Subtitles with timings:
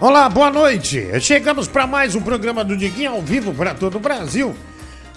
[0.00, 1.20] Olá, boa noite.
[1.20, 4.56] Chegamos para mais um programa do Diguinho ao vivo para todo o Brasil.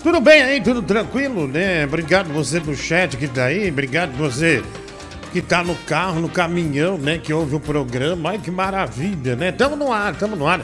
[0.04, 0.62] Tudo bem aí?
[0.62, 1.86] Tudo tranquilo, né?
[1.86, 4.62] Obrigado você do chat que tá aí, obrigado você
[5.32, 7.18] que tá no carro, no caminhão, né?
[7.18, 8.32] Que ouve o programa.
[8.32, 9.54] Ai, que maravilha, né?
[9.54, 10.60] Tamo no ar, tamo no ar.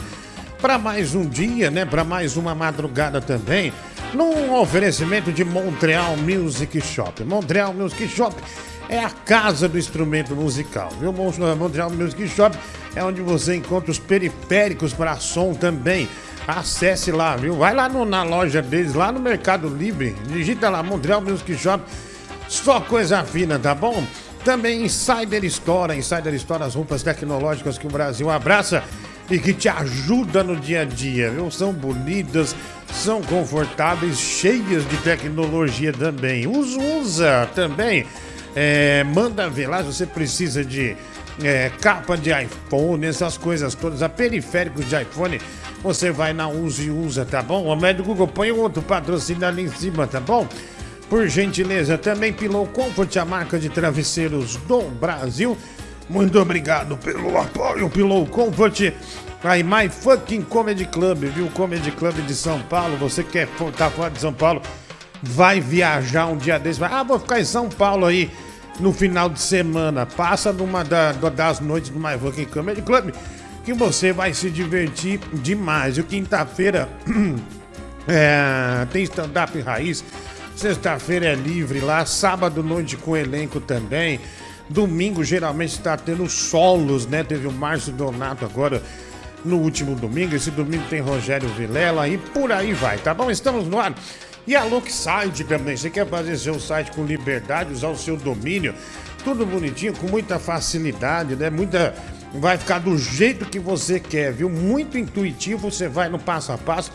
[0.62, 1.86] Para mais um dia, né?
[1.86, 3.72] Para mais uma madrugada também.
[4.14, 7.24] Num oferecimento de Montreal Music Shop.
[7.24, 8.36] Montreal Music Shop
[8.90, 11.14] é a casa do instrumento musical, viu?
[11.14, 12.58] Montreal Music Shop
[12.96, 16.10] é onde você encontra os periféricos para som também.
[16.48, 17.54] Acesse lá, viu?
[17.56, 20.16] Vai lá no, na loja deles, lá no Mercado Livre.
[20.28, 21.84] Digita lá, Montreal Music Shop.
[22.48, 24.04] Só coisa fina, tá bom?
[24.44, 25.96] Também Insider Store.
[25.96, 28.84] Insider Store, as roupas tecnológicas que o Brasil abraça
[29.30, 31.52] e que te ajuda no dia a dia, viu?
[31.52, 32.56] São bonitas,
[32.92, 36.48] são confortáveis, cheias de tecnologia também.
[36.48, 38.06] Usa, usa também.
[38.56, 40.96] É, manda ver lá se você precisa de
[41.44, 45.40] é, capa de iPhone, essas coisas todas, a periféricos de iPhone,
[45.82, 47.66] você vai na Usa e usa, tá bom?
[47.66, 50.48] O médico Google põe outro patrocínio ali em cima, tá bom?
[51.10, 55.58] Por gentileza, também Pillow Comfort, a marca de travesseiros do Brasil.
[56.10, 58.94] Muito obrigado pelo apoio, Pillow Comfort.
[59.44, 61.48] Aí, My Fucking Comedy Club, viu?
[61.52, 62.98] Comedy Club de São Paulo.
[62.98, 64.62] Você quer estar tá fora de São Paulo,
[65.22, 66.80] vai viajar um dia desse.
[66.80, 68.30] Vai, ah, vou ficar em São Paulo aí
[68.80, 70.06] no final de semana.
[70.06, 73.14] Passa numa da, das noites do My Fucking Comedy Club
[73.64, 75.98] que você vai se divertir demais.
[75.98, 76.90] E quinta-feira
[78.08, 80.04] é, tem stand-up raiz.
[80.56, 84.20] Sexta-feira é livre lá, sábado noite com elenco também.
[84.70, 87.24] Domingo geralmente está tendo solos, né?
[87.24, 88.82] Teve o Márcio Donato agora
[89.44, 90.36] no último domingo.
[90.36, 93.32] Esse domingo tem Rogério Vilela e por aí vai, tá bom?
[93.32, 93.96] Estamos no ar.
[94.46, 95.76] E a Locksite também.
[95.76, 98.74] Você quer fazer seu site com liberdade, usar o seu domínio,
[99.24, 101.50] tudo bonitinho, com muita facilidade, né?
[101.50, 101.94] Muita.
[102.34, 104.50] Vai ficar do jeito que você quer, viu?
[104.50, 105.70] Muito intuitivo.
[105.70, 106.92] Você vai no passo a passo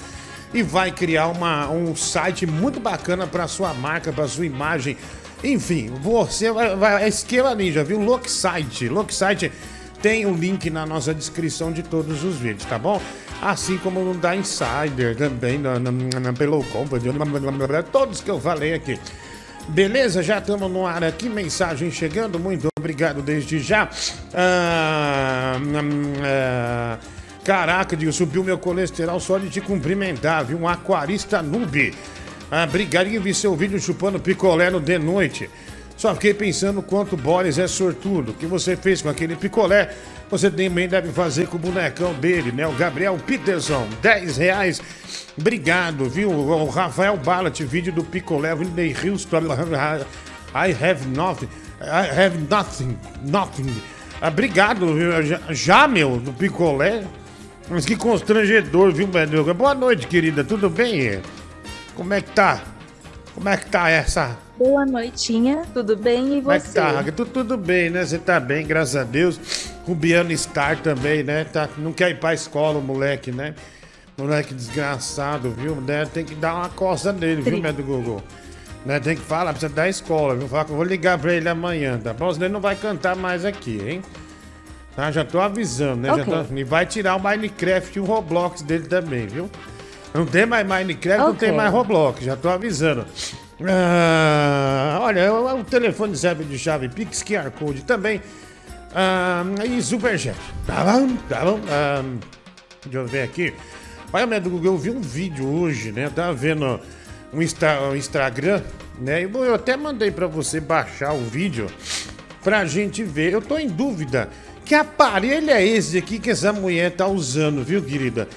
[0.53, 4.97] e vai criar uma, um site muito bacana para sua marca, para sua imagem.
[5.45, 8.01] Enfim, você vai, vai é esquema ninja, viu?
[8.01, 8.89] Locksite.
[8.89, 9.53] Locksite
[10.01, 13.01] tem o um link na nossa descrição de todos os vídeos, tá bom?
[13.43, 17.11] Assim como no da Insider também, na, na, na Pelo Company,
[17.93, 18.99] todos que eu falei aqui.
[19.69, 20.23] Beleza?
[20.23, 23.91] Já estamos no ar aqui, mensagem chegando, muito obrigado desde já.
[24.33, 25.59] Ah,
[26.23, 26.99] ah,
[27.45, 30.59] caraca, Dio, subiu meu colesterol só de te cumprimentar, viu?
[30.59, 31.95] Um aquarista noob.
[32.57, 35.51] Ah, em ver seu vídeo chupando picolé no de noite.
[35.97, 38.31] Só fiquei pensando quanto Boris é sortudo.
[38.31, 39.93] O que você fez com aquele picolé,
[40.31, 42.65] você também deve fazer com o bonecão dele, né?
[42.65, 44.81] O Gabriel Peterson, 10 reais.
[45.37, 46.31] Obrigado, viu?
[46.31, 49.41] O Rafael Ballat, vídeo do picolé, Whitney Houston.
[50.55, 51.49] I have nothing.
[51.81, 52.97] I have nothing.
[53.25, 53.75] Nothing.
[54.23, 57.03] Ah, obrigado, já, já, meu, do picolé.
[57.69, 59.53] Mas que constrangedor, viu, meu?
[59.53, 60.45] Boa noite, querida.
[60.45, 61.21] Tudo bem?
[61.97, 62.63] Como é que tá?
[63.35, 66.81] Como é que tá essa Boa noitinha, tudo bem e você?
[66.81, 68.05] Como é que tá, Tudo, tudo bem, né?
[68.05, 69.41] Você tá bem, graças a Deus.
[69.85, 71.45] Rubiano Star também, né?
[71.45, 73.55] Tá, não quer ir pra escola moleque, né?
[74.17, 75.75] Moleque desgraçado, viu?
[75.81, 76.07] Né?
[76.07, 78.23] Tem que dar uma coça nele, viu, médio Google?
[78.87, 79.01] Né?
[79.01, 80.47] Tem que falar, precisa da escola, viu?
[80.47, 82.33] Falar que eu vou ligar pra ele amanhã, tá bom?
[82.33, 84.03] Senão ele não vai cantar mais aqui, hein?
[84.95, 85.11] Tá?
[85.11, 86.13] Já tô avisando, né?
[86.13, 86.25] Okay.
[86.33, 86.55] Já tô...
[86.55, 89.51] E vai tirar o Minecraft e o Roblox dele também, viu?
[90.15, 91.27] Não tem mais Minecraft, okay.
[91.27, 93.05] não tem mais Roblox, já tô avisando.
[93.67, 98.23] Ah, olha, o, telefone serve de chave Pix, QR Code também.
[98.95, 100.39] Ah, e Superchat.
[100.65, 101.17] Tá bom?
[101.29, 101.61] Tá bom?
[101.69, 102.05] Ah,
[102.85, 103.53] deixa eu ver aqui.
[104.13, 106.09] Olha, meu Google, eu vi um vídeo hoje, né?
[106.15, 106.81] Tava vendo
[107.33, 108.63] um, Insta, um Instagram,
[109.01, 109.25] né?
[109.25, 111.67] Eu até mandei para você baixar o vídeo
[112.45, 113.33] pra gente ver.
[113.33, 114.29] Eu tô em dúvida.
[114.65, 118.29] Que aparelho é esse aqui que essa mulher tá usando, viu, querida?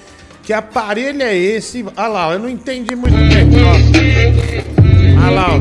[0.48, 1.84] Que aparelho é esse?
[1.94, 3.50] Olha lá, eu não entendi muito bem.
[3.66, 5.26] Ó.
[5.26, 5.56] Olha lá, ó.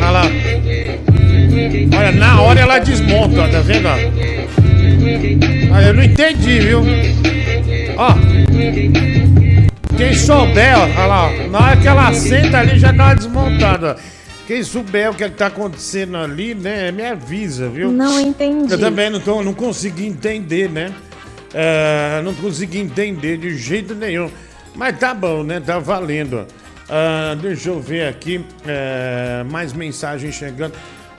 [0.00, 0.22] Olha lá.
[1.98, 3.88] Olha, na hora ela desmonta, ó, tá vendo?
[3.88, 3.94] Ó?
[5.74, 6.82] Ah, eu não entendi, viu?
[7.96, 8.14] Ó.
[9.96, 11.48] Quem souber, ó, olha lá, ó.
[11.48, 13.96] Na hora que ela senta ali já dá uma desmontada.
[14.46, 17.90] Quem souber o que, é tá acontecendo ali, né, me avisa, viu?
[17.90, 18.72] Não entendi.
[18.72, 20.92] Eu também não, tô, não consegui entender, né?
[21.58, 24.30] É, não consegui entender de jeito nenhum.
[24.74, 25.58] Mas tá bom, né?
[25.58, 26.46] Tá valendo.
[26.86, 28.44] Uh, deixa eu ver aqui.
[28.66, 30.74] É, mais mensagens chegando.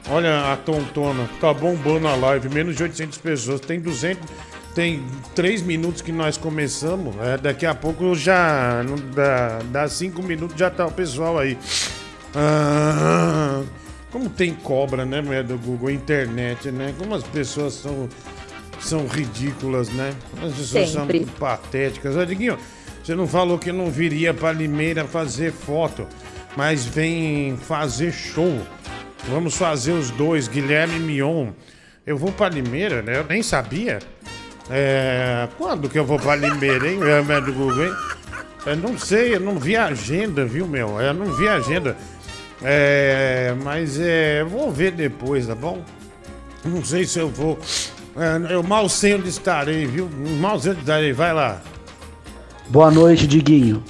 [0.10, 2.50] Olha a Tontona, tá bombando a live.
[2.50, 3.60] Menos de 800 pessoas.
[3.62, 4.30] Tem 200.
[4.76, 5.04] Tem
[5.34, 7.16] 3 minutos que nós começamos.
[7.20, 8.84] É, daqui a pouco já.
[9.16, 11.58] Dá, dá 5 minutos já tá o pessoal aí.
[12.36, 13.66] Uh,
[14.12, 15.90] como tem cobra, né, do Google?
[15.90, 16.94] Internet, né?
[16.96, 18.08] Como as pessoas são
[18.80, 20.14] são ridículas, né?
[20.42, 21.20] As pessoas Sempre.
[21.20, 22.16] são patéticas.
[22.16, 22.58] Ô, Diguinho,
[23.04, 26.08] você não falou que não viria pra Limeira fazer foto,
[26.56, 28.62] mas vem fazer show.
[29.30, 31.52] Vamos fazer os dois, Guilherme e Mion.
[32.06, 33.18] Eu vou pra Limeira, né?
[33.18, 34.00] Eu nem sabia.
[34.70, 35.48] É...
[35.58, 37.00] Quando que eu vou pra Limeira, hein?
[37.04, 37.94] É, do Google, hein?
[38.66, 41.00] Eu não sei, eu não vi a agenda, viu, meu?
[41.00, 41.96] Eu não vi a agenda.
[42.62, 43.54] É...
[43.64, 44.44] Mas é...
[44.44, 45.84] vou ver depois, tá bom?
[46.64, 47.60] Não sei se eu vou.
[48.18, 50.10] É, eu mal sei onde estarei, viu?
[50.40, 51.14] Mal sei onde estarei.
[51.14, 51.62] Vai lá.
[52.68, 53.84] Boa noite, Diguinho.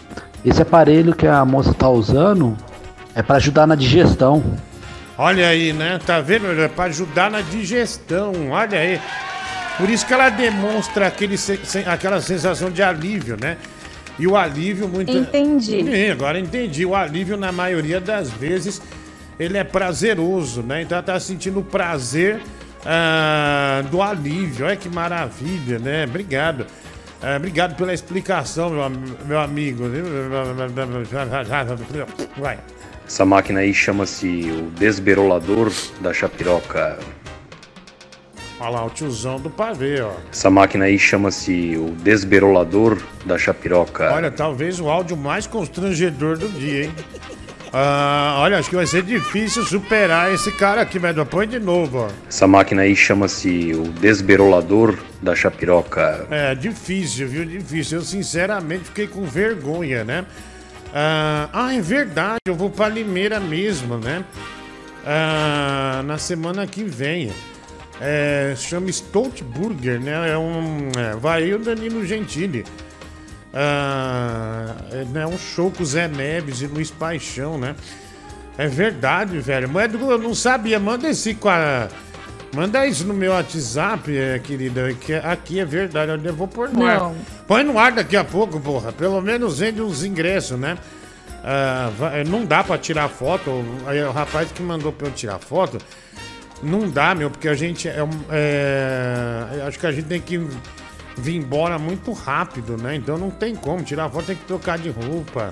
[0.43, 2.57] Esse aparelho que a moça tá usando
[3.15, 4.43] é para ajudar na digestão.
[5.17, 5.97] Olha aí, né?
[6.05, 6.47] Tá vendo?
[6.51, 8.33] É pra ajudar na digestão.
[8.51, 8.99] Olha aí.
[9.77, 11.35] Por isso que ela demonstra aquele,
[11.85, 13.57] aquela sensação de alívio, né?
[14.19, 15.11] E o alívio muito.
[15.11, 15.83] Entendi.
[15.83, 16.85] Sim, agora entendi.
[16.85, 18.81] O alívio, na maioria das vezes,
[19.39, 20.81] ele é prazeroso, né?
[20.81, 22.41] Então ela tá sentindo o prazer
[22.87, 24.65] ah, do alívio.
[24.65, 26.05] Olha que maravilha, né?
[26.05, 26.65] Obrigado.
[27.21, 28.89] Ah, obrigado pela explicação, meu,
[29.25, 29.83] meu amigo.
[32.37, 32.57] Vai.
[33.05, 36.97] Essa máquina aí chama-se o desberolador da chapiroca.
[38.59, 40.11] Olha lá, o tiozão do pavê, ó.
[40.31, 44.11] Essa máquina aí chama-se o desberolador da chapiroca.
[44.11, 46.93] Olha, talvez o áudio mais constrangedor do dia, hein?
[47.73, 51.99] Ah, olha, acho que vai ser difícil superar esse cara aqui, mas põe de novo,
[51.99, 52.09] ó.
[52.27, 56.25] Essa máquina aí chama-se o desberolador da chapiroca.
[56.29, 57.45] É, difícil, viu?
[57.45, 57.99] Difícil.
[57.99, 60.25] Eu, sinceramente, fiquei com vergonha, né?
[60.93, 64.23] Ah, ah, é verdade, eu vou pra Limeira mesmo, né?
[65.05, 67.31] Ah, na semana que vem.
[67.99, 70.31] É, chama Stoltburger, né?
[70.31, 70.89] É um.
[70.97, 72.63] É, vai aí o Danilo Gentili.
[73.53, 74.73] Ah,
[75.15, 77.75] é um show com Zé Neves e Luiz Paixão, né?
[78.57, 79.69] É verdade, velho.
[79.69, 80.79] Mas eu não sabia.
[80.79, 81.87] Manda esse com a.
[82.55, 84.93] Manda isso no meu WhatsApp, é, querida.
[84.93, 86.11] Que aqui é verdade.
[86.25, 86.99] Eu vou pôr no ar.
[86.99, 87.15] Não.
[87.47, 88.91] Põe no ar daqui a pouco, porra.
[88.91, 90.77] Pelo menos vende uns ingressos, né?
[91.43, 93.51] Ah, vai- não dá pra tirar foto.
[93.51, 95.77] O rapaz que mandou pra eu tirar foto.
[96.63, 97.97] Não dá, meu, porque a gente é,
[98.31, 100.43] é, acho que a gente tem que
[101.17, 102.95] vir embora muito rápido, né?
[102.95, 105.51] Então não tem como tirar foto, tem que trocar de roupa,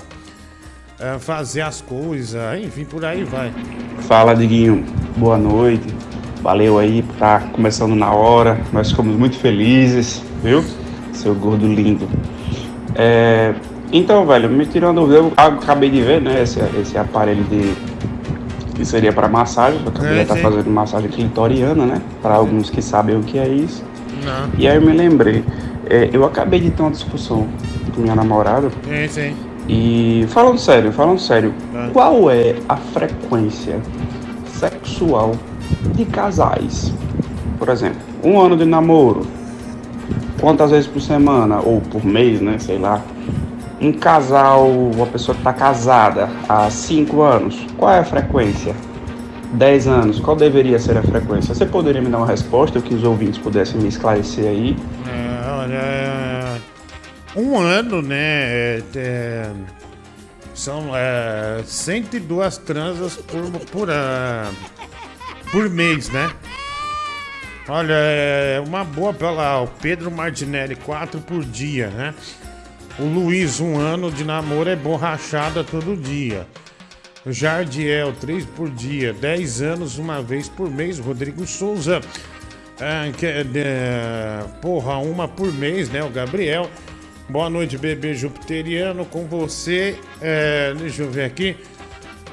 [1.00, 3.52] é, fazer as coisas, enfim, por aí vai.
[4.02, 4.86] Fala, Diguinho.
[5.18, 5.88] Boa noite.
[6.42, 8.60] Valeu aí por estar começando na hora.
[8.72, 10.64] Nós ficamos muito felizes, viu?
[11.14, 12.08] Seu gordo lindo.
[12.94, 13.54] É,
[13.92, 17.74] Então, velho, me tirando dúvida, eu acabei de ver, né, esse, esse aparelho de
[18.76, 19.80] que seria para massagem.
[19.82, 20.42] Eu acabei É, de estar sim.
[20.42, 22.02] fazendo massagem clitoriana, né?
[22.22, 23.84] Para alguns que sabem o que é isso.
[24.26, 25.44] Não, E aí eu me lembrei,
[25.90, 27.48] é, eu acabei de ter uma discussão
[27.94, 29.36] com minha namorada sim, sim.
[29.70, 31.90] e falando sério, falando sério, Tá.
[31.94, 33.80] qual é a frequência
[34.48, 35.34] sexual
[35.94, 36.92] de casais?
[37.58, 39.26] Por exemplo, um ano de namoro,
[40.40, 42.58] quantas vezes por semana ou por mês, né?
[42.60, 43.02] Sei lá.
[43.80, 48.74] Um casal, uma pessoa que está casada há cinco anos, qual é a frequência?
[49.54, 51.54] 10 anos, qual deveria ser a frequência?
[51.54, 54.76] Você poderia me dar uma resposta, que os ouvintes pudessem me esclarecer aí?
[55.08, 55.36] É,
[55.72, 56.60] é,
[57.40, 58.18] um ano, né?
[58.18, 59.52] é, é,
[60.54, 64.52] são é, 102 transas por, por, ah,
[65.52, 66.32] por mês, né?
[67.68, 72.14] Olha, é uma boa pela o Pedro Martinelli, 4 por dia, né?
[72.98, 76.48] O Luiz, um ano de namoro é borrachada todo dia.
[77.28, 79.14] Jardiel, 3 por dia.
[79.14, 81.00] 10 anos, uma vez por mês.
[81.00, 82.02] Rodrigo Souza,
[82.80, 83.28] ah, que
[84.62, 86.04] porra, uma por mês, né?
[86.04, 86.70] O Gabriel.
[87.28, 89.98] Boa noite, bebê jupiteriano, com você.
[90.22, 91.56] É, deixa eu ver aqui.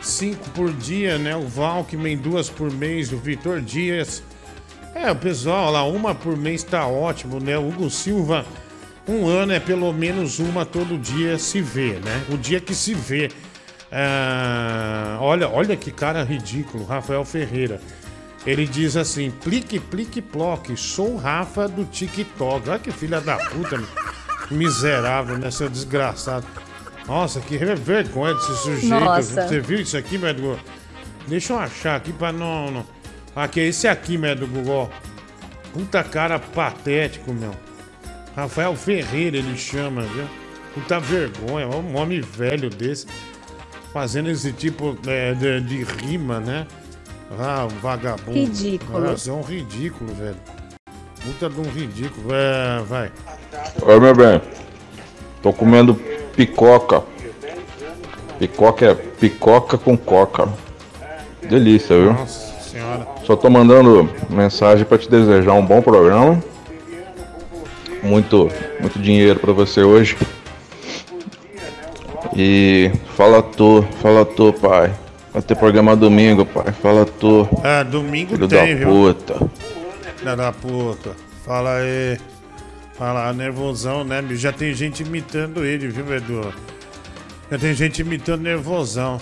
[0.02, 1.34] Cinco por dia, né?
[1.34, 3.12] O Valkymen, duas por mês.
[3.12, 4.22] O Vitor Dias.
[4.94, 7.56] É, o pessoal lá, uma por mês tá ótimo, né?
[7.56, 8.44] O Hugo Silva,
[9.08, 12.24] um ano é pelo menos uma todo dia se vê, né?
[12.30, 13.30] O dia que se vê.
[13.92, 17.78] Ah, olha, olha que cara ridículo, Rafael Ferreira.
[18.46, 22.70] Ele diz assim: plique, plique, ploque, sou Rafa do TikTok.
[22.70, 23.80] Olha que filha da puta,
[24.50, 25.50] miserável, né?
[25.50, 26.46] Seu desgraçado.
[27.06, 28.88] Nossa, que vergonha desse sujeito.
[28.88, 29.46] Nossa.
[29.46, 30.58] Você viu isso aqui, médico?
[31.28, 32.70] Deixa eu achar aqui pra não.
[32.70, 32.86] não...
[33.36, 34.88] Aqui, é esse aqui, médico, ó.
[35.72, 37.54] Puta cara patético, meu.
[38.34, 40.24] Rafael Ferreira ele chama, viu?
[40.74, 43.06] Puta vergonha, um homem velho desse.
[43.92, 46.66] Fazendo esse tipo é, de, de rima, né?
[47.38, 48.32] Ah, um vagabundo.
[48.32, 49.00] Ridículo.
[49.00, 50.36] Nossa, é um ridículo, velho.
[51.24, 52.28] Puta de um ridículo.
[52.32, 53.12] É, vai.
[53.82, 54.40] Oi, meu bem.
[55.42, 55.94] Tô comendo
[56.36, 57.02] picoca.
[58.38, 60.48] Picoca é picoca com coca.
[61.48, 62.12] Delícia, viu?
[62.12, 63.06] Nossa senhora.
[63.24, 66.42] Só tô mandando mensagem pra te desejar um bom programa
[68.02, 70.16] muito, muito dinheiro pra você hoje.
[72.34, 74.92] E fala tu, fala tu, pai.
[75.32, 76.72] Vai ter programa domingo, pai.
[76.82, 77.48] Fala tu.
[77.62, 78.88] Ah, domingo Filho tem, da viu?
[78.88, 79.50] puta.
[80.16, 81.10] Filha da puta.
[81.44, 82.18] Fala aí.
[82.98, 84.22] Fala, nervosão, né?
[84.22, 84.40] bicho?
[84.42, 86.52] Já tem gente imitando ele, viu, Edu?
[87.50, 89.20] Já tem gente imitando nervosão.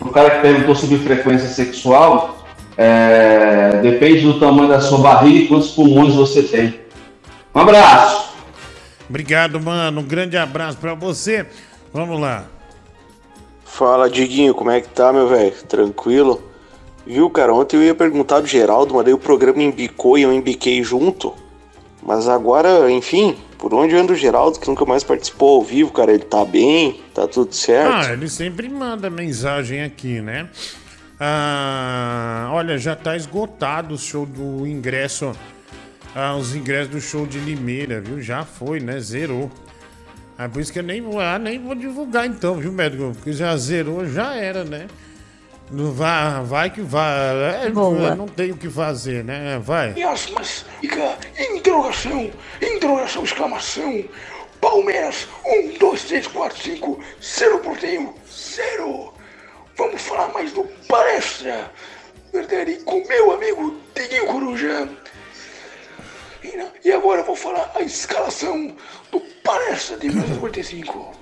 [0.00, 5.48] O cara que perguntou sobre frequência sexual, é, depende do tamanho da sua barriga e
[5.48, 6.80] quantos pulmões você tem.
[7.54, 8.34] Um abraço!
[9.08, 10.00] Obrigado, mano.
[10.00, 11.46] Um grande abraço pra você.
[11.94, 12.44] Vamos lá.
[13.64, 15.52] Fala, Diguinho, como é que tá, meu velho?
[15.68, 16.42] Tranquilo?
[17.06, 20.32] Viu, cara, ontem eu ia perguntar do Geraldo, mas daí o programa embicou e eu
[20.32, 21.32] embiquei junto.
[22.02, 26.12] Mas agora, enfim, por onde anda o Geraldo, que nunca mais participou ao vivo, cara?
[26.12, 27.00] Ele tá bem?
[27.14, 28.08] Tá tudo certo?
[28.08, 30.48] Ah, ele sempre manda mensagem aqui, né?
[31.20, 35.30] Ah, olha, já tá esgotado o show do ingresso.
[36.12, 38.20] Ah, os ingressos do show de Limeira, viu?
[38.20, 38.98] Já foi, né?
[38.98, 39.48] Zerou.
[40.36, 43.12] Ah, por isso que eu nem vou, ah, nem vou divulgar então, viu, médico?
[43.14, 44.88] Porque já zerou, já era, né?
[45.70, 47.64] Não vai, vai que vai.
[47.66, 48.14] É, Boa.
[48.14, 49.58] não tem o que fazer, né?
[49.62, 49.94] Vai.
[49.96, 54.04] Yes, mas fica interrogação, interrogação, exclamação.
[54.60, 59.12] Palmeiras, um, dois, três, quatro, cinco, zero porteio, zero.
[59.76, 61.70] Vamos falar mais do palestra.
[62.32, 64.88] Verdade, com meu amigo Diguinho Coruja.
[66.84, 68.76] E, agora eu vou falar a escalação
[69.10, 71.12] do palestra de 1945.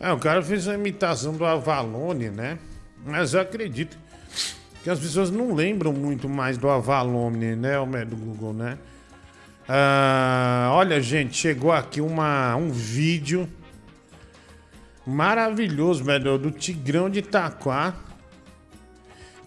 [0.00, 2.58] É, o cara fez uma imitação do Avalone, né?
[3.04, 3.96] Mas eu acredito
[4.82, 8.78] que as pessoas não lembram muito mais do Avalone, né, o do Google, né?
[9.68, 13.48] Ah, olha, gente, chegou aqui uma, um vídeo
[15.06, 17.94] maravilhoso, velho, do Tigrão de Itaquá.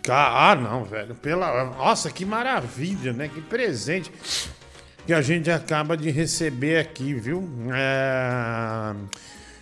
[0.09, 1.15] Ah, não, velho.
[1.15, 1.65] Pela...
[1.65, 3.27] Nossa, que maravilha, né?
[3.27, 4.11] Que presente
[5.05, 7.47] que a gente acaba de receber aqui, viu?
[7.73, 8.93] É...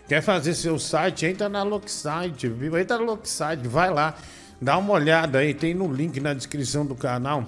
[0.07, 1.25] Quer fazer seu site?
[1.25, 2.77] Entra na Locksite, viu?
[2.77, 4.15] Entra na Locksite, vai lá,
[4.61, 7.45] dá uma olhada aí, tem no link na descrição do canal.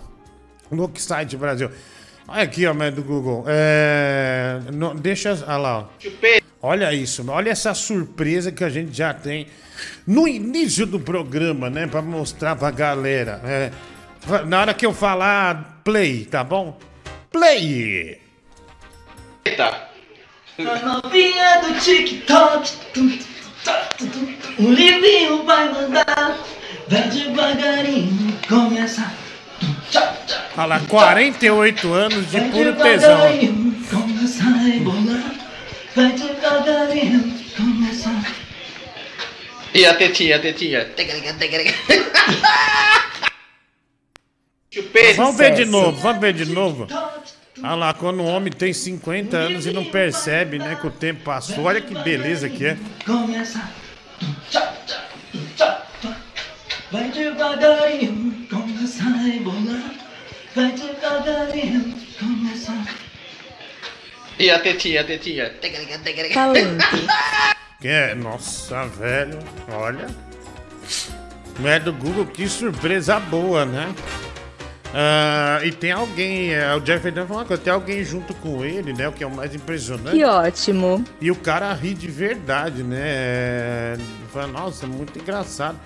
[0.71, 1.69] Locksite Brasil.
[2.27, 3.45] Olha aqui, ó, do Google.
[3.47, 4.59] É...
[4.99, 5.33] deixa.
[5.47, 5.85] Olha lá, ó.
[6.65, 9.45] Olha isso, olha essa surpresa que a gente já tem
[10.07, 11.85] no início do programa, né?
[11.85, 13.39] Pra mostrar pra galera.
[13.45, 13.71] É,
[14.47, 16.75] na hora que eu falar play, tá bom?
[17.31, 18.19] Play!
[20.57, 22.71] A novinha do TikTok.
[24.57, 26.39] O livinho vai mandar.
[26.87, 29.13] Vai devagarinho, começa.
[30.57, 33.19] Olha lá, 48 anos de puro tesão.
[35.95, 38.09] Vai devagarinho, começa.
[39.73, 40.85] E a tetinha, a tetinha.
[44.69, 45.13] Chupeta.
[45.15, 46.85] Vamos ver de novo, vamos ver de novo.
[47.63, 51.23] Olha lá, quando o homem tem 50 anos e não percebe, né, que o tempo
[51.23, 51.63] passou.
[51.63, 52.77] Olha que beleza que é.
[53.05, 53.71] Começa.
[56.91, 59.91] Vai devagarinho, começa a rebolar.
[60.53, 63.04] Vai devagarinho, começa.
[64.37, 65.53] E a tetinha, a tetinha.
[66.33, 66.85] Talento.
[67.79, 69.39] Que é, nossa, velho,
[69.71, 70.07] olha.
[71.63, 73.93] É do Google, que surpresa boa, né?
[74.93, 78.63] Ah, e tem alguém, é, o Jeff Dunn falou uma coisa, tem alguém junto com
[78.63, 79.07] ele, né?
[79.07, 80.17] O que é o mais impressionante.
[80.17, 81.03] Que ótimo.
[81.19, 83.01] E o cara ri de verdade, né?
[83.01, 83.97] É,
[84.31, 85.77] Fala, nossa, muito engraçado.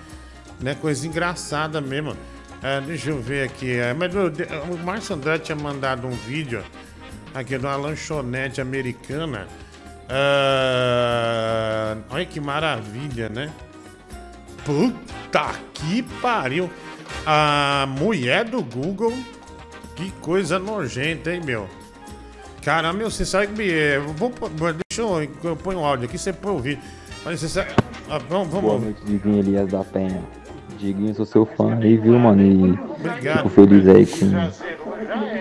[0.60, 0.74] Né?
[0.74, 2.16] Coisa engraçada mesmo.
[2.62, 3.72] É, deixa eu ver aqui.
[3.72, 4.28] é, mas o,
[4.72, 6.62] o Márcio Andrade tinha mandado um vídeo
[7.34, 9.46] aqui de uma lanchonete americana.
[10.08, 13.50] Ah, olha que maravilha, né?
[14.64, 16.70] Puta que pariu!
[17.26, 19.12] A mulher do Google,
[19.96, 21.68] que coisa nojenta, hein, meu?
[22.62, 23.62] Caramba, meu, você sabe que.
[23.72, 26.82] é, eu Vou, deixa eu, eu ponho o áudio aqui, você põe o vídeo.
[27.24, 27.70] Mas você sabe.
[28.08, 28.82] ah, vamos, Boa vamos.
[28.82, 30.22] noite, Diguinho Elias da Penha.
[30.78, 32.42] Diguinho, sou seu fã aí, viu, mano?
[32.42, 33.36] E Obrigado.
[33.38, 34.79] fico feliz aí com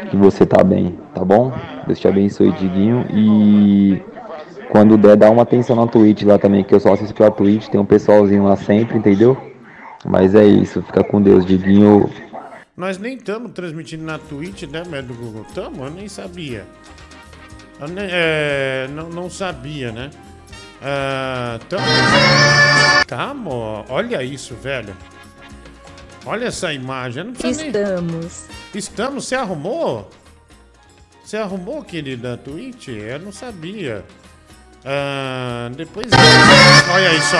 [0.09, 1.51] que você tá bem, tá bom?
[1.85, 3.05] Deus te abençoe, Diguinho.
[3.11, 4.01] E
[4.69, 7.67] quando der, dá uma atenção na Twitch lá também, que eu só assisto pela Twitch,
[7.67, 9.37] tem um pessoalzinho lá sempre, entendeu?
[10.05, 12.09] Mas é isso, fica com Deus, Diguinho.
[12.77, 15.45] Nós nem estamos transmitindo na Twitch, né, médio do Google?
[15.53, 16.65] Tamo, eu nem sabia.
[17.79, 20.09] Eu nem- é, não, não sabia, né?
[20.81, 21.83] Ah, tamo.
[23.05, 23.85] Tamo.
[23.89, 24.95] Olha isso, velho.
[26.25, 27.21] Olha essa imagem.
[27.21, 27.71] eu Não precisa nem-
[28.73, 29.27] Estamos.
[29.27, 30.09] Você arrumou?
[31.23, 32.87] Você arrumou, querida, a Twitch?
[32.89, 34.05] Eu não sabia.
[34.85, 36.07] Ah, depois.
[36.91, 37.37] Olha aí só.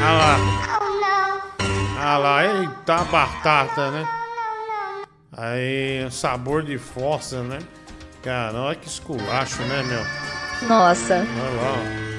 [0.00, 0.36] Olha lá.
[1.98, 2.44] Olha lá.
[2.44, 4.08] Eita, batata, né?
[5.32, 7.58] Aí, sabor de força, né?
[8.22, 10.04] Cara, olha que esculacho, né, meu?
[10.68, 11.16] Nossa.
[11.16, 12.12] Olha lá, ó.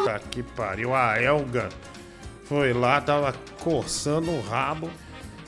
[0.00, 0.94] Puta que pariu.
[0.94, 1.68] A Elga
[2.44, 4.90] foi lá, tava coçando o rabo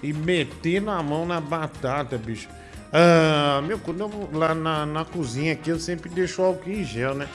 [0.09, 2.49] e metendo a mão na batata, bicho.
[2.93, 6.85] Ah, meu, quando eu vou lá na, na cozinha aqui, eu sempre deixo álcool em
[6.85, 7.29] gel, né?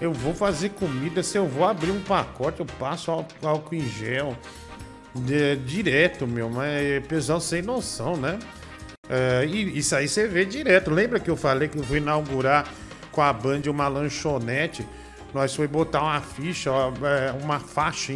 [0.00, 4.36] Eu vou fazer comida, se eu vou abrir um pacote, eu passo álcool, em gel
[5.14, 6.48] de- direto, meu.
[6.48, 8.38] Mas é pessoal sem noção, né?
[9.08, 10.90] É, e isso aí você vê direto.
[10.90, 12.66] Lembra que eu falei que eu fui inaugurar
[13.12, 14.86] com a Band uma lanchonete?
[15.32, 18.12] Nós foi botar uma ficha, é, uma faixa.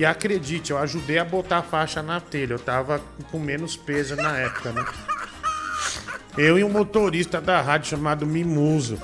[0.00, 2.54] E acredite, eu ajudei a botar a faixa na telha.
[2.54, 4.82] Eu tava com menos peso na época, né?
[6.38, 8.98] Eu e um motorista da rádio chamado Mimoso.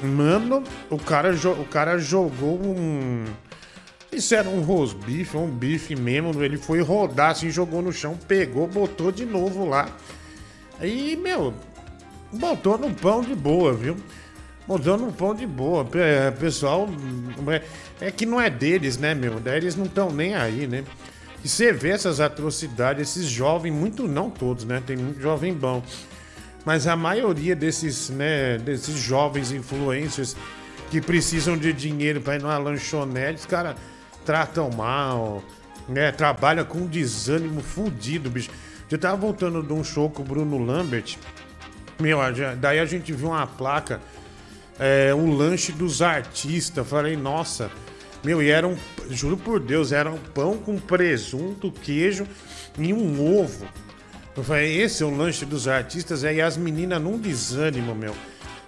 [0.00, 3.24] Mano, o cara, o cara jogou um.
[4.12, 6.40] Isso era um rosbife, um bife mesmo.
[6.40, 9.88] Ele foi rodar assim, jogou no chão, pegou, botou de novo lá.
[10.78, 11.52] Aí, meu,
[12.32, 13.96] botou no pão de boa, viu?
[14.68, 15.88] Botou no pão de boa.
[15.94, 16.86] É, Pessoal,
[18.00, 19.40] é, é que não é deles, né, meu?
[19.40, 20.84] Daí eles não estão nem aí, né?
[21.42, 24.82] E você vê essas atrocidades, esses jovens, muito não todos, né?
[24.86, 25.82] Tem muito jovem bom.
[26.66, 30.36] Mas a maioria desses, né, desses jovens influencers
[30.90, 33.74] que precisam de dinheiro para ir numa lanchonete, os caras
[34.22, 35.42] tratam mal,
[35.88, 36.12] né?
[36.12, 38.50] Trabalha com desânimo fudido, bicho.
[38.90, 41.16] Eu tava voltando de um show com o Bruno Lambert.
[41.98, 42.18] Meu,
[42.60, 44.00] daí a gente viu uma placa,
[44.78, 46.86] é, o lanche dos artistas.
[46.86, 47.70] Falei, nossa,
[48.22, 48.76] meu, e era um,
[49.10, 52.26] juro por Deus, era um pão com presunto, queijo
[52.78, 53.66] e um ovo.
[54.36, 58.14] Eu falei, esse é o lanche dos artistas, aí as meninas num desânimo, meu,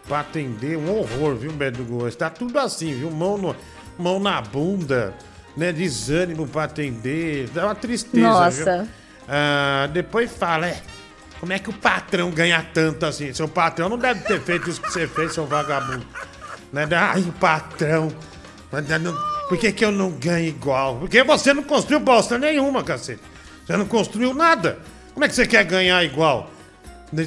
[0.09, 2.17] pra atender, um horror, viu, Beto Gomes?
[2.17, 3.11] Tá tudo assim, viu?
[3.11, 3.55] Mão, no,
[3.97, 5.14] mão na bunda,
[5.57, 5.73] né?
[5.73, 8.83] Desânimo pra atender, dá uma tristeza, Nossa.
[8.83, 8.93] viu?
[9.29, 10.83] Ah, depois fala, é,
[11.41, 13.33] como é que o patrão ganha tanto assim?
[13.33, 16.07] Seu patrão não deve ter feito isso que você fez, seu vagabundo.
[16.73, 16.87] Né?
[16.95, 18.13] Ai, patrão.
[19.00, 20.99] não- Por que, que eu não ganho igual?
[20.99, 23.21] Porque você não construiu bosta nenhuma, cacete.
[23.67, 24.79] Você não construiu nada.
[25.13, 26.50] Como é que você quer ganhar igual?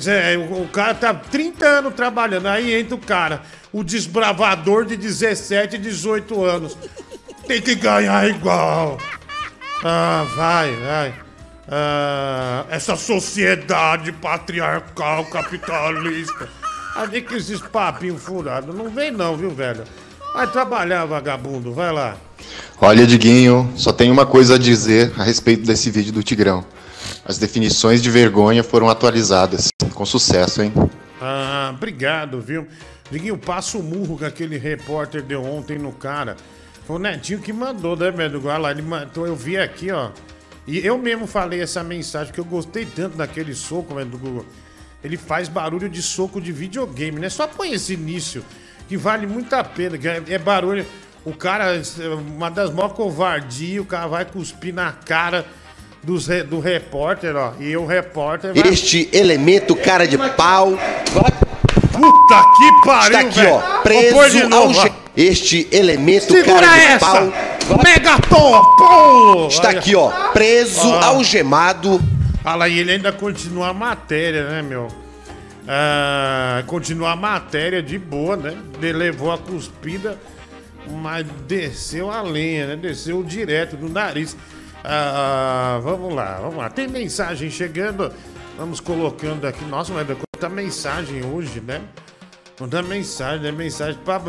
[0.07, 3.41] É, o cara tá 30 anos trabalhando, aí entra o cara,
[3.73, 6.77] o desbravador de 17, 18 anos.
[7.45, 8.97] Tem que ganhar igual.
[9.83, 11.13] Ah, vai, vai.
[11.67, 16.49] Ah, essa sociedade patriarcal capitalista.
[17.09, 18.75] Vem com esses papinhos furados.
[18.75, 19.83] Não vem não, viu, velho?
[20.33, 22.15] Vai trabalhar, vagabundo, vai lá.
[22.81, 26.65] Olha, Diguinho, só tenho uma coisa a dizer a respeito desse vídeo do Tigrão.
[27.25, 29.69] As definições de vergonha foram atualizadas.
[29.93, 30.73] Com sucesso, hein?
[31.21, 32.67] Ah, obrigado, viu?
[33.09, 36.35] Diguinho, passa o murro que aquele repórter deu ontem no cara.
[36.85, 38.41] Foi o Netinho que mandou, né, Beto?
[38.45, 40.09] Olha lá, ele mandou, eu vi aqui, ó.
[40.65, 44.45] E eu mesmo falei essa mensagem, que eu gostei tanto daquele soco, Beto Google.
[45.03, 47.29] Ele faz barulho de soco de videogame, né?
[47.29, 48.43] Só põe esse início,
[48.87, 50.85] que vale muito a pena, que é, é barulho...
[51.25, 51.81] O cara,
[52.35, 55.45] uma das maiores covardias, o cara vai cuspir na cara
[56.03, 57.53] dos do repórter, ó.
[57.61, 58.67] E o repórter vai...
[58.69, 60.77] Este elemento cara de pau.
[61.93, 63.53] Puta que pariu, Está aqui, velho.
[63.53, 63.81] ó.
[63.81, 64.87] Preso novo, ao.
[64.87, 64.89] ó.
[65.15, 67.05] Este elemento Segura cara de essa!
[67.05, 67.33] pau.
[67.83, 69.47] Megaton!
[69.47, 69.79] Está Olha.
[69.79, 70.09] aqui, ó.
[70.31, 71.03] Preso, Ó.
[71.03, 72.01] algemado.
[72.43, 74.87] Lá, e ele ainda continua a matéria, né, meu?
[75.67, 78.57] Ah, continua a matéria de boa, né?
[78.81, 80.19] Ele levou a cuspida,
[81.01, 82.75] mas desceu a lenha, né?
[82.75, 84.35] Desceu direto no nariz.
[84.83, 86.69] Ah, vamos lá, vamos lá.
[86.69, 88.11] Tem mensagem chegando.
[88.57, 89.63] Vamos colocando aqui.
[89.65, 91.81] Nossa, mas quanta mensagem hoje, né?
[92.57, 93.51] Quanta mensagem, né?
[93.51, 94.21] Mensagem pra,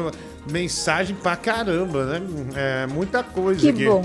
[0.50, 2.22] mensagem pra caramba, né?
[2.54, 3.84] É muita coisa Que aqui.
[3.86, 4.02] bom.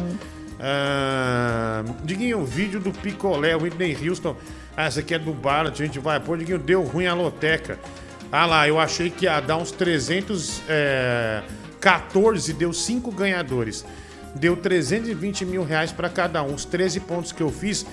[0.59, 4.35] Ah, Diguinho, vídeo do Picolé, Whitney Houston.
[4.75, 6.37] Ah, essa aqui é do Barlet, a gente vai pôr.
[6.37, 7.79] Diguinho, deu ruim a loteca.
[8.31, 13.83] Ah lá, eu achei que ia dar uns 314, deu 5 ganhadores.
[14.35, 16.53] Deu 320 mil reais pra cada um.
[16.53, 17.83] Os 13 pontos que eu fiz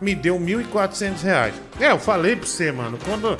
[0.00, 1.54] me deu 1.400 reais.
[1.80, 3.36] É, eu falei pra você, mano, quando,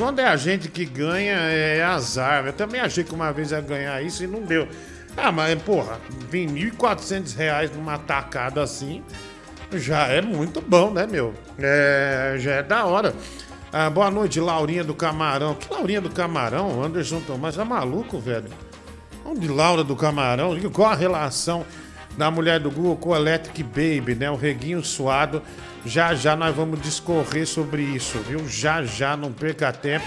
[0.00, 2.46] quando é a gente que ganha, é azar.
[2.46, 4.66] Eu também achei que uma vez ia ganhar isso e não deu.
[5.14, 9.04] Ah, mas, porra, vem 1.400 reais numa tacada assim,
[9.74, 11.34] já é muito bom, né, meu?
[11.58, 13.14] É, já é da hora.
[13.70, 15.54] Ah, boa noite, Laurinha do Camarão.
[15.54, 16.82] Que Laurinha do Camarão?
[16.82, 18.48] Anderson Tomás, tá maluco, velho?
[19.22, 20.58] Onde Laura do Camarão?
[20.72, 21.66] Qual a relação
[22.16, 24.30] da mulher do Google com Electric Baby, né?
[24.30, 25.42] O reguinho suado.
[25.84, 28.46] Já já nós vamos discorrer sobre isso, viu?
[28.46, 30.04] Já já, não perca tempo.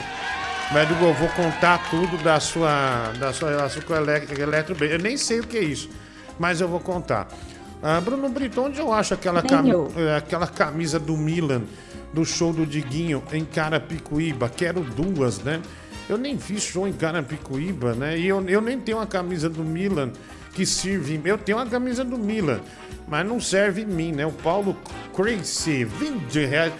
[0.71, 4.93] Mas eu vou contar tudo da sua, da sua relação com o Electric, Electric Baby.
[4.93, 5.89] Eu nem sei o que é isso,
[6.39, 7.27] mas eu vou contar.
[7.81, 9.91] Ah, Bruno Brito, onde eu acho aquela, eu.
[9.97, 11.63] eh, aquela camisa do Milan
[12.13, 14.47] do show do Diguinho em Carapicuíba.
[14.47, 15.61] Quero duas, né?
[16.07, 18.17] Eu nem fiz show em Carapicuíba, né?
[18.17, 20.11] E eu, eu nem tenho uma camisa do Milan
[20.53, 21.19] que sirve.
[21.23, 22.61] Eu tenho uma camisa do Milan,
[23.07, 24.25] mas não serve em mim, né?
[24.25, 24.77] O Paulo
[25.15, 26.73] Crazy, 20 reais.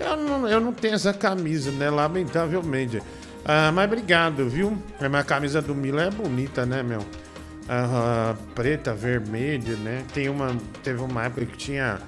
[0.00, 1.90] Eu não, eu não tenho essa camisa, né?
[1.90, 3.02] Lamentavelmente.
[3.44, 4.76] Ah, mas obrigado, viu?
[5.00, 7.04] A minha camisa do Milan é bonita, né, meu?
[8.54, 10.04] Preta, vermelha, né?
[10.12, 11.98] Tem uma, teve uma época que tinha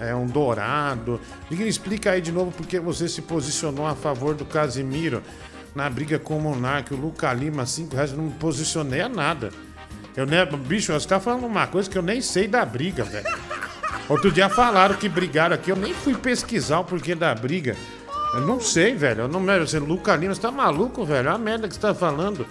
[0.00, 1.20] é, um dourado.
[1.50, 5.22] Explica aí de novo porque você se posicionou a favor do Casimiro
[5.74, 6.92] na briga com o Monark.
[6.94, 9.50] O Luca Lima, 5 reais, não me posicionei a nada.
[10.16, 13.26] Eu, né, bicho, você tá falando uma coisa que eu nem sei da briga, velho.
[14.08, 17.76] Outro dia falaram que brigaram aqui, eu nem fui pesquisar o porquê da briga.
[18.34, 19.22] Eu não sei, velho.
[19.22, 21.28] Eu não, você, Luca Lima, você tá maluco, velho?
[21.28, 22.46] Olha a merda que você tá falando.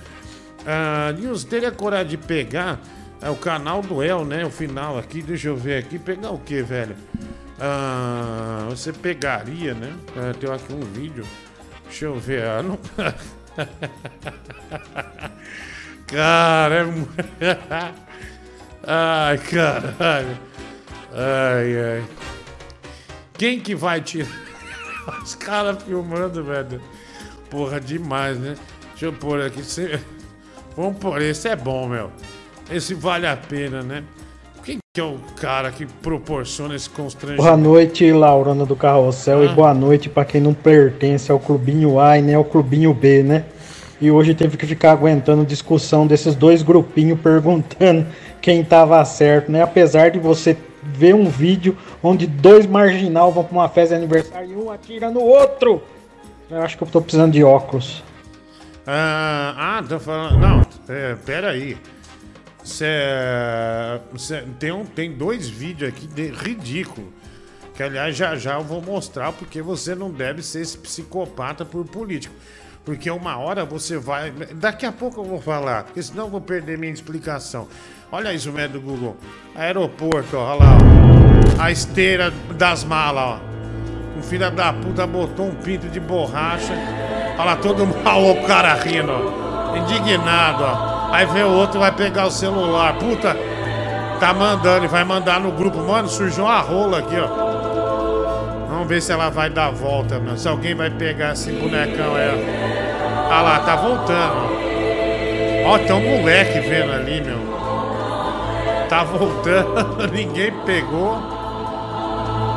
[0.65, 2.79] Ah, Nils, teria coragem de pegar
[3.21, 4.45] é, o canal do El, né?
[4.45, 5.97] O final aqui, deixa eu ver aqui.
[5.97, 6.95] Pegar o que, velho?
[7.59, 9.93] Ah, você pegaria, né?
[10.17, 11.25] Ah, tem aqui um vídeo.
[11.85, 12.43] Deixa eu ver.
[12.43, 12.77] Ah, não...
[16.07, 16.87] Cara,
[17.39, 17.57] é.
[18.87, 20.37] Ai, caralho.
[21.11, 22.03] Ai, ai.
[23.37, 24.29] Quem que vai tirar?
[25.23, 26.79] Os caras filmando, velho.
[27.49, 28.55] Porra, demais, né?
[28.91, 29.61] Deixa eu pôr aqui.
[30.77, 32.11] Vamos pôr, esse é bom, meu.
[32.69, 34.03] Esse vale a pena, né?
[34.63, 37.43] Quem que é o cara que proporciona esse constrangimento?
[37.43, 39.45] Boa noite, Laurana do Carrossel, Ah.
[39.45, 43.23] e boa noite pra quem não pertence ao clubinho A e nem ao clubinho B,
[43.23, 43.45] né?
[43.99, 48.05] E hoje teve que ficar aguentando discussão desses dois grupinhos perguntando
[48.41, 49.61] quem tava certo, né?
[49.61, 54.51] Apesar de você ver um vídeo onde dois marginal vão pra uma festa de aniversário
[54.51, 55.81] e um atira no outro.
[56.49, 58.03] Eu acho que eu tô precisando de óculos.
[58.85, 60.37] Ah, ah, tô falando.
[60.39, 61.75] Não, é, pera aí.
[62.63, 62.85] Cê,
[64.17, 67.11] cê- tem, um, tem dois vídeos aqui de, ridículo.
[67.75, 71.85] Que aliás já já eu vou mostrar porque você não deve ser esse psicopata por
[71.85, 72.33] político.
[72.85, 74.31] Porque uma hora você vai.
[74.53, 77.67] Daqui a pouco eu vou falar, porque senão eu vou perder minha explicação.
[78.11, 79.17] Olha isso, velho do Google.
[79.55, 81.63] Aeroporto, olha lá, ó.
[81.63, 84.19] A esteira das malas, ó.
[84.19, 86.73] O filho da puta botou um pinto de borracha.
[87.33, 89.11] Olha lá, todo maluco, o cara rindo.
[89.75, 91.11] Indignado, ó.
[91.11, 92.97] Aí vem o outro, vai pegar o celular.
[92.99, 93.35] Puta,
[94.19, 95.79] tá mandando e vai mandar no grupo.
[95.79, 97.54] Mano, surgiu uma rola aqui, ó.
[98.85, 100.37] Vamos ver se ela vai dar a volta, meu.
[100.37, 102.29] Se alguém vai pegar esse bonecão, é.
[103.25, 104.35] Olha lá, tá voltando,
[105.65, 105.79] ó.
[105.79, 107.39] Tem um moleque vendo ali, meu.
[108.87, 111.13] Tá voltando, ninguém pegou.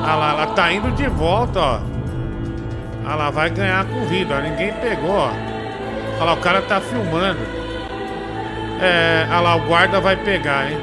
[0.03, 1.81] Olha lá, ela tá indo de volta, ó.
[3.07, 4.41] Olha lá, vai ganhar a corrida, ó.
[4.43, 5.31] Ninguém pegou, ó.
[6.17, 7.41] Olha lá, o cara tá filmando.
[8.83, 10.79] É, olha lá, o guarda vai pegar, hein?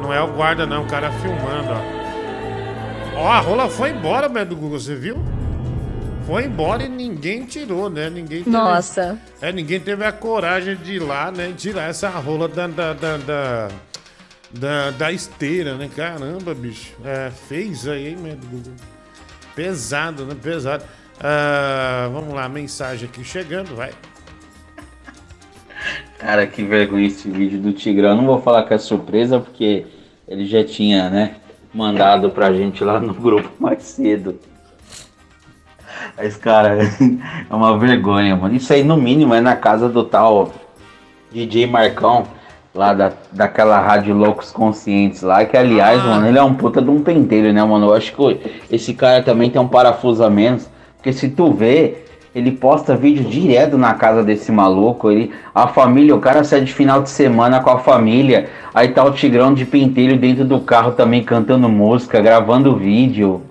[0.00, 2.01] Não é o guarda, não, o cara filmando, ó.
[3.14, 5.16] Ó, a rola foi embora, velho, do Google, você viu?
[6.26, 8.08] Foi embora e ninguém tirou, né?
[8.08, 9.18] Ninguém teve, Nossa.
[9.40, 11.50] É, ninguém teve a coragem de ir lá, né?
[11.50, 13.68] e Tirar essa rola da, da, da, da,
[14.50, 15.90] da, da esteira, né?
[15.94, 16.94] Caramba, bicho.
[17.04, 18.16] É, fez aí, hein,
[18.50, 18.72] Google.
[19.54, 20.34] Pesado, né?
[20.40, 20.84] Pesado.
[21.20, 23.90] Ah, vamos lá, mensagem aqui chegando, vai.
[26.18, 28.16] Cara, que vergonha esse vídeo do Tigrão.
[28.16, 29.86] Não vou falar que é surpresa, porque
[30.26, 31.36] ele já tinha, né,
[31.72, 34.38] mandado pra gente lá no grupo mais cedo.
[36.16, 36.78] Mas, cara,
[37.50, 38.54] é uma vergonha, mano.
[38.54, 40.52] Isso aí, no mínimo, é na casa do tal
[41.32, 42.24] DJ Marcão,
[42.74, 46.90] lá da, daquela Rádio Loucos Conscientes lá, que, aliás, mano, ele é um puta de
[46.90, 47.86] um penteiro, né, mano?
[47.86, 52.01] Eu acho que esse cara também tem um parafuso a menos, porque se tu vê,
[52.34, 55.10] ele posta vídeo direto na casa desse maluco.
[55.10, 58.48] Ele, a família, o cara sai de final de semana com a família.
[58.74, 63.42] Aí tá o Tigrão de pentelho dentro do carro também cantando música, gravando vídeo.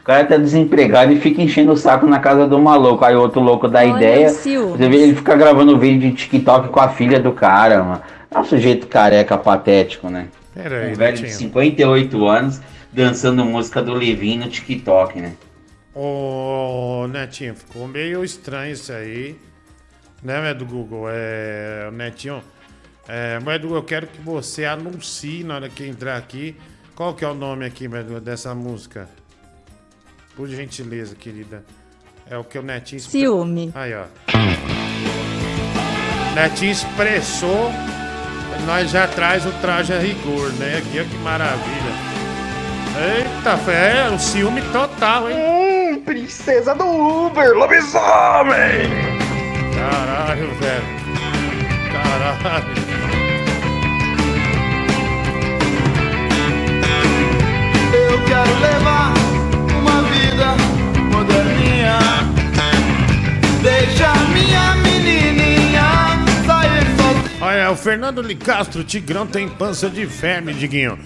[0.00, 3.04] O cara tá desempregado e fica enchendo o saco na casa do maluco.
[3.04, 4.30] Aí outro louco dá Olha ideia.
[4.30, 8.00] Você vê ele fica gravando vídeo de TikTok com a filha do cara, mano.
[8.28, 10.26] É um sujeito careca patético, né?
[10.52, 11.38] Pera aí, um velho de Netinho.
[11.38, 12.60] 58 anos
[12.92, 15.32] dançando música do Levin no TikTok, né?
[15.94, 19.38] Ô, Netinho, ficou meio estranho isso aí.
[20.22, 21.04] Né, velho do Google?
[21.10, 21.90] É.
[21.92, 22.42] Netinho.
[23.08, 26.56] É, Edu, eu quero que você anuncie na hora que entrar aqui.
[26.94, 29.08] Qual que é o nome aqui, Edu, dessa música?
[30.36, 31.64] Por gentileza, querida.
[32.30, 33.72] É o que o Netinho expre- Ciúme.
[33.74, 34.04] Aí, ó.
[36.34, 37.70] Netinho expressou.
[38.66, 40.78] Nós já traz o traje a rigor, né?
[40.78, 41.92] Aqui, ó, que maravilha.
[43.18, 45.61] Eita, fé, o ciúme total, hein?
[46.12, 48.90] princesa do Uber, lobisomem!
[49.74, 50.84] Caralho, velho.
[51.90, 52.82] Caralho.
[57.94, 59.14] Eu quero levar
[59.80, 60.54] uma vida
[61.10, 61.98] moderninha.
[63.62, 65.82] Deixa minha menininha
[66.44, 67.38] sair sozinha.
[67.40, 70.98] Olha, o Fernando Licastro Tigrão tem pança de verme, Diguinho.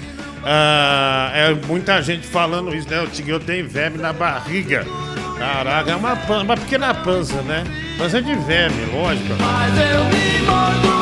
[0.49, 3.01] Ah, é muita gente falando isso, né?
[3.03, 4.87] O Tigrão tem verme na barriga.
[5.37, 7.65] Caraca, é uma, uma pequena pança, né?
[7.99, 9.35] Pança de verme, lógico.
[9.41, 10.96] Mas eu me mordo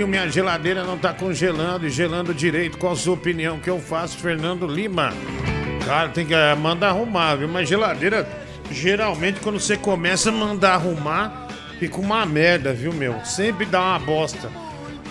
[0.00, 2.78] E minha geladeira não tá congelando e gelando direito.
[2.78, 3.60] Qual a sua opinião?
[3.60, 5.12] Que eu faço, Fernando Lima?
[5.84, 7.46] Cara, tem que eh, mandar arrumar, viu?
[7.46, 8.26] Mas geladeira,
[8.70, 13.22] geralmente, quando você começa a mandar arrumar, fica uma merda, viu, meu?
[13.26, 14.50] Sempre dá uma bosta.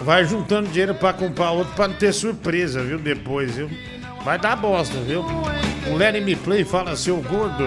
[0.01, 2.97] Vai juntando dinheiro pra comprar outro pra não ter surpresa, viu?
[2.97, 3.69] Depois, viu?
[4.25, 5.23] Vai dar bosta, viu?
[5.85, 7.63] O Larry Me Play fala, seu gordo.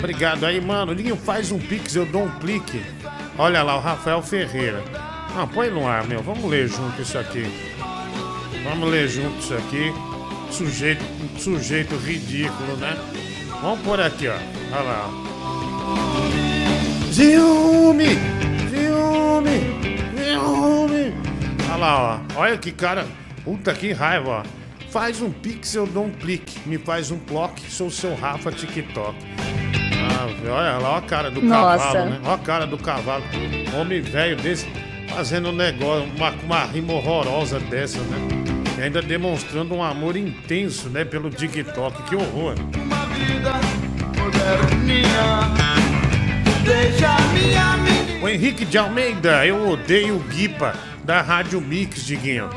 [0.00, 0.92] Obrigado aí, mano.
[0.92, 2.82] Linho faz um pix, eu dou um clique.
[3.38, 5.13] Olha lá, o Rafael Ferreira.
[5.34, 6.22] Não, põe no ar, meu.
[6.22, 7.44] Vamos ler junto isso aqui.
[8.62, 9.92] Vamos ler junto isso aqui.
[10.50, 11.04] Sujeito,
[11.38, 12.96] sujeito ridículo, né?
[13.60, 14.36] Vamos por aqui, ó.
[14.72, 15.10] Olha lá.
[17.12, 18.06] Ciúme!
[18.70, 19.60] Ciúme!
[20.16, 21.14] Ciúme!
[21.68, 22.40] Olha lá, ó.
[22.40, 23.04] Olha que cara.
[23.44, 24.42] Puta que raiva, ó.
[24.90, 26.60] Faz um pix, eu dou um clique.
[26.66, 29.16] Me faz um clock, sou seu Rafa TikTok.
[30.06, 31.84] Ah, olha lá, ó a cara do Nossa.
[31.86, 32.20] cavalo, né?
[32.24, 33.24] Ó a cara do cavalo.
[33.76, 34.66] Homem velho desse
[35.14, 38.18] fazendo um negócio, uma, uma rima horrorosa dessa, né?
[38.76, 41.04] E ainda demonstrando um amor intenso, né?
[41.04, 42.02] Pelo TikTok.
[42.02, 42.56] Que horror.
[42.76, 43.52] Uma vida
[44.18, 45.54] moderninha.
[46.64, 48.24] Deixa minha menina.
[48.24, 50.74] O Henrique de Almeida, eu odeio o Guipa
[51.04, 52.50] da Rádio Mix, Diguinho.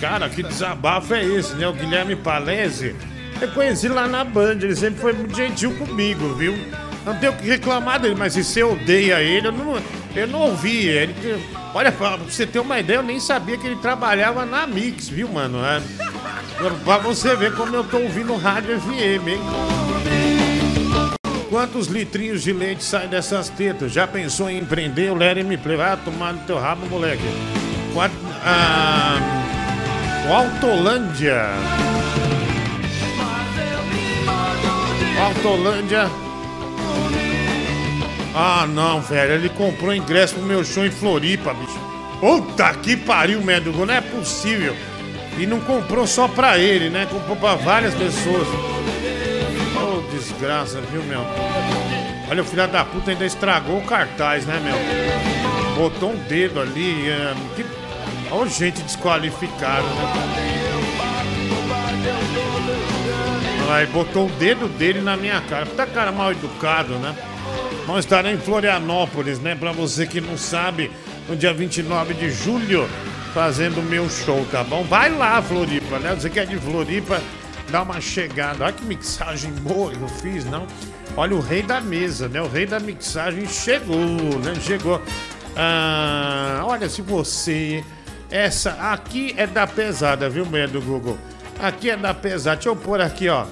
[0.00, 1.68] Cara, que desabafo é esse, né?
[1.68, 2.94] O Guilherme Palese,
[3.40, 6.56] eu conheci lá na Band, ele sempre foi muito gentil comigo, viu?
[7.04, 9.82] Não tenho o que reclamar dele, mas se você odeia ele, eu não,
[10.14, 10.86] eu não ouvi.
[10.86, 11.14] Ele,
[11.74, 15.28] olha, pra você ter uma ideia, eu nem sabia que ele trabalhava na Mix, viu,
[15.28, 15.58] mano?
[15.64, 15.80] É,
[16.84, 19.40] pra você ver como eu tô ouvindo rádio FM, hein?
[21.48, 23.90] Quantos litrinhos de leite saem dessas tetas?
[23.92, 25.10] Já pensou em empreender?
[25.10, 25.76] O Larry me play.
[25.76, 27.24] Vai tomar no teu rabo, moleque.
[27.94, 28.12] Quat...
[28.44, 29.16] Ah...
[30.28, 31.46] O Autolândia.
[38.40, 39.32] Ah, não, velho.
[39.32, 41.76] Ele comprou ingresso pro meu show em Floripa, bicho.
[42.20, 43.84] Puta que pariu, médico.
[43.84, 44.76] Não é possível.
[45.36, 47.04] E não comprou só pra ele, né?
[47.10, 48.46] Comprou pra várias pessoas.
[49.76, 51.26] Ô, desgraça, viu, meu?
[52.30, 55.74] Olha, o filho da puta ainda estragou o cartaz, né, meu?
[55.74, 57.08] Botou um dedo ali.
[57.10, 57.34] É...
[57.56, 57.66] Que...
[58.30, 60.48] Olha gente desqualificada, né?
[63.68, 65.66] Aí botou o dedo dele na minha cara.
[65.66, 67.16] Puta cara mal educado, né?
[67.88, 69.54] Vamos estar em Florianópolis, né?
[69.54, 70.90] Pra você que não sabe,
[71.26, 72.86] no dia 29 de julho,
[73.32, 74.84] fazendo o meu show, tá bom?
[74.84, 76.14] Vai lá, Floripa, né?
[76.14, 77.18] Você que é de Floripa,
[77.70, 78.64] dá uma chegada.
[78.64, 80.66] Olha que mixagem boa que eu fiz, não?
[81.16, 82.42] Olha, o rei da mesa, né?
[82.42, 83.96] O rei da mixagem chegou,
[84.44, 84.54] né?
[84.60, 85.02] Chegou.
[85.56, 87.82] Ah, olha, se você.
[88.30, 91.16] Essa aqui é da pesada, viu, meia do Google?
[91.58, 92.56] Aqui é da pesada.
[92.56, 93.46] Deixa eu pôr aqui, ó.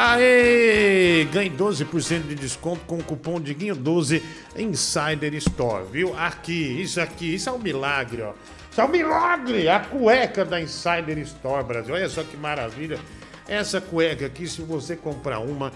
[0.00, 1.24] Aê!
[1.32, 4.22] Ganhe 12% de desconto com o cupom Diguinho12
[4.56, 6.16] Insider Store, viu?
[6.16, 8.32] Aqui, isso aqui, isso é um milagre, ó.
[8.70, 9.68] Isso é um milagre!
[9.68, 11.96] A cueca da Insider Store, Brasil.
[11.96, 13.00] Olha só que maravilha.
[13.48, 15.72] Essa cueca aqui, se você comprar uma,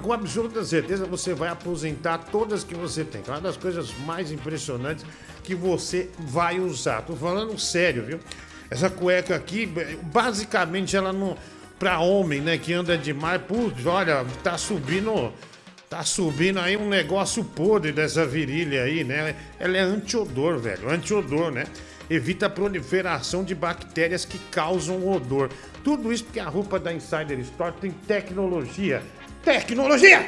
[0.00, 3.20] com absoluta certeza você vai aposentar todas que você tem.
[3.28, 5.04] É uma das coisas mais impressionantes
[5.44, 7.02] que você vai usar.
[7.02, 8.20] Tô falando sério, viu?
[8.70, 9.66] Essa cueca aqui,
[10.04, 11.36] basicamente, ela não.
[11.78, 15.32] Pra homem, né, que anda demais, putz, olha, tá subindo.
[15.88, 19.36] Tá subindo aí um negócio podre dessa virilha aí, né?
[19.58, 20.90] Ela é antiodor, velho.
[20.90, 21.64] Antiodor, né?
[22.10, 25.48] Evita a proliferação de bactérias que causam odor.
[25.84, 29.00] Tudo isso porque a roupa da Insider Store tem tecnologia.
[29.44, 30.26] Tecnologia!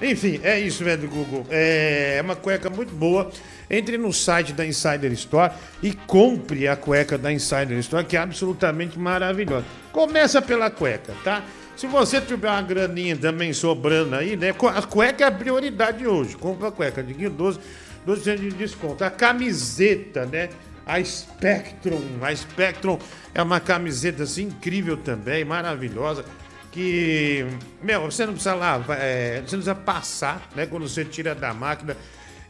[0.00, 1.46] Enfim, é isso, velho, Google.
[1.50, 3.30] É uma cueca muito boa.
[3.70, 8.20] Entre no site da Insider Store e compre a cueca da Insider Store, que é
[8.20, 9.64] absolutamente maravilhosa.
[9.92, 11.44] Começa pela cueca, tá?
[11.76, 14.50] Se você tiver uma graninha também sobrando aí, né?
[14.50, 16.36] A cueca é a prioridade hoje.
[16.36, 17.60] Compra a cueca, Diguinho 12,
[18.06, 19.04] 12% de desconto.
[19.04, 20.50] A camiseta, né?
[20.84, 22.02] A Spectrum.
[22.20, 22.98] A Spectrum
[23.32, 26.24] é uma camiseta assim incrível também, maravilhosa
[26.70, 27.46] que,
[27.82, 30.66] meu, você não precisa lavar, é, você não precisa passar, né?
[30.66, 31.96] Quando você tira da máquina,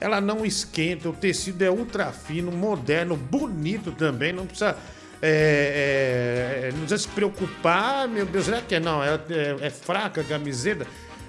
[0.01, 4.75] ela não esquenta, o tecido é ultra fino, moderno, bonito também, não precisa.
[5.21, 8.81] é, é, não precisa se preocupar, meu Deus, será que é?
[8.81, 9.21] Não, é,
[9.61, 10.87] é- fraca a camiseta.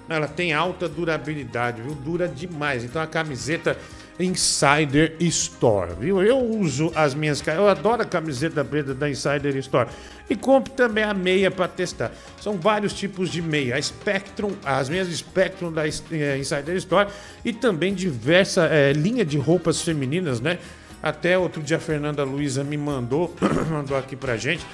[0.08, 1.94] Ela tem alta durabilidade, viu?
[1.94, 2.84] Dura demais.
[2.84, 3.78] Então a camiseta
[4.20, 6.22] Insider Store, viu?
[6.22, 9.90] Eu uso as minhas, eu adoro a camiseta preta da Insider Store
[10.30, 12.12] e compro também a meia para testar.
[12.40, 17.10] São vários tipos de meia, a Spectrum, as meias Spectrum da eh, Insider Store
[17.44, 20.60] e também diversa eh, linha de roupas femininas, né?
[21.02, 23.36] Até outro dia a Fernanda Luiza me mandou,
[23.72, 24.66] mandou aqui pra gente.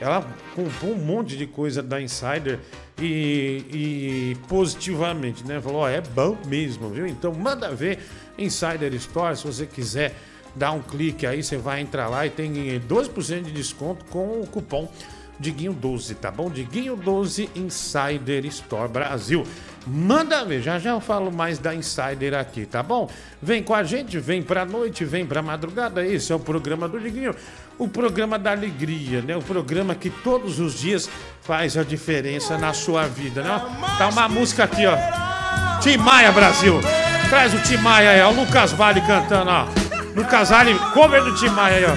[0.00, 2.58] Ela comprou um monte de coisa da Insider
[3.00, 5.60] e, e positivamente, né?
[5.60, 7.06] Falou, ó, é bom mesmo, viu?
[7.06, 8.00] Então manda ver
[8.38, 10.14] Insider Store, se você quiser
[10.54, 14.46] dar um clique aí, você vai entrar lá e tem 12% de desconto com o
[14.46, 14.90] cupom
[15.40, 16.50] Diguinho12, tá bom?
[16.50, 19.44] Diguinho12 Insider Store Brasil.
[19.84, 23.10] Manda ver, já já eu falo mais da Insider aqui, tá bom?
[23.42, 26.06] Vem com a gente, vem pra noite, vem pra madrugada.
[26.06, 27.34] Esse é o programa do Diguinho,
[27.76, 29.36] o programa da alegria, né?
[29.36, 33.60] O programa que todos os dias faz a diferença na sua vida, né?
[33.98, 34.96] Tá uma música aqui, ó.
[35.80, 36.80] Tim Maia Brasil.
[37.32, 38.30] Traz o Tim Maia aí, ó.
[38.30, 39.66] O Lucas Vale cantando, ó.
[40.14, 41.92] Lucas Vale, cover do Tim Maia aí, ó.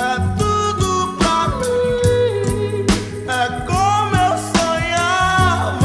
[0.00, 2.86] É tudo pra mim,
[3.28, 5.84] é como eu sonhava.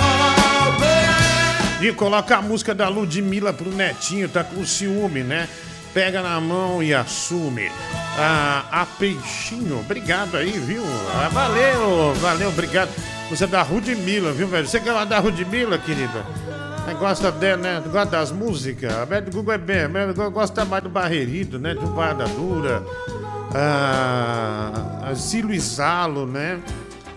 [1.81, 5.49] E coloca a música da Ludmilla pro Netinho, tá com ciúme, né?
[5.91, 7.71] Pega na mão e assume.
[8.19, 10.83] Ah, a Peixinho, obrigado aí, viu?
[11.15, 12.91] Ah, valeu, valeu, obrigado.
[13.31, 14.67] Você é da Ludmilla, viu, velho?
[14.67, 16.23] Você que é lá da Ludmilla, querida?
[16.89, 17.83] Você gosta dela, né?
[17.85, 18.91] Gosta das músicas?
[18.91, 19.81] A Beth Google é bem,
[20.33, 21.75] gosta mais do Barreirito, né?
[21.75, 22.83] Do Barra Dura.
[23.53, 26.59] Ah, Zilo Isalo, né?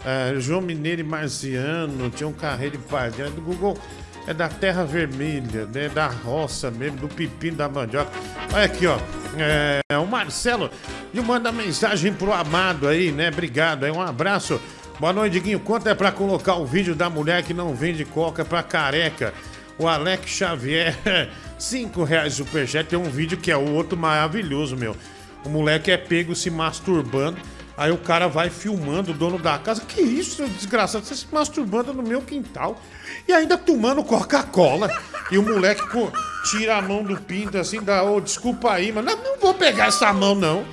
[0.04, 3.18] Ah, João Mineiro e Marciano, tinha um carreiro de paz.
[3.18, 3.78] É do Google
[4.26, 5.88] é da terra vermelha, né?
[5.88, 8.10] Da roça mesmo, do pepino da mandioca.
[8.52, 8.98] Olha aqui, ó.
[9.38, 10.70] É, o Marcelo
[11.14, 13.30] e manda mensagem pro amado aí, né?
[13.30, 14.60] Obrigado aí, um abraço.
[15.00, 15.60] Boa noite, Diguinho.
[15.60, 19.32] Quanto é pra colocar o vídeo da mulher que não vende coca pra careca?
[19.78, 20.96] O Alex Xavier,
[21.58, 22.88] 5 reais superchat.
[22.88, 24.96] Tem um vídeo que é o outro maravilhoso, meu.
[25.44, 27.38] O moleque é pego se masturbando.
[27.76, 29.82] Aí o cara vai filmando o dono da casa.
[29.86, 31.04] Que isso, seu desgraçado?
[31.04, 32.80] Você se masturbando no meu quintal.
[33.26, 34.90] E ainda tomando Coca-Cola.
[35.30, 36.12] E o moleque pô,
[36.44, 39.86] tira a mão do pinto assim, dá, ô, desculpa aí, mas não, não vou pegar
[39.86, 40.64] essa mão, não.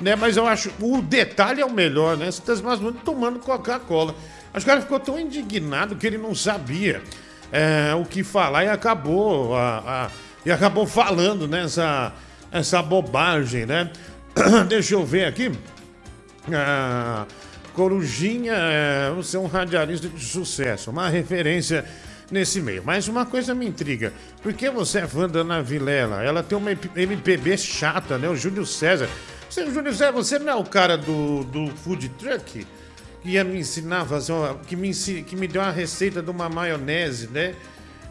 [0.00, 0.14] Né?
[0.14, 2.30] Mas eu acho, o detalhe é o melhor, né?
[2.30, 4.14] Você tá se masturbando tomando Coca-Cola.
[4.54, 7.02] Acho que o cara ficou tão indignado que ele não sabia
[7.52, 10.10] é, o que falar e acabou, a, a-
[10.44, 12.12] e acabou falando nessa
[12.52, 13.90] essa bobagem, né?
[14.68, 15.50] Deixa eu ver aqui.
[16.52, 17.26] Ah,
[17.74, 21.84] Corujinha, é, você é um radialista de sucesso, uma referência
[22.30, 22.82] nesse meio.
[22.84, 26.22] Mas uma coisa me intriga, por que você é fã da Ana Vilela?
[26.22, 28.28] Ela tem uma MPB chata, né?
[28.28, 29.08] O Júlio César.
[29.50, 32.66] Você, Júlio César, você não é o cara do, do food truck?
[33.26, 36.48] Ia me ensinar a fazer uma, que, me, que me deu uma receita de uma
[36.48, 37.54] maionese, né?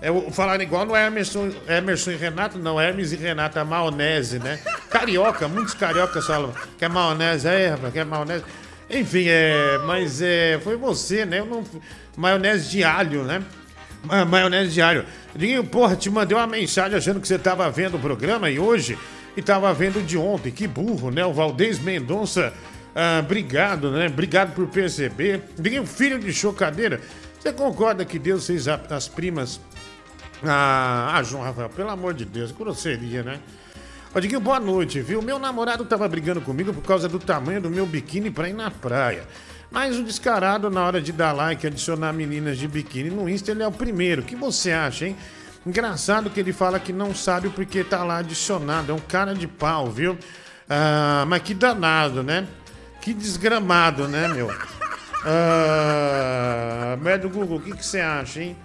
[0.02, 4.60] É, falaram igual no Emerson, Emerson e Renato, não, Hermes e Renato, a maionese, né?
[4.90, 8.44] Carioca, muitos cariocas falam que é maionese, é, rapaz, que é maionese.
[8.90, 11.40] Enfim, é, mas é, foi você, né?
[11.40, 11.64] Eu não,
[12.18, 13.42] maionese de alho, né?
[14.04, 15.06] Ma- Maionese de alho.
[15.34, 18.98] Diguinho, porra, te mandei uma mensagem achando que você tava vendo o programa e hoje
[19.36, 20.52] e tava vendo de ontem.
[20.52, 21.26] Que burro, né?
[21.26, 22.54] O Valdez Mendonça,
[22.96, 24.08] ah, obrigado, né?
[24.08, 25.44] Obrigado por perceber.
[25.60, 27.02] Diguinho, filho de chocadeira,
[27.38, 29.60] você concorda que Deus fez as primas
[30.44, 33.40] ah, ah, João Rafael, pelo amor de Deus, grosseria, né?
[34.14, 35.22] Ó, Diguinho, boa noite, viu?
[35.22, 38.72] Meu namorado tava brigando comigo por causa do tamanho do meu biquíni pra ir na
[38.72, 39.24] praia.
[39.70, 43.52] Mas o descarado, na hora de dar like e adicionar meninas de biquíni no Insta,
[43.52, 44.22] ele é o primeiro.
[44.22, 45.18] O que você acha, hein?
[45.66, 48.92] Engraçado que ele fala que não sabe porque tá lá adicionado.
[48.92, 50.18] É um cara de pau, viu?
[50.70, 52.48] Ah, mas que danado, né?
[53.06, 54.50] Que desgramado, né, meu?
[55.24, 58.58] Ah, Médio Google, o que, que você acha, hein?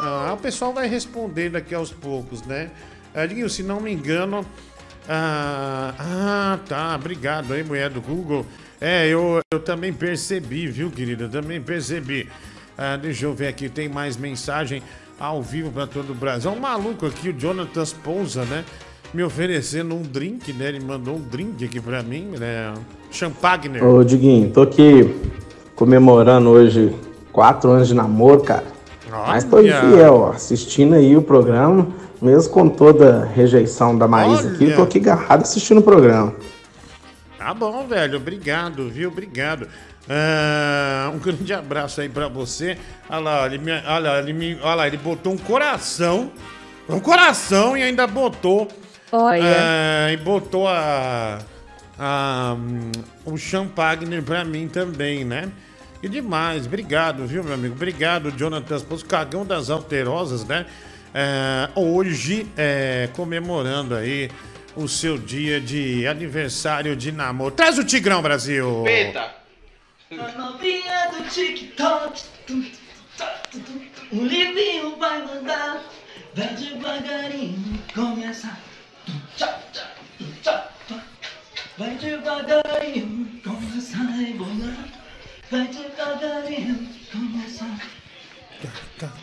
[0.00, 2.70] Ah, o pessoal vai responder daqui aos poucos, né?
[3.28, 4.46] Diguinho, se não me engano.
[5.06, 6.94] Ah, ah, tá.
[6.96, 8.46] Obrigado aí, mulher do Google.
[8.80, 11.28] É, eu, eu também percebi, viu, querida?
[11.28, 12.30] Também percebi.
[12.78, 14.82] Ah, deixa eu ver aqui, tem mais mensagem
[15.20, 16.50] ao vivo para todo o Brasil.
[16.50, 18.64] É um maluco aqui, o Jonathan Pousa, né?
[19.16, 20.68] Me oferecendo um drink, né?
[20.68, 22.74] Ele mandou um drink aqui pra mim, né?
[23.10, 23.82] Champagner.
[23.82, 25.10] Ô, Diguinho, tô aqui
[25.74, 26.94] comemorando hoje
[27.32, 28.66] quatro anos de namoro, cara.
[29.10, 29.80] Mas tô Olha.
[29.80, 31.88] fiel, ó, assistindo aí o programa,
[32.20, 36.34] mesmo com toda a rejeição da Maísa aqui, eu tô aqui agarrado assistindo o programa.
[37.38, 38.18] Tá bom, velho.
[38.18, 39.08] Obrigado, viu?
[39.08, 39.66] Obrigado.
[40.06, 42.76] Ah, um grande abraço aí pra você.
[43.08, 46.30] Olha lá, ele me, olha, lá, ele me, olha lá, ele botou um coração.
[46.86, 48.68] Um coração e ainda botou.
[49.12, 49.42] Olha.
[49.44, 51.38] ah, e botou a.
[51.98, 52.92] a hum,
[53.24, 55.50] o Champagner pra mim também, né?
[56.02, 56.66] E demais.
[56.66, 57.74] Obrigado, viu, meu amigo?
[57.74, 60.66] Obrigado, Jonathan Pouso, cagão das alterosas, né?
[61.16, 64.30] é, hoje, é, comemorando aí
[64.76, 67.54] o seu dia de aniversário de namoro.
[67.54, 68.86] Traz o Tigrão, Brasil!
[68.86, 69.34] Eita!
[70.10, 72.22] A novinha do TikTok.
[72.46, 72.70] tum, tum,
[73.50, 73.80] tum, tum,
[74.10, 74.18] tum.
[74.18, 75.82] O livinho vai mandar.
[76.34, 78.60] Vai devagarinho começar.
[81.78, 84.88] Vai devagarinho começar a rebolar.
[85.50, 87.78] Vai devagarinho começar.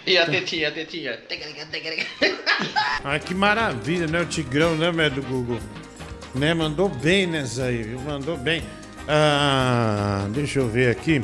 [0.06, 1.20] E a tetinha, a tetinha.
[3.04, 4.22] Ai, que maravilha, né?
[4.22, 5.60] O Tigrão, né, meu, do Google?
[6.36, 6.54] Né?
[6.54, 8.00] Mandou bem nessa aí, viu?
[8.00, 8.64] Mandou bem.
[9.08, 11.22] Ah, deixa eu ver aqui.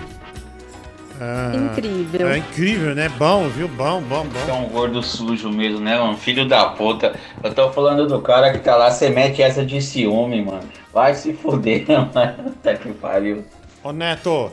[1.22, 2.30] Ah, Incrível.
[2.30, 3.10] É incrível, né?
[3.10, 3.68] Bom, viu?
[3.68, 4.62] Bom, bom, É bom.
[4.66, 6.16] um gordo sujo mesmo, né, mano?
[6.18, 7.14] Filho da puta.
[7.44, 10.64] Eu tô falando do cara que tá lá, você mete essa de ciúme, mano.
[10.94, 12.34] Vai se fuder, mano.
[12.44, 13.44] Puta que pariu.
[13.84, 14.52] Ô, Neto.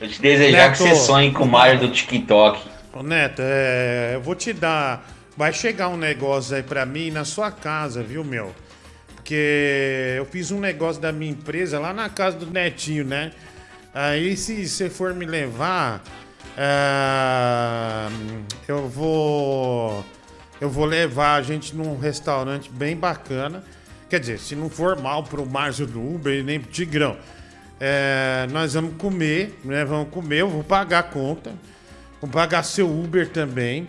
[0.00, 0.72] Eu te desejar Neto.
[0.72, 2.60] que você sonhe com o Mario do TikTok.
[2.92, 5.04] Ô, Neto, é, eu vou te dar.
[5.36, 8.54] Vai chegar um negócio aí pra mim na sua casa, viu, meu?
[9.16, 13.32] Porque eu fiz um negócio da minha empresa lá na casa do Netinho, né?
[13.94, 16.02] Aí, se você for me levar,
[16.58, 18.08] ah,
[18.66, 20.04] eu vou.
[20.60, 23.62] Eu vou levar a gente num restaurante bem bacana.
[24.10, 27.16] Quer dizer, se não for mal pro Márcio do Uber nem pro Tigrão.
[27.80, 29.84] É, nós vamos comer, né?
[29.84, 31.52] Vamos comer, eu vou pagar a conta.
[32.20, 33.86] Vou pagar seu Uber também.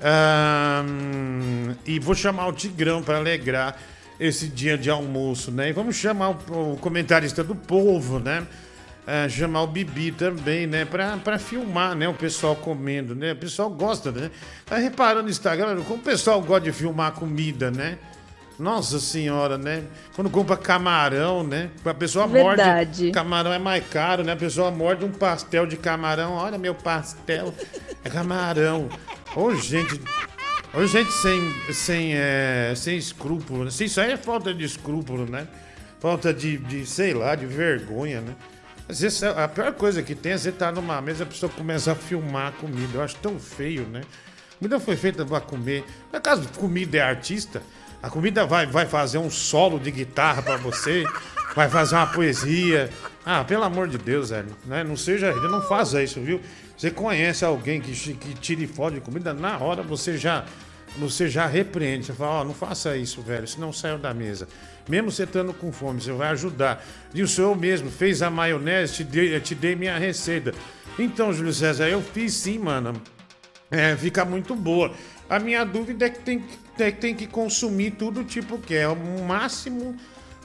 [0.00, 3.76] Ahn, e vou chamar o Tigrão para alegrar
[4.18, 5.68] esse dia de almoço, né?
[5.68, 8.46] E vamos chamar o, o comentarista do povo, né?
[9.06, 10.84] Ah, chamar o Bibi também, né?
[10.84, 12.08] Pra, pra filmar, né?
[12.08, 13.32] O pessoal comendo, né?
[13.32, 14.32] O pessoal gosta, né?
[14.64, 17.98] Tá reparando no Instagram como o pessoal gosta de filmar comida, né?
[18.58, 19.84] Nossa senhora, né?
[20.14, 21.70] Quando compra camarão, né?
[21.84, 23.02] A pessoa Verdade.
[23.02, 23.12] morde.
[23.12, 24.32] Camarão é mais caro, né?
[24.32, 26.32] A pessoa morde um pastel de camarão.
[26.32, 27.54] Olha meu pastel.
[28.04, 28.88] É camarão.
[29.36, 30.00] Ô, gente.
[30.74, 33.64] Ô, gente sem, sem, é, sem escrúpulo.
[33.64, 33.70] né?
[33.78, 35.46] Isso aí é falta de escrúpulo, né?
[36.00, 38.34] Falta de, de sei lá, de vergonha, né?
[38.88, 41.50] Às vezes, a pior coisa que tem é você estar numa mesa e a pessoa
[41.50, 42.98] começa a filmar a comida.
[42.98, 44.02] Eu acho tão feio, né?
[44.52, 45.84] A comida foi feita para comer.
[46.10, 47.62] Por acaso comida é artista?
[48.02, 51.04] A comida vai, vai fazer um solo de guitarra para você,
[51.54, 52.88] vai fazer uma poesia.
[53.24, 54.56] Ah, pelo amor de Deus, velho.
[54.64, 54.84] Né?
[54.84, 56.40] Não seja, não faça isso, viu?
[56.76, 60.44] Você conhece alguém que, que tire foto de comida, na hora você já
[60.98, 62.06] você já repreende.
[62.06, 64.48] Você fala, ó, não faça isso, velho, senão saiu da mesa.
[64.88, 66.84] Mesmo você estando com fome, você vai ajudar.
[67.14, 70.54] E o senhor mesmo fez a maionese, te dei, te dei minha receita.
[70.98, 72.94] Então, Júlio César, eu fiz sim, mano.
[73.70, 74.92] É, fica muito boa.
[75.28, 78.86] A minha dúvida é que tem, que- é tem que consumir tudo tipo que é
[78.88, 79.96] o máximo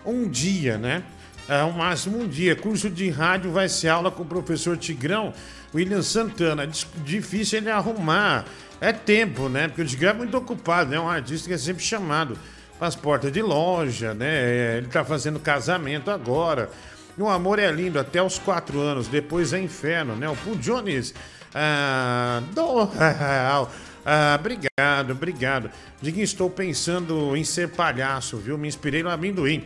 [0.03, 1.03] um dia, né?
[1.47, 2.55] É o máximo um dia.
[2.55, 5.33] Curso de rádio vai ser aula com o professor Tigrão,
[5.73, 6.67] William Santana.
[7.05, 8.45] Difícil ele arrumar.
[8.81, 9.67] É tempo, né?
[9.67, 10.97] Porque o Tigrão é muito ocupado, né?
[10.97, 12.35] É um artista que é sempre chamado
[12.79, 14.27] para as portas de loja, né?
[14.27, 16.67] É, Ele tá fazendo casamento agora.
[17.15, 20.27] E o amor é lindo até os quatro anos, depois é inferno, né?
[20.27, 21.13] O Paul Jones.
[21.53, 22.89] Ah, do...
[24.03, 25.69] ah, obrigado, obrigado.
[26.01, 28.57] Diguinho, estou pensando em ser palhaço, viu?
[28.57, 29.63] Me inspirei no amendoim.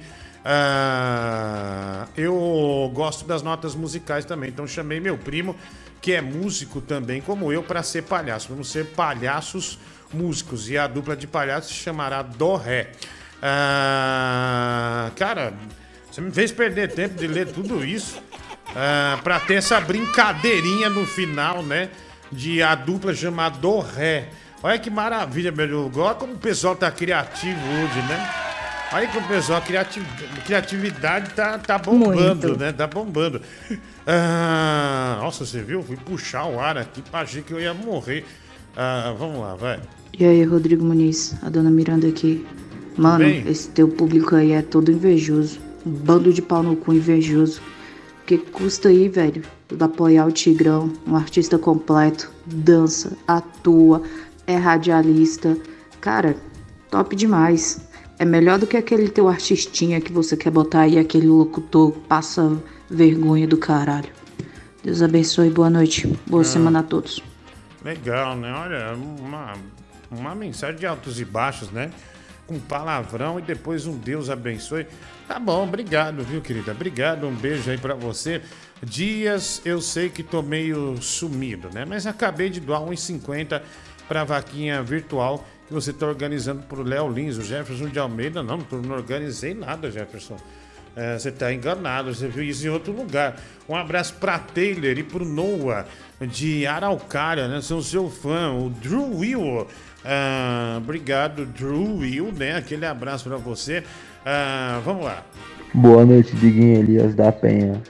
[0.48, 5.56] Ah, eu gosto das notas musicais também, então chamei meu primo,
[6.00, 8.50] que é músico também, como eu, para ser palhaço.
[8.50, 9.80] Vamos ser palhaços
[10.14, 12.92] músicos e a dupla de palhaços se chamará Do Ré.
[13.42, 15.54] Ah, cara,
[16.12, 18.22] você me fez perder tempo de ler tudo isso
[18.76, 21.90] ah, para ter essa brincadeirinha no final, né?
[22.32, 24.30] De a dupla chamar Do Ré.
[24.62, 25.92] Olha que maravilha, meu.
[25.96, 28.46] Olha como o pessoal tá criativo hoje, né?
[28.96, 30.02] Olha o pessoal, a criati-
[30.46, 32.58] criatividade tá, tá bombando, Muito.
[32.58, 32.72] né?
[32.72, 33.42] Tá bombando.
[34.08, 35.84] Ah, nossa, você viu?
[35.84, 38.24] Fui puxar o ar aqui, achei que eu ia morrer.
[38.74, 39.82] Ah, vamos lá, vai.
[40.18, 42.48] E aí, Rodrigo Muniz, a dona Miranda aqui.
[42.96, 43.44] Mano, Bem?
[43.46, 45.60] esse teu público aí é todo invejoso.
[45.86, 47.60] Um bando de pau no cu invejoso.
[48.22, 49.44] O que custa aí, velho?
[49.78, 54.02] Apoiar o Tigrão, um artista completo, dança, atua,
[54.48, 55.58] é radialista.
[56.00, 56.38] Cara,
[56.90, 57.82] top demais.
[58.18, 62.58] É melhor do que aquele teu artistinha que você quer botar aí, aquele locutor passa
[62.90, 64.10] vergonha do caralho.
[64.84, 66.08] Deus abençoe, boa noite.
[66.26, 66.46] Boa Ah.
[66.46, 67.22] semana a todos.
[67.84, 68.52] Legal, né?
[68.54, 69.54] Olha, uma,
[70.10, 71.92] uma mensagem de altos e baixos, né?
[72.48, 74.86] Com palavrão e depois um Deus abençoe.
[75.28, 76.72] Tá bom, obrigado, viu, querida?
[76.72, 78.42] Obrigado, um beijo aí pra você.
[78.82, 81.84] Dias, eu sei que tô meio sumido, né?
[81.86, 83.62] Mas acabei de doar 1,50
[84.08, 88.44] pra vaquinha virtual que você tá organizando pro Léo Lins, o Jefferson de Almeida.
[88.44, 90.38] Não, não organizei nada, Jefferson.
[90.96, 93.36] É, você tá enganado, você viu isso em outro lugar.
[93.68, 95.86] Um abraço pra Taylor e pro Noah
[96.22, 97.62] de Araucária, né?
[97.62, 99.68] São seu fã, o Drew Will.
[100.06, 102.56] Ah, obrigado, Drew Will, né?
[102.56, 103.84] Aquele abraço pra você.
[104.26, 105.26] Ah, vamos lá.
[105.74, 107.82] Boa noite, Diguinho Elias da Penha.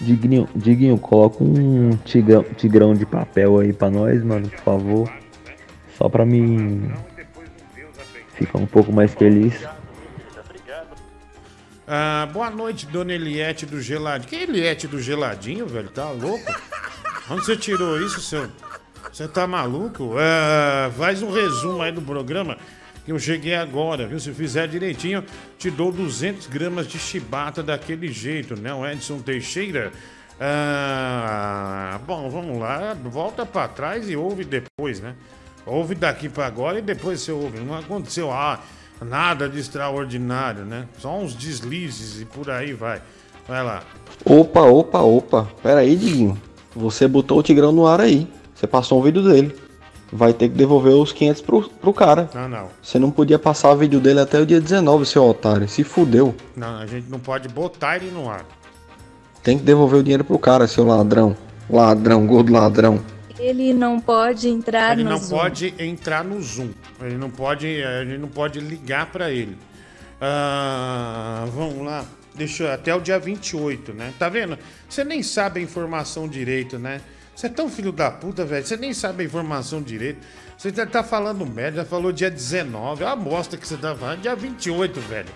[0.00, 5.12] Diguinho, Diguinho, coloca um tigrão, tigrão de papel aí pra nós, mano, por favor.
[5.98, 6.90] Só pra mim
[8.36, 9.54] ficar um pouco mais feliz.
[11.88, 14.28] Ah, boa noite, dona Eliette do Geladinho.
[14.28, 15.88] Que Eliette do Geladinho, velho?
[15.88, 16.52] Tá louco?
[17.30, 18.50] Onde você tirou isso, seu?
[19.12, 20.14] Você tá maluco?
[20.18, 22.58] Ah, faz um resumo aí do programa
[23.04, 24.18] que eu cheguei agora, viu?
[24.18, 25.24] Se fizer direitinho,
[25.56, 28.74] te dou 200 gramas de chibata daquele jeito, né?
[28.74, 29.92] O Edson Teixeira.
[30.40, 32.94] Ah, bom, vamos lá.
[33.04, 35.14] Volta pra trás e ouve depois, né?
[35.66, 37.58] Ouve daqui pra agora e depois você ouve.
[37.58, 38.60] Não aconteceu ah,
[39.04, 40.86] nada de extraordinário, né?
[40.98, 43.02] Só uns deslizes e por aí vai.
[43.48, 43.82] Vai lá.
[44.24, 45.48] Opa, opa, opa.
[45.62, 46.40] Pera aí, Diguinho.
[46.74, 48.28] Você botou o Tigrão no ar aí.
[48.54, 49.54] Você passou um vídeo dele.
[50.12, 52.30] Vai ter que devolver os 500 pro, pro cara.
[52.32, 52.68] Não, não.
[52.80, 55.68] Você não podia passar o vídeo dele até o dia 19, seu otário.
[55.68, 56.34] Se fudeu.
[56.56, 58.44] Não, a gente não pode botar ele no ar.
[59.42, 61.36] Tem que devolver o dinheiro pro cara, seu ladrão.
[61.68, 63.00] Ladrão, gordo ladrão.
[63.38, 65.38] Ele não pode entrar Ele no não Zoom.
[65.38, 66.70] pode entrar no Zoom.
[67.00, 69.56] Ele não pode, a gente não pode ligar pra ele.
[70.20, 72.04] Ah, vamos lá.
[72.34, 74.12] Deixa eu, até o dia 28, né?
[74.18, 74.58] Tá vendo?
[74.88, 77.00] Você nem sabe a informação direito, né?
[77.34, 78.64] Você é tão filho da puta, velho.
[78.66, 80.20] Você nem sabe a informação direito.
[80.56, 83.02] Você tá falando merda, já falou dia 19.
[83.04, 84.20] É uma bosta que você tá falando.
[84.22, 85.28] Dia 28, velho.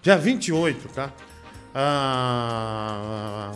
[0.00, 1.10] Dia 28, tá?
[1.74, 3.52] Ah,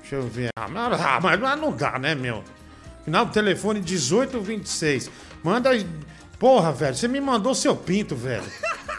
[0.00, 0.48] deixa eu ver.
[0.56, 2.44] Ah, mas, ah, mas não dá, né, meu?
[3.04, 5.10] Final do telefone 1826.
[5.42, 5.86] Manda aí.
[6.38, 8.42] Porra, velho, você me mandou seu pinto, velho.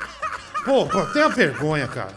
[0.64, 2.14] Pô, pô, tenha vergonha, cara.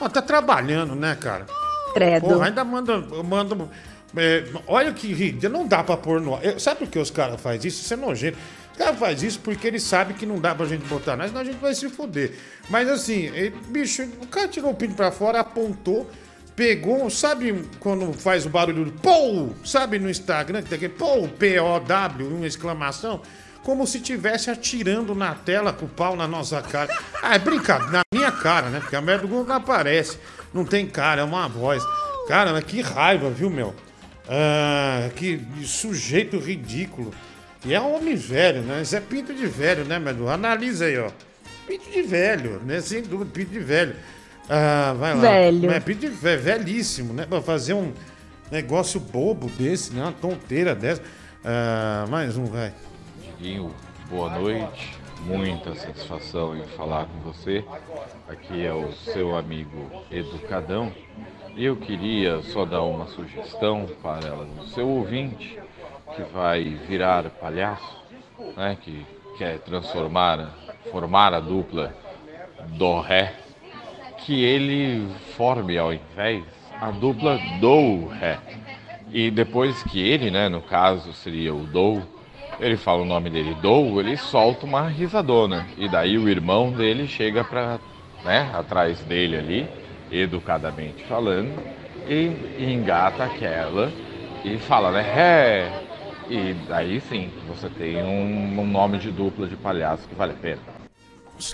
[0.00, 1.46] Ó, tá trabalhando, né, cara?
[1.94, 2.20] Credo.
[2.28, 2.98] Porra, ainda manda.
[3.24, 3.68] manda
[4.16, 5.52] é, olha que ridículo.
[5.52, 6.44] Não dá pra pôr no ar.
[6.44, 7.82] Eu- Sabe por que os caras fazem isso?
[7.82, 8.38] Isso é nojento.
[8.72, 11.40] Os caras fazem isso porque eles sabem que não dá pra gente botar nada, senão
[11.40, 12.32] a gente vai se fuder.
[12.70, 16.08] Mas assim, ele- bicho, o cara tirou o pinto pra fora, apontou,
[16.56, 19.54] pegou, sabe quando faz o barulho do POU?
[19.62, 23.20] Sabe no Instagram que tem aquele POU, P-O-W, uma exclamação?
[23.62, 26.96] Como se estivesse atirando na tela com o pau na nossa cara.
[27.22, 28.80] Ah, é brincadeira, na minha cara, né?
[28.80, 30.18] Porque a merda do Google não aparece.
[30.54, 31.82] Não tem cara, é uma voz.
[32.28, 33.74] Cara, mas que raiva, viu, meu?
[34.28, 37.12] Ah, que sujeito ridículo.
[37.64, 38.82] E é um homem velho, né?
[38.82, 40.28] Isso é pinto de velho, né, meu?
[40.28, 41.10] Analisa aí, ó.
[41.66, 42.80] Pinto de velho, né?
[42.80, 43.96] Sem dúvida, pinto de velho.
[44.48, 45.20] Ah, vai lá.
[45.20, 45.70] Velho.
[45.70, 47.26] É velho, velhíssimo, né?
[47.26, 47.92] Pra fazer um
[48.50, 50.02] negócio bobo desse, né?
[50.02, 51.02] Uma tonteira dessa.
[51.44, 52.72] Ah, mais um, vai.
[53.20, 53.74] Diguinho,
[54.08, 54.94] boa noite.
[55.24, 57.64] Muita satisfação em falar com você.
[58.28, 60.92] Aqui é o seu amigo Educadão.
[61.56, 65.58] E eu queria só dar uma sugestão para o seu ouvinte
[66.14, 67.96] que vai virar palhaço,
[68.56, 69.04] né, que
[69.38, 70.54] quer transformar,
[70.90, 71.94] formar a dupla
[72.68, 73.34] do-ré,
[74.26, 76.42] que ele forme ao invés
[76.80, 78.38] a dupla do-ré.
[79.12, 82.02] E depois que ele, né, no caso seria o do,
[82.58, 85.64] ele fala o nome dele do, ele solta uma risadona.
[85.78, 87.78] E daí o irmão dele chega pra,
[88.24, 89.68] né, atrás dele ali,
[90.10, 91.62] educadamente falando,
[92.08, 93.92] e engata aquela
[94.44, 95.82] e fala, né, é.
[96.28, 100.36] E daí sim, você tem um, um nome de dupla de palhaço que vale a
[100.36, 100.60] pena.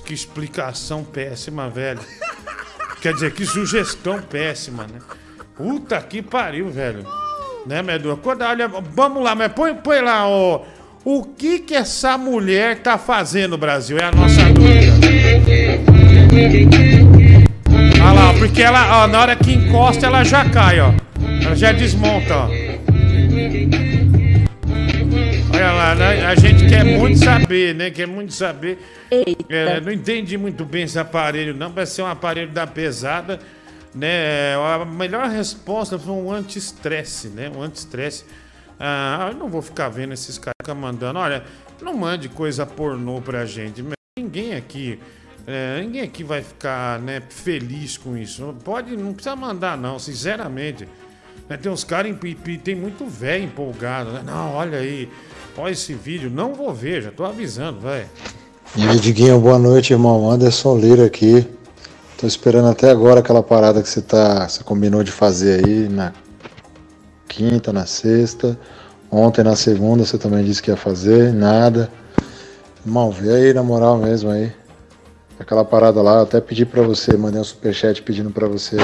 [0.07, 2.01] Que explicação péssima, velho.
[3.03, 5.01] Quer dizer, que sugestão péssima, né?
[5.57, 7.05] Puta que pariu, velho.
[7.67, 8.17] Né, Medu?
[8.23, 10.63] Quando, olha, vamos lá, mas põe, põe lá, ó.
[11.05, 13.99] O que que essa mulher tá fazendo, Brasil?
[13.99, 14.93] É a nossa dúvida.
[18.01, 20.93] Olha lá, porque ela, ó, na hora que encosta, ela já cai, ó.
[21.45, 22.49] Ela já desmonta, ó.
[25.63, 26.27] Olha lá, né?
[26.27, 27.89] a gente quer muito saber, né?
[27.91, 28.79] Quer muito saber.
[29.49, 31.71] É, não entendi muito bem esse aparelho, não.
[31.71, 33.39] Vai ser um aparelho da pesada,
[33.95, 34.55] né?
[34.57, 37.49] A melhor resposta foi um anti-estresse, né?
[37.55, 38.25] Um anti-estresse.
[38.81, 41.21] Ah, eu não vou ficar vendo esses caras mandando.
[41.21, 41.45] Olha,
[41.81, 43.85] não mande coisa pornô pra gente.
[44.19, 44.99] Ninguém aqui.
[45.47, 48.53] é, ninguém aqui vai ficar né, feliz com isso.
[48.65, 50.89] Pode, não precisa mandar, não, sinceramente.
[51.49, 54.11] Né, Tem uns caras, em- em- tem muito velho empolgado.
[54.13, 54.23] Né?
[54.25, 55.09] Não, olha aí,
[55.57, 56.31] olha esse vídeo.
[56.31, 58.07] Não vou ver, já tô avisando, vai.
[58.77, 60.31] E aí, Diguinho, boa noite, irmão.
[60.31, 61.47] Anderson Lira aqui.
[62.17, 66.13] Tô esperando até agora aquela parada que você tá, você combinou de fazer aí na
[67.29, 68.59] quinta, na sexta.
[69.11, 71.91] Ontem na segunda você também disse que ia fazer, nada.
[72.87, 74.53] Irmão, vê aí na moral mesmo aí.
[75.39, 78.77] Aquela parada lá, até pedi pra você, mandei um superchat pedindo pra você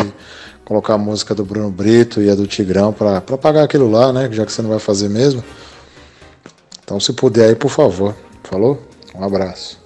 [0.64, 4.28] colocar a música do Bruno Brito e a do Tigrão pra pagar aquilo lá, né?
[4.32, 5.42] Já que você não vai fazer mesmo.
[6.89, 8.16] Então se puder aí, por favor.
[8.45, 8.82] Falou?
[9.14, 9.78] Um abraço.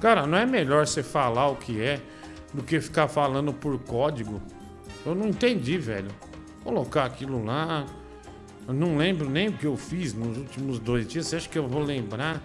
[0.00, 2.00] Cara, não é melhor você falar o que é
[2.52, 4.42] do que ficar falando por código?
[5.06, 6.10] Eu não entendi, velho.
[6.64, 7.86] Colocar aquilo lá.
[8.66, 11.28] Eu não lembro nem o que eu fiz nos últimos dois dias.
[11.28, 12.42] Você acha que eu vou lembrar?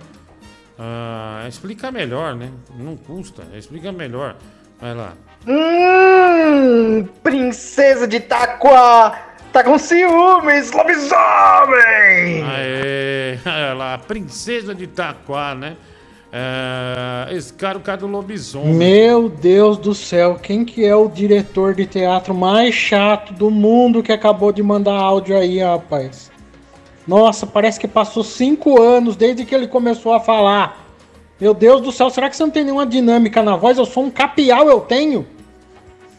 [0.77, 2.51] Ah, explica melhor, né?
[2.77, 3.47] Não custa.
[3.55, 4.37] Explica melhor.
[4.79, 5.13] Vai lá.
[5.47, 9.26] Hum, princesa de Itaquá!
[9.57, 11.17] Tá com ciúmes, lobisomem!
[12.43, 15.75] Aê, olha lá, a princesa de Itaquá, né?
[16.31, 18.75] É, esse cara, o cara do lobisomem.
[18.75, 24.03] Meu Deus do céu, quem que é o diretor de teatro mais chato do mundo
[24.03, 26.29] que acabou de mandar áudio aí, rapaz?
[27.07, 30.85] Nossa, parece que passou cinco anos desde que ele começou a falar.
[31.41, 33.75] Meu Deus do céu, será que você não tem nenhuma dinâmica na voz?
[33.79, 35.25] Eu sou um capial, eu tenho.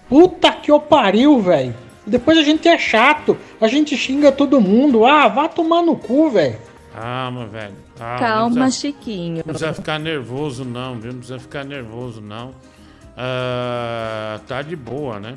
[0.09, 1.87] Puta que eu pariu, velho.
[2.09, 5.05] Depois a gente é chato, a gente xinga todo mundo.
[5.05, 6.57] Ah, vá tomar no cu, velho.
[6.95, 7.75] Calma, velho.
[7.97, 9.37] Calma, Calma, não precisa- Chiquinho.
[9.37, 11.13] Não precisa ficar nervoso, não, viu?
[11.13, 12.53] Não precisa ficar nervoso, não.
[13.31, 15.35] Ah, tá de boa, né?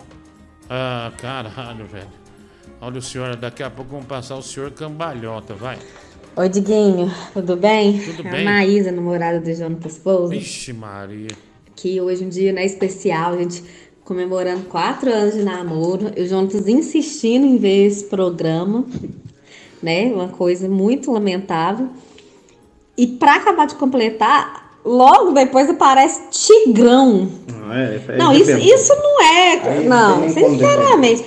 [0.69, 2.07] Ah, caralho, velho.
[2.79, 5.77] Olha o senhor, daqui a pouco vamos passar o senhor cambalhota, vai.
[6.35, 7.99] Oi, Diguinho, tudo bem?
[7.99, 8.41] Tudo É bem.
[8.47, 11.27] A Maísa, namorada do Jonatas Pouso, Vixe, Maria.
[11.75, 13.63] que hoje um dia né, especial, gente
[14.11, 18.83] comemorando quatro anos de namoro, e o Jonatas insistindo em ver esse programa,
[19.81, 20.11] né?
[20.13, 21.87] Uma coisa muito lamentável.
[22.97, 27.29] E pra acabar de completar, logo depois aparece Tigrão.
[27.47, 29.61] Não, é, é Não, isso, isso não é.
[29.63, 31.25] Aí não, não como sinceramente.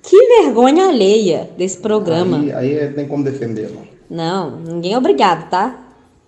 [0.00, 2.38] Que vergonha alheia desse programa.
[2.38, 3.82] Aí, aí é- tem como defendê-lo.
[4.08, 5.80] Não, ninguém é obrigado, tá?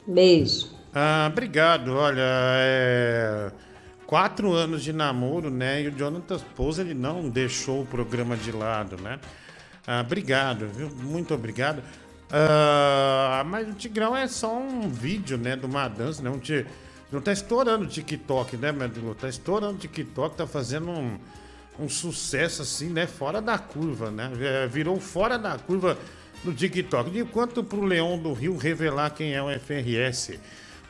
[0.04, 0.66] Beijo.
[0.92, 1.92] Ah, obrigado.
[1.92, 3.50] Olha, é...
[4.06, 5.82] quatro anos de namoro, né?
[5.82, 9.18] E o Jonathan Pouso, ele não deixou o programa de lado, né?
[9.86, 10.88] Ah, obrigado, viu?
[10.90, 11.82] Muito obrigado.
[12.30, 15.56] Ah, mas o Tigrão é só um vídeo, né?
[15.56, 16.30] De uma dança, né?
[16.30, 16.66] Um ti-
[17.10, 19.14] Não tá estourando o TikTok, né, Medulo?
[19.14, 21.18] Tá estourando o TikTok, tá fazendo um,
[21.78, 23.06] um sucesso assim, né?
[23.06, 24.30] Fora da curva, né?
[24.40, 25.96] É, Virou fora da curva
[26.44, 27.10] no TikTok.
[27.10, 30.38] De quanto pro Leão do Rio revelar quem é o FRS?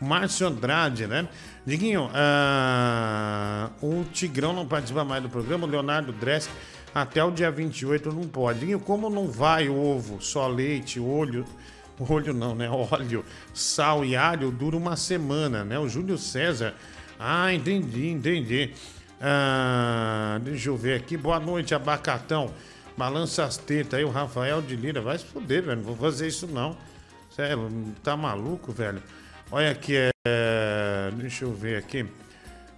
[0.01, 1.29] Márcio Andrade, né?
[1.65, 6.49] Diguinho, ah, o Tigrão não participa mais do programa, o Leonardo Dress
[6.95, 8.61] até o dia 28 não pode.
[8.61, 11.45] Diguinho, como não vai ovo, só leite, olho,
[12.09, 12.71] olho não, né?
[12.71, 15.79] Óleo, sal e alho dura uma semana, né?
[15.79, 16.75] O Júlio César.
[17.19, 18.73] Ah, entendi, entendi.
[19.21, 21.17] Ah, deixa eu ver aqui.
[21.17, 22.51] Boa noite, abacatão.
[22.97, 25.01] Balança as tetas aí, o Rafael de Lira.
[25.01, 25.77] Vai se fuder, velho.
[25.77, 26.77] Não vou fazer isso, não.
[27.31, 27.71] Sério,
[28.03, 29.03] tá maluco, velho?
[29.51, 29.95] Olha aqui,
[30.27, 31.11] é...
[31.17, 32.07] deixa eu ver aqui.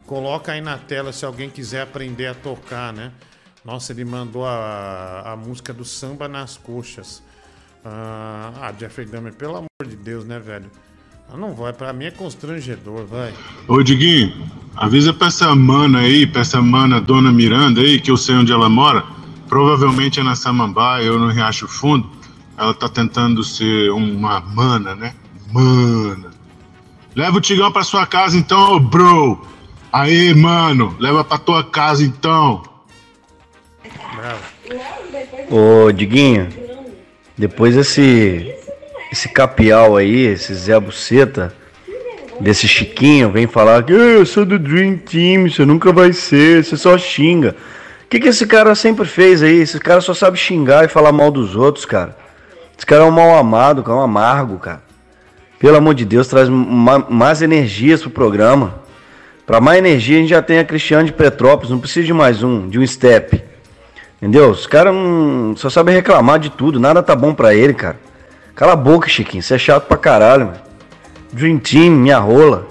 [0.07, 3.13] Coloca aí na tela se alguém quiser aprender a tocar, né?
[3.65, 7.23] Nossa, ele mandou a, a música do Samba nas Coxas.
[7.85, 10.71] Ah, ah, Jeffrey Dahmer, pelo amor de Deus, né, velho?
[11.31, 13.35] Ah, não vai, pra mim é constrangedor, vai.
[13.67, 18.17] Ô Diguinho, avisa pra essa mana aí, pra essa mana Dona Miranda aí, que eu
[18.17, 19.05] sei onde ela mora.
[19.49, 22.11] Provavelmente é na Samambaia ou no Riacho Fundo.
[22.57, 25.15] Ela tá tentando ser uma mana, né?
[25.53, 26.28] Mana.
[27.19, 29.45] Leva o Tigão pra sua casa então, bro.
[29.93, 32.63] Aí, mano, leva pra tua casa então.
[35.51, 36.49] Ô, Diguinho,
[37.37, 38.55] depois esse
[39.11, 41.53] esse capial aí, esse Zé Buceta,
[42.39, 46.65] desse Chiquinho, vem falar que "Ah, eu sou do Dream Team, você nunca vai ser,
[46.65, 47.57] você só xinga.
[48.05, 49.57] O que, que esse cara sempre fez aí?
[49.57, 52.17] Esse cara só sabe xingar e falar mal dos outros, cara.
[52.77, 54.88] Esse cara é um mal amado, cara, um amargo, cara.
[55.59, 58.75] Pelo amor de Deus, traz ma- mais energias pro programa.
[59.47, 62.43] Pra mais energia, a gente já tem a Cristiane de Petrópolis, não precisa de mais
[62.43, 63.43] um, de um step.
[64.21, 64.51] Entendeu?
[64.51, 67.99] Os caras não- só sabem reclamar de tudo, nada tá bom pra ele, cara.
[68.55, 70.59] Cala a boca, Chiquinho, você é chato pra caralho, mano.
[71.33, 72.67] Dream Team, minha rola.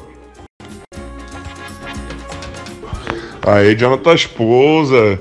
[3.45, 5.19] Aí, Jonathan esposa,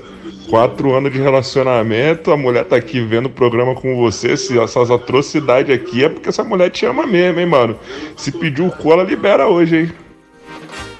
[0.49, 4.89] quatro anos de relacionamento, a mulher tá aqui vendo o programa com você, se essas
[4.89, 7.77] atrocidades aqui é porque essa mulher te ama mesmo, hein, mano?
[8.15, 9.91] Se pedir o cu, ela libera hoje, hein?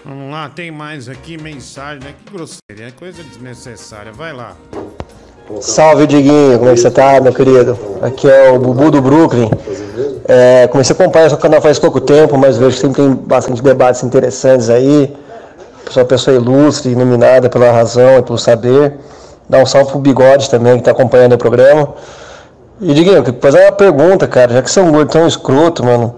[0.06, 2.14] Vamos lá, tem mais aqui mensagem, né?
[2.24, 4.12] Que grosseria, é coisa desnecessária.
[4.14, 4.56] Vai lá.
[5.62, 7.78] Salve, Diguinho, como é que você tá, meu querido?
[8.02, 9.50] Aqui é o Bubu do Brooklyn.
[10.28, 13.64] É, comecei a acompanhar seu canal faz pouco tempo, mas vejo que sempre tem bastante
[13.64, 15.14] debates interessantes aí.
[15.90, 18.94] Sou uma pessoa ilustre, iluminada pela razão e pelo saber.
[19.50, 21.94] Dá um salve pro Bigode também, que tá acompanhando o programa.
[22.80, 26.16] E, Diguinho, fazer uma pergunta, cara, já que você é um gordo tão escroto, mano.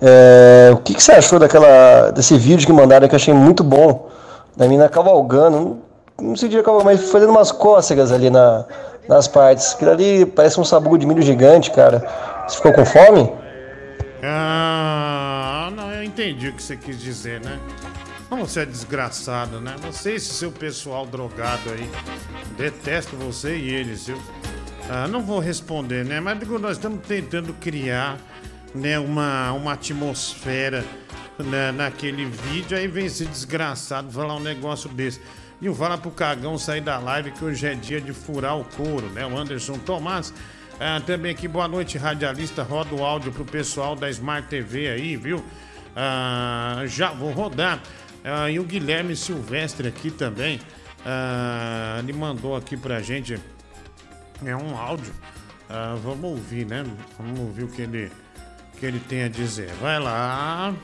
[0.00, 3.64] é, o que, que você achou daquela, desse vídeo que mandaram que eu achei muito
[3.64, 4.08] bom
[4.56, 8.64] da mina cavalgando, não, não sei dizer cavalgando, mas fazendo umas cócegas ali na,
[9.08, 9.74] nas partes.
[9.74, 12.06] Aquilo ali parece um sabugo de milho gigante, cara.
[12.46, 13.32] Você ficou com fome?
[14.22, 17.58] Ah, não, eu entendi o que você quis dizer, né?
[18.30, 19.74] Não, você é desgraçado, né?
[19.82, 21.90] Você e seu pessoal drogado aí.
[22.56, 24.20] Detesto você e eles, viu?
[24.90, 26.20] Ah, não vou responder, né?
[26.20, 28.18] Mas digo, nós estamos tentando criar
[28.74, 30.84] né, uma, uma atmosfera
[31.38, 35.20] né, naquele vídeo, aí vem esse desgraçado falar um negócio desse.
[35.60, 39.08] E fala pro cagão sair da live que hoje é dia de furar o couro,
[39.08, 39.26] né?
[39.26, 40.32] O Anderson Tomás.
[40.78, 42.62] Ah, também aqui, boa noite, radialista.
[42.62, 45.44] Roda o áudio pro pessoal da Smart TV aí, viu?
[45.96, 47.82] Ah, já vou rodar.
[48.24, 50.60] Ah, e o Guilherme Silvestre aqui também.
[51.04, 53.38] ah, ele mandou aqui pra gente.
[54.44, 55.12] É um áudio.
[55.68, 56.84] Ah, vamos ouvir, né?
[57.18, 58.10] Vamos ouvir o que ele,
[58.78, 59.70] que ele tem a dizer.
[59.80, 60.74] Vai lá.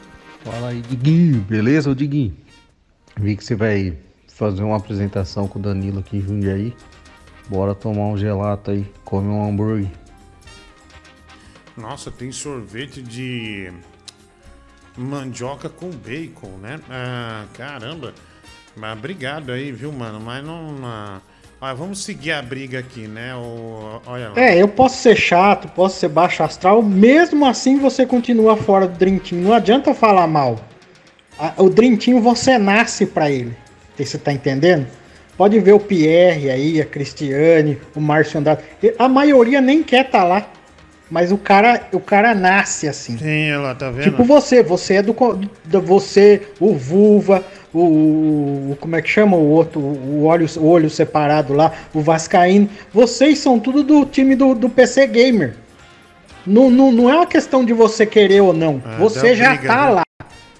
[0.45, 2.37] Fala aí, Diguinho, beleza, ô Diguinho?
[3.17, 3.97] Vi que você vai
[4.29, 6.75] fazer uma apresentação com o Danilo aqui em Jundiaí.
[7.49, 9.91] Bora tomar um gelato aí, comer um hambúrguer.
[11.77, 13.73] Nossa, tem sorvete de
[14.97, 16.81] mandioca com bacon, né?
[16.91, 18.13] Ah, caramba.
[18.77, 20.21] Mas obrigado aí, viu, mano?
[20.21, 20.77] Mas não.
[20.85, 21.21] ah,
[21.61, 23.35] ah, vamos seguir a briga aqui, né?
[23.35, 24.41] O, olha lá.
[24.41, 28.99] É, eu posso ser chato, posso ser baixo astral, mesmo assim você continua fora do
[28.99, 29.41] Team.
[29.41, 30.59] Não adianta falar mal.
[31.39, 33.57] A- O Team você nasce pra ele.
[33.97, 34.87] Você tá entendendo?
[35.37, 38.63] Pode ver o Pierre aí, a Cristiane, o Márcio Andrade.
[38.99, 40.47] A maioria nem quer tá lá.
[41.11, 43.19] Mas o cara, o cara nasce assim.
[43.19, 44.05] Sim, ela tá vendo?
[44.05, 45.13] Tipo você, você é do,
[45.65, 50.67] do você, o Vulva, o, o- como é que chama o outro, o olho, o
[50.67, 52.69] olho separado lá, o Vascaíno.
[52.93, 55.55] Vocês são tudo do time do, do PC Gamer.
[56.47, 58.83] Não, não, não é uma questão de você querer ou não.
[58.85, 59.91] Ah, você já briga, tá né?
[59.93, 60.03] lá.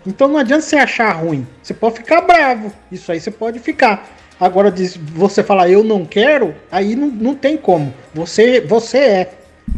[0.07, 1.47] Então não adianta você achar ruim.
[1.63, 2.71] Você pode ficar bravo.
[2.93, 4.07] Isso aí você pode ficar.
[4.39, 4.73] Agora,
[5.15, 7.95] você falar eu não quero, aí não, não tem como.
[8.13, 9.33] Você, você é.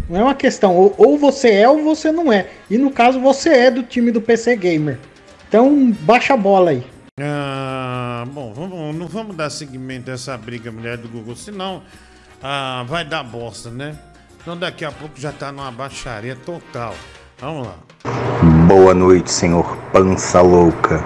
[0.08, 0.74] Não é uma questão.
[0.76, 2.48] Ou, ou você é ou você não é.
[2.70, 4.98] E no caso, você é do time do PC Gamer.
[5.48, 6.86] Então, baixa a bola aí.
[7.18, 11.82] Ah, bom, vamos, não vamos dar seguimento a essa briga, mulher do Google, senão
[12.42, 13.96] ah, vai dar bosta, né?
[14.42, 16.94] Então daqui a pouco já tá numa baixaria total.
[17.38, 17.74] Vamos lá.
[18.68, 21.02] Boa noite, senhor Pança Louca.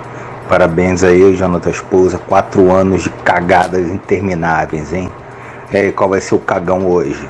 [0.48, 2.18] Parabéns aí, Jonathan Esposa.
[2.18, 5.08] Quatro anos de cagadas intermináveis, hein?
[5.72, 7.28] E aí, qual vai ser o cagão hoje?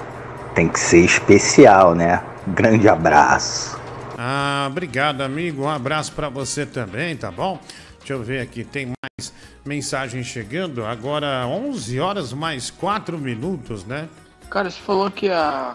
[0.55, 2.23] Tem que ser especial, né?
[2.49, 3.79] Grande abraço.
[4.19, 5.63] Ah, obrigado, amigo.
[5.63, 7.59] Um abraço pra você também, tá bom?
[7.99, 9.33] Deixa eu ver aqui, tem mais
[9.65, 10.85] mensagens chegando.
[10.85, 14.09] Agora 11 horas mais 4 minutos, né?
[14.51, 15.73] Cara, você falou que ia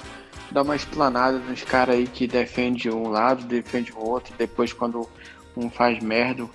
[0.51, 5.09] dar uma explanada nos caras aí que defende um lado, defende o outro, depois quando
[5.55, 6.45] um faz merda,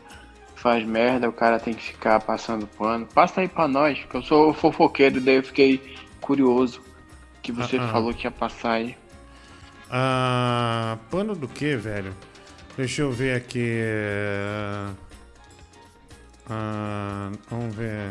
[0.55, 3.09] faz merda, o cara tem que ficar passando pano.
[3.15, 6.83] Passa aí pra nós, que eu sou fofoqueiro, daí eu fiquei curioso
[7.53, 7.93] que você Ah, ah.
[7.93, 8.97] falou que ia passar aí.
[9.91, 12.15] Ah, pano do que, velho?
[12.77, 13.83] Deixa eu ver aqui.
[16.49, 18.11] Ah, vamos ver.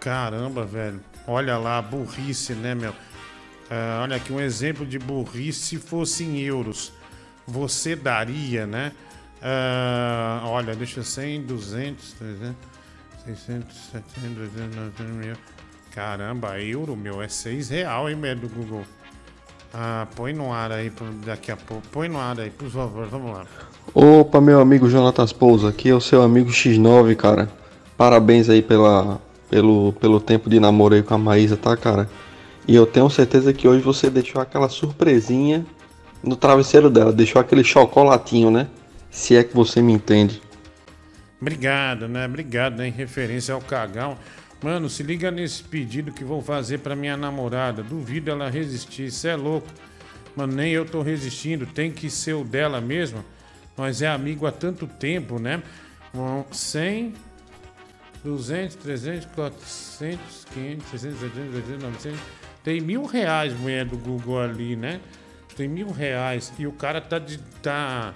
[0.00, 1.00] Caramba, velho.
[1.26, 2.94] Olha lá, burrice, né, meu?
[3.70, 6.92] Ah, olha aqui um exemplo de burrice se fosse em euros.
[7.46, 8.92] Você daria, né?
[9.42, 12.56] Ah, olha, deixa 100, 200, 300,
[13.24, 15.36] 600, 700, 800, 900 mil.
[15.94, 18.82] Caramba, euro, meu, é 6 real, hein, do Google.
[19.72, 20.90] Ah, põe no ar aí
[21.24, 21.82] daqui a pouco.
[21.92, 23.46] Põe no ar aí, por favor, vamos lá.
[23.94, 27.48] Opa, meu amigo Jonatas Pousa, aqui é o seu amigo X9, cara.
[27.96, 32.10] Parabéns aí pela, pelo, pelo tempo de namoro aí com a Maísa, tá, cara?
[32.66, 35.64] E eu tenho certeza que hoje você deixou aquela surpresinha
[36.24, 38.66] no travesseiro dela, deixou aquele chocolatinho, né?
[39.12, 40.42] Se é que você me entende.
[41.40, 42.26] Obrigado, né?
[42.26, 42.88] Obrigado, né?
[42.88, 44.16] Em referência ao cagão.
[44.62, 47.82] Mano, se liga nesse pedido que vou fazer pra minha namorada.
[47.82, 49.10] Duvido ela resistir.
[49.10, 49.68] Cê é louco.
[50.34, 51.66] Mano, nem eu tô resistindo.
[51.66, 53.24] Tem que ser o dela mesmo.
[53.76, 55.62] Nós é amigo há tanto tempo, né?
[56.12, 57.14] Bom, 100,
[58.24, 62.20] 200, 300, 400, 500, 600, 700, 800, 900.
[62.62, 65.00] Tem mil reais, mulher do Google ali, né?
[65.56, 66.52] Tem mil reais.
[66.58, 67.38] E o cara tá de.
[67.62, 68.14] Tá...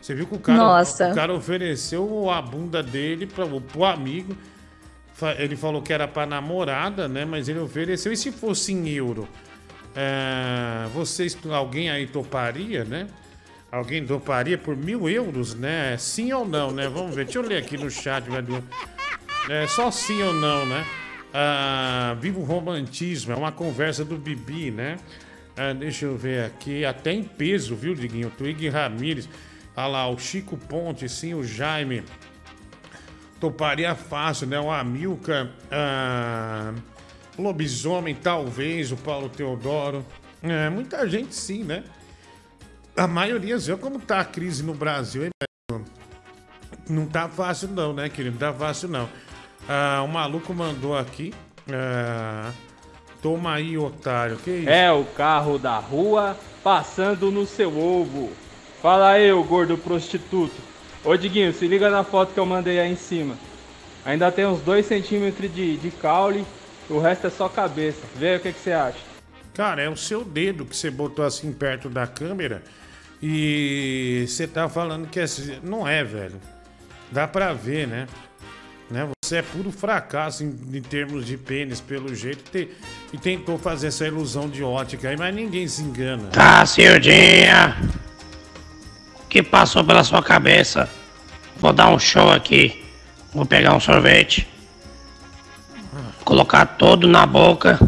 [0.00, 1.12] Você viu que o cara, Nossa.
[1.12, 4.36] o cara ofereceu a bunda dele pra, pro amigo.
[5.38, 7.24] Ele falou que era pra namorada, né?
[7.24, 8.12] Mas ele ofereceu.
[8.12, 9.28] E se fosse em euro?
[9.94, 13.06] É, vocês, alguém aí toparia, né?
[13.70, 15.96] Alguém toparia por mil euros, né?
[15.98, 16.88] Sim ou não, né?
[16.88, 17.24] Vamos ver.
[17.24, 18.62] Deixa eu ler aqui no chat, velho.
[19.48, 20.84] É só sim ou não, né?
[21.36, 24.96] Ah, viva o romantismo, é uma conversa do Bibi, né?
[25.56, 28.30] Ah, deixa eu ver aqui, até em peso, viu, Diguinho?
[28.30, 29.28] Twig Ramires,
[29.76, 32.04] olha lá, o Chico Ponte, sim, o Jaime.
[33.40, 34.58] Toparia fácil, né?
[34.58, 36.72] O Amilcar, ah,
[37.38, 40.04] Lobisomem, talvez, o Paulo Teodoro.
[40.42, 41.84] É, muita gente sim, né?
[42.96, 45.30] A maioria, viu como tá a crise no Brasil, hein?
[46.88, 48.38] Não tá fácil não, né, querido?
[48.38, 49.08] Não tá fácil não.
[49.68, 51.32] Ah, o maluco mandou aqui.
[51.72, 52.52] ah,
[53.22, 54.36] toma aí, otário.
[54.36, 54.68] Que isso?
[54.68, 58.30] É o carro da rua passando no seu ovo.
[58.82, 60.54] Fala aí, ô gordo prostituto.
[61.04, 63.36] Ô Diguinho, se liga na foto que eu mandei aí em cima.
[64.04, 66.44] Ainda tem uns 2 centímetros de, de caule,
[66.88, 68.00] o resto é só cabeça.
[68.16, 68.98] Vê o que, que você acha.
[69.54, 72.62] Cara, é o seu dedo que você botou assim perto da câmera
[73.22, 75.24] e você tá falando que é...
[75.62, 76.40] não é, velho.
[77.10, 78.06] Dá pra ver, né?
[78.90, 79.08] né?
[79.24, 82.70] Você é puro fracasso em, em termos de pênis, pelo jeito, te-
[83.12, 86.28] e tentou fazer essa ilusão de ótica aí, mas ninguém se engana.
[86.30, 87.76] Tá, Cildinha.
[89.34, 90.88] Que passou pela sua cabeça?
[91.56, 92.84] Vou dar um show aqui.
[93.32, 94.46] Vou pegar um sorvete.
[96.24, 97.80] Colocar todo na boca.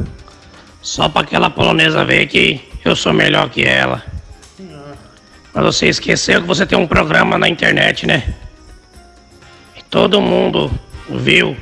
[0.82, 4.04] Só pra aquela polonesa ver que eu sou melhor que ela.
[5.54, 8.34] Mas você esqueceu que você tem um programa na internet, né?
[9.76, 10.68] E todo mundo
[11.08, 11.56] viu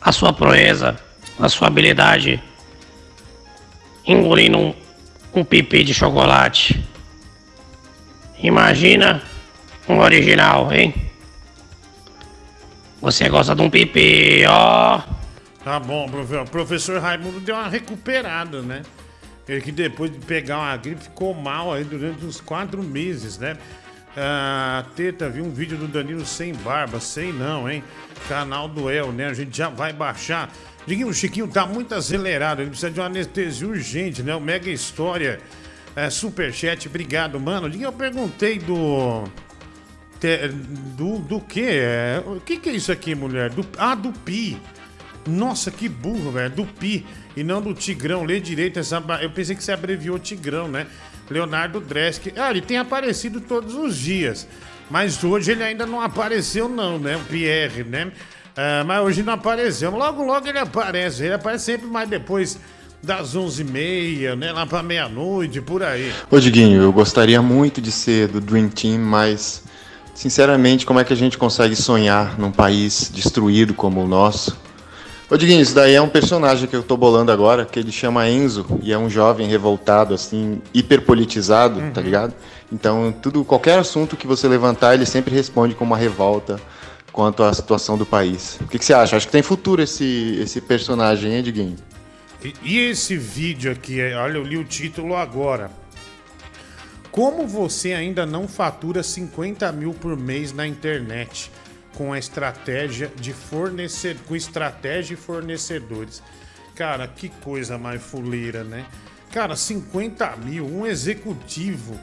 [0.00, 0.96] a sua proeza,
[1.38, 2.42] a sua habilidade
[4.06, 4.74] engolindo um,
[5.34, 6.82] um pipi de chocolate.
[8.38, 9.22] Imagina
[9.88, 10.94] um original, hein?
[13.00, 15.02] Você gosta de um pipi, ó.
[15.62, 18.82] Tá bom, profe- o professor Raimundo deu uma recuperada, né?
[19.46, 23.56] Ele que depois de pegar uma gripe ficou mal aí durante uns quatro meses, né?
[24.16, 27.82] Ah, Teta, vi um vídeo do Danilo sem barba, sei não, hein?
[28.28, 29.26] Canal do El, né?
[29.26, 30.50] A gente já vai baixar.
[30.86, 34.34] Diguinho, o Chiquinho tá muito acelerado, ele precisa de uma anestesia urgente, né?
[34.34, 35.40] O Mega História,
[35.96, 37.68] é, Superchat, obrigado, mano.
[37.74, 39.24] Eu perguntei do...
[40.96, 41.64] do, do que?
[41.64, 43.50] É, o que que é isso aqui, mulher?
[43.50, 44.60] Do, ah, do Pi.
[45.26, 46.50] Nossa, que burro, velho.
[46.50, 48.24] Do Pi e não do Tigrão.
[48.24, 49.02] Lê direito essa.
[49.20, 50.86] Eu pensei que você abreviou Tigrão, né?
[51.30, 52.32] Leonardo Dresk.
[52.36, 54.46] Ah, ele tem aparecido todos os dias.
[54.90, 57.16] Mas hoje ele ainda não apareceu, não, né?
[57.16, 58.12] O Pierre, né?
[58.56, 59.90] Ah, mas hoje não apareceu.
[59.90, 61.24] Logo, logo ele aparece.
[61.24, 62.58] Ele aparece sempre mais depois
[63.04, 64.52] das 11h30, né?
[64.52, 66.12] Lá pra meia-noite, por aí.
[66.30, 69.62] Ô Diguinho, eu gostaria muito de ser do Dream Team, mas
[70.14, 74.56] sinceramente, como é que a gente consegue sonhar num país destruído como o nosso?
[75.30, 78.28] Ô Diguinho, isso daí é um personagem que eu tô bolando agora, que ele chama
[78.28, 82.34] Enzo, e é um jovem revoltado, assim, hiperpolitizado, tá ligado?
[82.70, 86.60] Então, tudo, qualquer assunto que você levantar, ele sempre responde com uma revolta
[87.10, 88.58] quanto à situação do país.
[88.60, 89.16] O que, que você acha?
[89.16, 91.76] Acho que tem futuro esse, esse personagem, hein, Diguinho?
[92.44, 95.70] E, e esse vídeo aqui, é- olha, eu li o título agora.
[97.10, 101.50] Como você ainda não fatura 50 mil por mês na internet
[101.94, 106.22] com a estratégia de fornecer, com estratégia e fornecedores?
[106.74, 108.84] Cara, que coisa mais fuleira, né?
[109.32, 111.98] Cara, 50 mil, um executivo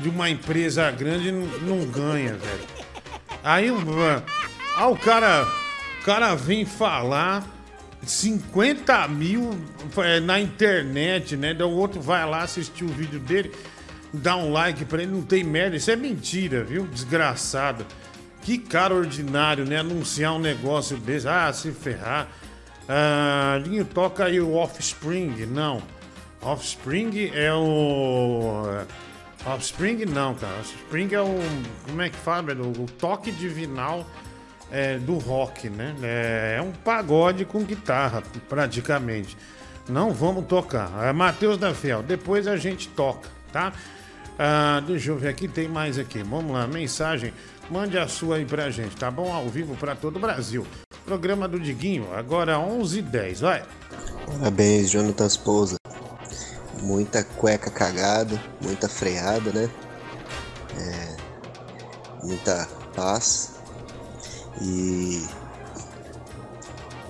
[0.00, 2.66] de uma empresa grande não, ganha, velho.
[3.42, 3.68] Aí
[4.76, 5.46] ah, o cara,
[6.00, 7.55] o cara vem falar
[8.06, 9.58] 50 mil
[9.98, 11.52] é, na internet, né?
[11.62, 13.52] O outro vai lá assistir o vídeo dele,
[14.12, 15.76] dá um like pra ele, não tem merda.
[15.76, 16.86] Isso é mentira, viu?
[16.86, 17.84] Desgraçado.
[18.42, 19.78] Que cara ordinário, né?
[19.78, 21.28] Anunciar um negócio desse.
[21.28, 22.28] Ah, se ferrar.
[22.88, 23.58] Ah,
[23.92, 25.46] toca aí o Offspring.
[25.46, 25.82] Não.
[26.40, 28.62] Offspring é o.
[29.44, 30.60] Offspring não, cara.
[30.60, 31.38] Offspring é o.
[31.86, 32.52] Como é que fala?
[32.52, 34.06] O toque divinal
[34.70, 35.94] é, do rock, né?
[36.02, 39.36] É, é um pagode com guitarra, praticamente.
[39.88, 40.90] Não vamos tocar.
[41.04, 42.02] É Matheus da Fiel.
[42.02, 43.72] Depois a gente toca, tá?
[44.38, 46.22] Ah, deixa eu ver aqui, tem mais aqui.
[46.22, 47.32] Vamos lá, mensagem.
[47.70, 49.32] Mande a sua aí pra gente, tá bom?
[49.32, 50.66] Ao vivo pra todo o Brasil.
[51.04, 53.64] Programa do Diguinho, agora 11h10, vai.
[54.26, 55.76] Parabéns, Jonathan Pousa.
[56.82, 59.70] Muita cueca cagada, muita freada, né?
[60.78, 61.16] É,
[62.24, 63.55] muita paz.
[64.60, 65.26] E.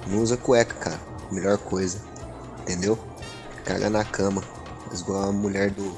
[0.06, 1.00] Não usa cueca, cara.
[1.30, 2.00] Melhor coisa.
[2.60, 2.98] Entendeu?
[3.64, 4.42] Caga na cama.
[4.92, 5.90] Igual a mulher do,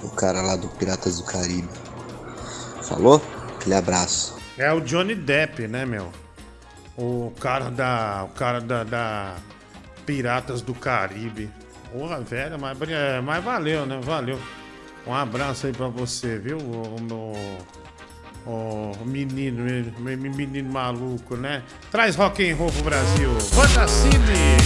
[0.00, 1.68] do cara lá do Piratas do Caribe.
[2.82, 3.22] Falou?
[3.56, 4.36] Aquele abraço.
[4.58, 6.12] É o Johnny Depp, né, meu?
[6.96, 8.24] O cara da.
[8.24, 9.36] O cara da, da
[10.04, 11.50] Piratas do Caribe.
[11.92, 14.00] Porra, velho, mas, é, mas valeu, né?
[14.02, 14.38] Valeu.
[15.06, 16.58] Um abraço aí pra você, viu?
[16.58, 17.58] O, o,
[18.46, 19.64] o menino,
[19.98, 21.62] me- me- menino maluco, né?
[21.90, 23.30] Traz rock and roll pro Brasil.
[23.54, 24.56] Banda Cine!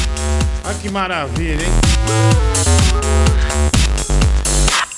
[0.65, 1.73] Olha que maravilha, hein?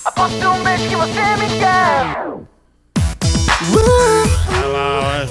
[0.05, 2.27] Aposto um beijo que você me quer.
[4.49, 5.31] Olha lá, olha.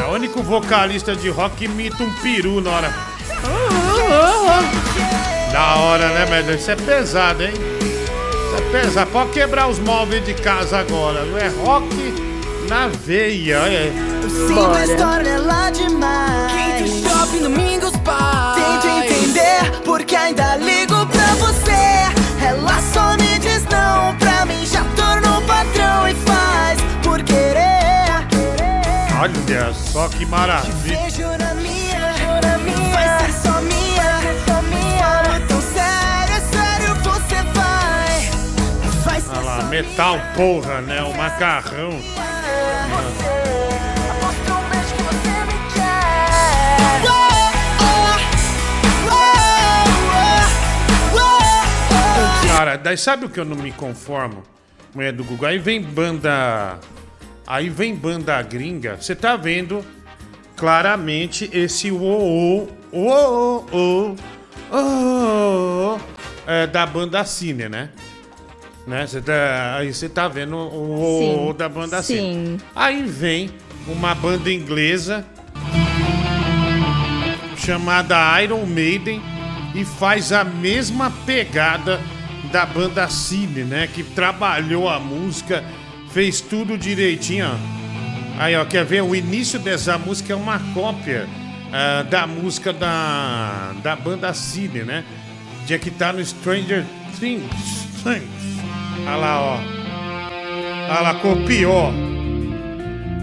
[0.00, 2.94] É o único vocalista de rock que imita um peru na hora.
[5.52, 6.54] Da hora, né, velho?
[6.54, 7.52] Isso é pesado, hein?
[7.52, 9.10] Isso é pesado.
[9.10, 11.24] Pode quebrar os móveis de casa agora.
[11.24, 11.86] Não é rock
[12.68, 13.56] na veia.
[13.56, 13.92] É.
[14.28, 16.52] Sim, a história lá demais.
[16.52, 18.82] Quinto shopping, domingos paz.
[18.82, 22.46] Tento entender porque ainda ligo pra você.
[22.46, 27.68] Ela só me diz não, pra mim já tornou padrão e faz por querer.
[29.20, 31.00] Olha só que maravilha.
[31.00, 32.92] Vejo na minha, na minha.
[32.92, 34.98] Vai ser só minha, só minha.
[34.98, 38.30] Falo tão sério, é sério, você vai.
[39.04, 41.02] Vai ser Olha lá, metal porra, né?
[41.02, 41.98] O macarrão.
[52.58, 54.42] Cara, daí sabe o que eu não me conformo?
[54.94, 55.48] Mulher do Google.
[55.48, 56.78] Aí vem banda.
[57.46, 58.96] Aí vem banda gringa.
[58.96, 59.84] Você tá vendo
[60.56, 64.16] claramente esse uou, uou, uou,
[64.72, 66.00] uou,
[66.46, 67.90] é, da banda Cine, né?
[68.88, 69.06] Né?
[69.06, 72.16] Você tá, aí você tá vendo o Sim, da banda sim.
[72.16, 72.60] Cine.
[72.74, 73.50] Aí vem
[73.86, 75.24] uma banda inglesa
[77.56, 79.20] chamada Iron Maiden
[79.74, 82.00] e faz a mesma pegada
[82.50, 83.86] da banda Cine, né?
[83.86, 85.62] Que trabalhou a música,
[86.10, 87.46] fez tudo direitinho.
[87.46, 87.78] ó.
[88.42, 89.02] Aí, ó, quer ver?
[89.02, 91.28] O início dessa música é uma cópia
[91.72, 95.04] ah, da música da, da banda Cine, né?
[95.66, 96.84] Já que tá no Stranger
[97.18, 97.86] Things.
[98.02, 98.57] Things.
[99.06, 99.58] Olha lá, ó.
[100.90, 101.92] Olha lá, copiou.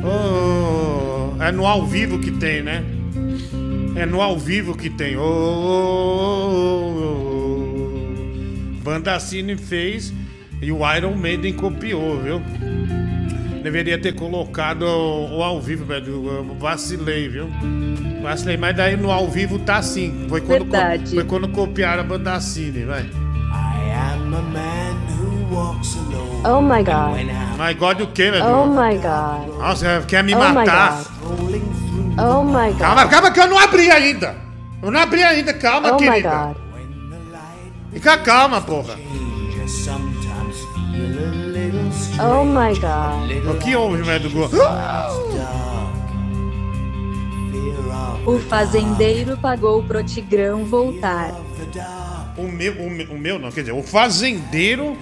[0.04, 2.84] Oh, é no ao vivo que tem, né?
[3.96, 5.16] É no ao vivo que tem.
[5.18, 6.94] Oh, oh,
[8.86, 9.20] oh, oh.
[9.20, 10.14] Cine fez
[10.62, 12.42] e o Iron Maiden copiou, viu?
[13.64, 16.28] Deveria ter colocado o, o ao vivo, velho.
[16.28, 17.50] Eu vacilei, viu?
[18.22, 20.28] Vacilei, mas daí no ao vivo tá assim.
[20.30, 20.78] Foi quando, co-
[21.16, 23.06] foi quando copiaram a Banda Cine, vai.
[26.46, 27.16] Oh my god.
[27.58, 28.46] My God, o quê, velho?
[28.46, 29.58] Oh my god.
[29.58, 31.04] Nossa, quer me Oh my matar?
[32.18, 32.78] Oh my god.
[32.80, 34.36] Calma, calma que eu não abri ainda.
[34.82, 36.30] Eu não abri ainda, calma, Oh my querida.
[36.30, 36.58] god.
[37.94, 38.96] Fica calma, porra.
[42.20, 43.50] Oh my god.
[43.56, 44.50] O que houve, velho do Go?
[48.26, 51.32] O fazendeiro pagou pro Tigrão voltar.
[52.38, 54.98] O meu, o meu, o meu não, quer dizer, o fazendeiro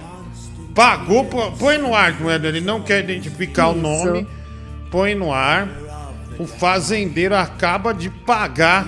[0.74, 1.24] pagou,
[1.58, 2.46] põe no ar, é?
[2.46, 3.80] Ele não quer identificar o Isso.
[3.80, 4.26] nome,
[4.90, 5.68] põe no ar.
[6.38, 8.86] O fazendeiro acaba de pagar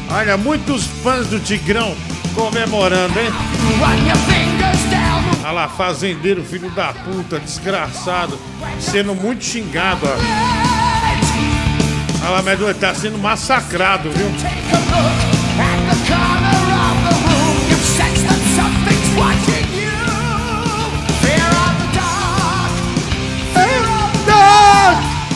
[0.09, 1.95] Olha, muitos fãs do Tigrão
[2.33, 3.31] comemorando, hein?
[5.43, 8.37] Olha lá, fazendeiro, filho da puta, desgraçado,
[8.79, 10.17] sendo muito xingado, ó.
[12.21, 15.36] Olha lá, mas tá sendo massacrado, viu?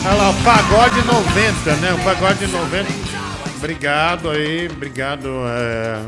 [0.04, 1.92] Olha lá, o pagode 90, né?
[1.92, 2.88] O pagode 90.
[3.56, 6.02] Obrigado aí, obrigado é,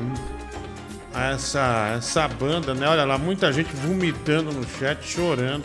[1.14, 2.88] a essa, essa banda, né?
[2.88, 5.62] Olha lá, muita gente vomitando no chat, chorando,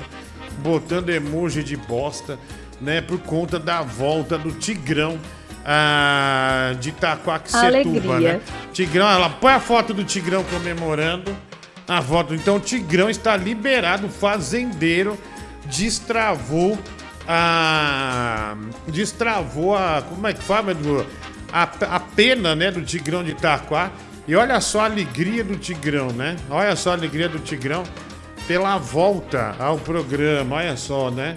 [0.60, 2.38] botando emoji de bosta,
[2.80, 3.02] né?
[3.02, 5.20] Por conta da volta do Tigrão
[5.66, 8.42] ah, de Itaquaquecetuba, né?
[8.72, 11.36] Tigrão, ela põe a foto do Tigrão comemorando
[11.88, 12.36] a volta.
[12.36, 15.18] Então o Tigrão está liberado, fazendeiro
[15.66, 16.78] destravou
[17.30, 18.56] a.
[18.88, 20.02] Destravou a.
[20.02, 20.76] Como é que fala?
[21.54, 23.92] A, a pena, né, do Tigrão de Itaquá.
[24.28, 26.36] E olha só a alegria do Tigrão, né?
[26.50, 27.84] Olha só a alegria do Tigrão
[28.48, 30.58] pela volta ao programa.
[30.58, 31.36] Olha só, né?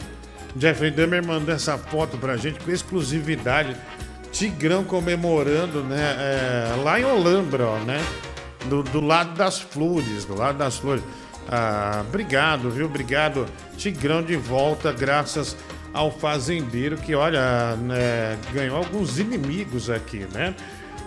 [0.57, 3.77] Jeffrey Dahmer mandou essa foto pra gente com exclusividade.
[4.31, 6.17] Tigrão comemorando, né?
[6.19, 8.03] é, lá em Olambra, ó, né?
[8.67, 11.03] Do, do lado das flores, do lado das flores.
[11.49, 12.87] Ah, obrigado, viu?
[12.87, 13.47] Obrigado.
[13.77, 15.57] Tigrão de volta, graças
[15.93, 20.55] ao fazendeiro que, olha, né, ganhou alguns inimigos aqui, né?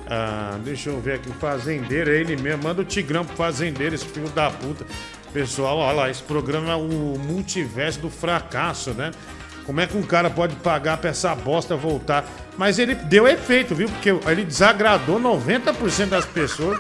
[0.08, 2.64] Ah, deixa eu ver aqui, o fazendeiro, é ele mesmo.
[2.64, 4.86] Manda o Tigrão pro fazendeiro, esse filho da puta.
[5.34, 9.12] Pessoal, olha lá, esse programa é o multiverso do fracasso, né?
[9.66, 12.24] Como é que um cara pode pagar pra essa bosta voltar?
[12.56, 13.90] Mas ele deu efeito, viu?
[13.90, 16.80] Porque ele desagradou 90% das pessoas.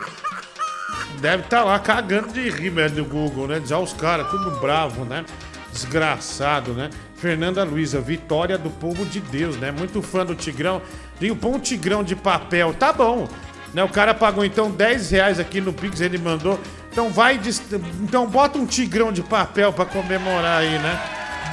[1.19, 3.61] Deve estar lá cagando de rir, velho, do Google, né?
[3.65, 5.25] Já os caras, tudo bravo, né?
[5.73, 6.91] Desgraçado, né?
[7.25, 9.71] Fernanda Luiza, vitória do povo de Deus, né?
[9.71, 10.79] Muito fã do Tigrão.
[11.19, 13.27] Digo, põe um Tigrão de papel, tá bom.
[13.73, 13.83] Né?
[13.83, 16.59] O cara pagou então 10 reais aqui no Pix, ele mandou.
[16.91, 17.41] Então vai.
[18.03, 21.01] Então bota um Tigrão de papel pra comemorar aí, né?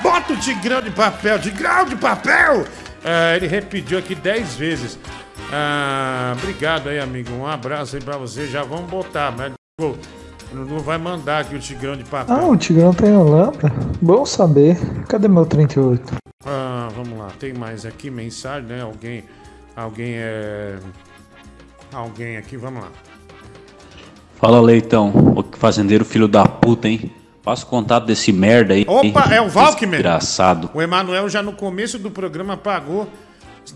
[0.02, 2.66] Bota o Tigrão de papel, Tigrão de papel!
[3.02, 4.98] É, ele repetiu aqui 10 vezes.
[5.50, 7.32] Ah, obrigado aí, amigo.
[7.32, 8.46] Um abraço aí pra você.
[8.46, 9.54] Já vamos botar, mas
[10.54, 12.34] não vai mandar aqui o Tigrão de papel.
[12.34, 13.72] Ah, o Tigrão tá em Holanda?
[14.00, 14.78] Bom saber.
[15.08, 16.14] Cadê meu 38?
[16.44, 18.82] Ah, vamos lá, tem mais aqui mensagem, né?
[18.82, 19.24] Alguém,
[19.76, 20.78] alguém é,
[21.92, 22.88] alguém aqui, vamos lá.
[24.36, 25.12] Fala, Leitão.
[25.50, 27.12] Que fazendeiro filho da puta, hein?
[27.44, 28.84] Passa o contato desse merda aí.
[28.88, 29.90] Opa, é o Valkman.
[29.90, 30.70] Desgraçado.
[30.74, 33.08] O Emanuel já no começo do programa pagou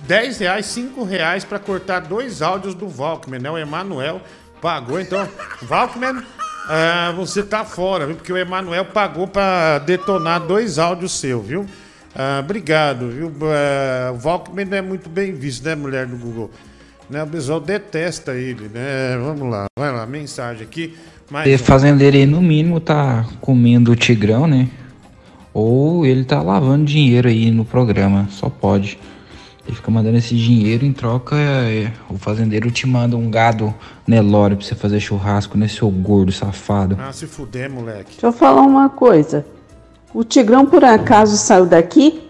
[0.07, 3.51] 10 reais, 5 reais pra cortar dois áudios do Valkman, né?
[3.51, 4.21] O Emanuel
[4.61, 5.29] pagou, então,
[5.63, 6.23] Valkman,
[6.69, 8.17] ah, você tá fora, viu?
[8.17, 11.67] Porque o Emanuel pagou pra detonar dois áudios seu, viu?
[12.15, 13.33] Ah, obrigado, viu?
[13.43, 16.51] Ah, o Valkman não é muito bem visto, né, mulher do Google?
[17.09, 19.17] Né, o pessoal detesta ele, né?
[19.23, 20.97] Vamos lá, vai lá, mensagem aqui.
[21.31, 21.67] Mais Esse um.
[21.67, 24.69] fazendeiro aí, no mínimo, tá comendo o tigrão, né?
[25.55, 28.99] Ou ele tá lavando dinheiro aí no programa, só pode.
[29.67, 33.75] Ele fica mandando esse dinheiro em troca, é, o fazendeiro te manda um gado
[34.07, 36.97] Nelore pra você fazer churrasco, né, seu gordo safado?
[37.01, 38.13] Ah, se fuder, moleque.
[38.13, 39.45] Deixa eu falar uma coisa.
[40.15, 42.23] O Tigrão por acaso saiu daqui?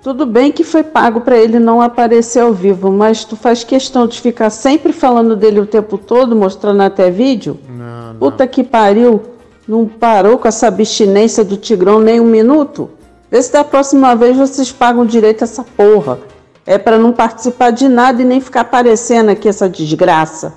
[0.00, 4.06] Tudo bem que foi pago para ele não aparecer ao vivo, mas tu faz questão
[4.06, 7.58] de ficar sempre falando dele o tempo todo, mostrando até vídeo?
[7.68, 9.20] Não, Puta que pariu!
[9.66, 12.88] Não parou com essa abstinência do Tigrão nem um minuto?
[13.30, 16.18] Vê se da próxima vez vocês pagam direito essa porra.
[16.66, 20.54] É para não participar de nada e nem ficar aparecendo aqui essa desgraça.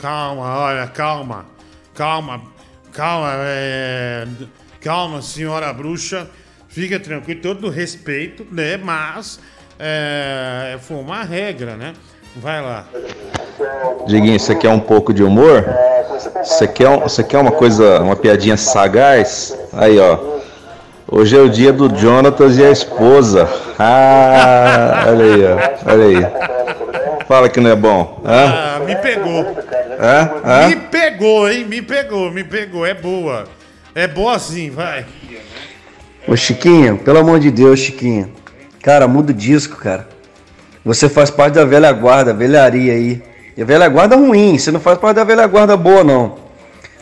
[0.00, 1.44] Calma, olha, calma.
[1.94, 2.40] Calma,
[2.92, 4.26] calma, é...
[4.80, 6.28] Calma, senhora bruxa.
[6.68, 8.76] Fica tranquilo, todo respeito, né?
[8.76, 9.40] Mas
[9.78, 11.92] é, foi uma regra, né?
[12.36, 12.84] Vai lá.
[14.06, 15.64] Diguinho, você quer um pouco de humor?
[16.44, 19.56] Você quer, um- você quer uma coisa, uma piadinha sagaz?
[19.72, 20.38] Aí, ó.
[21.12, 23.48] Hoje é o dia do Jonatas e a esposa.
[23.76, 25.92] Ah, olha aí, ó.
[25.92, 27.26] Olha aí.
[27.26, 28.22] Fala que não é bom.
[28.24, 28.44] Hã?
[28.46, 29.40] Ah, me pegou.
[29.98, 30.30] Hã?
[30.44, 30.68] Hã?
[30.68, 31.64] Me pegou, hein?
[31.64, 32.86] Me pegou, me pegou.
[32.86, 33.44] É boa.
[33.92, 35.04] É boa sim, vai.
[36.28, 38.30] Ô Chiquinho, pelo amor de Deus, Chiquinho.
[38.80, 40.06] Cara, muda o disco, cara.
[40.84, 43.20] Você faz parte da velha guarda, velharia aí.
[43.56, 46.38] E a velha guarda é ruim, você não faz parte da velha guarda boa, não.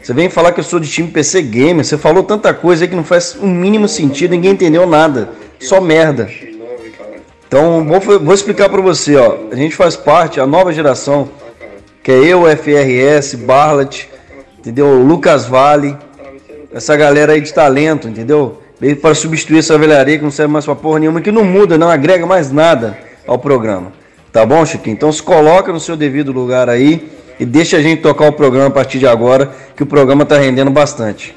[0.09, 2.89] Você vem falar que eu sou de time PC Gamer, você falou tanta coisa aí
[2.89, 5.29] que não faz o mínimo sentido, ninguém entendeu nada.
[5.61, 6.31] Só merda.
[7.47, 9.37] Então, vou, vou explicar pra você, ó.
[9.53, 11.29] A gente faz parte, a nova geração,
[12.03, 14.09] que é eu, FRS, Barlet,
[14.59, 14.95] entendeu?
[14.95, 15.95] Lucas Vale,
[16.73, 18.63] essa galera aí de talento, entendeu?
[18.81, 21.77] Veio para substituir essa velharia que não serve mais pra porra nenhuma, que não muda,
[21.77, 22.97] não agrega mais nada
[23.27, 23.93] ao programa.
[24.33, 24.95] Tá bom, Chiquinho?
[24.95, 28.68] Então se coloca no seu devido lugar aí e deixa a gente tocar o programa
[28.68, 31.34] a partir de agora, que o programa tá rendendo bastante.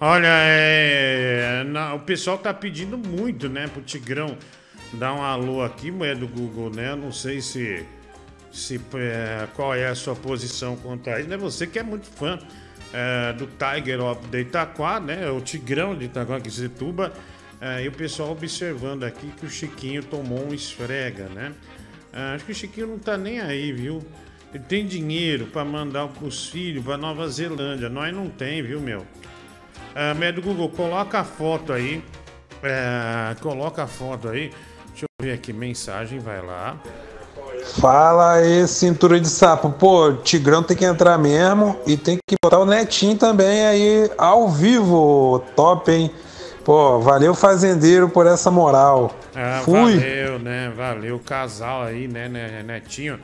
[0.00, 4.36] Olha, é, o pessoal tá pedindo muito, né, pro Tigrão
[4.92, 6.94] dar um alô aqui, mulher do Google, né?
[6.94, 7.84] Não sei se,
[8.52, 11.36] se é, qual é a sua posição quanto a isso, né?
[11.36, 12.38] Você que é muito fã
[12.92, 15.30] é, do Tiger of de Itaquá, né?
[15.30, 17.12] O Tigrão de Itaquá, que Setuba,
[17.60, 21.52] é, e o pessoal observando aqui que o Chiquinho tomou um esfrega, né?
[22.12, 24.02] É, acho que o Chiquinho não tá nem aí, viu?
[24.52, 27.88] Ele tem dinheiro pra mandar os filhos pra Nova Zelândia.
[27.88, 29.06] Nós não tem, viu, meu?
[29.94, 32.02] É, médio Google, coloca a foto aí.
[32.62, 34.50] É, coloca a foto aí.
[34.88, 36.76] Deixa eu ver aqui, mensagem, vai lá.
[37.80, 39.70] Fala aí, cintura de sapo.
[39.70, 44.48] Pô, Tigrão tem que entrar mesmo e tem que botar o Netinho também aí ao
[44.48, 45.44] vivo.
[45.54, 46.10] Top, hein?
[46.64, 49.14] Pô, valeu fazendeiro por essa moral.
[49.34, 49.96] Ah, Fui.
[49.96, 50.72] Valeu, né?
[50.76, 53.18] Valeu, casal aí, né, né Netinho.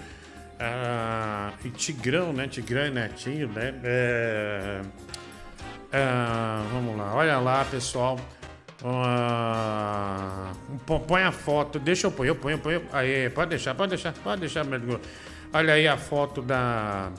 [0.59, 2.49] Ah, e Tigrão, né?
[2.49, 3.75] Tigrão e Netinho, né?
[3.85, 4.81] É,
[5.93, 8.19] ah, vamos lá, olha lá, pessoal.
[8.85, 10.53] Ah,
[11.07, 12.83] põe a foto, deixa eu pôr, eu ponho, eu ponho.
[12.93, 15.01] Aí, pode deixar, pode deixar, pode deixar, Mergulho.
[15.53, 17.11] Olha aí a foto da,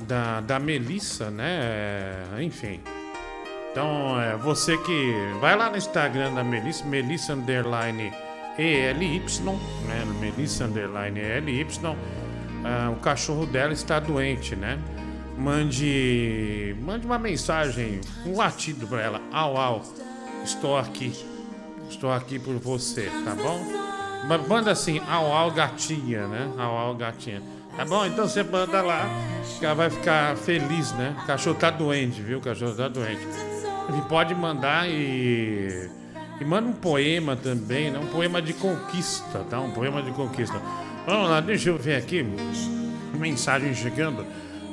[0.00, 2.24] da, da Melissa, né?
[2.40, 2.80] Enfim.
[3.70, 8.12] Então, é, você que vai lá no Instagram da Melissa, Melissa Underline
[8.58, 9.22] ELY,
[9.86, 10.04] né?
[10.20, 11.66] Melissa Underline ELY.
[12.68, 14.78] Ah, o cachorro dela está doente, né?
[15.38, 19.20] Mande, mande uma mensagem, um latido para ela.
[19.32, 19.82] Au, au,
[20.44, 21.12] estou aqui.
[21.88, 23.60] Estou aqui por você, tá bom?
[24.26, 26.50] Ma- Manda assim, au au gatinha, né?
[26.58, 27.40] Au au gatinha.
[27.76, 28.04] Tá bom?
[28.06, 29.06] Então você manda lá,
[29.60, 31.14] ela vai ficar feliz, né?
[31.22, 32.38] O cachorro tá doente, viu?
[32.38, 33.20] O cachorro tá doente.
[33.88, 35.88] Ele pode mandar e.
[36.40, 37.98] E manda um poema também, né?
[37.98, 39.60] Um poema de conquista, tá?
[39.60, 40.60] Um poema de conquista.
[41.06, 42.26] Vamos lá, deixa eu ver aqui.
[43.14, 44.26] Mensagem chegando.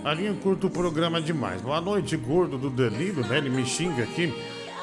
[0.04, 1.62] Ali eu curto o programa demais.
[1.62, 3.38] Boa noite, gordo do Danilo, né?
[3.38, 4.34] Ele me xinga aqui.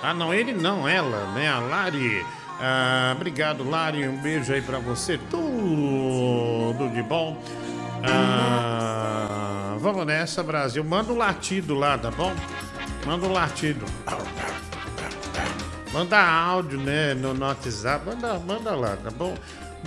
[0.01, 1.49] Ah, não, ele não, ela, né?
[1.49, 2.25] A Lari.
[2.61, 4.07] Ah, obrigado, Lari.
[4.07, 5.19] Um beijo aí pra você.
[5.29, 7.43] Tudo de bom.
[8.05, 10.85] Ah, vamos nessa, Brasil.
[10.85, 12.33] Manda um latido lá, tá bom?
[13.05, 13.85] Manda um latido.
[15.93, 17.13] Manda áudio, né?
[17.13, 18.07] No, no WhatsApp.
[18.07, 19.37] Manda, manda lá, tá bom?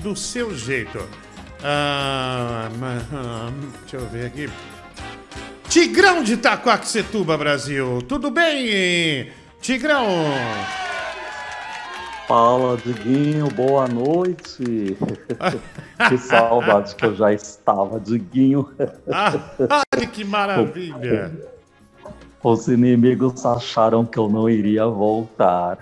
[0.01, 1.07] Do seu jeito.
[1.65, 2.69] Ah,
[3.13, 3.49] ah,
[3.81, 4.49] deixa eu ver aqui.
[5.69, 8.01] Tigrão de Itacoaxetuba, Brasil.
[8.01, 9.31] Tudo bem,
[9.61, 10.05] Tigrão?
[12.27, 14.97] Fala, Diguinho, boa noite.
[16.09, 18.69] que saudade que eu já estava, Diguinho.
[19.09, 21.31] Ai, que maravilha.
[22.43, 25.77] Os inimigos acharam que eu não iria voltar.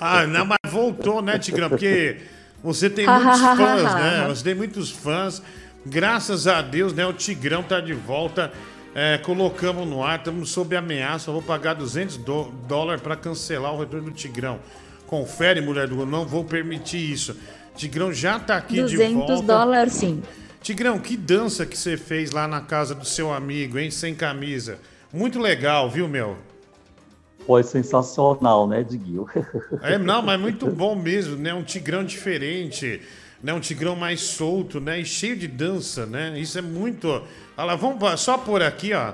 [0.00, 1.68] Ah, não, mas voltou, né, Tigrão?
[1.68, 2.16] Porque
[2.64, 4.26] você tem muitos fãs, né?
[4.28, 5.42] Você tem muitos fãs.
[5.86, 7.06] Graças a Deus, né?
[7.06, 8.50] O Tigrão tá de volta.
[8.94, 11.28] É, colocamos no ar, estamos sob ameaça.
[11.28, 14.58] Eu vou pagar 200 dó- dólares para cancelar o retorno do Tigrão.
[15.06, 17.36] Confere, mulher do não vou permitir isso.
[17.76, 19.42] Tigrão já tá aqui de 200 volta.
[19.42, 20.22] dólares, sim.
[20.62, 23.90] Tigrão, que dança que você fez lá na casa do seu amigo, hein?
[23.90, 24.78] Sem camisa.
[25.12, 26.38] Muito legal, viu, meu?
[27.46, 29.26] Foi sensacional, né, Diguinho?
[29.82, 31.52] É, não, mas muito bom mesmo, né?
[31.52, 33.02] Um tigrão diferente,
[33.42, 33.52] né?
[33.52, 35.00] Um tigrão mais solto, né?
[35.00, 36.38] E cheio de dança, né?
[36.38, 37.08] Isso é muito.
[37.08, 39.12] Olha lá, vamos só por aqui, ó.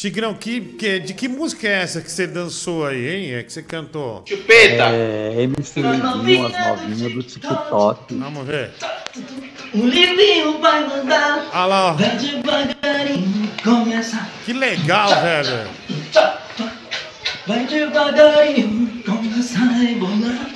[0.00, 3.34] Tigrão, que, que, de que música é essa que você dançou aí, hein?
[3.34, 4.24] É que você cantou?
[4.94, 8.14] É, MC Lindinho, as novinhas do TikTok.
[8.14, 8.70] Vamos ver.
[9.74, 11.50] O livinho vai mandar.
[11.52, 11.92] Olha lá, ó.
[11.92, 14.26] Vai devagarinho, começa.
[14.46, 15.68] Que legal, velho.
[17.46, 20.50] Vai devagarinho, começa a rebolar.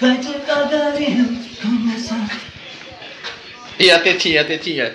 [0.00, 1.26] Vai devagarinho,
[1.60, 2.14] começa.
[3.78, 4.94] E a tetinha, a tetinha.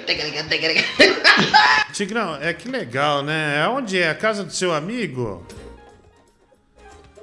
[1.92, 3.68] Tigrão, é que legal, né?
[3.68, 4.10] Onde é?
[4.10, 5.46] A casa do seu amigo?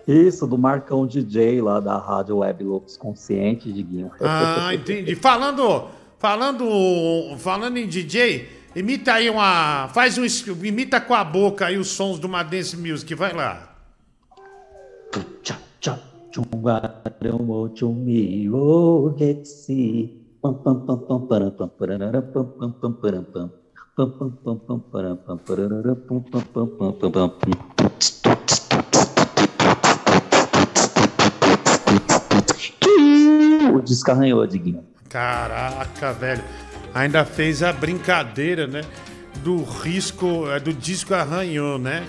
[0.07, 4.11] Isso, do Marcão DJ lá da Rádio Web Loucos Consciente, Diguinho.
[4.21, 5.15] Ah, entendi.
[5.15, 5.89] Falando,
[6.19, 10.25] falando, falando em DJ, imita aí uma, faz um,
[10.65, 13.72] imita com a boca aí os sons do Dance Music, vai lá.
[20.43, 21.87] Pam, pam, pam, pam, param, pam, pam,
[22.59, 23.51] pam, pam, param, pam.
[23.95, 27.51] Pam, pam, pam, pam, param, pam, pararara, pam, pam, pam, pam, pam, pam, pam.
[33.75, 34.85] O disco arranhou, Diguinho.
[35.09, 36.43] Caraca, velho.
[36.93, 38.81] Ainda fez a brincadeira, né?
[39.45, 42.05] Do risco, é, do disco arranhou, né?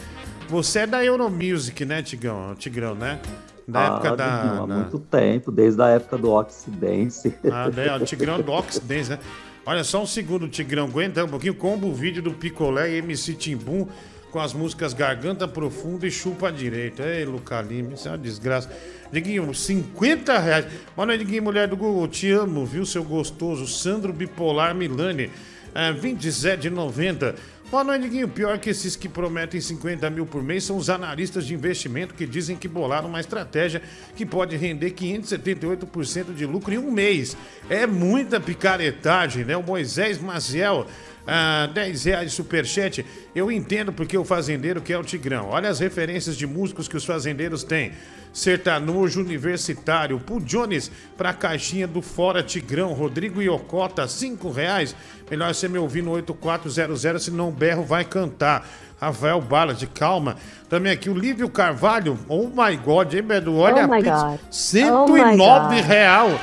[0.49, 2.55] Você é da Euromusic, né, Tigrão?
[2.55, 3.19] Tigrão, né?
[3.67, 4.41] Da Ah, época da.
[4.41, 7.33] Diguinho, há da- muito tempo, desde a época do Oxidence.
[7.51, 7.95] Ah, né?
[7.95, 9.19] O Tigrão do Oxidance, né?
[9.65, 10.85] Olha só um segundo, Tigrão.
[10.85, 11.55] Aguenta um pouquinho.
[11.55, 13.87] Combo o vídeo do Picolé e MC Timbum
[14.31, 17.01] com as músicas Garganta Profunda e Chupa Direito.
[17.01, 18.69] Ei, Luca Lima, isso é uma desgraça.
[19.11, 20.65] Diguinho, 50 reais.
[20.95, 22.07] Boa noite, Diguinho, mulher do Google.
[22.09, 23.65] Te amo, viu, seu gostoso?
[23.65, 25.31] Sandro Bipolar Milani,
[25.73, 27.33] é, 27 de 90.
[27.73, 28.27] Boa noite, Diguinho.
[28.27, 32.27] Pior que esses que prometem 50 mil por mês são os analistas de investimento que
[32.27, 33.81] dizem que bolaram uma estratégia
[34.15, 37.35] que pode render 578% de lucro em um mês.
[37.67, 39.57] É muita picaretagem, né?
[39.57, 40.85] O Moisés Maciel,
[41.25, 43.05] ah, 10 reais de superchat.
[43.33, 45.49] Eu entendo porque o fazendeiro quer o Tigrão.
[45.49, 47.93] Olha as referências de músicos que os fazendeiros têm.
[48.33, 54.95] Sertanojo Universitário, Paul Jones para a caixinha do Fora Tigrão, Rodrigo Iocota, 5 reais.
[55.29, 58.67] Melhor você me ouvir no 8400, senão o berro vai cantar.
[58.99, 60.37] Rafael Ballard, calma.
[60.69, 63.57] Também aqui o Lívio Carvalho, oh my god, hein, Bedu?
[63.57, 64.39] Olha Oh a pizza, God.
[64.49, 66.39] 109 Oh real.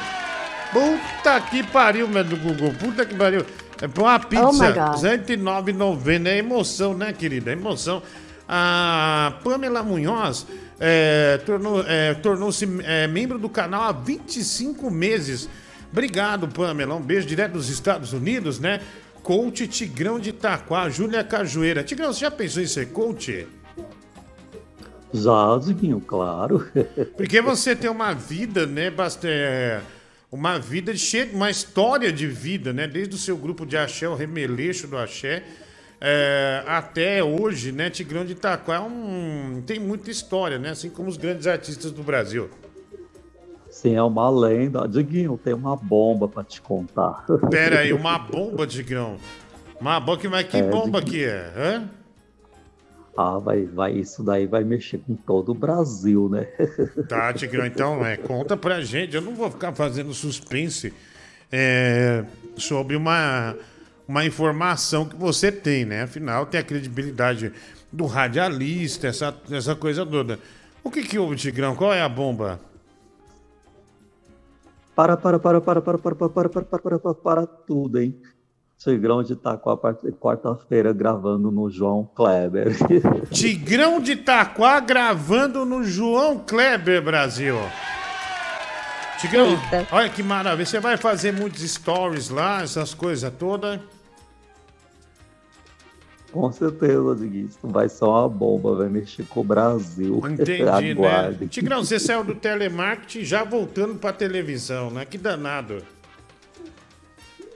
[0.73, 3.45] Puta que pariu, meu Google, puta que pariu.
[3.81, 4.97] É pra uma Oh pizza, my God.
[4.99, 6.27] 109,90.
[6.27, 7.51] É emoção, né, querida?
[7.51, 8.03] É emoção.
[8.49, 10.47] A Pamela Munhoz
[10.79, 15.49] é, tornou- é, tornou-se é, membro do canal há 25 meses.
[15.93, 16.95] Obrigado, Pamela.
[16.95, 18.81] Um beijo direto dos Estados Unidos, né?
[19.23, 21.85] Coach Tigrão de Itaquá, Júlia Cajueira.
[21.85, 23.47] Tigrão, você já pensou em ser coach?
[25.13, 25.31] Já,
[26.07, 26.67] claro.
[27.17, 29.83] Porque você tem uma vida, né, bastante.
[30.33, 32.87] Uma vida cheia, uma história de vida, né?
[32.87, 35.43] Desde o seu grupo de axé, o remeleixo do axé,
[36.01, 37.91] é, até hoje, né?
[37.91, 40.71] Tigrão de Itaquá é um, tem muita história, né?
[40.71, 42.49] Assim como os grandes artistas do Brasil.
[43.69, 44.87] Sim, é uma lenda.
[44.87, 47.25] Diguinho, tem uma bomba pra te contar.
[47.51, 49.17] Pera aí, uma bomba, Tigrão.
[49.81, 51.53] Uma bomba, mas que É, bomba de- que é?
[51.57, 51.91] Hã?
[53.17, 56.45] Ah, vai, vai, isso daí vai mexer com todo o Brasil, né?
[57.09, 59.15] Tá, Tigrão, então, é, conta pra gente.
[59.15, 60.93] Eu não vou ficar fazendo suspense
[61.51, 62.25] é,
[62.57, 63.57] sobre uma,
[64.07, 66.03] uma informação que você tem, né?
[66.03, 67.53] Afinal, tem a credibilidade
[67.93, 70.39] do radialista, essa, essa coisa toda.
[70.83, 71.75] O que que houve, Tigrão?
[71.75, 72.61] Qual é a bomba?
[74.95, 78.15] Para, para, para, para, para, para, para, para, para, para, para, para, para tudo, hein?
[78.83, 82.75] Tigrão de Itaquá, quarta-feira, gravando no João Kleber.
[83.31, 87.57] Tigrão de Itaquá gravando no João Kleber, Brasil.
[89.21, 89.49] Tigrão,
[89.93, 90.65] olha que maravilha.
[90.65, 93.79] Você vai fazer muitos stories lá, essas coisas todas.
[96.33, 97.49] Com certeza, Diguinho.
[97.49, 100.23] Isso vai ser uma bomba, vai mexer com o Brasil.
[100.25, 101.49] Entendi, né?
[101.51, 105.05] Tigrão, você saiu do telemarketing já voltando pra televisão, né?
[105.05, 105.83] Que danado.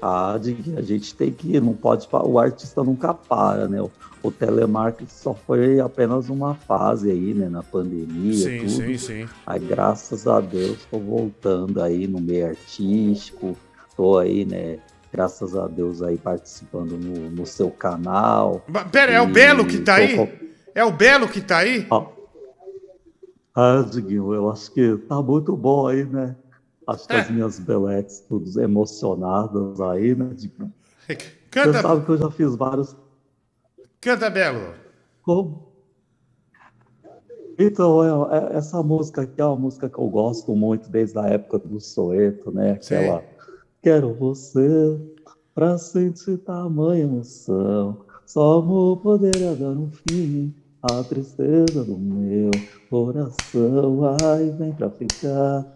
[0.06, 3.80] Ah, Diguinho, a gente tem que ir, não pode, o artista nunca para, né?
[3.80, 3.90] O,
[4.22, 7.48] o telemarketing só foi apenas uma fase aí, né?
[7.48, 8.68] Na pandemia, Sim, tudo.
[8.68, 9.28] sim, sim.
[9.46, 13.56] Aí, graças a Deus, tô voltando aí no meio artístico,
[13.96, 14.78] tô aí, né?
[15.10, 18.62] Graças a Deus aí participando no, no seu canal.
[18.92, 20.18] Pera, é o E Belo que tá aí?
[20.74, 21.86] É o Belo que tá aí?
[23.56, 26.36] Ah, Diguinho, eu acho que tá muito bom aí, né?
[26.86, 27.20] Acho que É.
[27.20, 30.30] as minhas beletes todas emocionadas aí, né?
[30.34, 30.72] Diguinho?
[31.50, 31.72] Canta.
[31.72, 32.96] Você sabe que eu já fiz vários.
[34.00, 34.74] Canta, Belo.
[35.22, 35.72] Como?
[37.58, 41.26] Então, é- é- essa música aqui é uma música que eu gosto muito desde a
[41.26, 42.72] época do Soeto, né?
[42.72, 43.22] Aquela.
[43.80, 45.00] Quero você
[45.54, 47.98] pra sentir tamanha emoção.
[48.26, 50.52] Só amor poderá dar um fim
[50.82, 52.50] à tristeza do meu
[52.90, 54.00] coração.
[54.24, 55.73] Ai, vem pra ficar.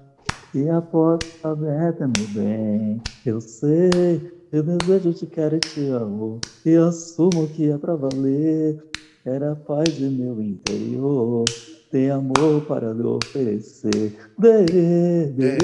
[0.59, 3.01] E a porta tá aberta, meu bem.
[3.25, 4.21] Eu sei,
[4.51, 6.41] eu desejo, te quero e te amo.
[6.67, 8.77] E assumo que é pra valer.
[9.25, 11.45] Era a paz de meu interior.
[11.93, 14.17] Tem amor para lhe oferecer.
[14.37, 15.59] Dê, dê, dê.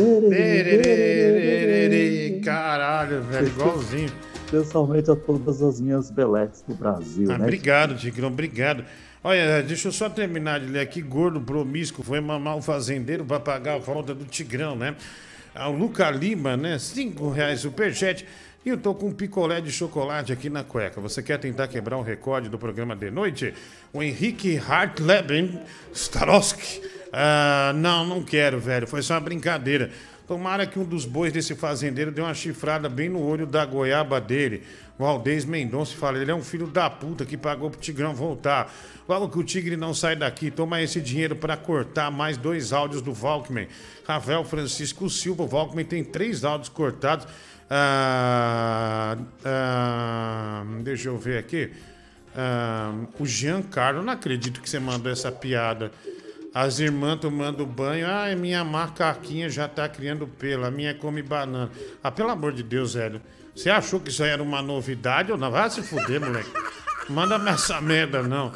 [2.44, 4.10] Caralho, velho, igualzinho.
[4.48, 7.46] Pessoalmente a todas as minhas beletes do Brasil, Ah, né?
[7.46, 8.84] obrigado, Tigrão, obrigado.
[9.26, 11.00] Olha, deixa eu só terminar de ler aqui.
[11.00, 14.94] Gordo promíscuo foi mamar o fazendeiro para pagar a falta do Tigrão, né?
[15.54, 16.78] Ah, O Luca Lima, né?
[16.78, 18.26] Cinco reais superchat.
[18.66, 21.00] E eu tô com um picolé de chocolate aqui na cueca.
[21.00, 23.54] Você quer tentar quebrar o recorde do programa de noite?
[23.94, 25.58] O Henrique Hartleben
[25.94, 26.82] Starowski.
[27.10, 28.86] Ah, não, não quero, velho.
[28.86, 29.90] Foi só uma brincadeira.
[30.26, 34.18] Tomara que um dos bois desse fazendeiro dê uma chifrada bem no olho da goiaba
[34.18, 34.62] dele.
[34.98, 38.72] O Aldez Mendonça fala, ele é um filho da puta que pagou pro Tigrão voltar.
[39.06, 43.02] Logo que o Tigre não sai daqui, toma esse dinheiro para cortar mais dois áudios
[43.02, 43.68] do Valkman.
[44.06, 47.26] Rafael Francisco Silva, o Valkman tem três áudios cortados.
[47.68, 51.70] Ah, ah, deixa eu ver aqui.
[52.34, 55.92] Ah, o Giancarlo, não acredito que você mandou essa piada.
[56.54, 58.06] As irmãs tomando banho.
[58.06, 60.64] Ai, minha macaquinha já tá criando pelo.
[60.64, 61.68] A minha come banana.
[62.00, 63.20] Ah, pelo amor de Deus, velho.
[63.56, 65.50] Você achou que isso aí era uma novidade ou não?
[65.50, 66.50] Vai se fuder, moleque.
[67.08, 68.52] Manda essa merda, não.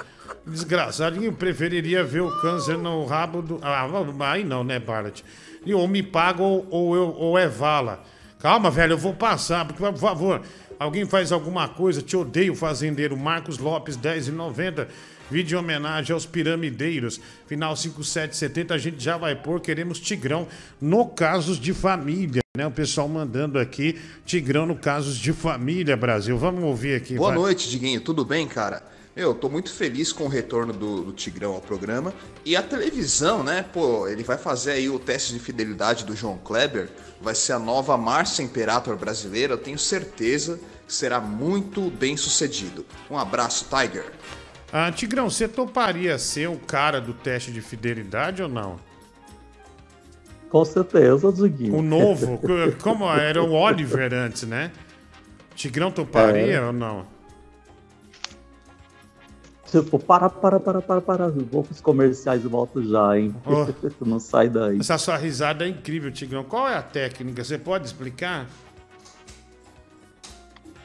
[0.47, 3.59] Desgraçado, eu preferiria ver o câncer no rabo do.
[3.63, 3.87] Ah,
[4.31, 5.25] aí não, né, Barlet?
[5.67, 8.03] E ou me paga ou, ou, eu, ou é vala.
[8.39, 10.41] Calma, velho, eu vou passar, porque, por favor,
[10.79, 12.01] alguém faz alguma coisa.
[12.01, 13.17] Te odeio, fazendeiro.
[13.17, 14.87] Marcos Lopes, 10,90.
[15.31, 17.21] Vídeo em homenagem aos piramideiros.
[17.47, 19.61] Final 5770, a gente já vai pôr.
[19.61, 20.49] Queremos Tigrão
[20.81, 22.41] no Casos de Família.
[22.57, 22.67] Né?
[22.67, 26.37] O pessoal mandando aqui Tigrão no Casos de Família, Brasil.
[26.39, 27.17] Vamos ouvir aqui.
[27.17, 27.39] Boa vai.
[27.39, 28.01] noite, Diguinho.
[28.01, 28.83] Tudo bem, cara?
[29.15, 32.15] Eu tô muito feliz com o retorno do, do Tigrão ao programa.
[32.45, 33.65] E a televisão, né?
[33.73, 36.89] Pô, ele vai fazer aí o teste de fidelidade do João Kleber.
[37.21, 39.55] Vai ser a nova Márcia Imperator brasileira.
[39.55, 42.87] Eu tenho certeza que será muito bem sucedido.
[43.11, 44.05] Um abraço, Tiger.
[44.73, 48.77] Ah, Tigrão, você toparia ser o cara do teste de fidelidade ou não?
[50.51, 51.77] Com certeza, Diguinho.
[51.77, 52.41] O novo?
[52.83, 54.71] Como era o Oliver antes, né?
[55.55, 56.65] Tigrão toparia É.
[56.65, 57.07] ou não?
[59.71, 61.29] Tipo, para, para, para, para, para.
[61.29, 63.35] Vou pros comerciais e volto já, hein?
[64.01, 64.79] Não sai daí.
[64.79, 66.43] Essa sua risada é incrível, Tigrão.
[66.43, 67.45] Qual é a técnica?
[67.45, 68.47] Você pode explicar?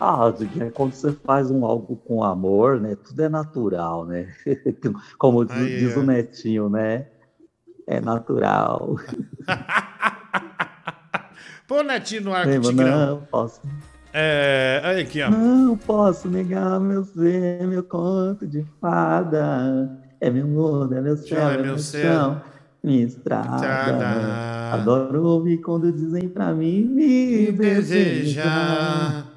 [0.05, 2.97] Ah, é quando você faz um algo com amor, né?
[3.07, 4.27] Tudo é natural, né?
[5.17, 7.05] Como diz, Aí, diz o Netinho, né?
[7.87, 8.97] É natural.
[11.65, 12.69] Pô, Netinho no arco, Lembra?
[12.69, 13.07] Tigrão.
[13.11, 13.61] Não posso.
[14.11, 15.31] É, olha aqui, ó.
[15.31, 19.89] Não posso negar meu ser, meu conto de fada.
[20.19, 22.41] É meu mundo, é meu céu, Chão, é, meu chão.
[22.83, 24.73] minha estrada.
[24.73, 29.23] Adoro ouvir quando dizem pra mim me desejar.
[29.23, 29.32] Desejar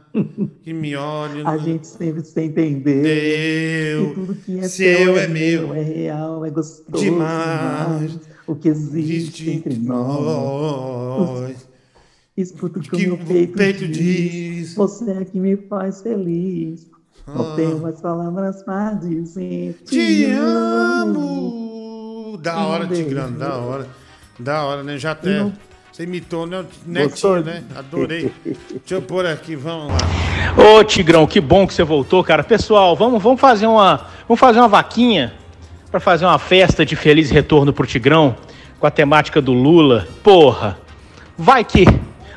[0.63, 3.03] que me olhe A no gente sempre se entendeu.
[3.03, 4.09] Deu.
[4.09, 5.69] Que tudo que é Seu é é meu.
[5.69, 8.13] meu, é real, é gostoso Demais.
[8.13, 8.37] demais.
[8.47, 11.67] O que existe entre nós.
[12.37, 14.75] Escuta o que o meu peito, peito diz.
[14.75, 16.87] Você é que me faz feliz.
[17.27, 17.57] Não Ah.
[17.57, 19.77] tenho mais palavras pra dizer.
[19.85, 20.25] Te
[21.27, 22.39] amo.
[22.43, 23.89] Da hora, Tigrão, da hora.
[24.39, 24.99] Da hora, né?
[24.99, 25.39] Já até.
[25.41, 25.53] Não.
[25.97, 26.59] Você imitou, né?
[26.59, 27.65] o Netinho, né?
[27.75, 28.31] Adorei.
[28.45, 29.99] Deixa eu pôr aqui, vamos lá.
[30.63, 32.45] Ô Tigrão, que bom que você voltou, cara.
[32.45, 35.33] Pessoal, vamos, vamos fazer uma, vamos fazer uma vaquinha
[35.91, 38.37] para fazer uma festa de feliz retorno pro Tigrão
[38.79, 40.07] com a temática do Lula.
[40.23, 40.79] Porra,
[41.35, 41.87] vai que,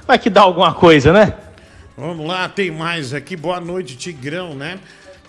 [0.07, 1.33] vai que dá alguma coisa, né?
[1.97, 3.35] Vamos lá, tem mais aqui.
[3.35, 4.79] Boa noite, Tigrão, né?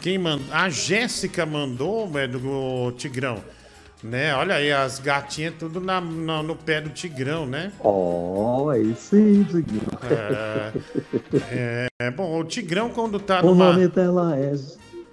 [0.00, 0.46] Quem mandou?
[0.52, 3.42] A Jéssica mandou, velho, do Tigrão.
[4.02, 4.34] Né?
[4.34, 7.70] Olha aí, as gatinhas tudo na, na- no pé do Tigrão, né?
[7.80, 9.82] Oh, aí sim, Diguinho.
[10.10, 10.72] É,
[11.50, 13.72] é, é, bom, o Tigrão quando tá O numa...
[13.72, 14.52] nome dela é.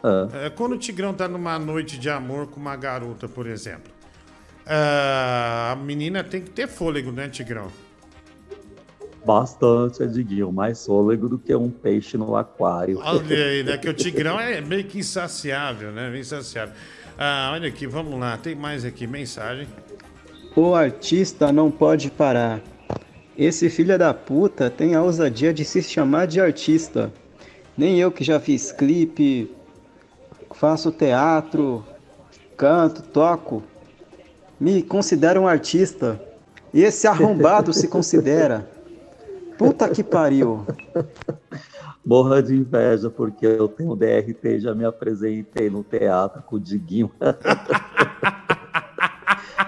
[0.02, 3.92] Ah, É, quando o Tigrão tá numa noite de amor com uma garota, por exemplo,
[4.66, 7.70] ah, a menina tem que ter fôlego, né, Tigrão?
[9.26, 10.54] bastante, Ediguinho.
[10.54, 12.98] Mais fôlego do que um peixe no aquário.
[13.04, 13.76] Olha aí, né?
[13.78, 16.18] Que o Tigrão é meio que insaciável, né?
[16.18, 16.74] Insaciável.
[17.18, 18.38] Ah, olha aqui, vamos lá.
[18.38, 19.68] Tem mais aqui, mensagem.
[20.56, 22.62] O artista não pode parar.
[23.36, 27.12] Esse filho da puta tem a ousadia de se chamar de artista.
[27.76, 29.52] Nem eu que já fiz clipe,
[30.54, 31.84] faço teatro,
[32.56, 33.64] canto, toco,
[34.60, 36.22] me considero um artista.
[36.72, 38.70] E esse arrombado se considera.
[39.58, 40.66] Puta que pariu.
[42.08, 47.12] Morra de inveja, porque eu tenho DRT, já me apresentei no teatro com o Diguinho.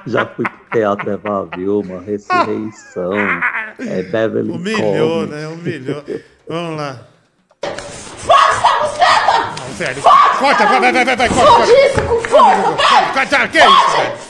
[0.08, 3.12] já fui pro Teatro Eva Vilma, Ressurreição,
[3.78, 5.30] é Beverly Humilhou, Comes.
[5.32, 5.48] né?
[5.50, 6.02] Humilhou.
[6.48, 7.02] Vamos lá.
[7.62, 9.56] Força, buceta!
[9.60, 10.02] Não, velho.
[10.02, 11.46] Corta, vai, vai, vai, vai, corta.
[11.46, 13.14] Foge isso com força, vai!
[13.16, 14.30] Corta, que isso, velho?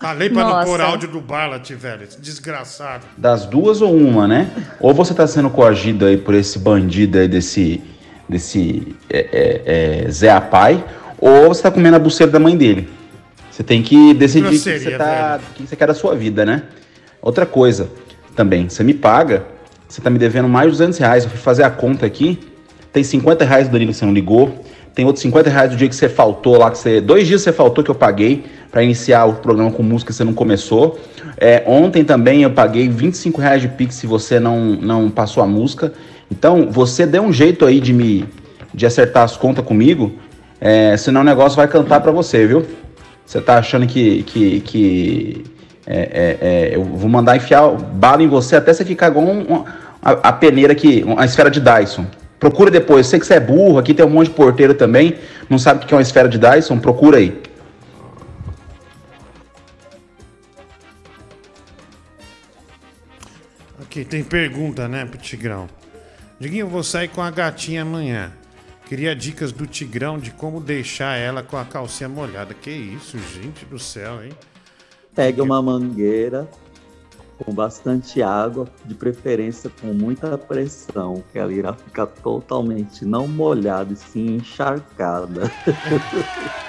[0.00, 0.66] Falei pra não Nossa.
[0.66, 2.08] pôr áudio do Barlat, velho.
[2.18, 3.04] Desgraçado.
[3.18, 4.50] Das duas ou uma, né?
[4.80, 7.82] Ou você tá sendo coagido aí por esse bandido aí desse.
[8.26, 8.96] desse.
[9.10, 10.82] É, é, é, Zé Apai,
[11.18, 12.88] ou você tá comendo a buceira da mãe dele.
[13.50, 16.46] Você tem que decidir o que você, tá, o que você quer da sua vida,
[16.46, 16.62] né?
[17.20, 17.90] Outra coisa
[18.34, 19.44] também, você me paga,
[19.86, 21.24] você tá me devendo mais de 200 reais.
[21.24, 22.38] Eu fui fazer a conta aqui,
[22.90, 24.64] tem 50 reais do Danilo que você não ligou,
[24.94, 27.02] tem outros 50 reais do dia que você faltou lá, que você.
[27.02, 30.24] Dois dias você faltou que eu paguei para iniciar o programa com música que você
[30.24, 30.98] não começou.
[31.36, 35.46] É, ontem também eu paguei 25 reais de Pix se você não, não passou a
[35.46, 35.92] música.
[36.30, 38.24] Então, você deu um jeito aí de me
[38.72, 40.12] de acertar as contas comigo,
[40.60, 42.64] é, senão o negócio vai cantar para você, viu?
[43.26, 44.22] Você tá achando que.
[44.22, 45.44] que, que
[45.86, 46.38] é, é,
[46.70, 49.64] é, eu vou mandar enfiar bala em você até você ficar igual um- um-
[50.00, 52.06] a, a peneira aqui, a esfera de Dyson.
[52.38, 53.06] Procura depois.
[53.06, 55.14] Eu sei que você é burro, aqui tem um monte de porteiro também.
[55.48, 56.78] Não sabe o que é uma esfera de Dyson?
[56.78, 57.36] Procura aí.
[63.90, 65.68] Aqui tem pergunta, né, pro Tigrão.
[66.38, 68.30] Diguinho, eu vou sair com a gatinha amanhã.
[68.86, 72.54] Queria dicas do Tigrão de como deixar ela com a calcinha molhada.
[72.54, 74.30] Que isso, gente do céu, hein?
[75.12, 76.48] Pegue uma mangueira
[77.36, 83.92] com bastante água, de preferência com muita pressão, que ela irá ficar totalmente não molhada
[83.92, 85.50] e sim encharcada.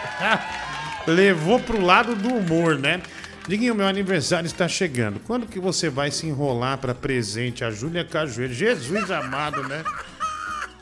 [1.05, 2.99] Levou pro lado do humor, né?
[3.47, 5.19] Diguinho, meu aniversário está chegando.
[5.25, 8.53] Quando que você vai se enrolar para presente a Júlia Cajueiro?
[8.53, 9.83] Jesus amado, né?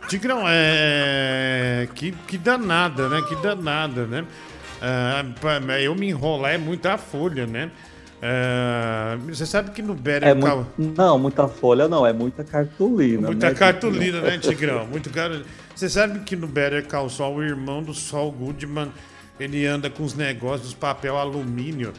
[0.07, 1.87] Tigrão, é.
[1.95, 3.21] Que, que danada, né?
[3.27, 4.25] Que danada, né?
[4.81, 7.71] Ah, pra- eu me enrolar é muita folha, né?
[8.21, 13.27] Ah, você sabe que no Better É Call- não, muita folha não, é muita cartolina.
[13.27, 14.37] Muita né, cartolina, né?
[14.37, 14.85] Tigrão?
[14.87, 15.43] Muito caro.
[15.73, 18.91] Você sabe que no Better Call Saul, o irmão do Saul Goodman,
[19.39, 21.93] ele anda com os negócios dos papel alumínio.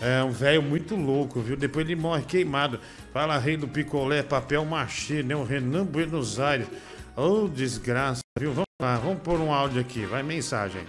[0.00, 1.56] É um velho muito louco, viu?
[1.56, 2.80] Depois ele morre queimado.
[3.12, 5.36] Fala rei do picolé, papel machê, né?
[5.36, 6.66] O Renan Buenos Aires.
[7.14, 8.50] Ô, desgraça, viu?
[8.50, 10.06] Vamos lá, vamos pôr um áudio aqui.
[10.06, 10.80] Vai, mensagem.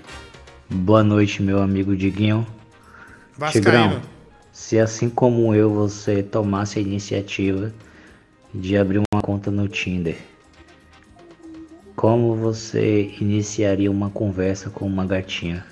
[0.69, 2.47] Boa noite, meu amigo Diguinho.
[3.37, 3.65] Vascaíno.
[3.65, 4.01] Tigrão,
[4.53, 7.73] se assim como eu você tomasse a iniciativa
[8.53, 10.17] de abrir uma conta no Tinder,
[11.97, 15.65] como você iniciaria uma conversa com uma gatinha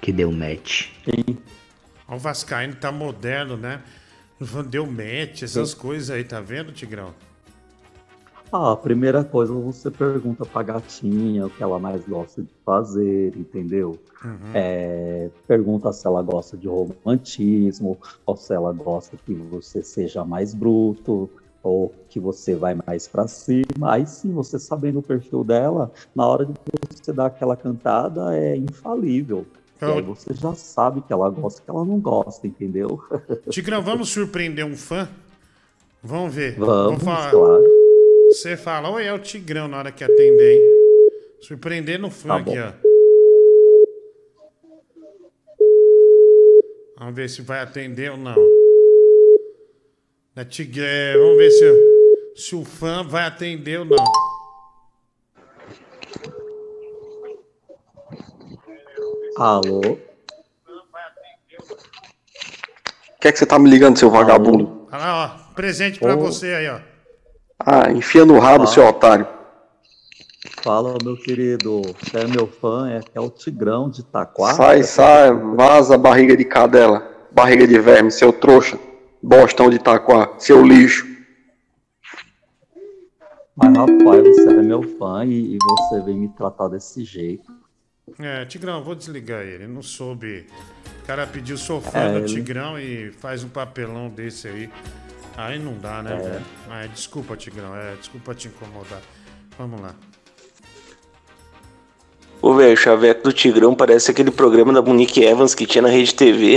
[0.00, 0.88] que deu match?
[1.06, 1.49] Ó,
[2.10, 3.82] O Vascaíno tá moderno, né?
[4.68, 7.14] Deu match, essas coisas aí, tá vendo, Tigrão?
[8.52, 13.32] Ah, a primeira coisa você pergunta pra gatinha o que ela mais gosta de fazer,
[13.36, 13.96] entendeu?
[14.24, 14.50] Uhum.
[14.52, 17.96] É, pergunta se ela gosta de romantismo,
[18.26, 21.30] ou se ela gosta que você seja mais bruto,
[21.62, 23.92] ou que você vai mais pra cima.
[23.92, 26.52] Aí sim, você sabendo o perfil dela, na hora de
[26.90, 29.46] você dar aquela cantada, é infalível.
[29.82, 33.02] E aí você já sabe que ela gosta, que ela não gosta, entendeu?
[33.50, 35.08] Tigrão, vamos surpreender um fã?
[36.02, 36.56] Vamos ver.
[36.56, 37.30] Vamos, falar.
[37.30, 37.64] claro.
[38.30, 40.80] Você fala, oi, é o Tigrão na hora que atender, hein?
[41.40, 42.72] Surpreender no fã Tá aqui, ó.
[46.98, 48.36] Vamos ver se vai atender ou não.
[50.36, 50.82] É tigre...
[50.84, 51.64] é, Vamos ver se,
[52.36, 54.04] se o fã vai atender ou não.
[59.40, 59.80] Alô?
[59.80, 59.96] O
[63.18, 64.86] que é que você tá me ligando, seu vagabundo?
[64.92, 65.54] Olha lá, ó.
[65.54, 66.18] Presente pra Ô.
[66.20, 66.78] você aí, ó.
[67.58, 68.66] Ah, enfia no rabo, Ah.
[68.66, 69.26] seu otário.
[70.62, 71.80] Fala, meu querido.
[72.02, 74.54] Você é meu fã, é, é o Tigrão de Taquara.
[74.54, 77.10] Sai, sai, vaza barriga de cadela.
[77.32, 78.78] Barriga de verme, seu trouxa.
[79.22, 81.06] Bostão de taquá, seu lixo.
[83.56, 87.50] Mas, rapaz, você é meu fã e, e você vem me tratar desse jeito.
[88.22, 89.66] É, Tigrão, vou desligar ele.
[89.66, 90.46] Não soube.
[91.02, 94.70] O cara pediu, sou fã É, do ele- Tigrão e faz um papelão desse aí.
[95.36, 96.18] Aí não dá, né, É.
[96.18, 96.44] velho?
[96.68, 97.74] Ah, desculpa, Tigrão.
[97.74, 99.00] É, desculpa te incomodar.
[99.58, 99.94] Vamos lá.
[102.42, 105.88] Ô, velho, o Chaveco do Tigrão parece aquele programa da Monique Evans que tinha na
[105.88, 106.56] Rede TV,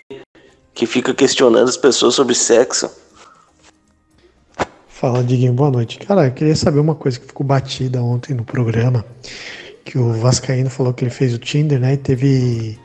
[0.73, 2.89] que fica questionando as pessoas sobre sexo.
[4.87, 5.99] Fala, Diguinho, boa noite.
[5.99, 9.03] Cara, eu queria saber uma coisa que ficou batida ontem no programa,
[9.83, 12.79] que o Vascaíno falou que ele fez o Tinder, né, e teve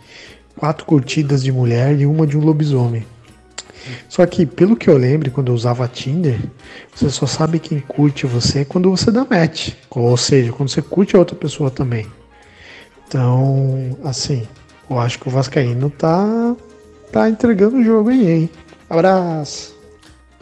[0.56, 3.04] quatro curtidas de mulher e uma de um lobisomem.
[4.08, 6.38] Só que, pelo que eu lembro, quando eu usava Tinder,
[6.94, 9.70] você só sabe quem curte você quando você dá match.
[9.90, 12.06] Ou seja, quando você curte a outra pessoa também.
[13.06, 14.46] Então, assim,
[14.90, 16.54] eu acho que o Vascaíno tá,
[17.10, 18.50] tá entregando o jogo aí, hein?
[18.90, 19.74] Abraço.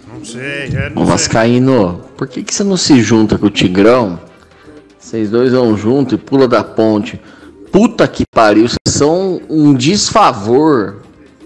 [0.08, 1.12] Não sei, é, não sei.
[1.12, 4.18] Vascaíno, por que, que você não se junta com o Tigrão?
[5.06, 7.20] Vocês dois vão junto e pula da ponte.
[7.70, 10.96] Puta que pariu, vocês são um desfavor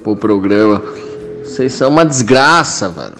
[0.03, 0.83] pro programa.
[1.45, 3.17] Vocês são uma desgraça, velho.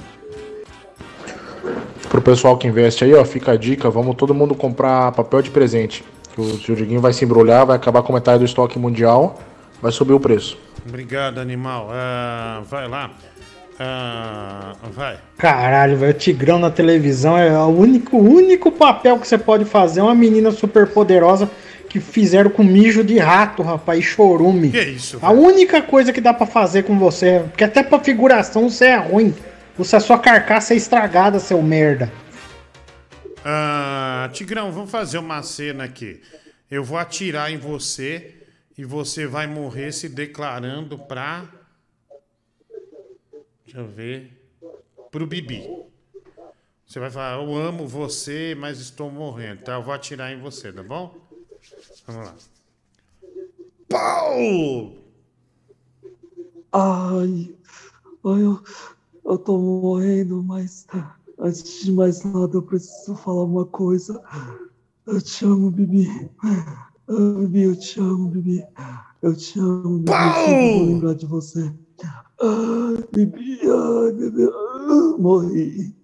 [2.09, 5.51] Pro pessoal que investe aí, ó, fica a dica, vamos todo mundo comprar papel de
[5.51, 6.03] presente.
[6.35, 9.39] Que o seu Diguinho vai se embrulhar, vai acabar com metade do estoque mundial,
[9.83, 10.57] vai subir o preço.
[10.89, 11.91] Obrigado, animal.
[11.93, 13.11] Ah, vai lá.
[13.83, 15.19] Ah, vai.
[15.39, 20.01] Caralho, velho, o Tigrão na televisão é o único, único papel que você pode fazer.
[20.01, 21.51] é Uma menina super poderosa
[21.89, 24.71] que fizeram com mijo de rato, rapaz, e chorume.
[24.71, 28.69] Que isso, A única coisa que dá pra fazer com você, porque até pra figuração
[28.69, 29.35] você é ruim.
[29.79, 32.13] Você a sua carcaça é estragada, seu merda.
[33.43, 36.21] Ah, Tigrão, vamos fazer uma cena aqui.
[36.71, 38.35] Eu vou atirar em você
[38.77, 41.45] e você vai morrer se declarando pra.
[43.71, 44.33] Deixa eu ver.
[45.13, 45.63] Pro Bibi.
[46.85, 49.75] Você vai falar, eu amo você, mas estou morrendo, tá?
[49.75, 51.15] Eu vou atirar em você, tá bom?
[52.05, 52.35] Vamos lá.
[53.89, 54.93] Pau!
[56.73, 57.55] Ai,
[58.25, 58.61] ai eu,
[59.25, 60.89] eu tô morrendo, mas
[61.39, 64.21] antes de mais nada eu preciso falar uma coisa.
[65.07, 66.09] Eu te amo, Bibi.
[67.39, 68.67] Bibi, eu te amo, Bibi.
[69.23, 70.11] Eu te amo, Bibi.
[70.11, 71.73] Eu sempre vou lembrar de você.
[72.41, 72.95] Ah,
[75.19, 75.95] morri.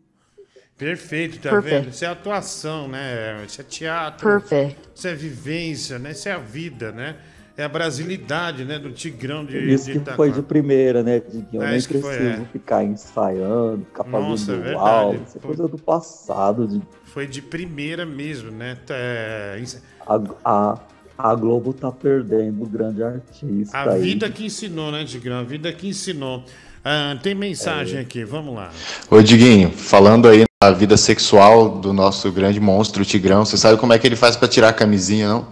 [0.77, 1.81] Perfeito, tá Perfect.
[1.85, 1.89] vendo?
[1.93, 3.43] Isso é atuação, né?
[3.47, 4.29] Isso é teatro.
[4.29, 4.79] Perfect.
[4.95, 6.11] Isso é vivência, né?
[6.11, 7.17] Isso é a vida, né?
[7.57, 8.79] É a brasilidade, né?
[8.79, 10.17] Do Tigrão de, Isso de que Itaquá.
[10.17, 11.63] foi de primeira, né, Diguinho?
[11.63, 12.45] Eu É, nem isso que foi, preciso é.
[12.53, 15.15] ficar ensaiando, ficar Nossa, é fazendo aula.
[15.27, 16.69] Isso é coisa do passado.
[16.69, 16.83] De...
[17.05, 18.77] Foi de primeira mesmo, né?
[18.91, 19.63] É,
[20.07, 20.79] A, a,
[21.19, 23.77] a Globo tá perdendo o grande artista.
[23.77, 24.03] a aí.
[24.03, 25.39] vida que ensinou, né, Tigrão?
[25.39, 26.45] A vida que ensinou.
[26.85, 28.71] Ah, tem mensagem aqui, vamos lá.
[29.11, 33.93] Ô Diguinho, falando aí na vida sexual do nosso grande monstro Tigrão, você sabe como
[33.93, 35.49] é que ele faz pra tirar a camisinha, não?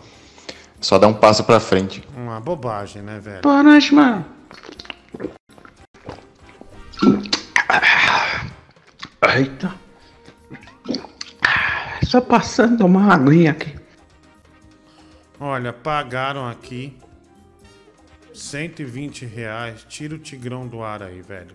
[0.81, 2.05] Só dá um passo pra frente.
[2.17, 3.41] Uma bobagem, né, velho?
[3.43, 4.25] Boa noite, mano.
[9.35, 9.75] Eita.
[12.05, 13.75] Só passando uma aguinha aqui.
[15.41, 16.97] Olha, pagaram aqui
[18.33, 19.85] 120 reais.
[19.89, 21.55] Tira o Tigrão do ar aí, velho.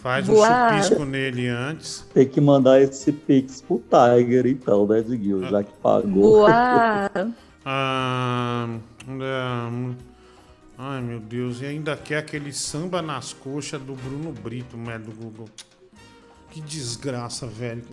[0.00, 2.04] Faz um chupisco nele antes.
[2.12, 5.48] Tem que mandar esse pix pro Tiger, então, né, Diguinho?
[5.48, 6.22] Já que pagou.
[6.22, 7.10] Boa.
[7.64, 8.66] Ah,
[9.06, 9.94] é,
[10.76, 11.60] ai, meu Deus.
[11.62, 15.48] E ainda quer aquele samba nas coxas do Bruno Brito, né, do Google.
[16.50, 17.84] Que desgraça, velho.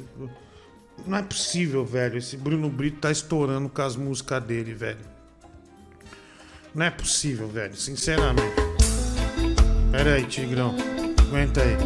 [1.06, 2.18] Não é possível, velho.
[2.18, 5.00] Esse Bruno Brito tá estourando com as músicas dele, velho.
[6.74, 7.76] Não é possível, velho.
[7.76, 8.56] Sinceramente.
[9.92, 10.76] Pera aí, Tigrão.
[11.20, 11.78] Aguenta aí.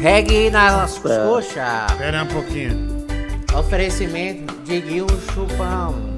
[0.00, 1.92] Reggae nas coxas.
[1.98, 3.06] Pera aí um pouquinho.
[3.58, 6.10] Oferecimento de Guil Chupão.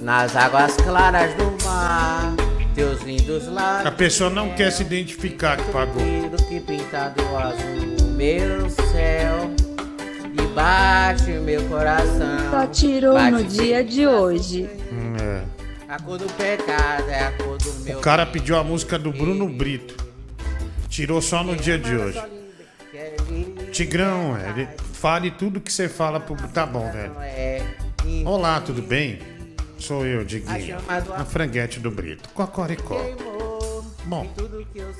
[0.00, 2.34] Nas águas claras do mar,
[2.80, 3.86] teus lindos lábios.
[3.86, 6.02] A pessoa não quer se identificar que pagou.
[6.48, 9.50] que pintado azul, meu céu.
[10.32, 12.50] E bate o meu coração.
[12.50, 14.68] Só tirou Bate no dia de hoje.
[14.90, 15.42] Hum, é.
[15.92, 17.98] A cor do pecado é a cor do meu.
[17.98, 19.96] O cara pediu a música do Bruno Brito.
[20.88, 22.22] Tirou só no dia de hoje.
[23.72, 26.34] Tigrão, ele fale tudo que você fala pro.
[26.48, 27.12] Tá bom, velho.
[28.24, 29.18] Olá, tudo bem?
[29.80, 30.76] Sou eu, Diguinho.
[31.16, 32.28] A franguete do Brito.
[32.30, 33.00] Cocoricó.
[34.04, 34.26] Bom,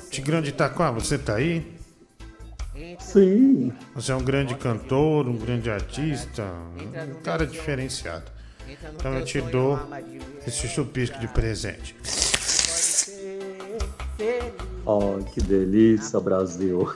[0.09, 1.79] Tigrão de Itaquá, você tá aí?
[2.99, 3.71] Sim.
[3.93, 6.43] Você é um grande cantor, um grande artista,
[7.09, 8.25] um cara diferenciado.
[8.95, 9.79] Então eu te dou
[10.47, 11.95] esse chupisco de presente.
[14.85, 16.87] Oh, que delícia, Brasil.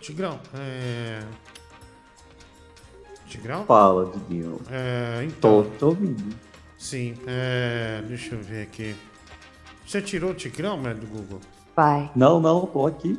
[0.00, 1.22] Tigrão, é.
[3.26, 3.64] Tigrão?
[3.64, 4.60] Fala, Diguinho.
[4.70, 5.62] É, então.
[5.62, 6.34] Tô, tô ouvindo.
[6.78, 8.02] Sim, é.
[8.08, 8.96] Deixa eu ver aqui.
[9.86, 11.40] Você tirou o Tigrão, né, do Google?
[11.76, 13.18] Vai, Não, não, tô aqui.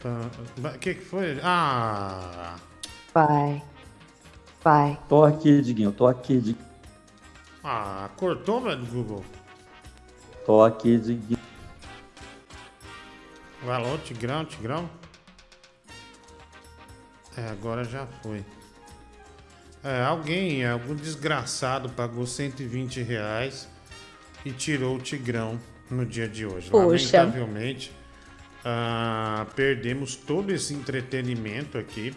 [0.00, 0.30] Tá.
[0.74, 1.38] O que, que foi?
[1.42, 2.56] Ah!
[3.12, 3.62] vai,
[4.62, 4.98] vai.
[5.08, 6.66] Tô aqui, Diguinho, tô aqui, Diguinho.
[7.62, 9.24] Ah, cortou, velho, do Google.
[10.44, 11.38] Tô aqui, Diguinho.
[13.62, 14.90] Vai lá, Tigrão, Tigrão.
[17.36, 18.44] É, agora já foi.
[19.82, 23.68] É, alguém, algum desgraçado pagou 120 reais
[24.44, 26.70] e tirou o Tigrão no dia de hoje.
[26.70, 27.18] Poxa.
[27.18, 27.92] Lamentavelmente,
[28.64, 32.14] ah, perdemos todo esse entretenimento aqui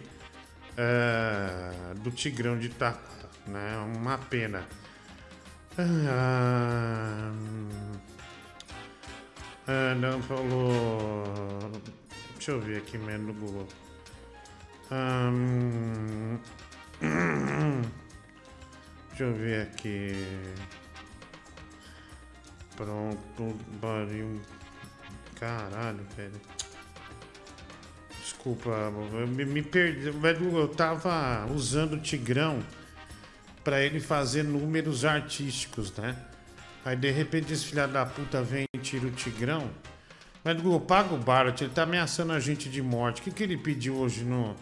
[0.77, 3.01] ah, do Tigrão de Itaquá,
[3.47, 3.77] né?
[3.97, 4.65] Uma pena.
[5.77, 7.33] Ah,
[9.67, 11.23] ah, não falou.
[12.35, 13.67] Deixa eu ver aqui mesmo no Google.
[14.89, 16.39] Ahn,
[19.09, 20.13] deixa eu ver aqui.
[22.75, 24.41] Pronto, baril.
[25.39, 26.41] Caralho, velho.
[28.21, 28.91] Desculpa,
[29.27, 30.09] me, me perdi.
[30.11, 32.63] Velho, eu tava usando o Tigrão
[33.63, 36.15] pra ele fazer números artísticos, né?
[36.85, 39.69] Aí de repente esse filho da puta vem e tira o Tigrão.
[40.43, 43.19] Mas Google, paga o Barat, ele tá ameaçando a gente de morte.
[43.19, 44.55] O que, que ele pediu hoje no.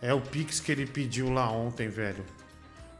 [0.00, 2.24] É o Pix que ele pediu lá ontem, velho.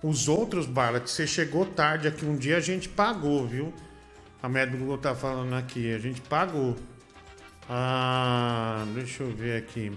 [0.02, 3.72] Os outros Barat, você chegou tarde aqui um dia, a gente pagou, viu?
[4.42, 6.76] A média Google tá falando aqui, a gente pagou.
[7.68, 9.92] Ah, deixa eu ver aqui.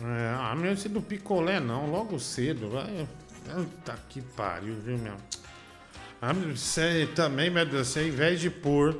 [0.00, 2.70] É, ah, esse do picolé não, logo cedo.
[2.70, 3.08] vai.
[3.44, 5.16] Puta que pariu, viu, meu?
[6.20, 8.98] Ah, você também, meu Deus, você ao invés de pôr.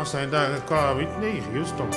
[0.00, 1.90] Nossa, ainda com a Whitney Houston.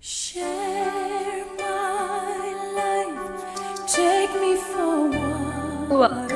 [0.00, 3.44] Share my life,
[3.86, 5.10] take me for
[5.94, 6.30] what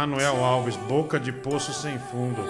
[0.00, 2.42] Emanuel Alves, boca de poço sem fundo.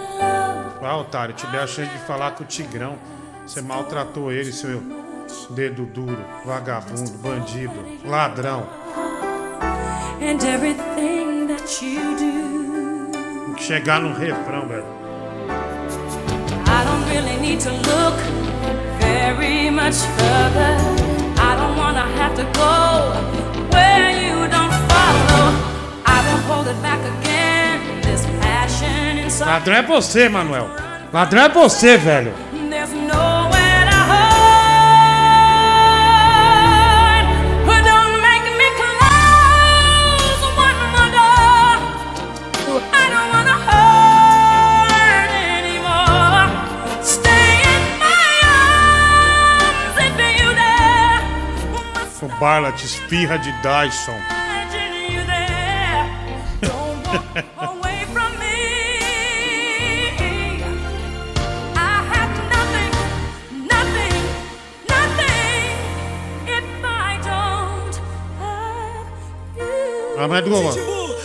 [0.81, 2.97] Ah, otário, dei a chance de falar com o Tigrão.
[3.45, 4.81] Você maltratou ele, seu
[5.49, 7.73] dedo duro, vagabundo, bandido,
[8.05, 8.65] ladrão.
[10.17, 10.37] Tem
[13.53, 14.85] que chegar no refrão, velho.
[16.69, 18.17] I don't really need to look
[19.01, 20.77] very much further.
[21.37, 23.11] I don't wanna have to go
[23.75, 25.51] where you don't follow.
[26.05, 27.40] I won't hold it back again.
[29.45, 30.69] Ladrão é você, Manuel.
[31.11, 32.33] Ladrão é você, velho.
[32.69, 34.41] There's nowhere to hide.
[37.65, 37.85] But
[70.27, 70.73] Mas Google.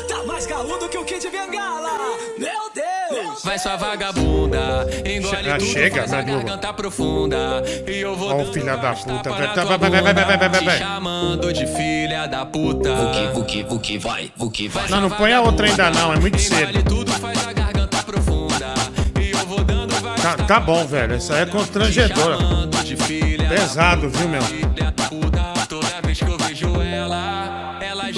[0.09, 1.90] Tá mais galudo que o Kid Bengala.
[2.39, 3.43] Meu Deus.
[3.44, 4.86] Vai sua vagabunda.
[5.05, 6.39] Engole Ah, tudo, chega, faz a né, Globo?
[6.44, 7.62] garganta profunda.
[7.86, 9.31] E eu vou Ó, o filho da puta.
[9.31, 12.94] Vai, vai, vai, vai, vai, vai, vai, vai, chamando de filha da puta.
[12.94, 14.89] Vuki, vuki, vuki, vai, vuki, vai.
[14.89, 16.82] Não, não põe a outra ainda não, é muito cedo.
[16.85, 18.74] tudo, faz a garganta profunda.
[19.20, 21.16] E eu vou dando vai Tá, tá bom, velho.
[21.16, 22.39] Isso aí é constrangedora.
[22.85, 24.43] de filha Pesado, viu, meu?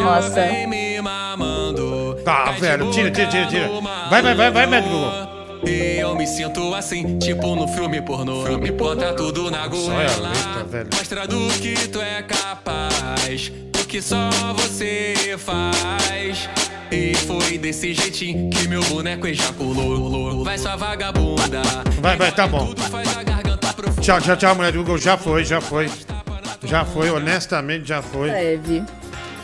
[0.05, 0.31] Nossa.
[0.31, 2.17] vem me mamando.
[2.25, 2.91] Tá, velho.
[2.91, 3.69] Tira, tira, tira, tira.
[4.11, 4.95] Vai, vai, vai, vai, médico.
[5.67, 8.45] E eu me sinto assim, tipo no filme pornô.
[8.59, 10.33] Me bota tudo na goela.
[10.71, 10.89] velho.
[10.95, 16.49] Mostra do que tu é capaz, do que só você faz.
[16.91, 20.43] E foi desse jeitinho que meu boneco ejaculou.
[20.45, 21.61] Vai sua vagabunda.
[22.01, 22.73] Vai, vai, tá bom.
[22.91, 24.01] Faz a garganta profunda.
[24.01, 24.97] Tchau, tchau, tchau, mulher do Google.
[24.97, 25.91] Já foi, já foi.
[26.65, 28.31] Já foi, honestamente, já foi.
[28.31, 28.83] Leve.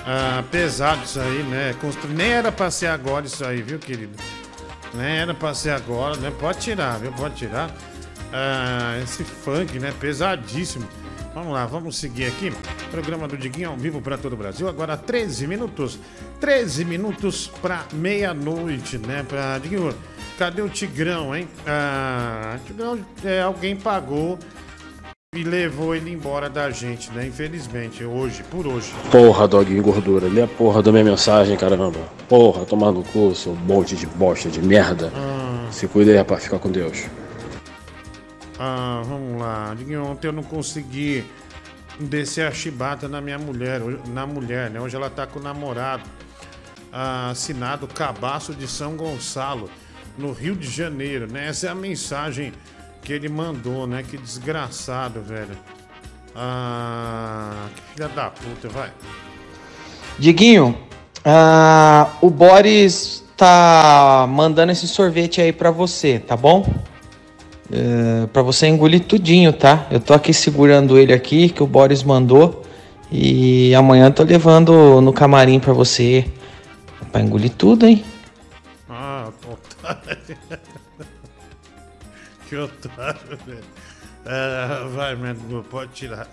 [0.06, 1.74] Ah, pesado isso aí, né?
[1.80, 4.12] Constr- Nem era pra ser agora isso aí, viu, querido?
[4.92, 6.30] Nem era pra ser agora, né?
[6.38, 7.10] Pode tirar, viu?
[7.12, 7.70] Pode tirar.
[8.32, 9.92] Ah, esse funk, né?
[9.98, 10.86] Pesadíssimo.
[11.34, 12.52] Vamos lá, vamos seguir aqui.
[12.90, 14.68] Programa do Diguinho ao vivo para todo o Brasil.
[14.68, 15.98] Agora 13 minutos.
[16.38, 19.24] 13 minutos para meia-noite, né?
[19.26, 19.58] Pra...
[19.58, 19.92] Diguinho,
[20.38, 21.48] cadê o Tigrão, hein?
[21.66, 24.38] Ah, Tigrão, é, alguém pagou
[25.34, 27.26] e levou ele embora da gente, né?
[27.26, 28.92] Infelizmente, hoje, por hoje.
[29.10, 31.98] Porra, doguinho gordura, lê a porra da minha mensagem, caramba.
[32.28, 35.12] Porra, tomar no cu, seu monte de bosta de merda.
[35.14, 35.68] Ah.
[35.70, 37.04] Se cuida aí, rapaz, fica com Deus.
[38.58, 39.76] Ah, vamos lá.
[40.08, 41.24] Ontem eu não consegui
[41.98, 43.80] descer a chibata na minha mulher,
[44.12, 44.80] na mulher, né?
[44.80, 46.04] Hoje ela tá com o namorado.
[46.92, 49.68] Ah, assinado Cabaço de São Gonçalo,
[50.16, 51.48] no Rio de Janeiro, né?
[51.48, 52.52] Essa é a mensagem
[53.04, 54.02] que ele mandou, né?
[54.02, 55.56] Que desgraçado, velho.
[56.34, 58.90] Ah, que filha da puta, vai.
[60.18, 60.76] Diguinho,
[61.24, 66.66] ah, o Boris tá mandando esse sorvete aí pra você, tá bom?
[67.70, 69.86] É, pra você engolir tudinho, tá?
[69.90, 72.62] Eu tô aqui segurando ele aqui, que o Boris mandou.
[73.10, 76.24] E amanhã tô levando no camarim pra você.
[77.12, 78.04] Pra engolir tudo, hein?
[78.88, 80.36] Ah, otário.
[82.48, 83.64] que otário, velho.
[84.26, 86.26] Ah, vai, Mengo, pode tirar.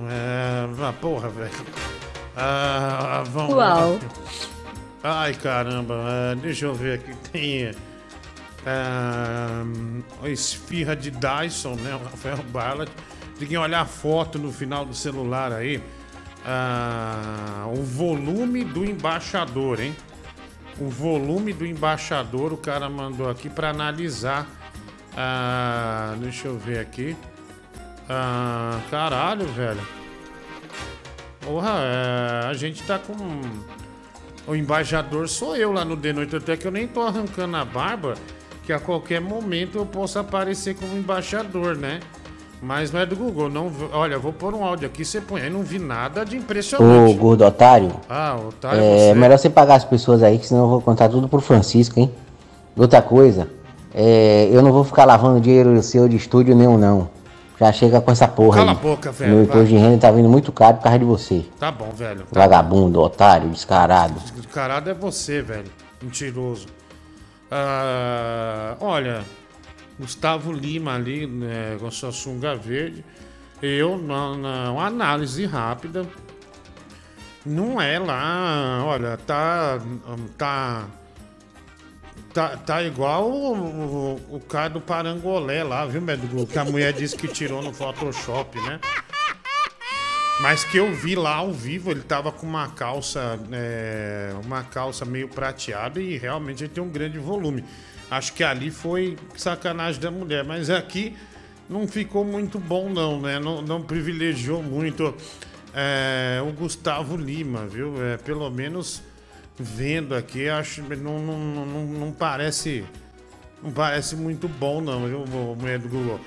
[0.00, 1.50] Ah, porra, velho.
[2.36, 3.92] Ah, vamos Uau.
[3.92, 3.98] lá.
[5.02, 5.94] Ai, caramba.
[6.06, 7.14] ah, deixa eu ver aqui.
[7.30, 7.72] Tem.
[8.66, 9.62] Ah,
[10.22, 11.94] a esfirra de Dyson, né?
[11.94, 12.92] O Rafael Ballard.
[13.38, 15.82] Tem que olhar a foto no final do celular aí.
[16.44, 19.96] Ah, o volume do embaixador, hein?
[20.78, 24.46] O volume do embaixador, o cara mandou aqui para analisar.
[25.16, 27.16] Ah, deixa eu ver aqui.
[28.08, 29.80] Ah, caralho, velho.
[31.40, 33.14] Porra, é, a gente tá com.
[34.46, 37.64] O embaixador sou eu lá no The Noite, até que eu nem tô arrancando a
[37.64, 38.14] barba,
[38.64, 42.00] que a qualquer momento eu posso aparecer como embaixador, né?
[42.62, 43.70] Mas não é do Google, não.
[43.92, 47.14] Olha, vou pôr um áudio aqui, você põe aí, não vi nada de Ô, impressionante.
[47.14, 47.92] gordo otário.
[48.08, 49.14] Ah, otário É você.
[49.14, 52.12] melhor você pagar as pessoas aí, que senão eu vou contar tudo pro Francisco, hein?
[52.76, 53.48] Outra coisa,
[53.94, 57.10] é, eu não vou ficar lavando dinheiro seu de estúdio nenhum, não.
[57.58, 58.76] Já chega com essa porra Cala aí.
[58.76, 61.44] a boca, velho, Meu imposto de renda tá vindo muito caro por causa de você.
[61.58, 62.20] Tá bom, velho.
[62.20, 64.14] Tá Vagabundo, otário, descarado.
[64.50, 65.70] Carado é você, velho.
[66.02, 66.66] Mentiroso.
[67.50, 69.22] Ah, olha,
[69.98, 73.04] Gustavo Lima ali, né, com sua sunga verde.
[73.60, 76.06] Eu, na, na uma análise rápida,
[77.44, 79.78] não é lá, olha, tá.
[80.38, 80.86] Tá.
[82.32, 86.46] Tá, tá igual o, o, o cara do Parangolé lá, viu, Médico?
[86.46, 88.78] Que a mulher disse que tirou no Photoshop, né?
[90.40, 95.04] Mas que eu vi lá ao vivo, ele tava com uma calça, é, uma calça
[95.04, 97.62] meio prateada e realmente ele tem um grande volume.
[98.10, 101.14] Acho que ali foi sacanagem da mulher, mas aqui
[101.68, 103.38] não ficou muito bom não, né?
[103.38, 105.14] Não, não privilegiou muito
[105.74, 108.02] é, o Gustavo Lima, viu?
[108.02, 109.02] É, pelo menos
[109.58, 112.84] vendo aqui, acho não, não, não, não parece
[113.62, 115.24] não parece muito bom não, viu,
[115.56, 116.20] mulher do Google?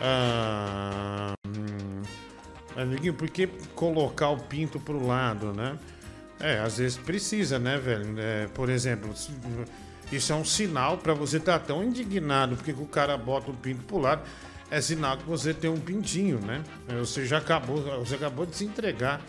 [0.00, 2.02] Ah, hum,
[2.76, 5.76] Amiguinho, por que colocar o pinto pro lado, né?
[6.38, 8.14] É, às vezes precisa, né, velho?
[8.18, 9.12] É, por exemplo,
[10.12, 13.54] isso é um sinal pra você estar tão indignado porque que o cara bota o
[13.54, 14.22] pinto pro lado.
[14.70, 16.62] É sinal que você tem um pintinho, né?
[17.00, 19.20] Você já acabou, você acabou de se entregar.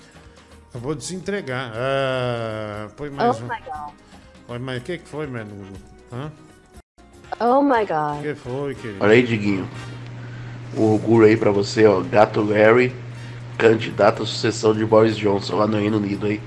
[0.69, 1.71] Acabou de se entregar.
[1.73, 3.47] Ah, põe mais Oh um.
[3.47, 3.93] my god.
[4.47, 4.81] Põe mais.
[4.81, 5.51] O que, que foi, mano?
[6.11, 6.31] Hã?
[7.39, 8.21] Oh my O god.
[8.21, 9.03] que foi, querido?
[9.03, 9.67] Olha aí, Diguinho.
[10.75, 12.01] O orgulho aí pra você, ó.
[12.01, 12.95] Gato Larry,
[13.57, 16.39] candidato à sucessão de Boris Johnson lá no Reino Unido aí.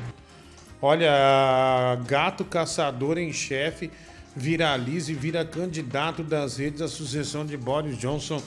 [0.81, 3.91] Olha, gato caçador em chefe
[4.35, 8.43] viraliza e vira candidato das redes à sucessão de Boris Johnson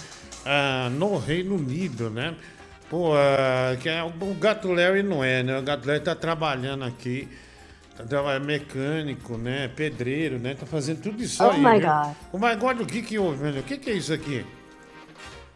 [0.45, 2.35] ah, no Reino Unido, né?
[2.96, 5.60] Pô, ah, que é, o gato Larry não é, né?
[5.60, 7.28] O gato Larry tá trabalhando aqui.
[7.94, 9.68] Tá trabalhando mecânico, né?
[9.68, 10.56] Pedreiro, né?
[10.56, 11.60] Tá fazendo tudo isso Oh aí.
[11.60, 11.90] my viu?
[11.90, 12.16] God.
[12.32, 13.60] Oh my God, o que que houve, velho?
[13.60, 14.46] O que que é isso aqui?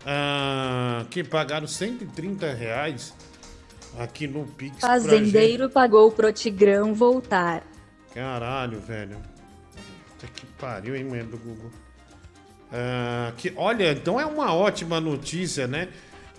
[0.05, 3.13] Ah, que pagaram 130 reais
[3.97, 4.81] aqui no Pix.
[4.81, 7.63] Fazendeiro pagou pro Tigrão voltar.
[8.13, 9.15] Caralho, velho.
[10.09, 11.71] Puta que pariu, hein, mulher do Google.
[12.69, 15.87] Ah, que, olha, então é uma ótima notícia, né?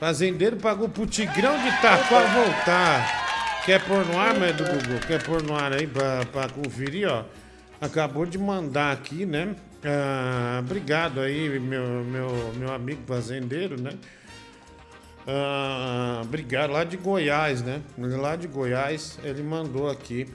[0.01, 3.63] Fazendeiro pagou pro Tigrão de Itaquá voltar.
[3.67, 4.99] Quer pôr no ar, mulher do Google?
[5.07, 7.25] Quer pôr no ar aí pra, pra conferir, ó?
[7.79, 9.55] Acabou de mandar aqui, né?
[9.85, 13.93] Ah, obrigado aí, meu, meu, meu amigo fazendeiro, né?
[15.29, 17.83] Ah, obrigado, lá de Goiás, né?
[17.99, 20.27] Lá de Goiás, ele mandou aqui.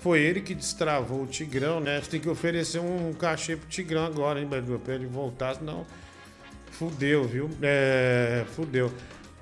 [0.00, 1.98] Foi ele que destravou o Tigrão, né?
[1.98, 4.78] Você tem que oferecer um cachê pro Tigrão agora, hein, Bedu?
[4.78, 5.86] Pra ele voltar, senão
[6.72, 7.48] fudeu, viu?
[7.62, 8.92] É, fudeu.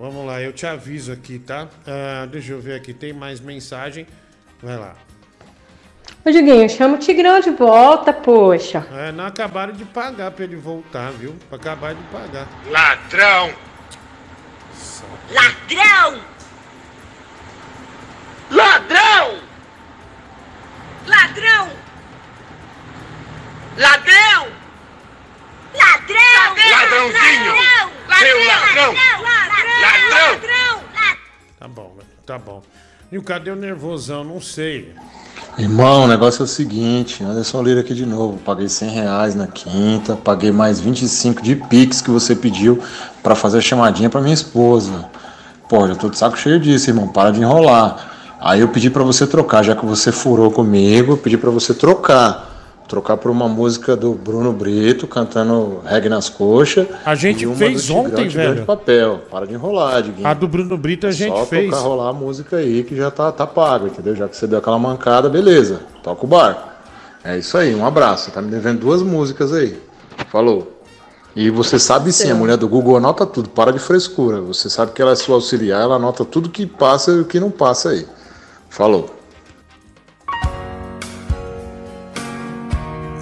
[0.02, 1.68] Vamos lá, eu te aviso aqui, tá?
[1.86, 4.04] Ah, deixa eu ver aqui, tem mais mensagem.
[4.60, 4.96] Vai lá.
[6.24, 8.84] Ô, Diguinho, chama o Tigrão de volta, poxa.
[8.92, 11.36] É, não acabaram de pagar pra ele voltar, viu?
[11.52, 12.48] Acabaram de pagar.
[12.68, 13.54] Ladrão!
[15.30, 16.20] Ladrão!
[18.50, 19.38] Ladrão!
[21.06, 21.70] Ladrão!
[23.78, 24.61] Ladrão!
[25.74, 26.70] Ladrão!
[26.70, 27.54] Ladrãozinho!
[28.18, 28.94] Seu ladrão!
[29.80, 30.80] Ladrão!
[31.58, 31.96] Tá bom,
[32.26, 32.62] tá bom.
[33.10, 34.24] E o cadê o nervosão?
[34.24, 34.94] Não sei.
[35.58, 38.38] Irmão, o negócio é o seguinte, Anderson Lira aqui de novo.
[38.38, 42.82] Paguei 100 reais na quinta, paguei mais 25 de Pix que você pediu
[43.22, 45.10] pra fazer a chamadinha pra minha esposa.
[45.68, 47.08] Pô, já tô de saco cheio disso, irmão.
[47.08, 48.12] Para de enrolar.
[48.40, 51.74] Aí eu pedi pra você trocar, já que você furou comigo, eu pedi pra você
[51.74, 52.51] trocar.
[52.88, 56.86] Trocar por uma música do Bruno Brito cantando reggae nas coxas.
[57.06, 58.60] A gente fez do ontem, Tigrão velho.
[58.60, 59.20] De papel.
[59.30, 60.26] Para de enrolar, Diguinho.
[60.26, 61.70] A do Bruno Brito a gente Só fez.
[61.70, 64.14] tocar rolar a música aí que já tá, tá pago, entendeu?
[64.14, 65.80] Já que você deu aquela mancada, beleza.
[66.02, 66.68] Toca o barco.
[67.24, 68.30] É isso aí, um abraço.
[68.30, 69.78] Tá me devendo duas músicas aí.
[70.28, 70.80] Falou.
[71.34, 74.40] E você sabe sim, a mulher do Google anota tudo, para de frescura.
[74.42, 77.40] Você sabe que ela é sua auxiliar, ela anota tudo que passa e o que
[77.40, 78.06] não passa aí.
[78.68, 79.21] Falou.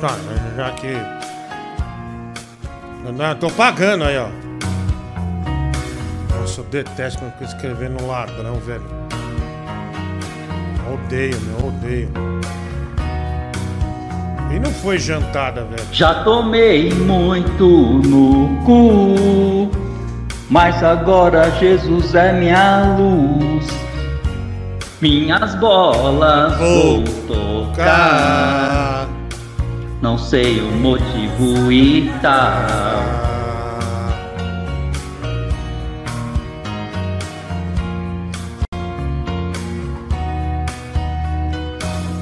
[0.00, 0.16] Tá,
[0.56, 0.96] já que.
[3.12, 4.28] Não, tô pagando aí, ó.
[6.34, 8.82] Nossa, eu detesto quando fica escrevendo ladrão, velho.
[10.90, 12.10] Odeio, meu, odeio.
[14.50, 15.86] E não foi jantada, velho.
[15.92, 19.70] Já tomei muito no cu,
[20.48, 23.68] mas agora Jesus é minha luz.
[25.02, 28.69] Minhas bolas vou tocar.
[30.02, 33.20] Não sei o motivo e tal.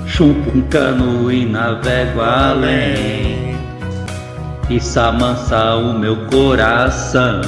[0.06, 3.56] Chupo um cano e navego além.
[4.68, 7.40] Isso amansa o meu coração.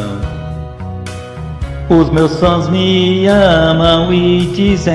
[1.89, 4.95] Os meus fãs me amam e dizem: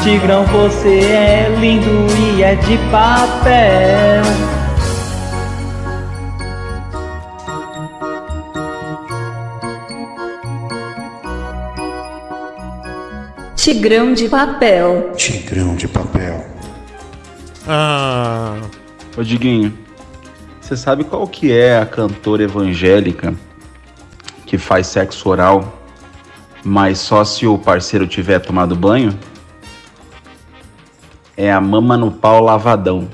[0.00, 4.22] Tigrão, você é lindo e é de papel.
[13.56, 15.12] Tigrão de papel.
[15.16, 16.44] Tigrão de papel.
[17.68, 18.56] Ah.
[19.16, 19.76] Ô Diguinho,
[20.60, 23.34] você sabe qual que é a cantora evangélica
[24.46, 25.80] que faz sexo oral,
[26.64, 29.16] mas só se o parceiro tiver tomado banho?
[31.36, 33.08] É a mama no pau lavadão.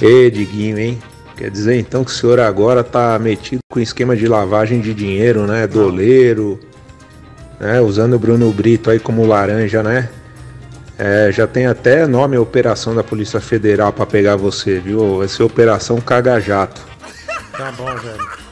[0.00, 0.98] Ê, Diguinho, hein?
[1.36, 5.46] Quer dizer então que o senhor agora tá metido com esquema de lavagem de dinheiro,
[5.46, 5.66] né?
[5.66, 6.58] Doleiro,
[7.60, 7.80] né?
[7.80, 10.08] Usando o Bruno Brito aí como laranja, né?
[10.98, 15.18] É, já tem até nome a operação da Polícia Federal pra pegar você, viu?
[15.18, 16.80] Vai ser Operação Caga Jato.
[17.56, 18.47] Tá bom, velho.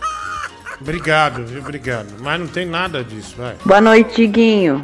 [0.81, 1.61] Obrigado, viu?
[1.61, 2.09] Obrigado.
[2.21, 3.57] Mas não tem nada disso, vai.
[3.65, 4.83] Boa noite, Diguinho.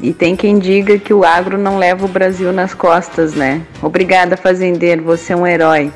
[0.00, 3.66] E tem quem diga que o agro não leva o Brasil nas costas, né?
[3.80, 5.90] Obrigada, fazendeiro, você é um herói.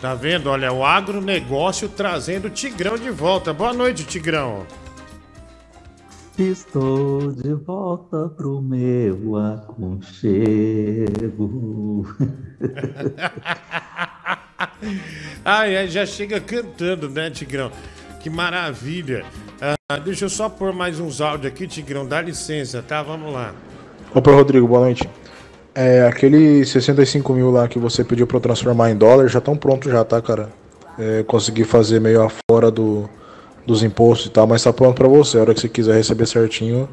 [0.00, 0.48] Tá vendo?
[0.48, 3.52] Olha, o agronegócio trazendo o Tigrão de volta.
[3.52, 4.64] Boa noite, Tigrão.
[6.38, 10.46] Estou de volta pro meu aconchego.
[15.44, 17.70] Ai, ai, já chega cantando, né, Tigrão?
[18.20, 19.24] Que maravilha.
[19.60, 22.06] Ah, deixa eu só pôr mais uns áudios aqui, Tigrão.
[22.06, 23.02] Dá licença, tá?
[23.02, 23.54] Vamos lá.
[24.14, 25.08] Opa, Rodrigo, boa noite.
[25.74, 29.92] É, aquele 65 mil lá que você pediu eu transformar em dólar já estão prontos
[29.92, 30.48] já, tá, cara?
[30.98, 33.08] É, consegui fazer meio afora do,
[33.64, 35.38] dos impostos e tal, mas tá pronto pra você.
[35.38, 36.88] A hora que você quiser receber certinho,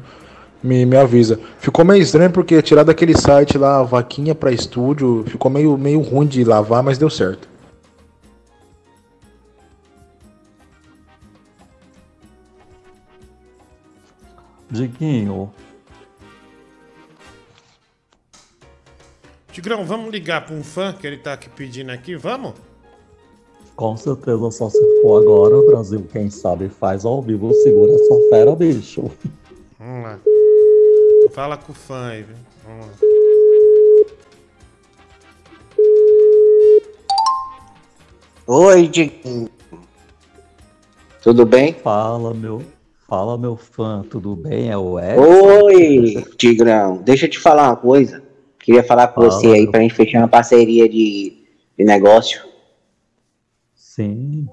[0.62, 1.40] me, me avisa.
[1.58, 6.26] Ficou meio estranho porque tirar daquele site lá, vaquinha pra estúdio, ficou meio, meio ruim
[6.26, 7.48] de lavar, mas deu certo.
[14.70, 15.52] Diguinho,
[19.52, 22.54] Tigrão, vamos ligar pra um fã que ele tá aqui pedindo aqui, vamos?
[23.76, 27.52] com certeza só se for agora, o Brasil, quem sabe, faz ao vivo.
[27.52, 29.10] Segura essa fera, bicho.
[29.78, 30.18] Vamos lá.
[31.30, 32.36] Fala com o fã aí, viu?
[32.64, 32.92] Vamos lá.
[38.46, 39.50] Oi, Diguinho.
[41.22, 41.74] Tudo bem?
[41.74, 42.62] Fala, meu.
[43.08, 44.68] Fala, meu fã, tudo bem?
[44.68, 45.16] É o Ed?
[45.16, 46.96] Oi, Tigrão.
[46.96, 48.20] Deixa eu te falar uma coisa.
[48.58, 49.70] Queria falar com Fala, você aí meu.
[49.70, 51.36] pra gente fechar uma parceria de,
[51.78, 52.44] de negócio.
[53.76, 54.48] Sim.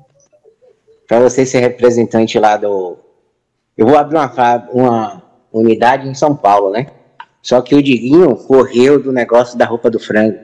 [1.07, 2.97] Pra você ser representante lá do.
[3.75, 6.91] Eu vou abrir uma, uma unidade em São Paulo, né?
[7.41, 10.37] Só que o Diguinho correu do negócio da roupa do frango.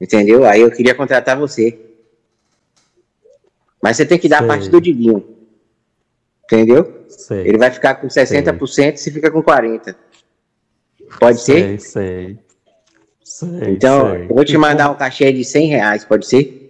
[0.00, 0.46] Entendeu?
[0.46, 1.78] Aí eu queria contratar você.
[3.82, 5.36] Mas você tem que dar a parte do Diguinho.
[6.44, 6.97] Entendeu?
[7.08, 7.46] Sei.
[7.46, 9.94] Ele vai ficar com 60% e você fica com 40%.
[11.18, 11.78] Pode ser?
[11.80, 12.38] Sei, sei.
[13.22, 14.24] Sei, Então, sei.
[14.24, 16.64] eu vou te mandar um cachê de 100 reais, pode ser?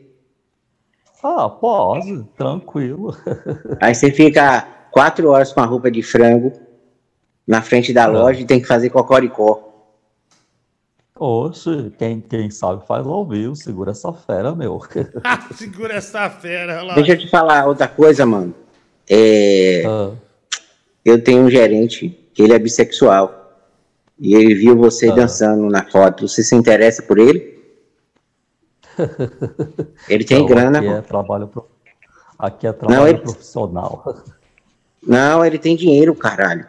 [1.22, 3.16] Ah, pode, tranquilo.
[3.80, 4.62] Aí você fica
[4.92, 6.52] quatro horas com a roupa de frango
[7.46, 9.64] na frente da loja e tem que fazer cocoricó.
[11.18, 14.80] Oxe, quem, quem sabe faz ao vivo, segura essa fera, meu.
[15.52, 16.94] Segura essa fera, lá.
[16.94, 18.54] Deixa eu te falar outra coisa, mano.
[19.10, 20.12] É, Ah.
[21.08, 23.34] Eu tenho um gerente que ele é bissexual.
[24.20, 25.14] E ele viu você Ah.
[25.14, 26.26] dançando na foto.
[26.28, 27.56] Você se interessa por ele?
[30.08, 31.68] Ele tem Não, grana, Aqui é trabalho, pro-
[32.38, 34.24] aqui é trabalho ele- profissional.
[35.06, 36.66] Não, ele tem dinheiro, caralho.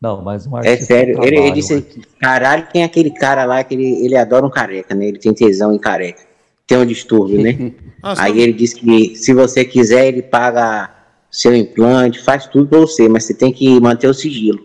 [0.00, 1.84] Não, mas um É artista sério, ele, ele disse, um
[2.20, 5.06] caralho, tem aquele cara lá que ele, ele adora um careca, né?
[5.06, 6.22] Ele tem tesão em careca.
[6.66, 7.72] Tem um distúrbio, né?
[8.02, 10.93] Nossa, Aí ele disse que se você quiser, ele paga
[11.36, 14.60] seu implante, faz tudo pra você, mas você tem que manter o sigilo.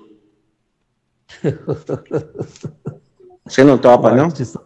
[3.45, 4.25] Você não topa, o não?
[4.25, 4.61] Artista,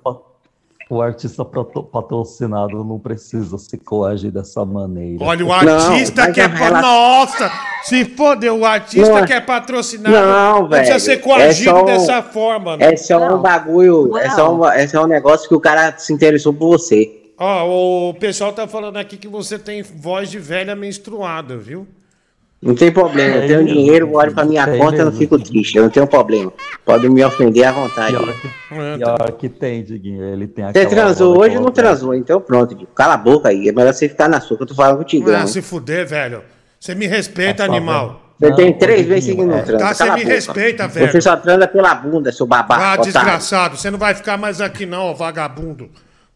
[0.89, 5.23] o artista patro- patrocinado não precisa se coagir dessa maneira.
[5.23, 6.45] Olha, o artista mas quer.
[6.45, 7.49] a pa- rela- Nossa!
[7.84, 10.11] Se fodeu, o artista Não é- quer patrocinar.
[10.11, 10.69] Não, velho.
[10.69, 12.77] precisa ser coagido é só um- dessa forma.
[12.80, 16.11] É só um bagulho, é só um, é só um negócio que o cara se
[16.11, 17.23] interessou por você.
[17.38, 21.88] Ó, o pessoal tá falando aqui que você tem voz de velha menstruada, viu?
[22.61, 25.11] Não tem problema, eu É tenho dinheiro, eu olho pra minha Tem conta e não
[25.11, 26.53] fico triste, eu não tenho problema.
[26.85, 28.15] Pode me ofender à vontade.
[28.15, 30.23] Pior que, pior que tem, Diguinho.
[30.23, 32.15] Ele tem Você transou hoje ou não transou?
[32.15, 32.89] Então pronto, Diego.
[32.95, 33.68] cala a boca aí.
[33.68, 35.30] É melhor você ficar na sua, que eu tô falando contigo.
[35.30, 35.47] Ah, né?
[35.47, 36.41] se fuder, velho.
[36.80, 38.22] Você me respeita, tá animal.
[38.39, 39.77] Você tem três vezes que não transa.
[39.77, 41.11] Tá, você me respeita, velho.
[41.11, 42.81] Você só transa pela bunda, seu babaca.
[42.81, 43.11] Ah, otário.
[43.11, 43.77] desgraçado.
[43.77, 45.89] Você não vai ficar mais aqui, não, ó, vagabundo.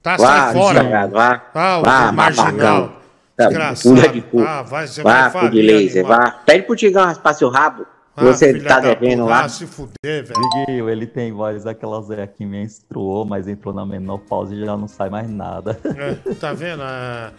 [0.08, 0.80] Tá, Vá, sai fora.
[0.80, 1.42] desgraçado, vá.
[1.54, 2.94] Ah, o Vá, marginal.
[3.36, 3.96] Tá, Desgraçado.
[3.96, 4.40] bunda de cu.
[4.42, 6.22] Ah, vai, você vá, vai de laser, animal.
[6.22, 6.32] vá.
[6.46, 7.86] Pede pro Tigão raspar seu rabo.
[8.16, 9.44] Ah, você tá devendo lá.
[9.44, 10.34] Ah, se fuder, velho.
[10.66, 14.88] Diguinho, ele tem voz daquelas é, que menstruou, mas entrou na menopausa e já não
[14.88, 15.78] sai mais nada.
[15.84, 16.82] É, tá vendo?
[16.84, 17.32] Ah,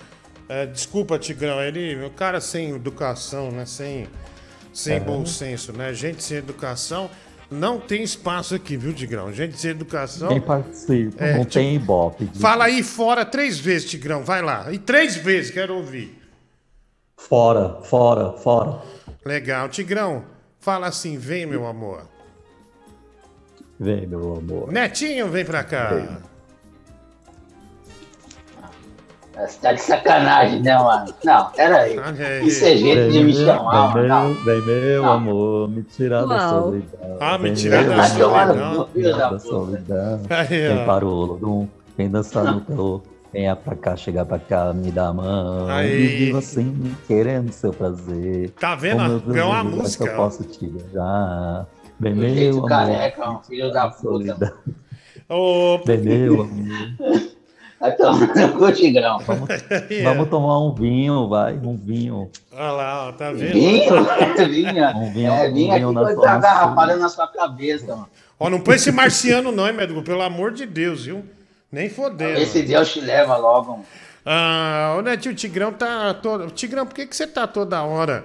[0.48, 3.64] é, desculpa, Tigrão, ele, o cara sem educação, né?
[3.66, 4.06] Sem,
[4.72, 5.00] sem É.
[5.00, 5.92] bom senso, né?
[5.94, 7.10] Gente sem educação
[7.50, 9.32] não tem espaço aqui, viu, Tigrão?
[9.32, 10.28] Gente sem educação.
[10.28, 12.30] Quem participa, É, não tipo, tem ibope.
[12.38, 14.72] Fala aí fora três vezes, Tigrão, vai lá.
[14.72, 16.16] E três vezes, quero ouvir.
[17.16, 18.82] Fora, fora, fora.
[19.24, 19.68] Legal.
[19.68, 20.24] Tigrão,
[20.60, 22.02] fala assim, vem, meu amor.
[23.80, 24.70] Vem, meu amor.
[24.72, 26.20] Netinho, vem pra cá.
[29.38, 31.14] Você tá de sacanagem, né, mano?
[31.24, 31.96] Não, pera aí.
[32.46, 34.34] Isso é jeito de me chamar, mano.
[34.34, 35.12] meu, vem meu Não.
[35.12, 37.16] amor, me tirar da solidão.
[37.20, 38.88] Ah, me tirar da solidão.
[38.94, 40.20] me tirar da solidão.
[40.48, 43.02] Vem para o Olodum, vem dançar no calor.
[43.32, 45.68] Venha pra cá, chegar pra cá, me dá a mão.
[45.68, 46.32] Aí.
[46.32, 48.50] Me assim, querendo seu prazer.
[48.58, 49.02] Tá vendo?
[49.04, 51.66] Oh, meu Deus, É uma música, que eu posso te beijar.
[52.00, 52.68] Do meu jeito amor.
[52.70, 54.00] careca, filho da puta.
[54.00, 54.52] solidão.
[55.28, 57.37] Ô, Vem meu amor.
[57.80, 59.18] Vai tomar no cu, Tigrão.
[59.20, 59.48] Vamos,
[60.02, 62.30] vamos tomar um vinho, vai, um vinho.
[62.52, 63.52] Olha lá, ó, tá vendo?
[63.52, 63.94] Vinho?
[64.50, 64.92] Vinha.
[64.96, 68.08] Um vinho, É, um vinha aqui vinho na sua tá na sua cabeça, mano.
[68.40, 70.02] Ó, não põe esse marciano não, hein, médico?
[70.02, 71.24] Pelo amor de Deus, viu?
[71.70, 72.38] Nem fodendo.
[72.38, 73.84] Esse Deus te leva logo, mano.
[74.26, 76.50] Ah, ô Netinho, o Tigrão tá todo...
[76.50, 78.24] Tigrão, por que, que você tá toda hora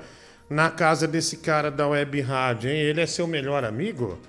[0.50, 2.78] na casa desse cara da Web Rádio, hein?
[2.78, 4.20] Ele é seu melhor amigo?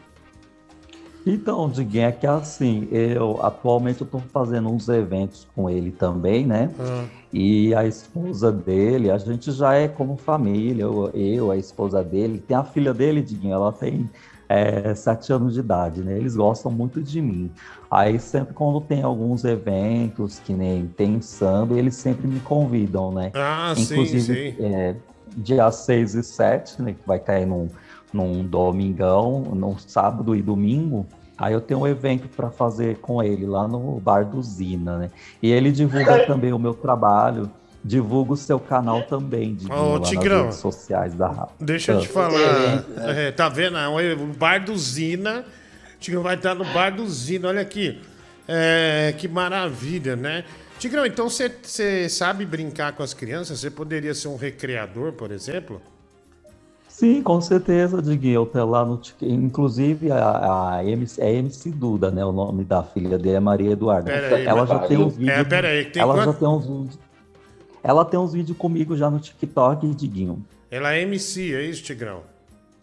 [1.26, 6.46] Então, Diguinho, é que assim, eu atualmente eu tô fazendo uns eventos com ele também,
[6.46, 6.70] né?
[6.78, 7.04] Ah.
[7.32, 12.38] E a esposa dele, a gente já é como família, eu, eu, a esposa dele,
[12.38, 14.08] tem a filha dele, Diguinho, ela tem
[14.48, 16.16] é, sete anos de idade, né?
[16.16, 17.50] Eles gostam muito de mim.
[17.90, 23.30] Aí sempre quando tem alguns eventos, que nem tem samba, eles sempre me convidam, né?
[23.34, 24.64] Ah, sim, Inclusive, sim.
[24.64, 24.94] é,
[25.36, 27.68] dia 6 e 7, né, que vai cair num,
[28.14, 31.04] num domingão, num sábado e domingo.
[31.36, 35.10] Aí eu tenho um evento para fazer com ele lá no Bar do Zina, né?
[35.42, 37.50] E ele divulga também o meu trabalho,
[37.84, 40.42] divulga o seu canal também, de Ô, lá nas Tigrão.
[40.44, 41.54] redes sociais da rádio.
[41.58, 42.12] Deixa eu te Ah.
[42.12, 42.84] falar.
[43.16, 43.76] É, tá vendo?
[44.22, 45.44] O Bar do Zina.
[45.98, 47.48] Tigrão vai estar no Bar do Zina.
[47.48, 48.00] Olha aqui.
[48.46, 50.44] É, que maravilha, né?
[50.78, 53.58] Tigrão, então você sabe brincar com as crianças?
[53.60, 55.80] Você poderia ser um recreador, por exemplo?
[56.94, 58.34] Sim, com certeza, Diguinho.
[58.42, 62.24] Eu tenho lá no Inclusive, a, a MC, é MC Duda, né?
[62.24, 64.12] O nome da filha dele é Maria Eduarda.
[64.12, 65.48] Aí, ela já tem uns É, vídeos.
[65.48, 66.98] pera aí, tem ela quanto- já tem uns vídeos.
[67.82, 70.44] Ela tem uns vídeos comigo já no TikTok, Diguinho.
[70.70, 72.20] Ela é MC, é isso, Tigrão?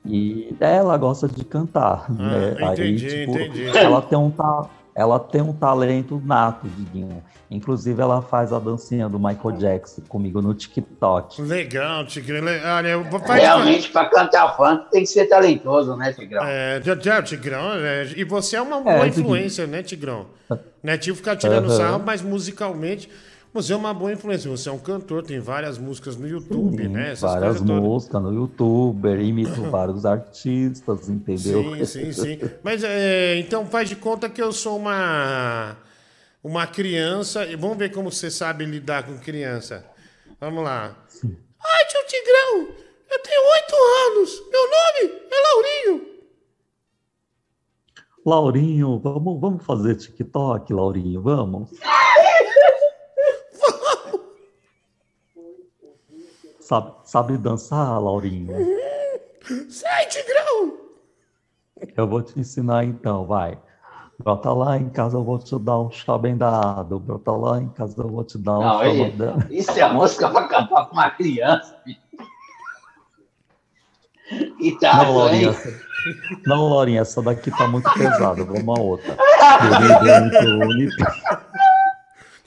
[0.06, 2.58] E ela gosta de cantar, né?
[2.60, 3.66] Ah, entendi, entendi.
[3.78, 7.24] Ela tem um ta- ela tem um talento nato, Diguinho.
[7.50, 11.42] Inclusive, ela faz a dancinha do Michael Jackson comigo no TikTok.
[11.42, 12.42] Legal, Tigrão.
[12.44, 13.42] Le- Olha, eu vou fazer.
[13.42, 16.44] Realmente, pra cantar funk, tem que ser talentoso, né, Tigrão?
[16.46, 19.24] É, já, já, Tigrão, é, e você é uma É, boa Tigrão.
[19.26, 20.28] influência, né, Tigrão?
[20.84, 21.78] Netinho fica tirando Aham.
[21.78, 23.10] sarro, mas musicalmente
[23.54, 24.50] você é uma boa influência.
[24.50, 27.12] Você é um cantor, tem várias músicas no YouTube, né?
[27.12, 31.86] Essas Várias músicas no YouTube, imito vários artistas, entendeu?
[31.86, 32.40] Sim, sim, sim.
[32.64, 35.78] Mas é, então faz de conta que eu sou uma
[36.44, 37.46] uma criança.
[37.46, 39.86] E vamos ver como você sabe lidar com criança.
[40.40, 40.96] Vamos lá.
[41.24, 42.76] Ai, tio Tigrão,
[43.12, 43.76] eu tenho oito
[44.08, 44.44] anos.
[44.50, 46.12] Meu nome é Laurinho.
[48.26, 51.72] Laurinho, vamos, vamos fazer TikTok, Laurinho, vamos?
[56.60, 58.56] Sabe, sabe dançar, Laurinho?
[59.70, 60.78] Sai, Tigrão.
[61.98, 63.58] Eu vou te ensinar então, vai.
[64.18, 67.00] Brota lá em casa, eu vou te dar um chá bem dado.
[67.00, 69.48] Brota lá em casa, eu vou te dar um Não, chá aí, bem dado.
[69.52, 72.00] isso é música pra cantar com uma criança, filho.
[74.62, 75.82] E tá, Não, Laurinha, essa...
[76.46, 78.46] não, Laurinha, essa daqui tá muito pesada.
[78.46, 79.18] Vamos a outra.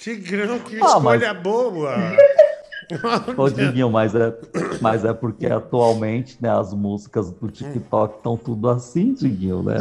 [0.05, 1.95] Tigrão, que Ah, mas- escolha boa.
[3.39, 4.37] Ô, Diguinho, mas é,
[4.83, 9.77] mas é porque atualmente né, as músicas do TikTok estão tudo assim, Diguinho, né?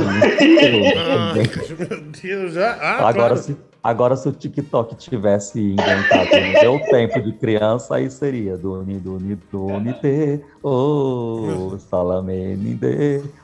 [0.98, 2.72] Ah, meu Deus, já.
[2.80, 3.38] Ah, agora, claro.
[3.38, 9.00] se, agora, se o TikTok tivesse inventado no meu tempo de criança, aí seria Duni,
[9.00, 12.80] Duni, Duni, Te, oh, Salamene,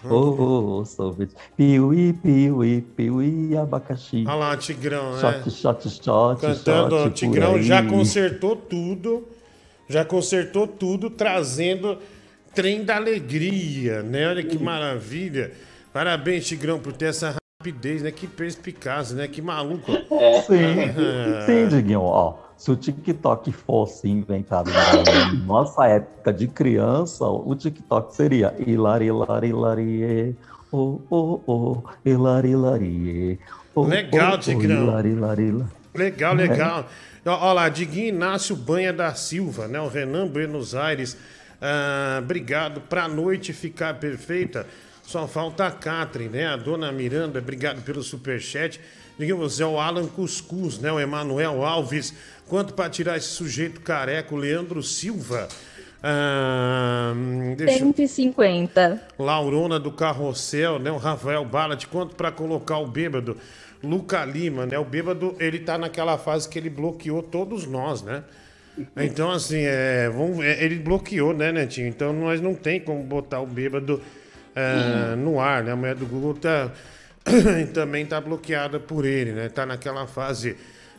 [0.10, 4.24] oh, sorvete, piuí, piuí, piuí, abacaxi.
[4.26, 5.20] Olha lá, Tigrão, né?
[5.20, 9.28] Shot, shot, shot, Cantando, shot, Tigrão já consertou tudo.
[9.90, 11.98] Já consertou tudo, trazendo
[12.53, 14.28] trem da alegria, né?
[14.28, 15.52] Olha que maravilha.
[15.91, 18.10] Parabéns, Tigrão, por ter essa rapidez, né?
[18.10, 19.27] Que perspicaz, né?
[19.27, 19.91] Que maluco.
[19.91, 21.44] Sim, Ah.
[21.45, 22.38] sim, Diguinho, ó.
[22.56, 29.49] Se o TikTok fosse inventado na nossa época de criança, o TikTok seria hilari, hilari,
[29.49, 30.36] hilari,
[30.72, 33.40] oh, oh, oh, hilari, hilari,
[33.76, 34.84] oh, Legal, oh, oh, Tigrão.
[34.86, 35.69] hilari, hilari, hilari.
[35.94, 36.48] Legal, É.
[36.48, 36.86] legal.
[37.26, 39.81] Ó, ó lá, Diguinho Inácio Banha da Silva, né?
[39.81, 41.18] O Renan Buenos Aires.
[41.61, 42.80] Ah, obrigado.
[42.80, 44.65] Pra noite ficar perfeita,
[45.10, 46.45] só falta a Catherine, né?
[46.45, 48.80] A dona Miranda, obrigado pelo superchat.
[49.18, 50.91] Você é o Alan Cuscuz, né?
[50.91, 52.14] O Emanuel Alves.
[52.48, 55.48] Quanto pra tirar esse sujeito careco, Leandro Silva.
[56.03, 57.11] Ah,
[57.57, 59.02] deixa eu- 150.
[59.18, 60.91] Laurona do Carrossel, né?
[60.91, 63.36] O Rafael Ballat, quanto pra colocar o bêbado?
[63.84, 64.77] Luca Lima, né?
[64.77, 68.23] O bêbado, ele tá naquela fase que ele bloqueou todos nós, né?
[68.95, 71.88] Então, assim, é, vamos, é, ele bloqueou, né, Netinho?
[71.88, 73.99] Então, nós não tem como botar o bêbado
[74.60, 75.72] é, no ar, né?
[75.72, 76.72] A mulher do Google tá,
[77.73, 79.49] também tá bloqueada por ele, né?
[79.49, 80.57] Tá naquela fase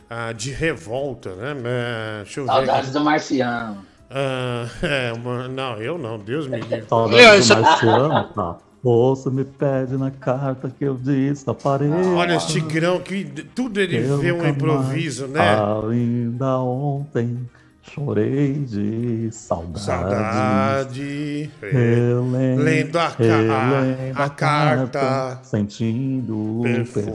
[0.09, 1.55] ah, de revolta, né?
[1.63, 2.51] É, deixa eu ver.
[2.51, 2.91] Saudades aqui.
[2.91, 3.85] do Marciano.
[4.09, 6.85] Ah, é, uma- não, eu não, Deus me livre.
[6.87, 8.57] Saudade do Marciano, tá?
[8.83, 11.93] Você me pede na carta que eu disse na parede.
[11.93, 13.23] Olha esse Tigrão, que
[13.53, 15.91] tudo ele Eu vê um improviso, mais, né?
[15.91, 17.47] Ainda ontem
[17.81, 19.79] chorei de saudade.
[19.83, 21.51] Saudade.
[21.61, 25.39] Relendo, Lendo a, ca- relendo a, a carta.
[25.43, 27.05] Sentindo o perfume.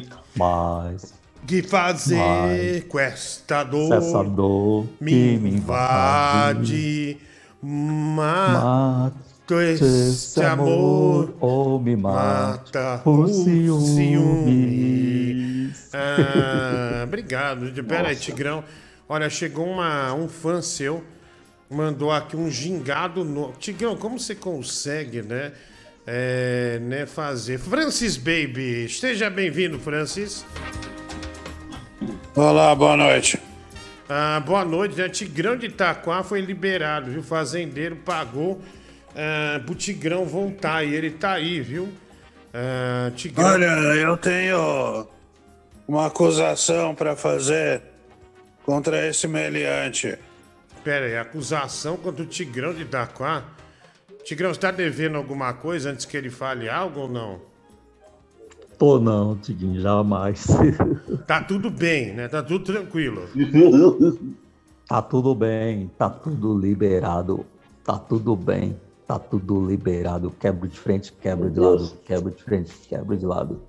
[0.00, 0.08] Perfume.
[0.36, 1.14] Mas
[1.46, 3.94] Que fazer com esta dor?
[3.94, 7.18] essa dor me que me invade.
[7.18, 7.18] invade.
[7.62, 9.14] Mata
[9.62, 10.66] esse esse amor.
[11.30, 13.76] amor ou me mata Mata por o ciúmes.
[15.92, 17.72] Ah, obrigado.
[17.84, 18.64] Pera aí, Tigrão.
[19.08, 21.04] Olha, chegou uma, um fã seu,
[21.70, 23.52] mandou aqui um gingado no.
[23.52, 25.52] Tigrão, como você consegue, né?
[26.06, 27.58] é, né, fazer.
[27.58, 30.46] Francis Baby, esteja bem-vindo, Francis.
[32.34, 33.38] Olá, boa noite.
[34.08, 35.08] Ah, boa noite, né?
[35.08, 37.22] Tigrão de Itaquá foi liberado, viu?
[37.22, 38.62] Fazendeiro pagou
[39.16, 41.92] ah, pro Tigrão voltar e ele tá aí, viu?
[42.54, 43.46] Ah, Tigrão.
[43.46, 45.08] Olha, eu tenho
[45.86, 47.82] uma acusação para fazer
[48.64, 50.18] contra esse meliante.
[50.82, 53.44] Pera aí, acusação contra o Tigrão de Itaquá?
[54.24, 57.40] Tigrão, você tá devendo alguma coisa antes que ele fale algo ou não?
[58.78, 60.46] Tô não, Tiguinho, jamais.
[61.26, 62.28] Tá tudo bem, né?
[62.28, 63.28] Tá tudo tranquilo.
[64.88, 67.44] Tá tudo bem, tá tudo liberado,
[67.82, 70.30] tá tudo bem, tá tudo liberado.
[70.38, 73.60] Quebra de frente, quebra de lado, quebra de frente, quebra de lado.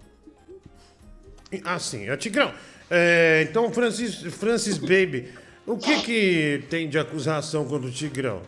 [1.64, 2.54] Assim, ó, Tigrão,
[2.90, 5.30] é, então, Francis, Francis Baby,
[5.66, 8.42] o que que tem de acusação contra o Tigrão?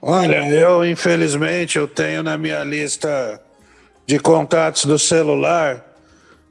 [0.00, 3.40] Olha, eu infelizmente eu tenho na minha lista
[4.04, 5.84] de contatos do celular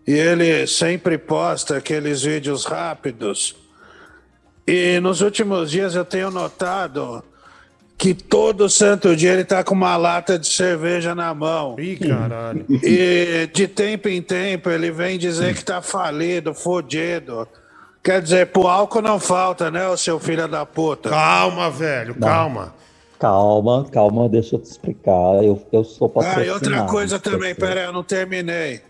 [0.07, 3.55] e ele sempre posta aqueles vídeos rápidos.
[4.65, 7.23] E nos últimos dias eu tenho notado
[8.01, 11.75] que todo santo dia ele tá com uma lata de cerveja na mão.
[11.79, 12.65] Ih, caralho.
[12.67, 17.47] E de tempo em tempo ele vem dizer que tá falido, fodido.
[18.03, 21.11] Quer dizer, pro álcool não falta, né, o seu filho da puta?
[21.11, 22.27] Calma, velho, Não.
[22.27, 22.73] calma.
[23.19, 25.43] Calma, calma, deixa eu te explicar.
[25.43, 26.47] Eu, eu sou Ah, patrocinado.
[26.47, 27.61] e outra coisa também, você.
[27.61, 28.81] pera aí, eu não terminei.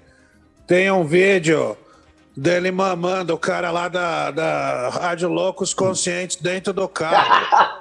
[0.66, 1.76] Tem um vídeo
[2.34, 7.81] dele mamando o cara lá da, da Rádio Loucos Conscientes dentro do carro.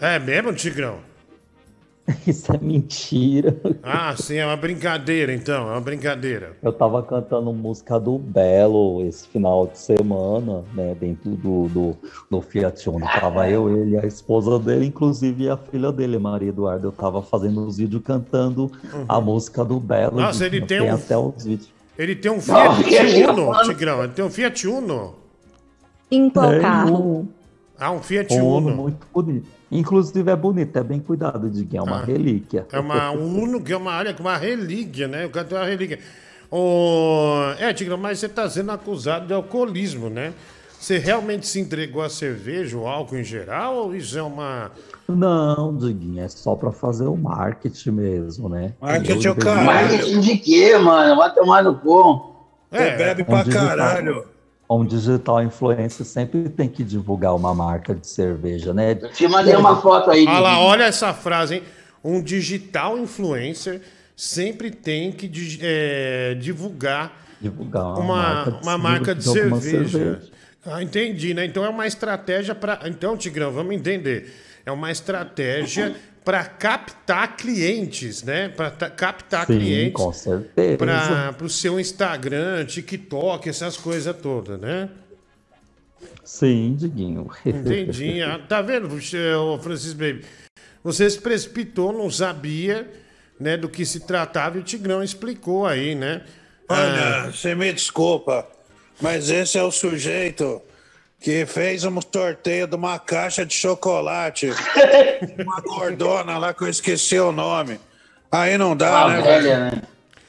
[0.00, 0.98] É mesmo, Tigrão?
[2.26, 3.56] Isso é mentira.
[3.82, 6.56] Ah, sim, é uma brincadeira, então, é uma brincadeira.
[6.62, 10.96] Eu tava cantando música do Belo esse final de semana, né?
[10.98, 11.96] Dentro do, do,
[12.28, 13.06] do Fiat Uno.
[13.06, 16.86] Tava eu, ele, a esposa dele, inclusive a filha dele, Maria Eduarda.
[16.86, 18.72] Eu tava fazendo os vídeos cantando
[19.08, 20.16] a música do Belo.
[20.16, 20.22] Uhum.
[20.22, 21.70] Nossa, ele tem um- até os vídeos.
[21.96, 25.14] Ele tem um Fiat Uno, Tigrão, ele tem um Fiat Uno.
[26.10, 27.28] Em qual Tem carro?
[27.80, 28.76] Ah, um Fiat Uno Uno.
[28.76, 29.48] muito bonito.
[29.72, 32.04] Inclusive é bonito, é bem cuidado, Diguinho, é uma Ah.
[32.04, 32.66] relíquia.
[32.70, 35.24] É uma Uno que é uma área com uma relíquia, né?
[35.26, 35.98] O cara tem uma relíquia.
[36.50, 40.32] Ô, É, Tigrão, mas você tá sendo acusado de alcoolismo, né?
[40.78, 44.70] Você realmente se entregou a cerveja, o álcool em geral, ou isso é uma.
[45.08, 48.72] Não, Diguinho, é só pra fazer o marketing mesmo, né?
[48.80, 49.66] Marketing é o caralho.
[49.66, 51.16] Marketing de quê, mano?
[51.16, 52.34] Vai tomar no cu.
[52.70, 54.24] Você bebe pra um digital- caralho.
[54.70, 58.94] Um digital influencer sempre tem que divulgar uma marca de cerveja, né?
[58.94, 60.24] Te mandei uma foto aí.
[60.24, 60.68] Olha lá, Diguinho.
[60.68, 61.62] olha essa frase, hein?
[62.04, 63.82] Um digital influencer
[64.16, 65.30] sempre tem que
[65.60, 70.20] é, divulgar Divulgar uma, marca de uma marca de alguma cerveja.
[70.64, 71.46] Ah, entendi, né?
[71.46, 72.80] Então é uma estratégia para.
[72.84, 74.30] Então, Tigrão, vamos entender.
[74.66, 75.96] É uma estratégia
[76.30, 78.48] para captar clientes, né?
[78.50, 80.76] Para captar Sim, clientes com certeza.
[80.76, 84.88] para o seu Instagram, TikTok, essas coisas todas, né?
[86.22, 87.28] Sim, Diguinho.
[87.44, 88.22] Entendi.
[88.22, 90.24] Ah, tá vendo, você, ô Francis Baby?
[90.84, 92.88] Você se precipitou, não sabia
[93.40, 96.22] né, do que se tratava e o Tigrão explicou aí, né?
[96.68, 98.46] Olha, você me desculpa,
[99.00, 100.62] mas esse é o sujeito
[101.20, 104.50] que fez um sorteio de uma caixa de chocolate.
[105.38, 107.78] uma gordona lá que eu esqueci o nome.
[108.32, 109.22] Aí não dá, Uma né?
[109.22, 109.82] velha, né?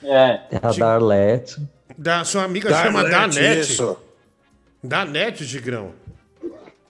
[0.03, 0.55] É.
[0.55, 1.61] É a Darlete.
[1.97, 3.59] Da sua amiga Darlete, chama Danete.
[3.59, 3.97] isso.
[4.83, 5.93] Danete, Tigrão.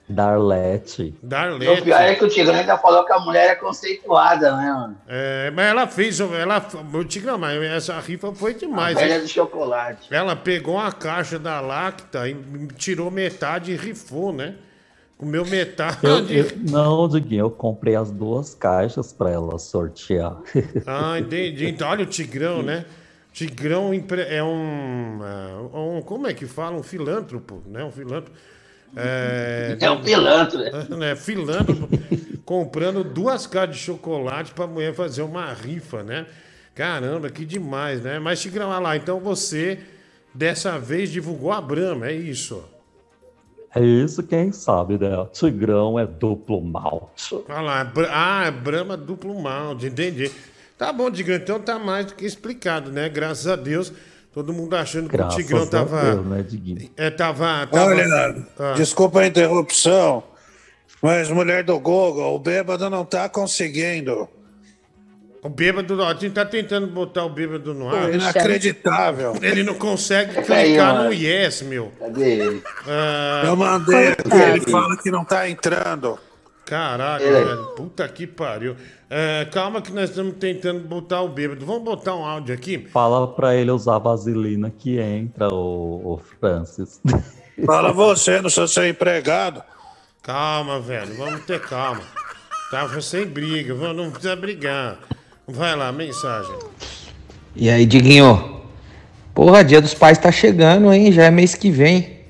[0.08, 1.14] Darlete.
[1.22, 1.82] O Darlete.
[1.82, 4.96] pior é que o Tigrão ainda falou que a mulher é conceituada, né, mano?
[5.08, 6.20] É, mas ela fez.
[6.20, 6.64] Ela,
[6.94, 8.96] o Tigrão, mas essa rifa foi demais.
[8.96, 10.08] a velha do chocolate.
[10.12, 12.36] Ela pegou uma caixa da Lacta e
[12.76, 14.54] tirou metade e rifou, né?
[15.16, 15.98] Comeu metade.
[16.02, 20.36] Eu, eu- não, Diguinho, eu comprei as duas caixas pra ela sortear.
[20.84, 21.68] Ah, entendi.
[21.68, 22.84] Então, olha o Tigrão, né?
[23.32, 26.76] Tigrão é um, é um- Como é que fala?
[26.76, 27.84] Um filântropo, né?
[27.84, 28.32] Um filântropo.
[28.96, 30.86] É, É um pilantra.
[30.96, 31.16] né?
[31.16, 31.88] Filântropo
[32.44, 36.26] comprando duas caixas de chocolate pra mulher fazer uma rifa, né?
[36.74, 38.18] Caramba, que demais, né?
[38.18, 38.96] Mas, Tigrão, olha lá.
[38.96, 39.78] Então você,
[40.34, 42.62] dessa vez, divulgou a Brahma, é isso.
[43.74, 45.26] É isso, quem sabe, né?
[45.32, 47.34] Tigrão é duplo malte.
[47.48, 50.30] Olha lá, Bra- ah, é Brahma duplo malte, entendi.
[50.76, 53.08] Tá bom, Tigrão, então tá mais do que explicado, né?
[53.08, 53.90] Graças a Deus,
[54.32, 56.00] todo mundo achando que Graças o Tigrão tava.
[56.22, 56.88] Deus, né?
[56.96, 57.66] É, tava.
[57.66, 58.72] tava Olha, Ah.
[58.74, 60.22] desculpa a interrupção,
[61.02, 64.28] mas mulher do Google, o bêbado não tá conseguindo.
[65.44, 68.06] O bêbado, ó, a gente tá tentando botar o bêbado no ar.
[68.06, 69.34] Pô, inacreditável.
[69.42, 71.04] Ele não consegue aí, clicar mano.
[71.06, 71.90] no yes, meu.
[71.98, 72.62] Cadê ele?
[72.86, 76.16] Ah, Eu mandei aqui, ele fala que não tá entrando.
[76.64, 77.66] Caraca, Ele- velho.
[77.76, 78.76] Puta que pariu.
[79.10, 81.66] É, calma que nós estamos tentando botar o bêbado.
[81.66, 82.78] Vamos botar um áudio aqui?
[82.92, 87.00] Fala pra ele usar vaselina que entra, o, Francis.
[87.66, 89.62] Fala você, não sou seu empregado.
[90.22, 91.14] Calma, velho.
[91.16, 92.00] Vamos ter calma.
[92.70, 93.74] Tava sem briga.
[93.74, 94.98] vamos- Não precisa brigar.
[95.46, 96.56] Vai lá, mensagem.
[97.54, 98.62] E aí, Diguinho?
[99.34, 101.12] Porra, dia dos pais tá chegando, hein?
[101.12, 102.21] Já é mês que vem.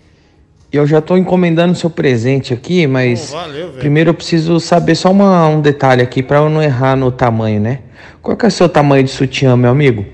[0.73, 3.79] E eu já tô encomendando seu presente aqui, mas Pô, valeu, velho.
[3.79, 7.61] primeiro eu preciso saber só uma- um detalhe aqui pra eu não errar no tamanho,
[7.61, 7.81] né?
[8.23, 10.07] Qual que é o seu tamanho de sutiã, meu amigo?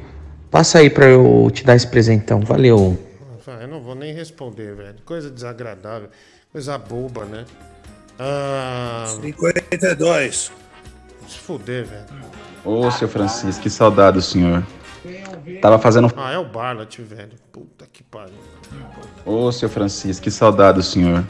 [0.50, 2.40] Passa aí pra eu te dar esse presentão.
[2.40, 2.98] Valeu.
[3.60, 4.96] Eu não vou nem responder, velho.
[5.04, 6.08] Coisa desagradável.
[6.52, 7.44] Coisa boba, né?
[8.18, 10.50] Ah, 52.
[11.28, 12.04] se fuder, velho.
[12.64, 14.64] Ô, seu Francisco, que saudade do senhor.
[15.60, 16.12] Tava fazendo.
[16.16, 17.32] Ah, é o Barlat, velho.
[17.52, 18.34] Puta que pariu.
[19.24, 21.24] Ô, seu Francisco, que saudade do senhor.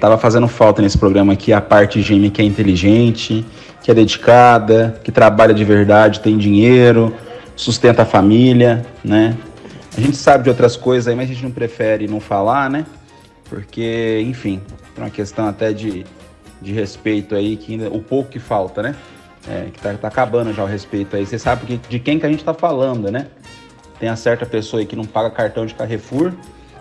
[0.00, 3.44] Tava fazendo falta nesse programa aqui a parte gêmea que é inteligente,
[3.82, 7.14] que é dedicada, que trabalha de verdade, tem dinheiro,
[7.54, 9.36] sustenta a família, né?
[9.96, 12.84] A gente sabe de outras coisas aí, mas a gente não prefere não falar, né?
[13.48, 14.60] Porque, enfim,
[14.94, 16.04] por uma questão até de,
[16.60, 18.96] de respeito aí, que ainda, o pouco que falta, né?
[19.48, 21.24] É, que tá, tá acabando já o respeito aí.
[21.24, 23.26] Você sabe que- de quem que a gente tá falando, né?
[24.00, 26.32] Tem a certa pessoa aí que não paga cartão de Carrefour,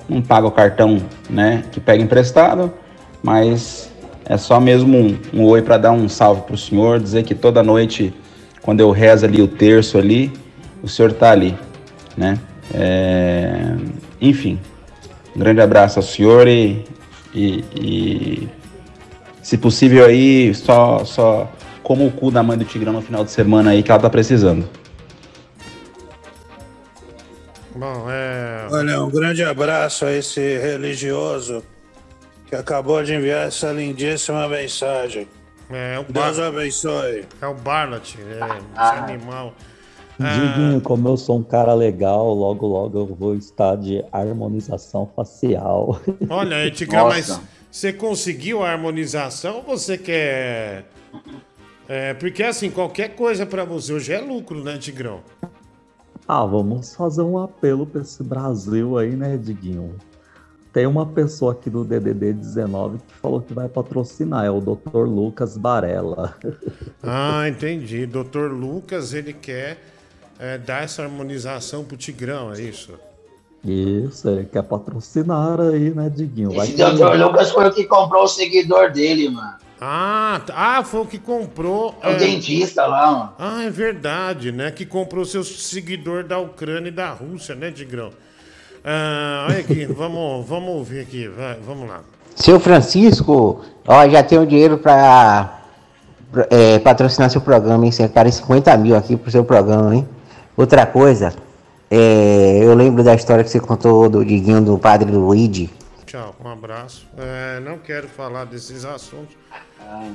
[0.10, 2.74] não paga o cartão, né, que pega emprestado,
[3.24, 3.90] mas
[4.26, 7.64] é só mesmo um, um oi para dar um salve pro senhor, dizer que toda
[7.64, 8.14] noite,
[8.62, 10.32] quando eu rezo ali o terço ali,
[10.84, 11.58] o senhor tá ali,
[12.18, 12.38] né?
[12.74, 13.76] É,
[14.20, 14.60] Enfim,
[15.36, 16.84] um grande abraço ao senhor e,
[17.34, 18.50] e- e,
[19.42, 21.52] se possível aí, só, só
[21.86, 24.10] como o cu da mãe do Tigrão no final de semana aí que ela tá
[24.10, 24.68] precisando.
[27.76, 28.68] Bom, é.
[28.72, 31.62] Olha, um grande abraço a esse religioso
[32.48, 35.28] que acabou de enviar essa lindíssima mensagem.
[35.70, 36.48] É o Deus Bar...
[36.48, 37.26] abençoe.
[37.40, 39.04] É o Barlat, é, esse Ah.
[39.04, 39.54] animal.
[40.18, 46.00] Diguinho, como eu sou um cara legal, logo logo eu vou estar de harmonização facial.
[46.30, 47.40] Olha aí, Tigrão, mas
[47.70, 50.86] você conseguiu a harmonização ou você quer.
[51.88, 55.22] É, porque assim, qualquer coisa pra você hoje é lucro, né, Tigrão?
[56.28, 59.96] Ah, vamos fazer um apelo para esse Brasil aí, né, Diguinho?
[60.74, 65.06] Tem uma pessoa aqui do DDD 19 que falou que vai patrocinar, é o Dr.
[65.08, 66.36] Lucas Barella.
[67.08, 68.08] Ah, entendi.
[68.08, 69.78] Doutor Lucas, ele quer
[70.40, 72.94] é, dar essa harmonização pro Tigrão, é isso?
[73.64, 76.52] Isso, ele quer patrocinar aí, né, Diguinho?
[76.52, 77.16] Vai Esse Dr.
[77.16, 79.58] Lucas foi o que comprou o seguidor dele, mano.
[79.80, 80.54] Ah, tá.
[80.56, 81.96] ah, foi o que comprou.
[82.02, 83.34] É o dentista lá, mano.
[83.38, 84.72] Ah, é verdade, né?
[84.72, 88.12] Que comprou seu seguidor da Ucrânia e da Rússia, né, Tigrão?
[88.84, 92.02] Ah, olha aqui, vamos, vamos ouvir aqui, vai, vamos lá.
[92.36, 95.62] Seu Francisco, ó, já tenho dinheiro pra
[96.36, 97.92] pra, é, patrocinar seu programa, hein?
[97.92, 100.08] Separei 50 mil aqui pro seu programa, hein?
[100.58, 101.34] Outra coisa,
[101.90, 105.70] é, eu lembro da história que você contou do Diguinho do Padre Luigi.
[106.16, 107.06] Tchau, um abraço.
[107.18, 109.36] É, não quero falar desses assuntos.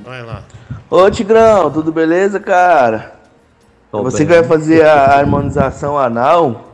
[0.03, 0.43] Vai lá.
[0.89, 3.19] Ô Tigrão, tudo beleza, cara?
[3.91, 4.27] Tô você bem.
[4.27, 6.73] que vai fazer a harmonização anal?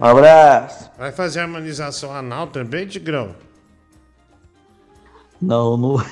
[0.00, 0.88] Um abraço.
[0.96, 3.34] Vai fazer harmonização anal também, Tigrão?
[5.42, 5.96] Não, não.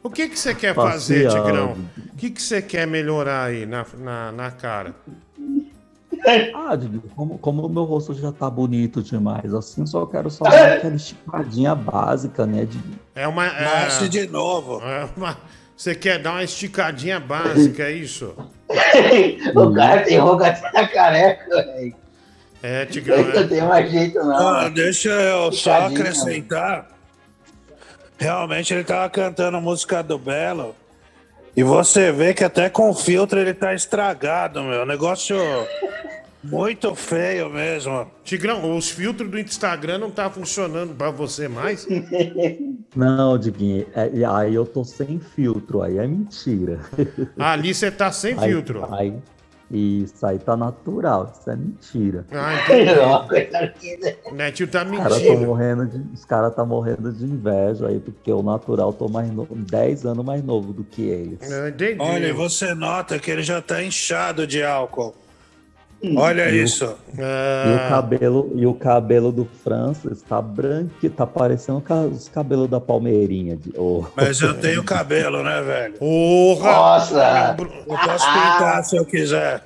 [0.00, 1.28] O que, que você quer fazer.
[1.28, 1.76] Tigrão?
[2.14, 4.94] O que, que você quer melhorar aí na, na, na cara?
[6.54, 10.44] Ah, Diguinho, como, como o meu rosto já tá bonito demais, assim, só quero só
[10.44, 12.98] dar aquela esticadinha básica, né, Diguinho?
[13.14, 13.46] É uma.
[13.46, 14.80] É, Nasce de novo.
[14.82, 15.36] é uma-
[15.76, 18.34] você quer dar uma esticadinha básica, é isso?
[19.54, 21.94] o cara tem roupa até na careca, velho.
[22.60, 23.22] É, Tigrão.
[23.22, 24.36] Não tem mais jeito, não.
[24.48, 26.88] Ah, deixa eu só acrescentar.
[28.18, 30.74] Realmente ele tava cantando a música do Belo.
[31.58, 34.86] E você vê que até com filtro ele tá estragado, meu.
[34.86, 35.36] Negócio
[36.44, 38.06] muito feio mesmo.
[38.22, 41.84] Tigrão, os filtros do Instagram não tá funcionando pra você mais?
[42.94, 46.78] Não, Diguinho, é- aí eu tô sem filtro, aí é mentira.
[47.36, 48.86] Ali você tá sem Aí- filtro.
[48.94, 49.12] Aí,
[49.70, 52.24] isso aí tá natural, isso é mentira.
[52.32, 53.26] Ah.
[54.32, 55.46] Netinho tá Os caras mentindo.
[55.46, 59.54] morrendo de, os cara tá morrendo de inveja aí, porque o natural tô mais novo,
[59.54, 61.38] 10 anos mais novo do que eles.
[61.98, 65.14] Olha, e você nota que ele já tá inchado de álcool.
[66.16, 66.84] Olha E o- isso.
[67.16, 72.80] E o cabelo, e o cabelo do Francis tá branco, tá parecendo os cabelos da
[72.80, 73.56] Palmeirinha.
[73.56, 74.04] De, oh.
[74.14, 75.94] Mas eu tenho cabelo, né, velho?
[75.94, 76.70] Porra!
[76.72, 77.56] Nossa!
[77.58, 79.64] Eu posso pintar se eu quiser.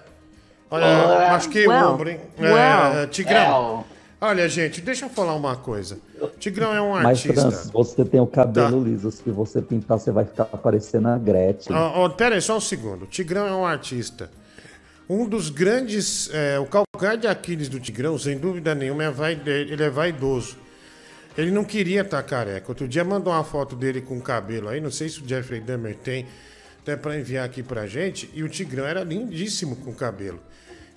[0.70, 1.32] Olha, Ora.
[1.34, 2.18] acho que o Well, ombro, hein?
[2.40, 2.54] well.
[2.54, 3.84] É, Tigrão.
[3.88, 3.92] É,
[4.24, 5.98] Olha, gente, deixa eu falar uma coisa.
[6.38, 7.34] Tigrão é um Mas, artista.
[7.34, 7.40] Tá.
[7.50, 9.10] Francis, você tem o cabelo liso.
[9.10, 11.74] Se você pintar, você vai ficar parecendo a Gretchen.
[11.76, 13.02] Ó, ó, pera aí, só um segundo.
[13.02, 14.30] O Tigrão é um artista.
[15.12, 16.30] Um dos grandes.
[16.32, 20.56] é, o calcanhar de Aquiles do Tigrão, sem dúvida nenhuma, é vai, ele é vaidoso.
[21.36, 22.64] Ele não queria estar careca.
[22.70, 24.80] Outro dia mandou uma foto dele com cabelo aí.
[24.80, 26.26] Não sei se o Jeffrey Dahmer tem,
[26.80, 28.30] até para enviar aqui pra gente.
[28.32, 30.40] E o Tigrão era lindíssimo com cabelo.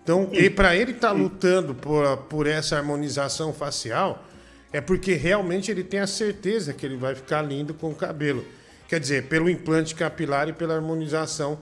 [0.02, 4.26] Então, e para ele estar lutando por, por essa harmonização facial,
[4.72, 8.46] é porque realmente ele tem a certeza que ele vai ficar lindo com o cabelo.
[8.88, 11.60] Quer dizer, pelo implante capilar e pela harmonização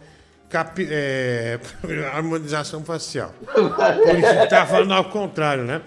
[0.53, 1.59] capi- é,
[2.13, 3.33] harmonização facial.
[3.51, 5.81] Por isso que tá falando ao contrário, né?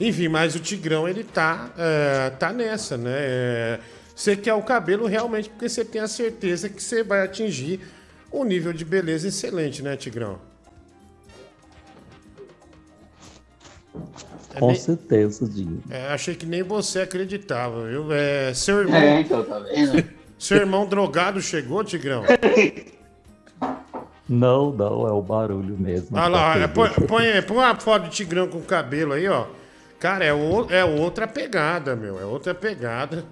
[0.00, 3.10] Enfim, mas o Tigrão, ele tá, é, tá nessa, né?
[3.14, 3.78] É,
[4.14, 7.80] você quer o cabelo realmente porque você tem a certeza que você vai atingir
[8.32, 10.38] um nível de beleza excelente, né, Tigrão?
[14.54, 15.82] É Com nem- certeza, Dinho.
[15.90, 18.12] É, achei que nem você acreditava, viu?
[18.12, 18.96] É, seu irmão.
[19.00, 20.04] É, então, tá vendo?
[20.38, 22.24] Seu irmão drogado chegou, Tigrão?
[24.28, 26.16] Não, não, é o barulho mesmo.
[26.16, 29.46] Olha lá, é, põe, põe, põe uma foto de Tigrão com cabelo aí, ó.
[29.98, 32.20] Cara, é, o- é outra pegada, meu.
[32.20, 33.24] É outra pegada.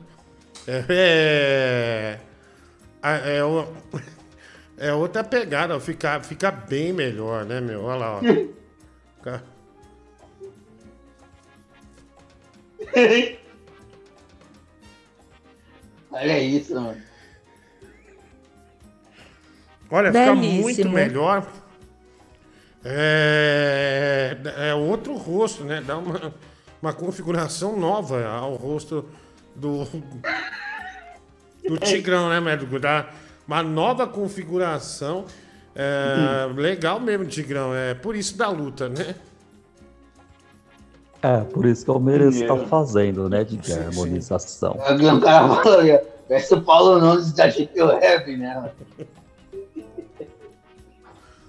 [0.66, 2.18] É.
[3.02, 3.68] É, é, o-
[4.78, 5.80] é outra pegada, ó.
[5.80, 7.84] Fica, fica bem melhor, né, meu?
[7.84, 8.20] Olha lá, ó.
[9.18, 9.42] Fica-
[16.10, 17.02] Olha isso, mano.
[19.90, 20.62] Olha, fica Belíssimo.
[20.62, 21.46] muito melhor.
[22.84, 24.36] É,
[24.68, 25.82] é outro rosto, né?
[25.84, 26.32] Dá uma,
[26.80, 29.04] uma configuração nova ao rosto
[29.54, 29.84] do,
[31.68, 32.78] do Tigrão, né, médico?
[32.78, 33.08] Dá
[33.46, 35.24] uma nova configuração.
[35.74, 37.74] É, legal mesmo, Tigrão.
[37.74, 39.14] É por isso da luta, né?
[41.22, 42.68] É, por isso que eu mereço estar Dinheiro.
[42.68, 44.78] fazendo, né, de harmonização.
[44.84, 48.70] Aqui um cara falou, parece o Paulo Nunes da GQ Rap, né?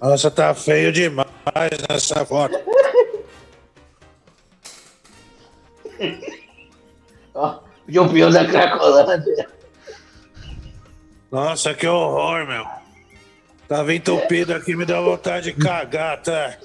[0.00, 1.26] Nossa, tá feio demais
[1.88, 2.56] nessa foto.
[7.34, 9.48] Ó, o da Cracolândia.
[11.30, 12.64] Nossa, que horror, meu.
[13.66, 16.56] Tava entupido aqui, me deu vontade de cagar, tá?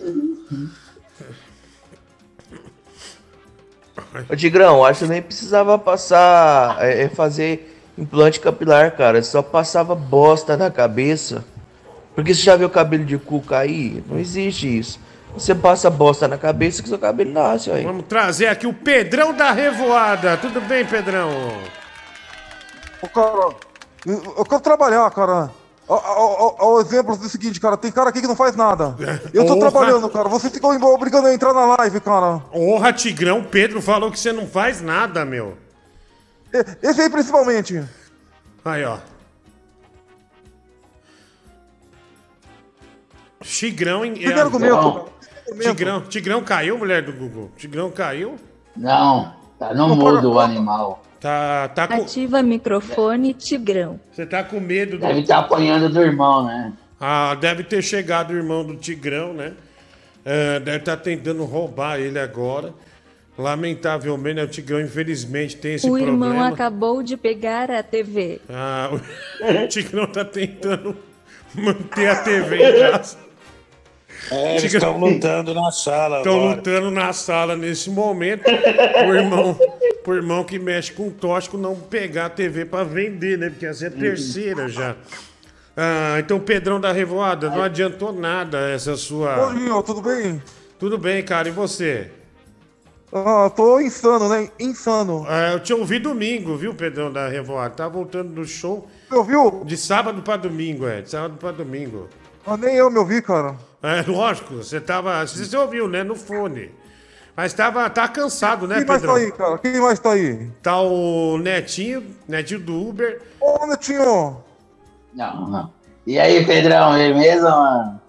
[4.29, 9.21] Ô Tigrão, acho que nem precisava passar, é, é, fazer implante capilar, cara.
[9.21, 11.43] Só passava bosta na cabeça.
[12.15, 14.03] Porque você já viu o cabelo de cu cair?
[14.07, 14.99] Não existe isso.
[15.33, 17.83] Você passa bosta na cabeça que seu cabelo nasce, aí.
[17.83, 20.37] Vamos trazer aqui o Pedrão da Revoada.
[20.37, 21.29] Tudo bem, Pedrão?
[23.01, 23.55] Ô, cara,
[24.05, 25.49] eu quero trabalhar, cara.
[25.87, 28.55] Ó, ó, ó, ó, O exemplo do seguinte, cara, tem cara aqui que não faz
[28.55, 28.95] nada.
[29.33, 30.29] Eu tô trabalhando, cara.
[30.29, 32.39] Você fica obrigando a entrar na live, cara.
[32.39, 35.57] Porra, Tigrão, Pedro falou que você não faz nada, meu.
[36.81, 37.83] Esse aí principalmente.
[38.63, 38.97] Aí, ó.
[43.43, 44.15] Tigrão em.
[44.15, 45.05] Fica argumento.
[45.61, 47.51] Tigrão, Tigrão caiu, mulher do Google.
[47.57, 48.35] Tigrão caiu.
[48.75, 51.03] Não, tá no mudo o animal.
[51.19, 52.01] Tá, tá com.
[52.01, 53.99] Ativa microfone, Tigrão.
[54.11, 55.05] Você tá com medo do.
[55.05, 56.73] Deve estar apanhando do irmão, né?
[56.99, 59.53] Ah, deve ter chegado o irmão do Tigrão, né?
[60.25, 62.73] É, deve estar tentando roubar ele agora.
[63.37, 66.27] Lamentavelmente, né, o Tigrão, infelizmente, tem esse o problema.
[66.27, 68.39] irmão acabou de pegar a TV.
[68.47, 70.95] Ah, o Tigrão tá tentando
[71.55, 73.17] manter a TV em casa.
[74.31, 78.43] É, eles estão lutando na sala Estão lutando na sala nesse momento.
[78.49, 79.57] o irmão,
[80.05, 83.49] o irmão que mexe com tóxico não pegar a TV pra vender, né?
[83.49, 84.95] Porque essa é a terceira já.
[85.75, 89.51] Ah, então, Pedrão da Revoada, não adiantou nada essa sua.
[89.53, 90.41] Diguinho, tudo bem?
[90.79, 92.09] Tudo bem, cara, e você?
[93.11, 94.49] Ah, tô insano, né?
[94.59, 95.25] Insano.
[95.29, 97.73] É, eu te ouvi domingo, viu, Pedrão da Revoada?
[97.75, 98.87] Tá voltando do show.
[99.07, 99.63] Você ouviu?
[99.65, 101.01] De sábado pra domingo, é.
[101.01, 102.07] De sábado pra domingo.
[102.45, 103.55] Ah, nem eu me ouvi, cara.
[103.83, 105.27] É, lógico, você tava.
[105.27, 106.03] Você ouviu, né?
[106.03, 106.71] No fone.
[107.35, 109.15] Mas tava, tá cansado, né, Quem mais Pedrão?
[109.15, 109.57] tá aí, cara?
[109.57, 110.51] Quem mais tá aí?
[110.61, 113.21] Tá o Netinho, Netinho do Uber.
[113.41, 114.37] Ô, Netinho!
[115.13, 115.73] Não, não.
[116.05, 118.01] E aí, Pedrão, beleza, mano?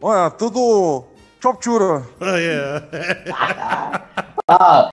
[0.00, 1.04] Olha, tudo.
[1.42, 2.02] Choptura.
[2.20, 2.82] Ah, é.
[4.48, 4.88] Ó,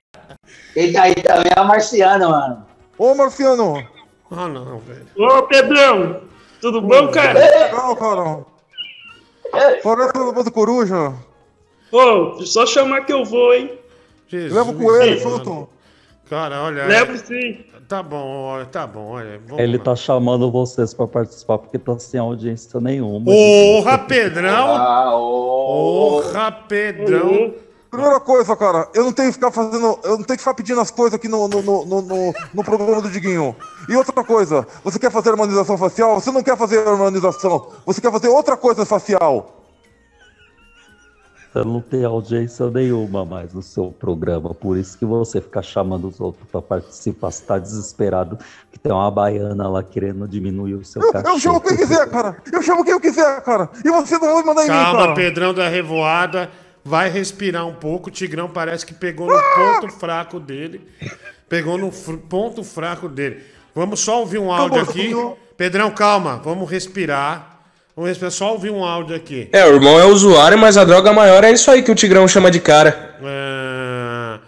[0.74, 2.66] quem tá aí também é o Marciano, mano.
[2.98, 3.88] Ô, Marciano!
[4.30, 5.06] Ah, não, velho.
[5.16, 6.20] Ô, Pedrão!
[6.60, 7.38] Tudo bom, cara?
[7.38, 8.51] Legal, cara.
[9.82, 11.14] Parece o do coruja.
[11.90, 13.70] Ô, só chamar que eu vou, hein?
[14.26, 15.68] Jesus, Leva o coelho junto.
[16.28, 16.86] Cara, olha.
[16.86, 17.64] Levo sim.
[17.86, 19.38] Tá bom, olha, tá bom, olha.
[19.46, 19.84] vamos Ele lá.
[19.84, 23.26] tá chamando vocês pra participar porque tá sem audiência nenhuma.
[23.26, 24.74] Porra, Pedrão!
[24.74, 27.52] Ah, Porra, Pedrão!
[27.92, 29.98] Primeira coisa, cara, eu não tenho que ficar fazendo.
[30.02, 32.64] Eu não tenho que ficar pedindo as coisas aqui no, no, no, no, no- no
[32.64, 33.54] programa do Diguinho.
[33.86, 36.18] E outra coisa, você quer fazer harmonização facial?
[36.18, 39.58] Você não quer fazer harmonização, você quer fazer outra coisa facial.
[41.52, 46.08] Você não tem audiência nenhuma mais no seu programa, por isso que você fica chamando
[46.08, 47.30] os outros pra participar.
[47.30, 48.38] Você tá desesperado
[48.70, 51.28] que tem uma baiana lá querendo diminuir o seu Eu, cachê.
[51.28, 52.38] eu chamo quem quiser, cara.
[52.50, 53.68] Eu chamo quem eu quiser, cara.
[53.84, 55.14] E você não vai mandar em mim, Calma, cara.
[55.14, 56.50] Pedrão da Revoada.
[56.84, 58.08] Vai respirar um pouco.
[58.08, 60.80] O Tigrão parece que pegou no ponto fraco dele.
[61.48, 63.42] Pegou no fr- ponto fraco dele.
[63.74, 65.02] Vamos só ouvir um áudio aqui.
[65.02, 65.36] senhor.
[65.56, 66.40] Pedrão, calma.
[66.44, 67.60] Vamos respirar.
[67.94, 68.32] Vamos respirar.
[68.32, 69.48] Só ouvir um áudio aqui.
[69.52, 72.26] É, o irmão é usuário, mas a droga maior é isso aí que o Tigrão
[72.26, 73.16] chama de cara.
[73.22, 74.40] Ah,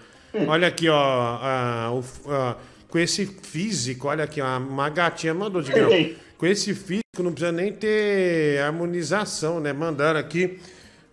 [0.48, 0.96] olha aqui, ó.
[1.40, 2.56] ah, o ah,
[2.88, 5.90] com esse físico, olha aqui, ó, uma gatinha mandou de grão.
[6.38, 9.72] Com esse físico não precisa nem ter harmonização, né?
[9.72, 10.58] Mandaram aqui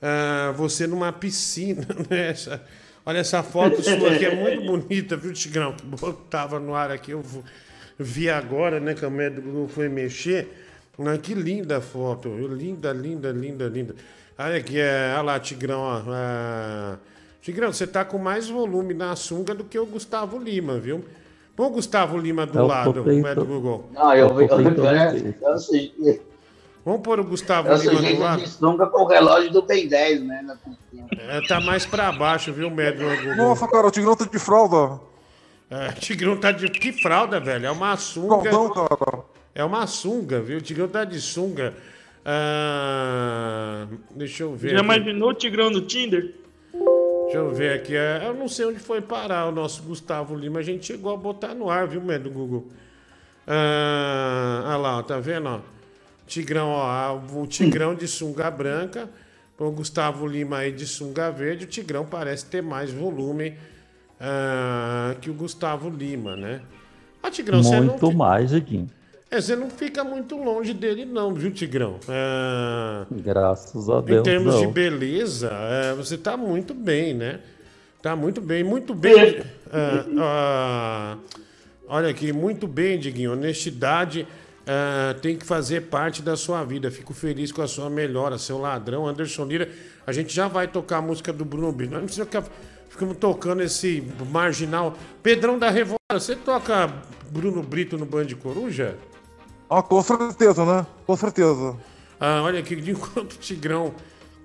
[0.02, 2.30] ah, você numa piscina, né?
[2.30, 2.62] Essa-
[3.06, 5.74] olha essa foto sua aqui, é muito bonita, viu, Tigrão?
[5.74, 7.24] Que botava no ar aqui, eu
[8.00, 8.94] vi agora, né?
[8.94, 10.58] Que a do Google foi mexer.
[11.00, 13.96] Ah, que linda a foto, linda, linda, linda, linda.
[14.38, 16.02] Olha aqui, é, olha lá, Tigrão, ó.
[16.08, 16.98] ah,
[17.42, 21.04] Tigrão, você tá com mais volume na sunga do que o Gustavo Lima, viu?
[21.56, 23.90] Põe o Gustavo Lima do Eu tô lado, não é do tentando- Google.
[23.94, 25.36] Não, eu, Eu eu, tô eu, tentando eu, ver.
[25.42, 26.22] eu, sujeito-
[26.84, 28.42] Vamos pôr o Gustavo eu Lima do lado?
[28.42, 30.42] de sunga com o relógio do Ben 10, né?
[30.42, 30.58] na.
[31.30, 33.36] É, tá mais pra baixo, viu, médio Google?
[33.36, 35.00] Nossa, cara, o Tigrão tá de fralda.
[35.70, 36.68] É, Tigrão tá de.
[36.70, 37.68] Que fralda, velho?
[37.68, 38.50] É uma sunga.
[38.50, 39.20] Fraldão, cara.
[39.54, 40.58] É uma sunga, viu?
[40.58, 41.74] O Tigrão tá de sunga.
[42.26, 43.86] Ah,
[44.16, 44.72] deixa eu ver.
[44.72, 44.86] Já aqui.
[44.86, 46.34] imaginou o Tigrão no Tinder?
[47.24, 47.96] Deixa eu ver aqui.
[47.96, 50.60] é, Eu não sei onde foi parar o nosso Gustavo Lima.
[50.60, 52.68] A gente chegou a botar no ar, viu, médio Google?
[53.48, 55.48] Ah, olha lá, ó, tá vendo?
[55.50, 55.60] Ó?
[56.32, 59.10] Tigrão, ó, o Tigrão de sunga branca,
[59.60, 61.66] o Gustavo Lima aí de sunga verde.
[61.66, 63.54] O Tigrão parece ter mais volume
[64.18, 66.62] ah, que o Gustavo Lima, né?
[67.22, 68.90] Ah, Tigrão, você não, Muito fi- mais, Diguinho.
[69.30, 72.00] é, você não fica muito longe dele, não, viu, Tigrão?
[72.08, 74.24] Ah, Graças a em Deus.
[74.24, 74.72] termos de não.
[74.72, 77.42] beleza, é, você tá muito bem, né?
[78.02, 79.38] Tá muito bem, muito bem.
[79.70, 81.18] Ah, ah,
[81.88, 83.34] olha aqui, muito bem, Diguinho.
[83.34, 84.26] Honestidade
[84.68, 86.92] ah, tem que fazer parte da sua vida.
[86.92, 89.70] Fico feliz com a sua melhora, seu ladrão, Anderson Lira.
[90.06, 91.92] A gente já vai tocar a música do Bruno Brito.
[91.92, 92.44] Nós não precisa ficar
[92.90, 94.96] ficamos tocando esse marginal.
[95.24, 96.94] Pedrão da Revolta, você toca
[97.32, 98.98] Bruno Brito no Band Coruja?
[99.70, 100.86] Ah, com certeza, né?
[101.08, 101.78] Com certeza.
[102.20, 103.94] Ah, olha aqui, de quanto Tigrão,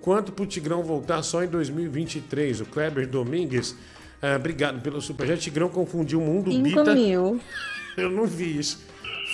[0.00, 2.60] quanto pro Tigrão voltar só em 2023?
[2.60, 3.76] O Kleber Domingues,
[4.22, 5.40] ah, obrigado pelo superchat.
[5.40, 6.94] Tigrão confundiu o mundo Cinco Bita.
[6.94, 7.40] mil.
[7.98, 8.84] Eu não vi isso.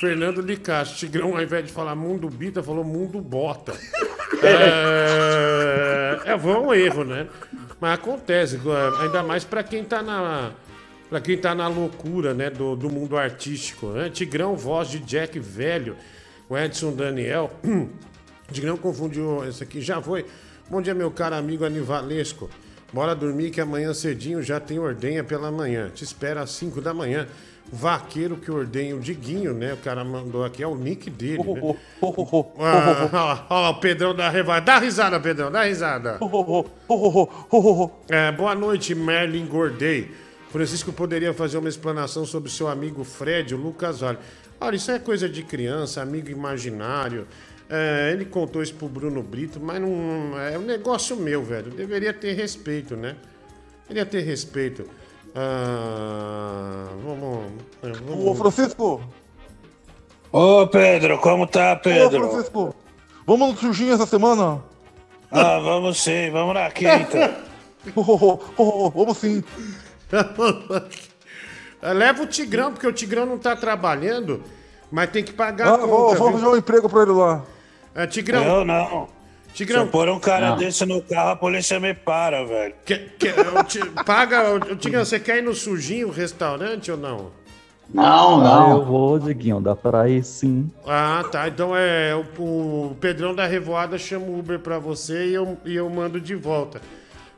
[0.02, 3.72] Fernando Licasso, Tigrão, ao invés de falar mundo Bita, falou mundo Bota.
[4.42, 7.28] é, é foi um erro, né?
[7.80, 10.50] Mas acontece, eh, ainda mais pra quem tá na.
[11.08, 14.10] Pra quem tá na loucura, né, do, do mundo artístico, né?
[14.10, 15.94] Tigrão, voz de Jack velho,
[16.48, 17.52] o Edson Daniel.
[18.50, 20.26] Tigrão confundiu esse aqui, já foi.
[20.68, 22.50] Bom dia, meu caro amigo Anivalesco.
[22.92, 25.90] Bora dormir que amanhã cedinho já tem ordenha pela manhã.
[25.94, 27.28] Te espera às 5 da manhã.
[27.74, 29.72] Vaqueiro que ordenha o Diguinho, né?
[29.72, 31.76] O cara mandou aqui, é o nick dele, né?
[32.58, 34.60] Ah, olha lá, o Pedrão da Revada.
[34.60, 36.18] Dá risada, Pedrão, dá risada.
[38.10, 40.10] É, boa noite, Merlin Gordei.
[40.50, 44.18] Francisco poderia fazer uma explanação sobre seu amigo Fred, o Lucas Vale.
[44.60, 47.26] Olha, isso é coisa de criança, amigo imaginário.
[47.70, 51.70] É, ele contou isso pro Bruno Brito, mas não é um negócio meu, velho.
[51.70, 53.16] Deveria ter respeito, né?
[53.88, 54.86] Deveria ter respeito.
[55.34, 57.52] Ah, vamos,
[57.82, 58.26] vamos.
[58.26, 59.00] Ô, Francisco!
[60.30, 62.28] Ô, Pedro, como tá, Ô, Pedro?
[62.30, 62.74] Francisco!
[63.26, 64.62] Vamos no surginho essa semana?
[65.30, 67.34] Ah, vamos sim, vamos na quinta.
[67.96, 69.42] Oh, oh, oh, vamos sim.
[71.82, 74.42] Leva o Tigrão, porque o Tigrão não tá trabalhando,
[74.90, 75.88] mas tem que pagar Ah, a conta.
[75.88, 76.26] vou viu?
[76.28, 77.42] arranjar um emprego pra ele lá.
[77.94, 78.44] É, Tigrão.
[78.44, 79.08] Eu não.
[79.54, 79.80] Tigrão.
[79.82, 80.56] Se eu pôr um cara Não.
[80.56, 82.74] desse no carro, a polícia me para, velho.
[82.84, 83.08] Quer-
[83.58, 87.30] o Ti- paga, o Tigrão, você quer ir no Sujinho restaurante ou não?
[87.96, 90.70] Ah, eu vou, Diguinho, dá pra ir sim.
[90.86, 91.46] Ah, tá.
[91.48, 95.74] Então é o, o Pedrão da Revoada chama o Uber pra você e eu, e
[95.76, 96.80] eu mando de volta.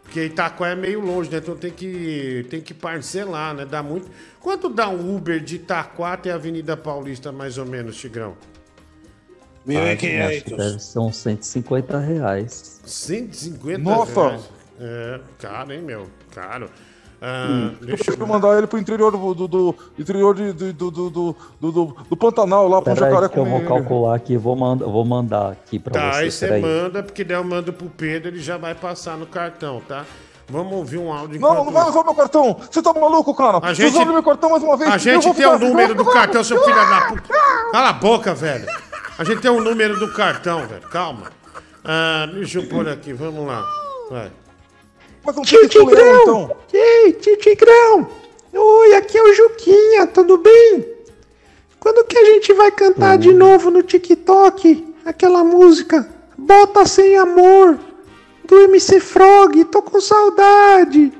[0.04, 1.38] Porque Itaquá é meio longe, né?
[1.38, 3.64] Então tem que, tem que parcelar, né?
[3.64, 4.08] Dá muito.
[4.38, 8.36] Quanto dá um Uber de Itaquá até a Avenida Paulista, mais ou menos, Tigrão?
[9.66, 12.80] Ah, acho que deve ser uns 150 reais.
[12.84, 14.28] 150 Nossa!
[14.28, 14.50] reais.
[14.80, 16.06] É, caro, hein, meu?
[16.34, 16.68] Caro.
[17.22, 20.90] Ah, deixa Eu vou mandar ele pro interior do, do, do- interior de, do, do,
[20.90, 24.84] do, do, do, Pantanal, lá pro Jacaré aí que eu vou calcular aqui, vou, manda,
[24.84, 26.38] vou mandar aqui pra Tá, aí você.
[26.38, 26.60] você peraí.
[26.62, 30.04] manda, porque daí eu mando pro Pedro, ele já vai passar no cartão, tá?
[30.46, 32.60] Vamos ouvir um áudio Não, enquanto não vai usar meu cartão!
[32.70, 33.56] Você tá maluco, cara?
[33.56, 34.90] A Você gente- usou meu cartão mais uma vez!
[34.90, 37.22] A eu gente vou tem o número do cartão, seu filho da puta.
[37.72, 38.66] Cala a boca, velho.
[39.16, 40.82] A gente tem o número do cartão, velho.
[40.88, 41.30] Calma.
[41.84, 43.64] Ah, deixa eu pôr aqui, vamos lá.
[44.10, 44.32] Vai.
[45.24, 46.22] Mas não Tio Tigrão!
[46.22, 46.56] então.
[46.72, 48.10] Ei, tio Tigrão!
[48.52, 50.86] Oi, aqui é o Juquinha, tudo bem?
[51.78, 57.78] Quando que a gente vai cantar de novo no TikTok aquela música Bota Sem Amor
[58.44, 59.64] do MC Frog?
[59.66, 61.12] Tô com saudade.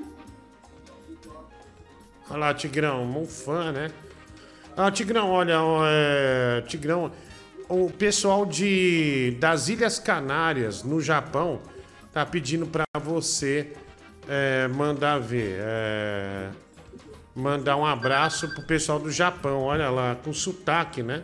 [2.31, 3.91] Olha lá, Tigrão, um fã, né?
[4.77, 7.13] Ah, Tigrão, olha, é, Tigrão,
[7.69, 11.61] o pessoal de das Ilhas Canárias, no Japão,
[12.13, 13.73] tá pedindo pra você
[14.29, 16.51] é, mandar ver, é,
[17.35, 21.23] mandar um abraço pro pessoal do Japão, olha lá, com sotaque, né?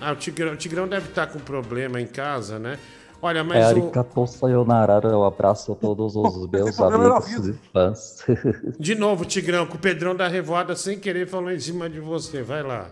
[0.00, 2.78] Ah, o Tigrão, o Tigrão deve estar com problema em casa, né?
[3.24, 3.68] Olha, É mas o...
[3.68, 8.22] Arigatou Sayonara, eu abraço a todos os meus amigos e fãs.
[8.78, 12.42] De novo, Tigrão, que o Pedrão da Revoada sem querer falou em cima de você.
[12.42, 12.88] Vai lá.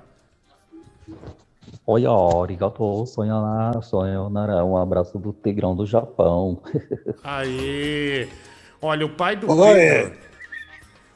[1.87, 6.63] Oi, Arigatou Sayonara, Sayonara, um abraço do Tigrão do Japão.
[7.23, 8.27] Aí.
[8.81, 9.75] Olha, o pai do Oi.
[9.75, 10.19] Pedro.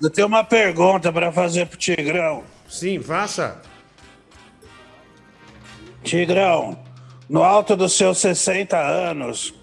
[0.03, 2.43] Eu tenho uma pergunta pra fazer pro Tigrão.
[2.69, 3.63] Sim, faça.
[6.03, 6.77] Tigrão,
[7.29, 9.55] no alto dos seus 60 anos,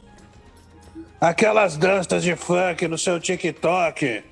[1.20, 4.24] aquelas danças de funk no seu TikTok,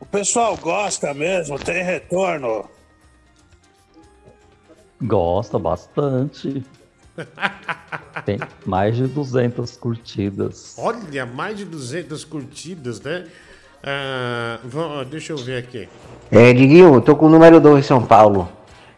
[0.00, 1.58] o pessoal gosta mesmo?
[1.58, 2.64] Tem retorno?
[5.00, 6.64] Gosta bastante.
[8.24, 10.74] Tem mais de 200 curtidas.
[10.78, 13.26] Olha, mais de 200 curtidas, né?
[13.82, 15.88] Ah, vamos- deixa eu ver aqui.
[16.30, 18.48] É, Diguinho, tô com o número 2 em São Paulo.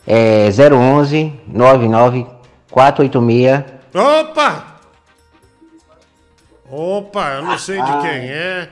[0.06, 2.26] É 011 99
[2.70, 4.80] 486 Opa!
[6.68, 8.68] Opa, eu não sei de quem é.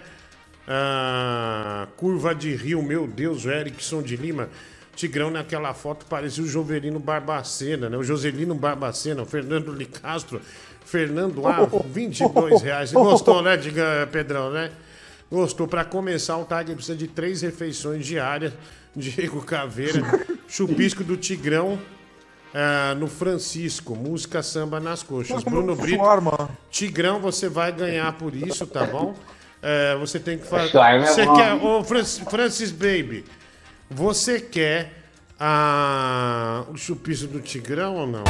[0.67, 4.49] Ah, curva de Rio, meu Deus, o Erickson de Lima.
[4.97, 7.97] Tigrão naquela foto parecia o Jovelino Barbacena, né?
[7.97, 10.41] O Joselino Barbacena, o Fernando Licastro.
[10.84, 12.92] Fernando A, 22 reais.
[12.92, 14.73] Gostou, né, diga, Pedrão, né?
[15.31, 15.68] Gostou.
[15.68, 18.52] Pra começar, o Tiger precisa de três refeições diárias.
[18.94, 20.02] Diego Caveira,
[20.47, 21.78] chupisco do Tigrão
[22.55, 25.43] ah, no Francisco, música samba nas coxas.
[25.43, 26.03] Bruno Brito,
[26.71, 29.15] Tigrão, você vai ganhar por isso, tá bom?
[29.63, 30.77] É, você tem que fazer.
[30.77, 33.25] É Você quer, ô Francis, Francis Baby,
[33.89, 34.93] você quer
[35.39, 38.25] ah, o chupisco do Tigrão ou não?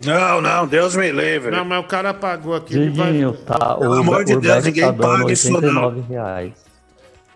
[0.00, 1.50] Não, não, Deus me livre.
[1.50, 2.74] Não, mas o cara pagou aqui.
[2.74, 3.10] Ele vai...
[3.10, 5.86] Diguinho, tá, Pelo o, amor de o Deus, ninguém tá paga isso, não.
[5.86, 6.52] 89 reais.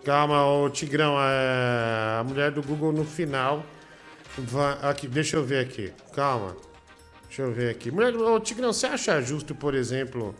[0.05, 3.63] Calma, ô Tigrão, é, a mulher do Google no final.
[4.37, 5.91] Vai- aqui, deixa eu ver aqui.
[6.13, 6.55] Calma.
[7.27, 7.89] Deixa eu ver aqui.
[7.91, 10.35] Mulher, ô Tigrão, você acha justo, por exemplo,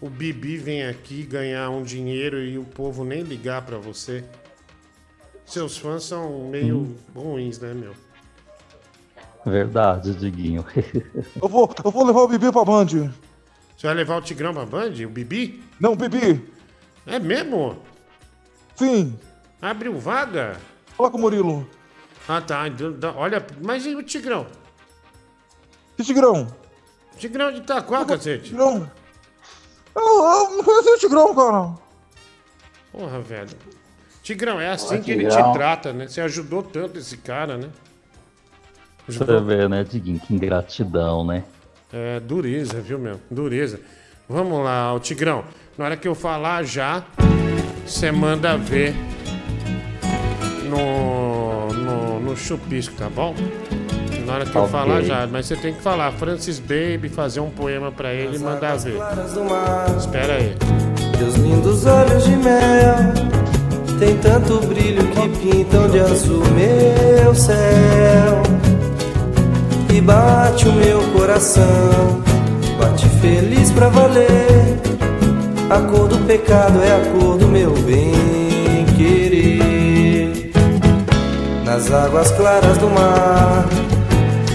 [0.00, 4.24] o Bibi vem aqui ganhar um dinheiro e o povo nem ligar pra você?
[5.44, 7.92] Seus fãs são meio ruins, né, meu?
[9.44, 10.64] Verdade, Diguinho.
[11.42, 12.86] Eu vou, eu vou levar o Bibi pra Band.
[12.86, 14.92] Você vai levar o Tigrão pra Band?
[15.04, 15.60] O Bibi?
[15.80, 16.48] Não, Bibi.
[17.04, 17.76] É mesmo?
[18.76, 19.18] Sim.
[19.60, 20.56] Abriu vaga?
[20.96, 21.68] Fala com o Murilo.
[22.28, 22.68] Ah, tá.
[22.68, 24.46] Então, dá- Olha, mas e o Tigrão?
[25.96, 26.46] Que Tigrão?
[27.18, 28.44] Tigrão de Itaquá, cacete.
[28.50, 28.90] Tigrão.
[29.94, 31.74] Eu, eu não conheci o Tigrão, cara.
[32.90, 33.50] Porra, velho.
[34.22, 35.52] Tigrão, é assim Ó, que ele Tigrão.
[35.52, 36.06] te trata, né?
[36.08, 37.68] Você ajudou tanto esse cara, né?
[39.08, 40.20] Você vê, né, Diguinho?
[40.20, 41.44] Que ingratidão, né?
[41.92, 43.20] É, dureza, viu, meu?
[43.30, 43.80] Dureza.
[44.28, 45.44] Vamos lá, o Tigrão.
[45.76, 47.04] Na hora que eu falar já,
[47.84, 48.94] você manda ver
[50.68, 51.21] no,
[52.32, 53.34] no, chupisco, tá bom?
[54.26, 54.72] Na hora que eu Ok.
[54.72, 58.38] falar já, mas você tem que falar Francis Baby, fazer um poema pra ele e
[58.38, 58.98] mandar ver.
[59.98, 60.56] Espera aí.
[61.18, 62.96] Teus lindos olhos de mel
[64.00, 68.42] Tem tanto brilho que pintam de azul meu céu
[69.94, 72.20] E bate o meu coração
[72.80, 74.80] Bate feliz pra valer
[75.70, 78.41] A cor do pecado é a cor do meu bem
[81.72, 83.64] Nas águas claras do mar.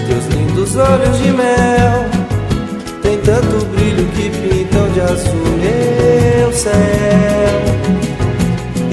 [0.06, 2.06] Teus lindos olhos de mel
[3.02, 6.72] tem tanto brilho que pintam de azul meu céu.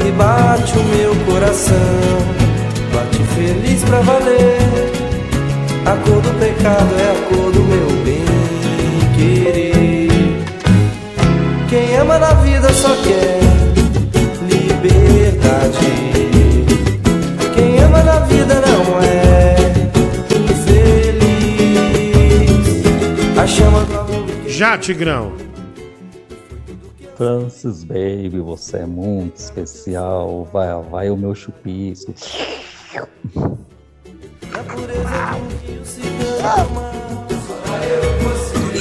[0.07, 1.75] E bate o meu coração
[2.95, 4.57] Bate feliz pra valer.
[5.85, 8.25] A cor do pecado é a cor do meu bem
[9.15, 10.09] querer.
[11.69, 13.39] Quem ama na vida só quer
[14.49, 16.14] liberdade
[24.55, 25.33] Já, Tigrão.
[27.17, 30.47] Francis Baby, você é muito especial.
[30.53, 32.13] Vai, vai o meu chupisco.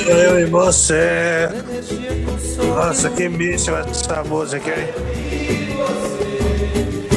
[0.07, 1.49] Eu e você.
[2.69, 4.87] Nossa, que bicho essa música, hein?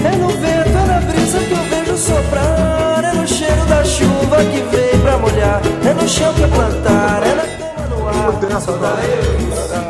[0.03, 4.37] É no vento, é na brisa que eu vejo soprar É no cheiro da chuva
[4.37, 7.56] que vem pra molhar É no chão que é plantar, é na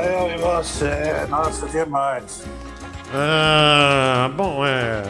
[0.03, 1.25] Eu e você.
[1.29, 2.43] Nossa, demais.
[3.13, 5.03] Ah, bom, é.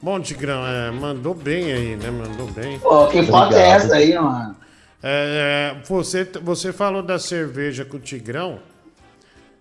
[0.00, 2.10] Bom, Tigrão, é, mandou bem aí, né?
[2.10, 2.78] Mandou bem.
[2.78, 4.54] Pô, que foto é essa aí, mano?
[5.02, 8.58] É, é, você, você falou da cerveja com o Tigrão,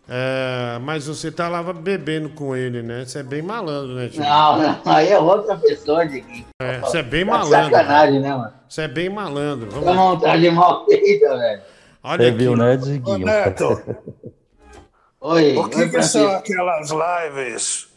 [0.07, 3.05] é, mas você tá lá bebendo com ele, né?
[3.05, 4.29] Você é bem malandro, né, Tigrão?
[4.29, 6.45] Não, não, aí é outra pessoa, Diguinho.
[6.61, 7.71] É, você é bem Tá malandro.
[7.75, 8.53] sacanagem, né, mano?
[8.69, 9.71] Você é bem malandro.
[9.71, 11.61] Vamos Tá montagem mal feita, velho.
[12.03, 12.37] Olha Você aqui.
[12.37, 13.17] viu, né, Ô?
[13.17, 13.81] Neto,
[15.21, 17.87] Oi, o que, que são aquelas lives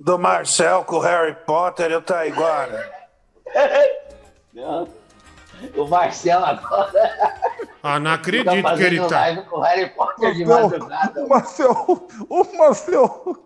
[0.00, 2.90] do Marcel com o Harry Potter e o Taiguara?
[5.76, 7.12] O Marcelo agora.
[7.80, 9.20] Ah, não tá acredito que fazendo ele tá.
[9.20, 11.24] live com o Harry Potter de Não, madrugada.
[11.24, 13.36] o Marcel, o Marcel,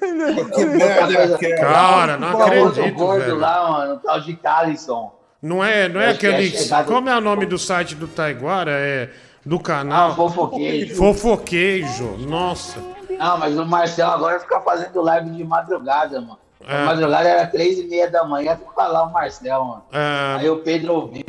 [0.00, 0.44] ele é...
[0.44, 1.12] Que merda
[1.44, 1.56] é?
[1.56, 3.36] Cara, não Tá acredito, gordo velho.
[3.38, 5.12] lá, mano, o tal de Calisson.
[5.42, 6.50] Não é, não é que é aquele.
[6.50, 8.70] chegado- Como é o nome do site do Taiguara?
[8.72, 9.10] É
[9.46, 10.10] do canal.
[10.10, 10.94] Ah, Fofoqueijo.
[10.96, 12.16] Fofoqueijo.
[12.18, 12.80] Nossa.
[13.18, 16.38] Não, mas o Marcelo agora fica fazendo live de madrugada, mano.
[16.66, 16.82] É.
[16.82, 19.84] A madrugada era três e meia da manhã, fica lá o Marcelo, mano.
[19.92, 21.24] É, Aí o Pedro ouviu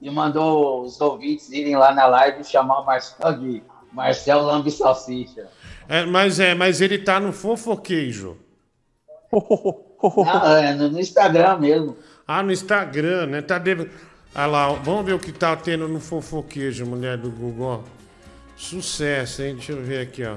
[0.00, 4.70] e mandou os ouvintes irem lá na live e chamar o Marcelo de Marcelo Lambe
[4.70, 5.48] Salsicha.
[5.88, 8.36] é, mas é, mas ele tá no Fofoqueijo.
[9.30, 11.96] Não, é no Instagram mesmo.
[12.26, 13.42] Ah, no Instagram, né?
[13.42, 13.90] Tá deve...
[14.34, 17.84] Ah lá, vamos ver o que tá tendo no Fofoqueijo, mulher do Google.
[17.84, 17.98] ó.
[18.56, 19.54] Sucesso, hein?
[19.54, 20.36] Deixa eu ver aqui, ó.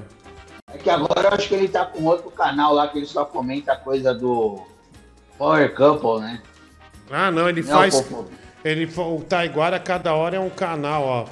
[0.73, 3.25] É que agora eu acho que ele tá com outro canal lá que ele só
[3.25, 4.61] comenta coisa do
[5.37, 6.41] Power Couple, né?
[7.09, 7.99] Ah, não, ele Não, faz.
[7.99, 8.25] Fofo.
[8.63, 11.25] Ele, o Taiguara, cada hora é um canal, ó.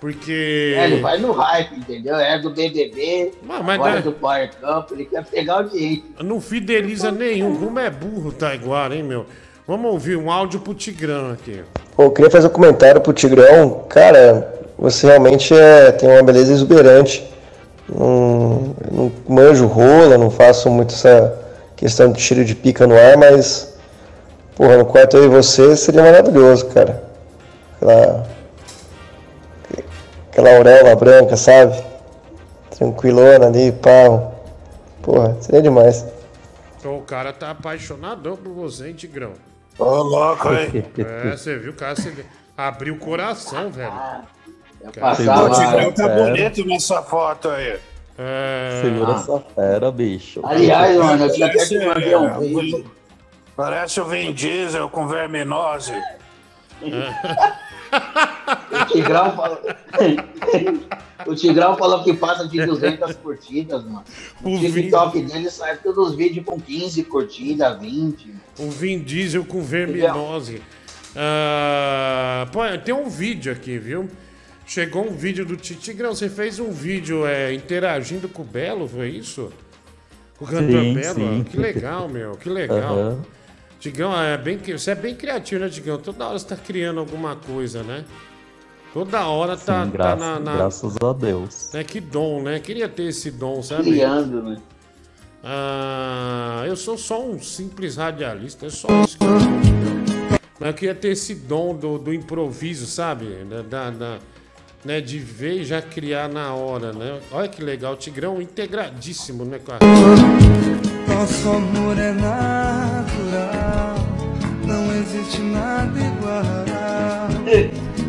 [0.00, 0.74] Porque.
[0.76, 2.16] É, ele vai no hype, entendeu?
[2.16, 6.04] É do BBB, Mas- mas agora é é- do Power Couple, ele quer pegar audiência.
[6.22, 7.56] Não fideliza nenhum.
[7.56, 9.26] Como é burro o Taiguara, hein, meu?
[9.66, 11.62] Vamos ouvir um áudio pro Tigrão aqui.
[11.94, 13.84] Pô, eu queria fazer um comentário pro Tigrão.
[13.88, 17.32] Cara, você realmente é, tem uma beleza exuberante.
[17.88, 21.38] Não, não manjo rola, não faço muito essa
[21.76, 23.76] questão de tiro de pica no ar, mas,
[24.56, 27.04] porra, no quarto eu e você seria maravilhoso, cara.
[27.76, 28.26] Aquela,
[30.28, 31.80] aquela auréola branca, sabe?
[32.70, 34.32] Tranquilona ali, pá.
[35.02, 36.04] Porra, seria demais.
[36.80, 39.51] Então, o cara tá apaixonadão por você, hein, Tigrão?
[39.78, 40.84] Ô, louco, hein?
[40.98, 42.24] É, você viu, o cara você
[42.56, 43.92] abriu o coração, velho.
[44.82, 47.78] O Tigrão tá bonito nessa foto aí.
[48.18, 48.80] É...
[48.82, 50.40] Segura essa fera, bicho.
[50.44, 52.90] Aliás, mano, eu tinha até Parece, te mandei um é, vídeo.
[53.56, 55.92] Parece o Vin Diesel com verminose.
[57.92, 59.60] O Tigrão falou.
[61.26, 64.04] o Tigrão falou que passa de 200 curtidas, mano.
[64.42, 68.34] O O TikTok dele sai todos os vídeos com 15 curtidas, 20.
[68.58, 70.62] O Vin Diesel com verminose.
[71.14, 74.08] Ah, pô, tem um vídeo aqui, viu?
[74.66, 76.14] Chegou um vídeo do Ti- Tigrão.
[76.14, 79.52] Você fez um vídeo é, interagindo com o Belo, foi isso?
[80.38, 81.14] Com o cantor Sim, Belo?
[81.14, 81.44] sim.
[81.44, 82.94] Que legal, meu, que legal.
[82.98, 83.22] Aham.
[83.82, 85.98] Tigrão, é bem, você é bem criativo, né, Tigrão?
[85.98, 88.04] Toda hora você tá criando alguma coisa, né?
[88.94, 91.74] Toda hora tá, Sim, tá graças, na, na- graças a Deus.
[91.74, 92.60] É que dom, né?
[92.60, 93.82] Queria ter esse dom, sabe?
[93.90, 94.56] Criando, né?
[95.42, 100.68] Ah, eu sou só um simples radialista, é só isso que eu sou.
[100.68, 103.24] Eu queria ter esse dom do, do improviso, sabe?
[103.50, 104.18] Da, da- da-
[104.84, 105.00] né?
[105.00, 107.18] De ver e já criar na hora, né?
[107.30, 109.78] Olha que legal, o Tigrão integradíssimo, né, cara?
[111.08, 113.94] Nosso amor é natural,
[114.66, 116.42] não existe nada igual.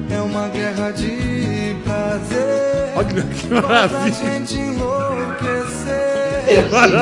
[0.09, 2.93] É uma guerra de prazer.
[2.95, 4.13] Olha que a maravilha.
[4.13, 5.93] gente enlouquecer.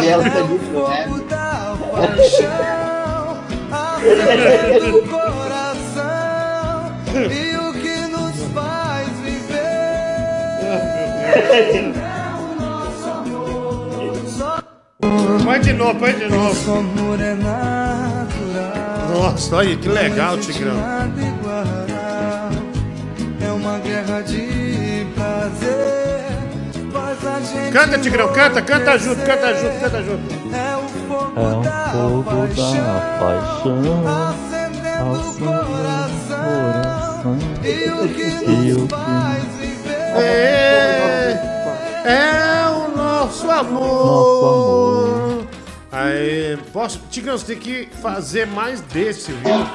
[0.02, 6.02] Dela É tá o fogo da paixão, acende o coração
[15.44, 16.44] Vai de novo, vai de novo.
[16.44, 19.10] Nosso amor é natural.
[19.14, 20.78] Nossa, olha que legal, Tigrão.
[23.42, 26.22] É uma guerra de prazer.
[26.92, 30.56] Faz a gente Canta, Tigrão, canta, canta junto, canta junto, canta junto.
[30.56, 32.74] É o fogo É um da fogo paixão.
[32.74, 37.38] da paixão Acendendo o coração.
[37.64, 39.71] E o que E nos faz viver.
[40.18, 41.32] É,
[42.06, 43.82] é o nosso amor.
[44.06, 45.48] Nosso amor.
[45.92, 49.68] Aí, posso, Tigrão, você tem que fazer mais desse, viu?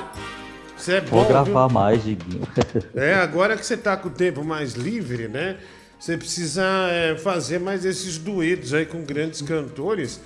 [0.77, 1.75] Você é bom, Vou gravar viu?
[1.75, 2.47] mais, Diguinho.
[2.95, 5.57] É, agora que você tá com o tempo mais livre, né?
[5.99, 10.21] Você precisa é, fazer mais esses duetos aí com grandes cantores.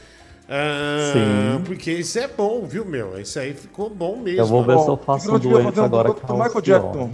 [0.48, 1.62] Ah, Sim.
[1.64, 3.20] Porque isso é bom, viu, meu?
[3.20, 4.40] Isso aí ficou bom mesmo.
[4.40, 7.12] Eu vou ver se eu faço um dueto agora com o Michael Jackson.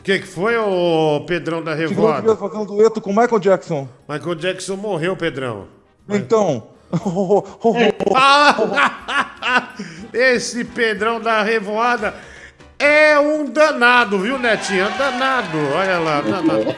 [0.00, 2.34] O que, que foi, ô Pedrão da Revoada?
[2.34, 3.86] fazer um dueto com o Michael Jackson.
[4.08, 5.66] Michael Jackson morreu, Pedrão.
[6.08, 6.68] Então.
[10.12, 12.14] Esse Pedrão da Revoada
[12.78, 14.84] é um danado, viu, Netinho?
[14.84, 15.58] É um danado.
[15.76, 16.74] Olha lá, danado.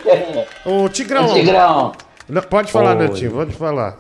[0.66, 1.26] Ô, Tigrão.
[1.26, 1.92] Ô, Tigrão.
[2.28, 3.06] Não, pode falar, Oi.
[3.06, 3.98] Netinho, pode falar.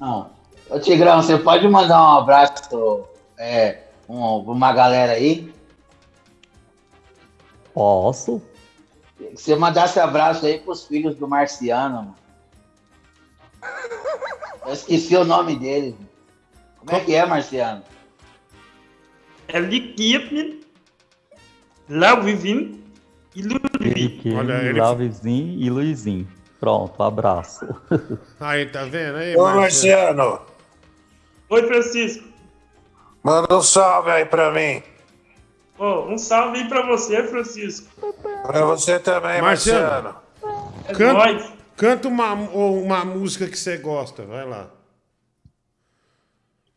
[0.00, 0.30] Não.
[0.68, 3.04] Ô, Tigrão, você pode mandar um abraço
[3.38, 5.48] é, um, pra uma galera aí?
[7.72, 8.42] Posso?
[9.34, 11.96] Que você mandasse abraço aí pros filhos do Marciano.
[11.96, 12.14] mano.
[14.66, 15.94] Eu esqueci o nome deles.
[16.78, 17.82] Como é que é, Marciano?
[19.48, 20.60] É Likipnin,
[21.88, 22.84] Lauvivin
[23.34, 24.18] e Ludwig.
[24.18, 24.30] Que
[24.72, 26.28] Lavezinho e Luizinho.
[26.60, 27.66] Pronto, abraço.
[28.40, 29.16] Aí, tá vendo?
[29.16, 30.40] Aí, Ô, Marciano,
[31.48, 32.24] Oi, Francisco.
[33.22, 34.82] manda um salve aí pra mim.
[35.78, 37.88] Ô, um salve aí pra você, Francisco.
[38.42, 40.12] Pra você também, Marciano.
[40.12, 40.28] Marciano.
[40.86, 44.70] É Canta, canta uma, uma música que você gosta, vai lá.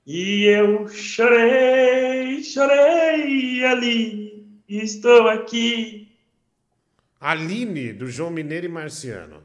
[0.06, 6.10] E eu chorei, chorei ali, estou aqui.
[7.20, 9.44] Aline, do João Mineiro e Marciano.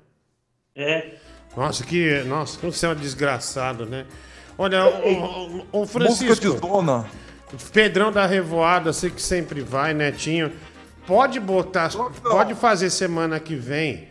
[0.75, 1.15] É.
[1.57, 2.23] Nossa, que.
[2.25, 4.07] Nossa, como você é um desgraçado, né?
[4.59, 6.25] Olha, o, o, o Francisco.
[6.25, 7.07] Música de zona.
[7.73, 10.53] Pedrão da Revoada, você que sempre vai, Netinho.
[11.07, 11.91] Pode botar.
[12.23, 14.09] Pode fazer semana que vem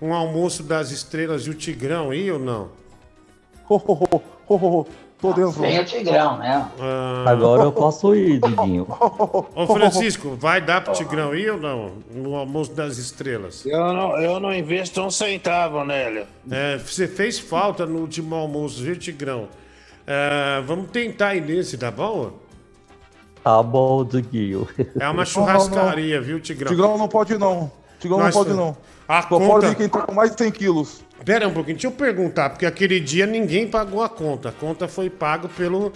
[0.00, 2.70] um almoço das estrelas e o Tigrão aí ou não?
[5.20, 5.60] Tô dentro.
[5.60, 6.66] Vem o Tigrão, né?
[7.26, 8.86] Agora eu posso ir, Diguinho.
[9.54, 11.94] Ô Francisco, vai dar pro Tigrão aí ou não?
[12.14, 13.66] No almoço das estrelas.
[13.66, 16.24] Eu não, eu não investo um centavo nele.
[16.50, 19.48] É, você fez falta no último almoço, viu, Tigrão?
[20.06, 22.47] É, vamos tentar ir nesse, tá bom?
[23.42, 24.68] Tá bom, Diguinho.
[25.00, 26.70] É uma churrascaria, viu, Tigrão?
[26.70, 27.70] Tigrão não pode não.
[27.98, 28.76] Tigrão Nós- não pode não.
[29.08, 31.00] A Só conta- pode quem tá com mais de 100 quilos.
[31.24, 34.50] Pera um pouquinho, deixa eu perguntar, porque aquele dia ninguém pagou a conta.
[34.50, 35.92] A conta foi paga pelo,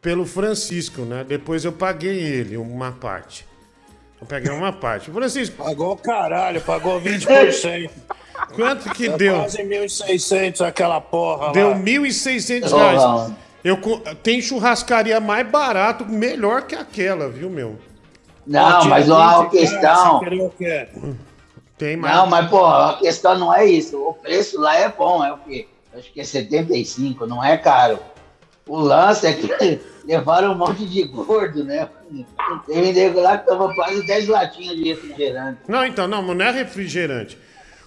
[0.00, 1.24] pelo Francisco, né?
[1.26, 3.46] Depois eu paguei ele uma parte.
[4.20, 5.10] Eu peguei uma parte.
[5.10, 5.56] Francisco.
[5.64, 7.90] Pagou caralho, pagou 20%.
[8.56, 9.36] Quanto que É deu?
[9.38, 11.76] Quase 1.600 aquela porra Deu lá.
[11.76, 13.32] 1.600 Ô, reais.
[13.64, 13.78] Eu,
[14.22, 17.78] tem churrascaria mais barato, melhor que aquela, viu, meu?
[18.46, 20.20] Não, mas a questão.
[21.78, 22.14] Tem mais.
[22.14, 23.98] Não, mas, pô, a questão não é isso.
[23.98, 25.68] O preço lá é bom, é o quê?
[25.96, 27.98] Acho que é 75, não é caro.
[28.66, 31.88] O lance é que levaram um monte de gordo, né?
[32.66, 35.60] Tem nego lá que toma quase 10 latinhas de refrigerante.
[35.68, 37.38] Não, então, não, não é refrigerante.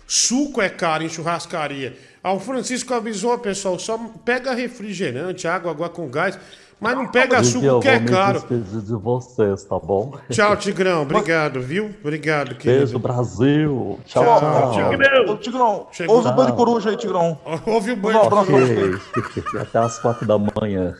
[0.08, 1.98] Suco é caro em churrascaria.
[2.26, 6.40] Ah, o Francisco avisou, pessoal, só pega refrigerante, água, água com gás,
[6.82, 8.40] mas não pega eu que é caro.
[8.40, 10.18] despedir de vocês, tá bom?
[10.32, 11.04] Tchau, Tigrão.
[11.04, 11.94] Obrigado, viu?
[12.02, 12.80] Obrigado, querido.
[12.80, 14.00] Beijo, Brasil.
[14.06, 14.90] Tchau, Tchau, tchau.
[14.90, 15.38] Tigrão.
[15.38, 16.16] Tigrão, Chegou.
[16.16, 17.40] ouve o banho de coruja aí, Tigrão.
[17.68, 19.02] Ouve o banho de coruja.
[19.62, 20.96] Até as quatro da manhã.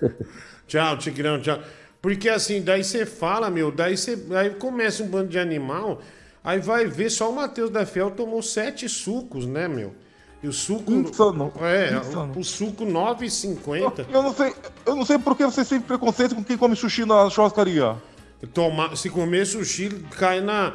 [0.68, 1.58] Tchau, Tigrão, tchau.
[2.04, 4.16] Porque assim, daí você fala, meu, daí você.
[4.30, 6.00] Aí começa um bando de animal,
[6.44, 10.05] aí vai ver só o Matheus da Fiel tomou sete sucos, né, meu?
[10.46, 10.92] E o suco.
[10.92, 11.52] Insano.
[11.60, 12.34] É, Insano.
[12.38, 14.06] O, suco 9,50.
[14.14, 14.54] Eu não sei,
[14.86, 17.96] eu não sei por que você tem preconceito com quem come sushi na churrascaria.
[18.54, 20.74] Tomar, se comer sushi, cai na.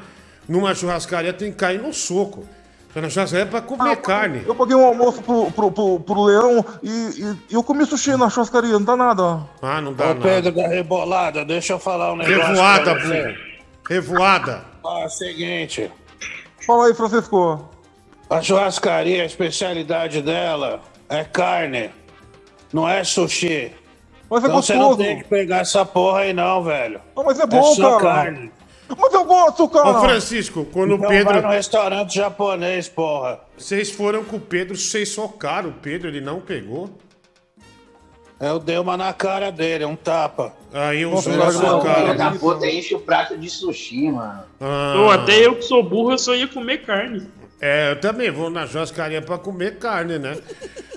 [0.49, 2.44] Numa churrascaria tem que cair no soco.
[2.97, 4.42] Na churrascaria é pra comer carne.
[4.44, 8.28] Eu paguei um almoço pro, pro, pro, pro leão e, e- eu comi sushi na
[8.28, 9.47] churrascaria, não dá nada.
[9.62, 10.20] Ah, não dá Ô, nada.
[10.20, 12.44] Pedro da Rebolada, deixa eu falar um negócio.
[12.44, 13.34] Revoada, burro.
[13.89, 14.65] Revoada.
[14.84, 15.92] É o seguinte.
[16.66, 17.70] Fala aí, Francisco.
[18.31, 21.91] A churrascaria, a especialidade dela é carne,
[22.73, 23.73] não é sushi.
[24.31, 25.09] Mas é então você não gostoso.
[25.09, 27.00] tem que pegar essa porra aí não, velho.
[27.17, 28.23] Não, mas é bom, só cara.
[28.31, 28.52] carne.
[28.97, 29.89] Mas eu gosto, cara.
[29.91, 31.33] Ô, Francisco, quando Então o Pedro.
[31.33, 33.41] vai no restaurante japonês, porra.
[33.59, 36.89] Vocês foram com o Pedro, vocês socaram o Pedro, ele não pegou?
[38.41, 40.55] Eu dei uma na cara dele, um tapa.
[40.73, 42.15] Aí eu sou filho cara.
[42.15, 44.44] da puta enche o prato de sushi, mano.
[44.99, 47.26] Ou até eu que sou burro, eu só ia comer carne.
[47.60, 50.36] É, eu também vou na churrascaria pra comer carne, né?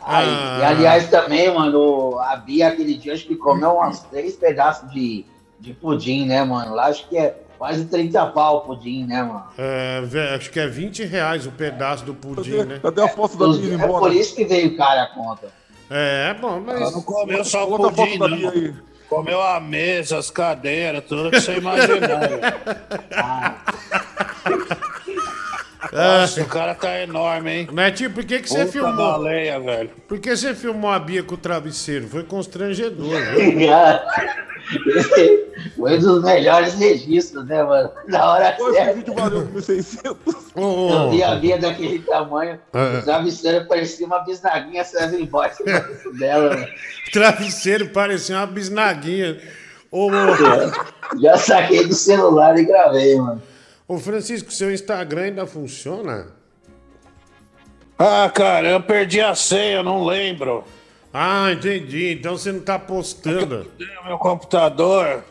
[0.01, 0.57] Aí, Ah.
[0.61, 5.25] E aliás, também, mano, a Bia aquele dia acho que comeu uns três pedaços de,
[5.59, 6.73] de pudim, né, mano?
[6.73, 9.43] Lá acho que é quase 30 pau o pudim, né, mano?
[9.57, 10.01] É,
[10.35, 12.79] acho que é 20 reais o pedaço do pudim, né?
[12.81, 13.99] Cadê a foto da Os- Bia é embora?
[13.99, 15.47] por isso que veio cara a conta.
[15.89, 16.79] É, é bom, mas.
[16.81, 18.49] Ela não comeu só a pudim, da não.
[18.49, 18.73] aí.
[19.09, 22.19] Comeu a mesa, as cadeiras, tudo que você imaginar.
[22.27, 22.41] velho.
[25.93, 27.67] Nossa, o cara tá enorme, hein?
[27.71, 28.93] Mas, tio, por que, que você filmou?
[28.95, 29.89] baleia, velho.
[30.07, 32.07] Por que você filmou a Bia com o travesseiro?
[32.07, 33.69] Foi constrangedor, viu?
[35.75, 37.91] Foi um dos melhores registros, né, mano?
[38.07, 38.93] Na hora Esse certa.
[38.93, 40.15] vídeo valeu 1.600.
[40.55, 42.97] Ô, Eu vi a Bia daquele tamanho, É.
[42.99, 45.51] o travesseiro parecia uma bisnaguinha saindo embora
[46.17, 46.55] dela.
[46.55, 46.67] né?
[47.11, 49.37] Travesseiro parecia uma bisnaguinha.
[49.91, 53.41] Ô, ô, Já saquei do celular e gravei, mano.
[53.87, 56.27] Ô, Francisco, seu Instagram ainda funciona?
[57.97, 60.63] Ah, cara, eu perdi a senha, eu não lembro.
[61.13, 62.13] Ah, entendi.
[62.13, 63.65] Então você não tá postando.
[63.77, 65.23] Tenho meu computador.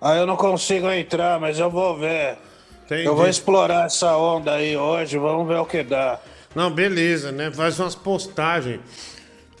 [0.00, 2.38] Aí eu não consigo entrar, mas eu vou ver.
[2.84, 3.04] Entendi.
[3.04, 6.20] Eu vou explorar essa onda aí hoje, vamos ver o que dá.
[6.54, 7.50] Não, beleza, né?
[7.50, 8.80] Faz umas postagens.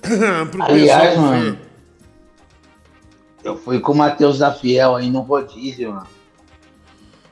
[0.00, 1.36] pro Aliás, pessoal ver.
[1.36, 1.58] mano,
[3.42, 6.06] eu fui com o Matheus da Fiel aí no rodízio, mano.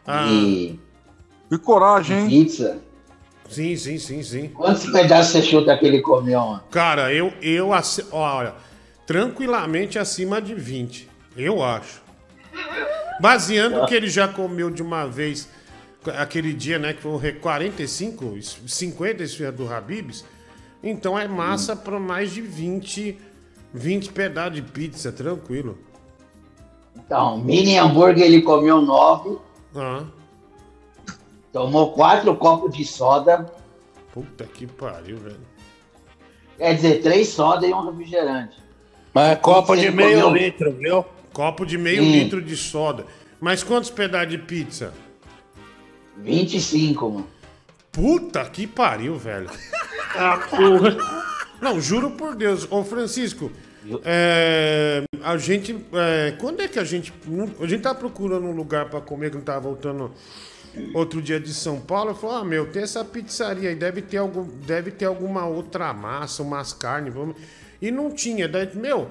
[0.06, 0.26] Ah.
[0.26, 0.78] E
[1.48, 2.28] Que coragem, hein?
[2.28, 2.78] pizza.
[3.48, 4.48] Sim, sim, sim, sim.
[4.48, 6.62] Quantos pedaços você chuta que ele comeu, mano?
[6.70, 7.70] Cara, eu, eu
[8.10, 8.54] olha,
[9.06, 11.08] tranquilamente acima de 20.
[11.36, 12.02] Eu acho.
[13.20, 15.48] Baseando o que ele já comeu de uma vez,
[16.18, 16.92] aquele dia, né?
[16.92, 20.24] Que foi o re- 45, 50 esfirra do Habibs.
[20.82, 23.18] Então é massa pra mais de 20,
[23.72, 25.78] 20 pedaços de pizza, tranquilo.
[26.96, 29.38] Então, mini hambúrguer ele comeu nove,
[29.74, 30.04] Ah,
[31.56, 33.50] tomou quatro copos de soda,
[34.12, 35.40] puta que pariu, velho.
[36.58, 38.58] quer dizer, três sodas e um refrigerante.
[39.14, 41.02] Mas é copo de meio comeu- litro, viu?
[41.32, 42.12] Copo de meio Sim.
[42.12, 43.06] litro de soda.
[43.40, 44.92] Mas quantos pedaços de pizza?
[46.18, 47.26] 25, mano.
[47.90, 49.48] Puta que pariu, velho.
[50.14, 50.94] Ah, porra.
[51.62, 52.66] Não, juro por Deus.
[52.70, 53.50] Ô, Francisco,
[54.04, 55.74] é, a gente.
[55.94, 57.14] é, quando é que a gente.
[57.58, 60.12] A gente tá procurando um lugar pra comer que não tava voltando
[60.94, 62.10] outro dia de São Paulo.
[62.10, 65.92] Eu falei, ah, meu, tem essa pizzaria aí, deve ter, algum, deve ter alguma outra
[65.92, 67.12] massa, umas carnes.
[67.12, 67.36] Vamos...
[67.80, 68.48] E não tinha.
[68.48, 69.08] Daí, meu,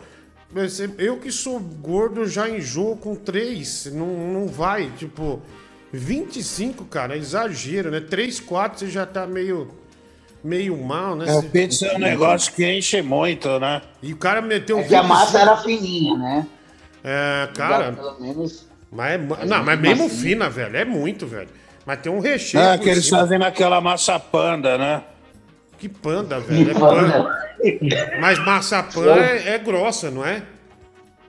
[0.98, 3.86] eu que sou gordo já enjoo com três.
[3.92, 5.42] Não, não vai, tipo.
[5.92, 8.02] 25, cara, é exagero, né?
[8.02, 9.70] 3, 4 você já tá meio.
[10.44, 11.26] meio mal, né?
[11.38, 13.82] É, pizza é um negócio que enche muito, né?
[14.02, 15.08] E o cara meteu É que a 25.
[15.08, 16.48] massa era fininha, né?
[17.04, 17.94] É, cara.
[17.94, 18.68] Pelo menos.
[18.96, 20.78] Mas é, não, mas mesmo fina, velho.
[20.78, 21.50] É muito, velho.
[21.86, 22.64] Mas tem um recheio.
[22.64, 25.04] É, por que eles fazem naquela massa panda, né?
[25.78, 26.72] Que panda, velho.
[26.72, 27.12] É panda.
[27.12, 27.46] panda.
[28.20, 30.42] Mas maçapã é, é grossa, não é?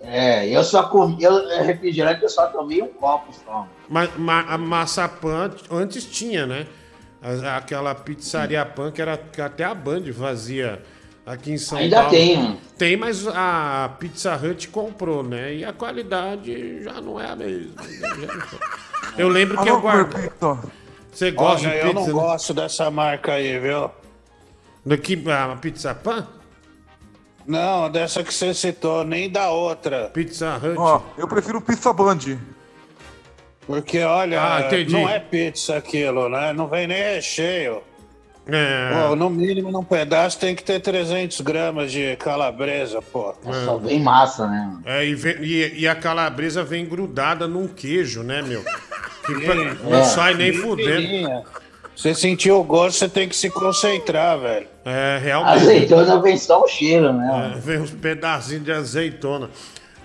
[0.01, 1.23] É, eu só comi.
[1.23, 3.67] Eu, refrigerante eu só tomei um copo só.
[3.89, 6.67] Mas ma, a maçapã antes tinha, né?
[7.57, 10.81] Aquela pizzaria pan que era que até a Band fazia
[11.27, 12.11] aqui em São Ainda Paulo.
[12.11, 12.61] tem, mano.
[12.79, 15.55] Tem, mas a Pizza Hut comprou, né?
[15.55, 17.75] E a qualidade já não é a mesma.
[19.19, 20.15] Eu lembro que eu guardo.
[21.11, 22.01] Você gosta Olha, de eu pizza?
[22.01, 22.13] não né?
[22.13, 23.91] gosto dessa marca aí, viu?
[24.85, 26.27] Daqui a Pizza Pan?
[27.47, 30.11] Não, dessa que você citou, nem da outra.
[30.13, 30.77] Pizza Hut.
[30.77, 32.19] Ó, eu prefiro pizza band.
[33.67, 36.53] Porque, olha, Ah, não é pizza aquilo, né?
[36.53, 37.83] Não vem nem recheio.
[38.49, 39.09] É.
[39.09, 43.35] Pô, no mínimo, num pedaço tem que ter 300 gramas de calabresa, pô.
[43.65, 44.73] Só vem massa, né?
[44.85, 48.63] É, e, vem- e- e a calabresa vem grudada num queijo, né, meu?
[49.27, 50.05] Que pra- não É.
[50.05, 51.03] sai nem fudendo.
[51.03, 51.43] fininha.
[51.97, 54.67] Você sentiu o gosto, você tem que se concentrar, velho.
[54.85, 55.63] É, realmente.
[55.63, 57.55] Azeitona vem só o cheiro, né?
[57.57, 59.49] É, vem uns pedacinhos de azeitona.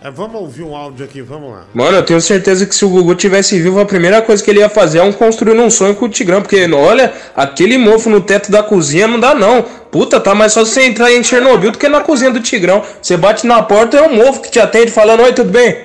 [0.04, 1.66] É, vamos ouvir um áudio aqui, vamos lá.
[1.76, 4.60] Mano, eu tenho certeza que se o Gugu tivesse vivo, a primeira coisa que ele
[4.60, 6.42] ia fazer é um construir um sonho com o Tigrão.
[6.42, 9.62] Porque, olha, aquele mofo no teto da cozinha não dá, não.
[9.62, 12.84] Puta, tá mais só você entrar em Chernobyl do que na cozinha do Tigrão.
[13.00, 15.78] Você bate na porta, é um mofo que te atende falando: Oi, tudo bem?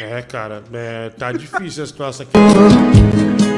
[0.00, 2.36] É, cara, é, tá difícil a situação aqui.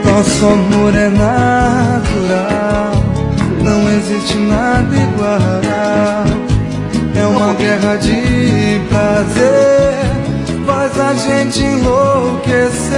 [0.07, 2.93] Nosso amor é natural,
[3.63, 6.54] não existe nada igual.
[7.17, 9.95] É uma guerra de prazer,
[10.67, 12.95] faz a gente enlouquecer.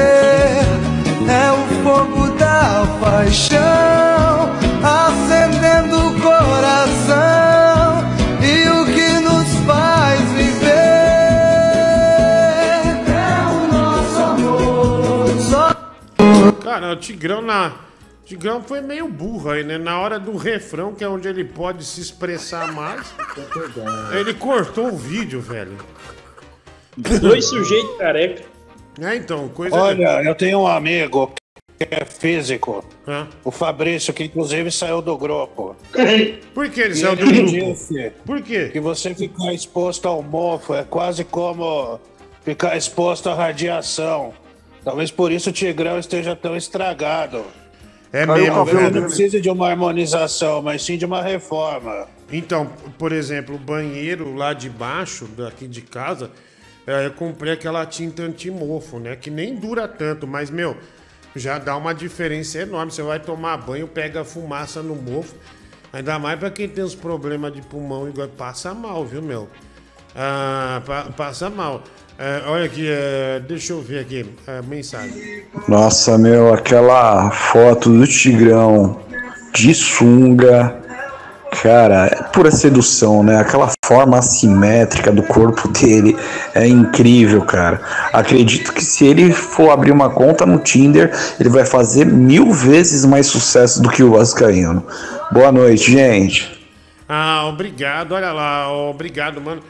[1.28, 4.50] É o fogo da paixão,
[4.82, 8.04] acendendo o coração.
[8.40, 10.66] E o que nos faz viver
[13.08, 15.26] é o nosso amor.
[16.62, 17.85] Cara, o Tigrão na.
[18.26, 19.78] O Tigrão foi meio burro aí, né?
[19.78, 23.14] Na hora do refrão, que é onde ele pode se expressar mais,
[24.12, 25.76] ele cortou o vídeo, velho.
[27.20, 28.42] Dois sujeitos careca.
[29.00, 29.76] É, então, coisa.
[29.76, 31.32] Olha, eu tenho um amigo
[31.78, 33.28] que é físico, Hã?
[33.44, 35.76] o Fabrício, que inclusive saiu do grupo.
[36.52, 37.52] Por que ele E saiu do me grupo?
[37.52, 38.70] disse Por quê?
[38.72, 42.00] Que você ficar exposto ao mofo é quase como
[42.42, 44.34] ficar exposto à radiação.
[44.82, 47.44] Talvez por isso o Tigrão esteja tão estragado.
[48.12, 49.02] É mesmo, Não velho.
[49.02, 52.06] precisa de uma harmonização, mas sim de uma reforma.
[52.32, 52.66] Então,
[52.98, 56.30] por exemplo, o banheiro lá de baixo, daqui de casa,
[56.86, 59.16] é, eu comprei aquela tinta antimofo, né?
[59.16, 60.76] Que nem dura tanto, mas, meu,
[61.34, 62.90] já dá uma diferença enorme.
[62.92, 65.34] Você vai tomar banho, pega fumaça no mofo.
[65.92, 69.48] Ainda mais pra quem tem os problemas de pulmão, igual passa mal, viu, meu?
[70.14, 71.82] Ah, pa- passa mal.
[72.18, 75.44] É, olha aqui, é, deixa eu ver aqui, a mensagem.
[75.68, 78.98] Nossa, meu, aquela foto do Tigrão
[79.52, 80.76] de sunga,
[81.62, 83.38] cara, é pura sedução, né?
[83.38, 86.16] Aquela forma assimétrica do corpo dele
[86.54, 87.82] é incrível, cara.
[88.14, 93.04] Acredito que se ele for abrir uma conta no Tinder, ele vai fazer mil vezes
[93.04, 94.82] mais sucesso do que o Vascaíno.
[95.30, 96.56] Boa noite, gente.
[97.06, 99.62] Ah, obrigado, olha lá, obrigado, mano.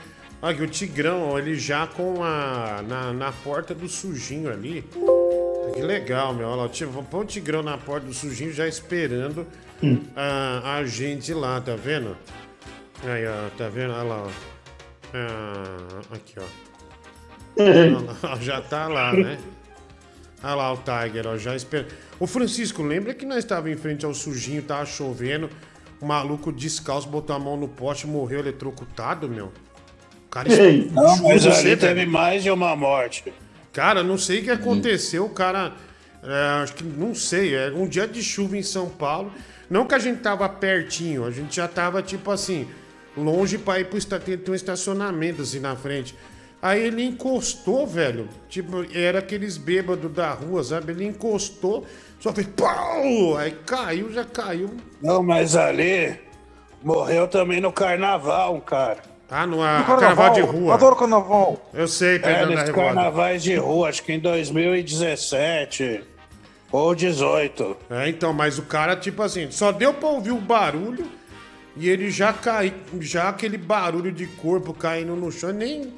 [0.42, 2.82] Olha aqui, o Tigrão, ó, ele já com a.
[2.86, 4.84] na, na porta do sujinho ali.
[5.74, 6.48] Que legal, meu.
[6.48, 9.46] Olha lá, tipo, põe o Tigrão na porta do sujinho já esperando
[10.14, 12.16] a, a gente lá, tá vendo?
[13.04, 13.92] Aí, ó, tá vendo?
[13.92, 14.30] Olha lá, ó.
[15.14, 16.66] Ah, aqui, ó.
[17.58, 19.38] Olha lá, ó, já tá lá, né?
[20.42, 21.88] Olha lá o Tiger, ó, já espera.
[22.20, 25.48] Ô Francisco, lembra que nós estávamos em frente ao sujinho, tava chovendo,
[26.00, 29.52] o maluco descalço botou a mão no poste e morreu eletrocutado, meu?
[30.44, 31.80] Cara Ei, não, juro mas você, ali velho.
[31.80, 33.24] teve mais de uma morte.
[33.72, 35.72] Cara, não sei o que aconteceu, o cara.
[36.22, 39.32] é, acho que não sei, é um dia de chuva em São Paulo.
[39.70, 42.68] Não que a gente tava pertinho, a gente já tava tipo assim,
[43.16, 46.14] longe pra ir pro esta- ter ter um estacionamento assim na frente.
[46.62, 48.28] Aí ele encostou, velho.
[48.48, 50.92] Tipo, era aqueles bêbados da rua, sabe?
[50.92, 51.86] Ele encostou,
[52.20, 53.36] só fez pau!
[53.36, 54.70] Aí caiu, já caiu.
[55.02, 56.18] Não, mas ali
[56.82, 59.02] morreu também no carnaval, um cara.
[59.30, 60.74] Ah, no a- carnaval, de rua.
[60.74, 61.70] Adoro carnaval.
[61.74, 62.94] Eu sei, É, da nesses revolta.
[62.94, 66.02] carnavais de rua, acho que em 2017
[66.70, 67.76] ou 18.
[67.90, 71.06] É, então, mas o cara, tipo assim, só deu pra ouvir o barulho
[71.76, 75.92] e ele já caiu, já aquele barulho de corpo caindo no chão, nem,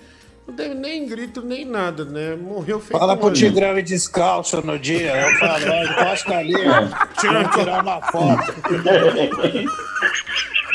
[0.46, 2.34] não teve nem grito, nem nada, né?
[2.34, 3.30] Morreu feito Fala pro.
[3.32, 5.14] Tigrão ir descalço no dia.
[5.14, 6.88] Eu falo, encosta ali, ó.
[7.20, 8.54] Tira- tirar uma foto.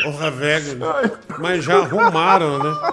[0.04, 0.76] Porra, velho.
[0.76, 1.12] né?
[1.40, 2.92] Mas já arrumaram, né?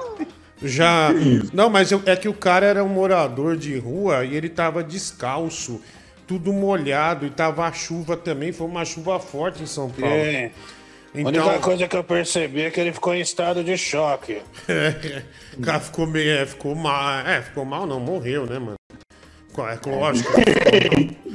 [0.62, 1.08] Já.
[1.52, 4.84] Não, mas eu- é que o cara era um morador de rua e ele tava
[4.84, 5.80] descalço,
[6.26, 10.14] tudo molhado, e tava a chuva também, foi uma chuva forte em São Paulo.
[10.14, 10.50] É.
[11.12, 14.40] A Então, única coisa que eu percebi é que ele ficou em estado de choque.
[14.68, 15.22] É,
[15.58, 16.30] o cara ficou meio.
[16.30, 17.26] É, ficou mal.
[17.26, 18.74] É, ficou mal, não, morreu, né, mano?
[19.58, 20.30] É lógico.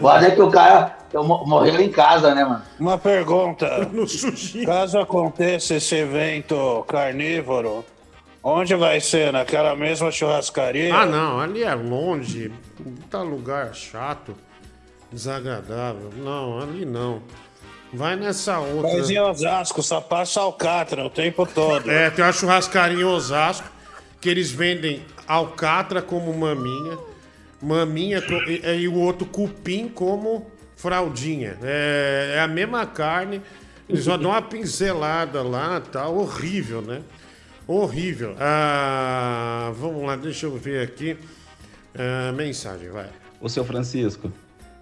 [0.00, 2.62] Pode é que o cara eu mo- morreu em casa, né, mano?
[2.80, 3.88] Uma pergunta.
[3.92, 4.64] No sushi.
[4.66, 7.84] Caso aconteça esse evento carnívoro,
[8.42, 9.32] onde vai ser?
[9.32, 10.94] Naquela mesma churrascaria?
[10.94, 12.52] Ah, não, ali é longe,
[13.10, 14.34] tá lugar chato,
[15.12, 16.10] desagradável.
[16.16, 17.22] Não, ali não.
[17.92, 18.92] Vai nessa outra.
[18.92, 21.88] Mas em Osasco, só passa alcatra o tempo todo.
[21.88, 23.68] É, tem uma churrascaria em Osasco
[24.20, 26.98] que eles vendem alcatra como maminha,
[27.64, 31.56] maminha e, e o outro cupim como fraldinha.
[31.62, 33.40] É, é a mesma carne,
[33.88, 37.02] Eles só dão uma pincelada lá, tá horrível, né?
[37.66, 38.36] Horrível.
[38.38, 41.16] Ah, vamos lá, deixa eu ver aqui.
[41.96, 43.08] Ah, mensagem, vai.
[43.40, 44.30] Ô, seu Francisco,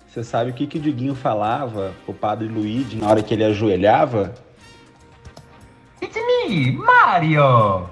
[0.08, 3.44] você sabe o que, que o Diguinho falava pro padre Luigi na hora que ele
[3.44, 4.34] ajoelhava?
[6.02, 7.88] It's me, Mario!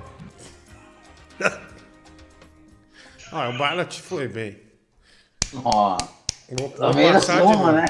[3.32, 4.58] Ah, o Barlat foi bem.
[5.64, 5.96] Ó.
[6.50, 7.72] Vou, vou Também passar de soma, novo.
[7.72, 7.86] né?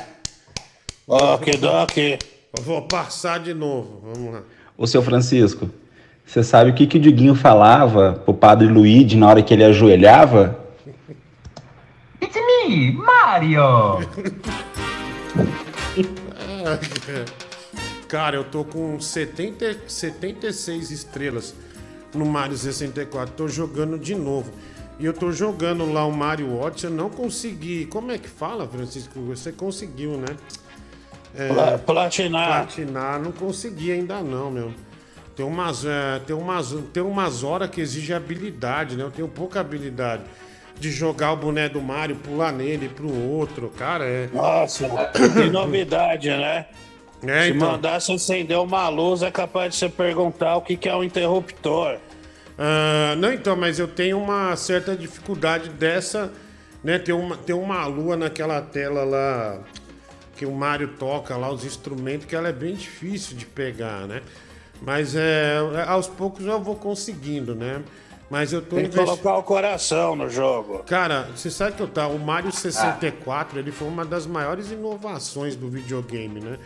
[1.07, 1.97] Ok, Doc.
[1.97, 2.19] Eu
[2.63, 4.03] Vou passar de novo.
[4.13, 4.43] Vamos lá.
[4.77, 5.71] Ô, seu Francisco,
[6.27, 9.65] você sabe o que, que o Diguinho falava pro padre Luigi na hora que ele
[9.65, 10.59] ajoelhava?
[12.23, 14.01] It's me, Mario!
[18.09, 21.55] Cara, eu tô com 70, 76 estrelas
[22.15, 23.35] no Mario 64.
[23.35, 24.51] Tô jogando de novo.
[25.01, 27.87] E eu tô jogando lá o Mario Odyssey, eu não consegui.
[27.87, 29.19] Como é que fala, Francisco?
[29.23, 30.37] Você conseguiu, né?
[31.49, 32.67] Pla- platinar.
[32.67, 34.73] Platinar, não consegui ainda não, meu.
[35.35, 39.05] Tem umas, é, tem umas, tem umas horas que exige habilidade, né?
[39.05, 40.23] Eu tenho pouca habilidade
[40.79, 44.29] de jogar o boneco do Mario, pular nele pro outro, cara, é...
[44.33, 46.67] Nossa, que novidade, né?
[47.27, 47.73] É, Se então.
[47.73, 51.97] mandasse acender uma luz, é capaz de você perguntar o que, que é um interruptor.
[52.63, 56.31] Ah, não, então, mas eu tenho uma certa dificuldade dessa,
[56.85, 56.99] né?
[56.99, 59.61] Tem uma, tem uma lua naquela tela lá
[60.37, 64.21] que o Mario toca lá, os instrumentos, que ela é bem difícil de pegar, né?
[64.83, 65.57] Mas é,
[65.87, 67.83] aos poucos eu vou conseguindo, né?
[68.31, 70.81] Mas eu tô Tem que investi- colocar o coração no jogo.
[70.85, 75.57] Cara, você sabe que eu tá, o Mario 64, ele foi uma das maiores inovações
[75.57, 76.59] do videogame, né?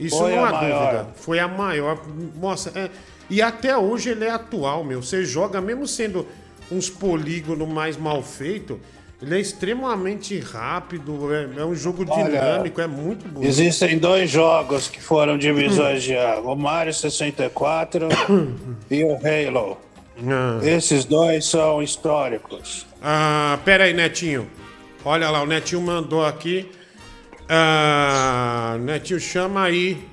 [0.00, 0.80] Isso Foi não há maior.
[0.92, 1.08] dúvida.
[1.16, 1.98] Foi a maior.
[2.40, 2.90] Nossa, é-
[3.30, 5.02] e até hoje ele é atual, meu.
[5.02, 6.26] Você joga, mesmo sendo
[6.70, 8.80] uns polígonos mais mal feito,
[9.20, 13.48] ele é extremamente rápido, é, é um jogo Olha, dinâmico, é muito bonito.
[13.48, 18.08] Existem dois jogos que foram divisões de água: o Mario 64
[18.90, 19.78] e o Halo.
[20.62, 22.86] Esses dois são históricos.
[23.00, 24.48] Ah, pera aí, Netinho.
[25.04, 26.70] Olha lá, o Netinho mandou aqui.
[27.48, 30.11] Ah, Netinho, chama aí.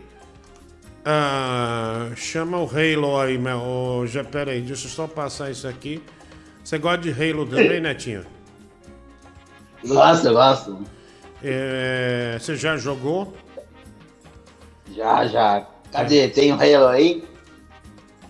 [1.06, 3.60] Ah, chama o Halo aí, meu.
[3.60, 6.04] Ô, já, pera aí, deixa eu só passar isso aqui.
[6.64, 8.26] Você gosta de Halo também, Netinho?
[9.86, 10.84] Gosto, gosto.
[11.44, 13.34] É, você já jogou?
[14.94, 15.66] Já, já.
[15.92, 16.28] Cadê?
[16.28, 17.24] Tem o Halo aí?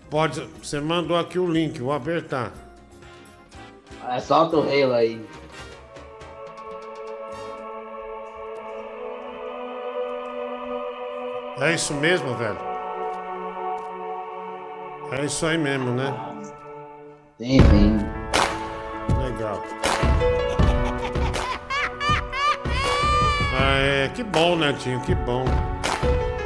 [0.10, 0.48] Pode.
[0.62, 2.54] Você mandou aqui o link, vou apertar.
[4.08, 5.22] É, solta o Halo aí.
[11.62, 12.58] É isso mesmo, velho?
[15.12, 16.14] É isso aí mesmo, né?
[17.38, 18.00] Sim, sim.
[19.24, 19.62] Legal.
[23.62, 25.44] Ah, é, que bom, Netinho, que bom.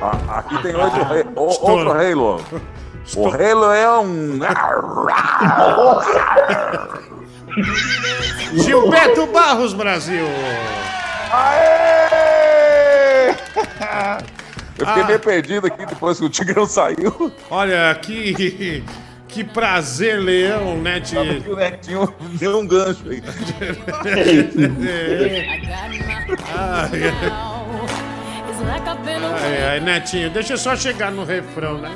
[0.01, 2.41] Ah, aqui tem outro, re- o- outro Halo.
[3.17, 4.39] O Halo é um.
[8.63, 10.25] Gilberto Barros, Brasil!
[11.33, 13.35] Aê!
[14.77, 15.07] Eu fiquei Ah.
[15.07, 17.31] meio perdido aqui depois que o Tigrão saiu.
[17.49, 18.83] Olha, que,
[19.27, 21.15] que prazer, Leão, né, Net.
[21.47, 23.21] O Netinho deu um gancho aí.
[26.55, 27.13] Ai,
[29.43, 31.91] ai, ai, Netinho, deixa eu só chegar no refrão, né?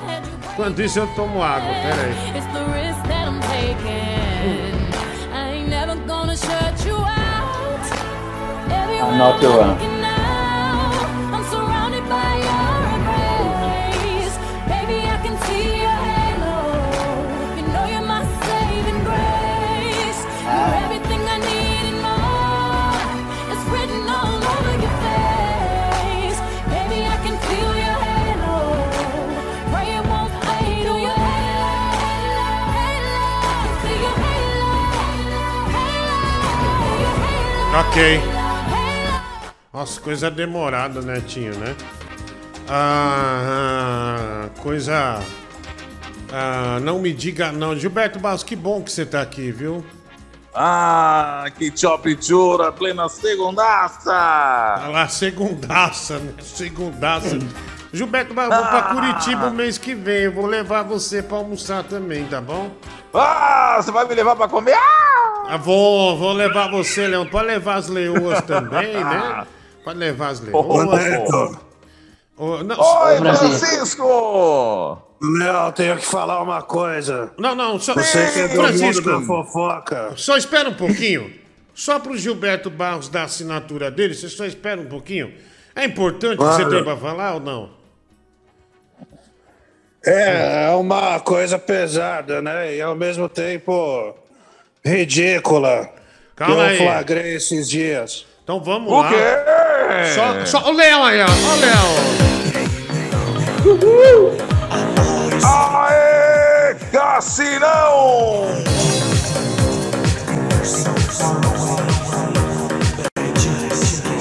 [0.53, 2.13] Enquanto isso eu tomo água, peraí.
[2.33, 3.87] The I'm taking.
[5.33, 5.69] I ain't
[37.79, 38.19] Ok.
[39.71, 41.75] Nossa, coisa demorada, Netinho, né?
[42.67, 45.19] Ah, coisa.
[46.31, 47.75] Ah, não me diga não.
[47.75, 49.85] Gilberto Barros, que bom que você tá aqui, viu?
[50.55, 54.11] Ah, que choppitura, plena segundaça!
[54.11, 56.33] Ah lá, segundaça, né?
[56.41, 57.37] Segundaça.
[57.93, 58.95] Gilberto Barros, vou pra Ah.
[58.95, 60.23] Curitiba o mês que vem.
[60.23, 62.71] Eu vou levar você pra almoçar também, tá bom?
[63.19, 64.75] Ah, você vai me levar pra comer?
[65.49, 67.25] Ah, vou, vou levar você, Leão.
[67.25, 69.45] Pode levar as leoas também, né?
[69.83, 71.57] Pode levar as leoas.
[72.37, 75.01] Ô, não, Oi, ô, Francisco!
[75.21, 77.31] Léo, tenho que falar uma coisa.
[77.39, 77.93] Não, não, só.
[77.95, 80.13] Você que é do Francisco, mundo da fofoca.
[80.15, 81.33] Só espera um pouquinho.
[81.73, 85.33] Só pro Gilberto Barros dar a assinatura dele, você só espera um pouquinho.
[85.75, 86.69] É importante o que você Claro.
[86.75, 87.69] tem pra falar ou não?
[90.07, 92.75] É, é uma coisa pesada, né?
[92.75, 94.15] E ao mesmo tempo
[94.85, 95.89] ridícula.
[96.35, 96.77] Calma que eu aí.
[96.77, 98.25] flagrei esses dias.
[98.43, 99.09] Então vamos O lá.
[99.09, 99.15] quê?
[100.15, 101.25] Só, só o Leão aí, ó.
[101.25, 102.17] Ó o Leão.
[105.43, 108.47] Aê, Cassinão!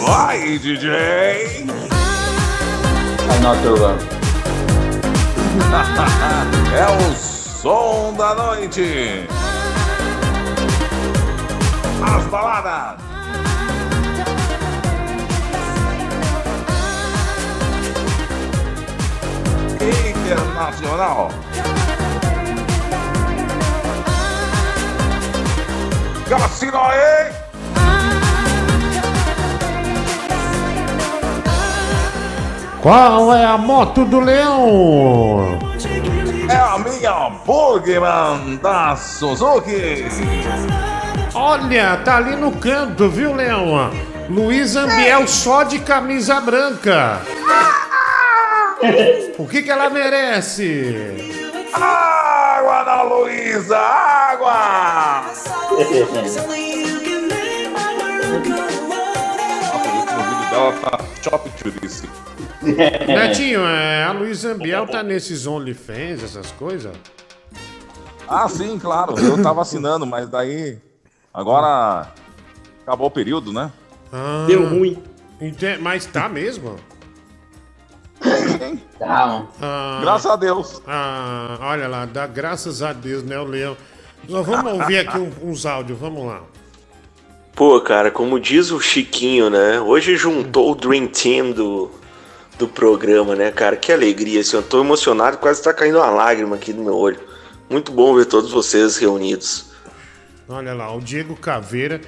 [0.04, 1.66] Vai, DJ!
[3.28, 4.15] I'm not your love.
[6.76, 9.26] é o som da noite!
[12.02, 13.00] As baladas!
[19.80, 21.30] Internacional!
[26.28, 27.45] Cassino!
[32.86, 35.58] Qual é a moto do Leão?
[36.48, 40.06] É a minha Bugman da Suzuki!
[41.34, 43.90] Olha, tá ali no canto, viu, Leão?
[44.30, 47.22] Luiz Ambiel só de camisa branca.
[49.36, 51.42] O que que ela merece?
[51.72, 53.76] Água da Luísa!
[53.76, 55.24] Água!
[60.56, 62.08] Ela tá Shop Turice.
[63.06, 66.96] Netinho, é, a Luiz Ambiel tá nesses OnlyFans, essas coisas?
[68.28, 69.18] Ah, sim, claro.
[69.18, 70.78] Eu tava assinando, mas daí.
[71.32, 72.08] Agora.
[72.82, 73.70] Acabou o período, né?
[74.12, 75.02] Ah, Deu ruim.
[75.40, 76.76] ente- Mas tá mesmo?
[78.98, 80.80] Tá, Ah, Graças a Deus.
[80.86, 83.76] Ah, olha lá, dá graças a Deus, né, o Leão?
[84.28, 86.40] Nós vamos ouvir aqui uns áudios, vamos lá.
[87.56, 89.80] Pô, cara, como diz o Chiquinho, né?
[89.80, 91.90] Hoje juntou o Dream Team do,
[92.58, 93.76] do programa, né, cara?
[93.76, 97.18] Que alegria, assim, eu tô emocionado, quase tá caindo uma lágrima aqui no meu olho.
[97.70, 99.70] Muito bom ver todos vocês reunidos.
[100.46, 102.00] Olha lá, o Diego Caveira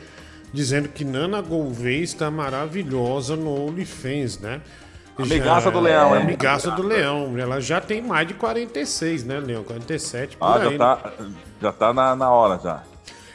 [0.52, 4.60] dizendo que Nana Gouveia está maravilhosa no OnlyFans, né?
[5.18, 6.20] Amigaça do Leão, é?
[6.22, 7.36] Amigaça do Leão.
[7.36, 9.64] Ela já tem mais de 46, né, Leão?
[9.64, 10.62] 47 por Ah, aí.
[10.64, 10.78] já né?
[10.78, 11.12] tá,
[11.60, 12.82] já tá na, na hora já.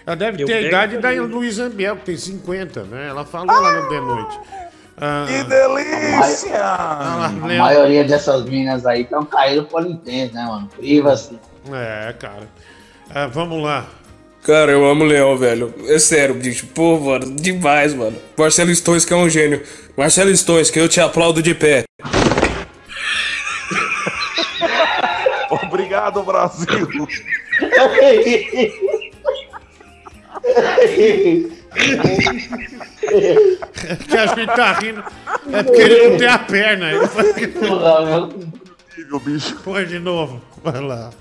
[0.05, 1.09] Ela deve Eu ter a idade da.
[1.11, 3.07] Luísa Ambiel, que tem 50, né?
[3.09, 4.39] Ela falou lá no The Noite.
[4.97, 6.59] Ah, Que delícia!
[6.61, 7.63] ah, A Leão.
[7.63, 10.69] maioria dessas minas aí estão caindo por Nintendo, né, mano?
[10.77, 11.39] Priva-se.
[11.71, 12.47] É, cara.
[13.09, 13.85] Ah, vamos lá.
[14.45, 15.73] Cara, eu amo o Leão, velho.
[15.87, 16.67] É sério, bicho.
[16.67, 18.17] Pô, mano, demais, mano.
[18.37, 19.63] Marcelo Stones, que é um gênio.
[19.97, 21.85] Marcelo Stones, que eu te aplaudo de pé.
[25.63, 26.67] Obrigado, Brasil!
[34.07, 35.03] que a gente tá rindo.
[35.51, 36.91] É porque ele não tem a perna.
[36.91, 36.99] Ele
[39.25, 39.55] bicho.
[39.63, 40.41] Põe de novo.
[40.63, 41.11] Vai lá.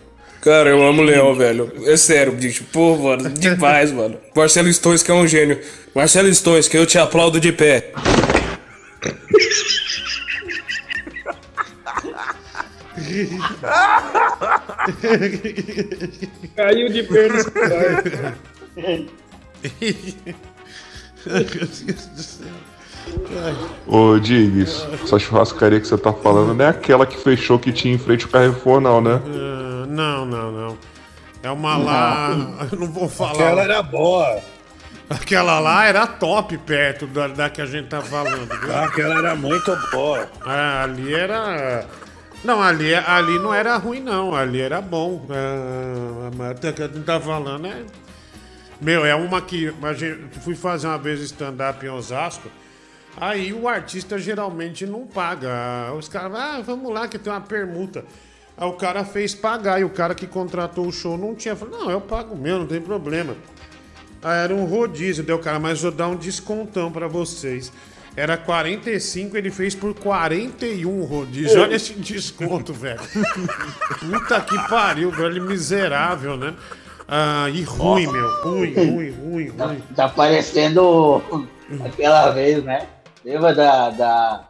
[0.41, 1.73] Cara, eu amo o Leão, velho.
[1.87, 2.65] É sério, bicho.
[2.73, 4.19] Pô, mano, demais, mano.
[4.35, 5.61] Marcelo Stones, que é um gênio.
[5.95, 7.93] Marcelo Stones, que eu te aplaudo de pé.
[16.57, 17.45] Caiu de perna
[18.77, 19.07] Meu
[21.45, 22.47] Deus do céu.
[23.87, 27.95] Ô, Diggs, essa churrascaria que você tá falando não é aquela que fechou que tinha
[27.95, 29.21] em frente ao Carrefour, não, né?
[29.25, 30.79] Ah, não, não, não.
[31.43, 32.31] É uma lá.
[32.71, 33.33] Eu não vou falar.
[33.33, 34.41] Aquela era boa.
[35.11, 38.49] Aquela lá era top perto da, da que a gente tá falando.
[38.61, 38.77] viu?
[38.77, 40.29] Aquela era muito boa.
[40.45, 41.85] Ah, ali era.
[42.45, 44.35] Não, ali, ali não era ruim, não.
[44.35, 45.27] Ali era bom.
[45.29, 47.83] Ah, mas até que a gente tá falando é.
[48.83, 49.73] Meu, é uma que.
[50.43, 52.49] Fui fazer uma vez stand-up em Osasco.
[53.17, 55.93] Aí o artista geralmente não paga.
[55.97, 58.05] Os caras, ah, vamos lá que tem uma permuta.
[58.57, 61.55] Aí o cara fez pagar e o cara que contratou o show não tinha.
[61.55, 63.37] Falei, não, eu pago meu, não tem problema.
[64.21, 67.73] Aí era um rodízio, deu cara, mas vou dar um descontão pra vocês.
[68.17, 71.61] Era 45, ele fez por 41 rodízio.
[71.61, 73.01] Olha esse desconto, velho.
[74.01, 76.55] Puta que pariu, velho, miserável, né?
[77.15, 78.17] Ah, e ruim, Nossa.
[78.17, 78.41] meu.
[78.41, 79.83] Ruim, ruim, ruim, ruim.
[79.95, 81.23] Tá parecendo
[81.85, 82.87] aquela vez, né?
[83.23, 84.49] Lembra da, da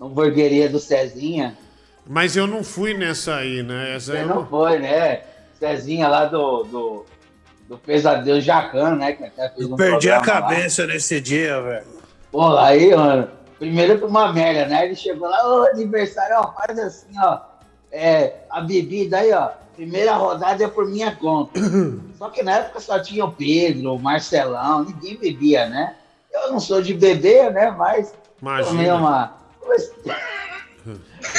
[0.00, 1.58] hamburgueria do Cezinha?
[2.06, 3.96] Mas eu não fui nessa aí, né?
[3.96, 5.22] Essa Você eu não foi, né?
[5.58, 7.06] Cezinha lá do, do,
[7.68, 9.14] do Pesadelo Jacan, né?
[9.14, 10.54] Que até fez um Perdi a programa lá.
[10.54, 11.86] cabeça nesse dia, velho.
[12.30, 13.28] Pô, aí, mano,
[13.58, 14.84] primeiro pra uma merda, né?
[14.84, 17.40] Ele chegou lá, ô, aniversário, ó, faz assim, ó.
[17.92, 19.50] É, a bebida aí, ó.
[19.76, 21.60] Primeira rodada é por minha conta.
[22.18, 25.96] Só que na época só tinha o Pedro, o Marcelão, ninguém bebia, né?
[26.32, 27.70] Eu não sou de beber, né?
[27.70, 28.68] Mas Imagina.
[28.68, 29.36] tomei uma.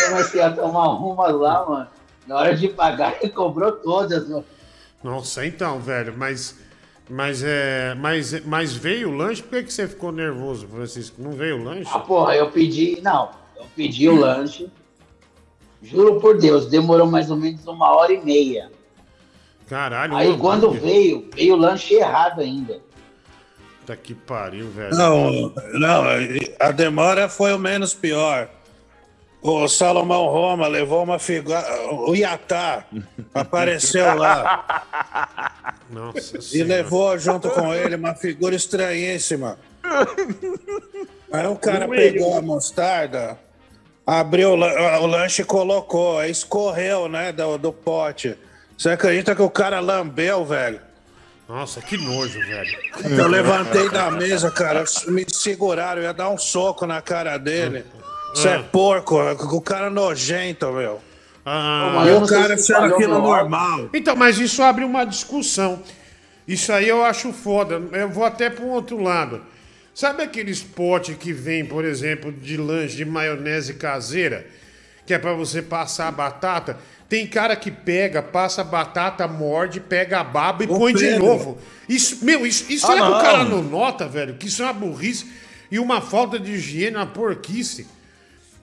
[0.09, 1.87] Comecei a tomar umas lá, mano.
[2.27, 4.31] Na hora de pagar, ele cobrou todas.
[4.31, 4.43] ó.
[5.03, 6.57] Nossa, então, velho, mas.
[7.09, 7.93] Mas é.
[7.95, 9.41] Mas, mas veio o lanche?
[9.41, 11.21] Por que, que você ficou nervoso, Francisco?
[11.21, 11.89] Não veio o lanche?
[11.93, 12.99] Ah, porra, eu pedi.
[13.01, 14.71] Não, eu pedi o lanche.
[15.83, 18.71] Juro por Deus, demorou mais ou menos uma hora e meia.
[19.67, 20.81] Caralho, Aí quando hambúrguer.
[20.81, 22.79] veio, veio o lanche errado ainda.
[23.79, 24.95] Puta que pariu, velho.
[24.95, 26.03] Não, não,
[26.59, 28.49] a demora foi o menos pior.
[29.41, 31.61] O Salomão Roma levou uma figura.
[31.91, 32.85] O Iatá
[33.33, 39.59] apareceu lá Nossa e levou junto com ele uma figura estranhíssima.
[41.29, 43.37] Aí o cara pegou a mostarda,
[44.05, 48.35] abriu o, lan- o lanche e colocou, aí escorreu, né, do, do pote.
[48.77, 50.79] Você acredita que o cara lambeu, velho?
[51.47, 52.77] Nossa, que nojo, velho.
[53.17, 57.85] Eu levantei da mesa, cara, me seguraram, eu ia dar um soco na cara dele.
[58.33, 60.99] Você é porco, o cara nojento, meu.
[61.45, 63.89] Ah, e o cara achando aquilo normal.
[63.93, 65.83] Então, mas isso abre uma discussão.
[66.47, 67.81] Isso aí eu acho foda.
[67.91, 69.41] Eu vou até para um outro lado.
[69.93, 74.45] Sabe aqueles potes que vem, por exemplo, de lanche de maionese caseira,
[75.05, 76.77] que é para você passar a batata?
[77.07, 81.15] Tem cara que pega, passa a batata, morde, pega a baba e Ô, põe de
[81.17, 81.59] novo.
[81.87, 84.65] Isso, meu, isso, isso Ah, é que o cara não nota, velho, que isso é
[84.65, 85.27] uma burrice
[85.69, 87.83] e uma falta de higiene, uma porquice.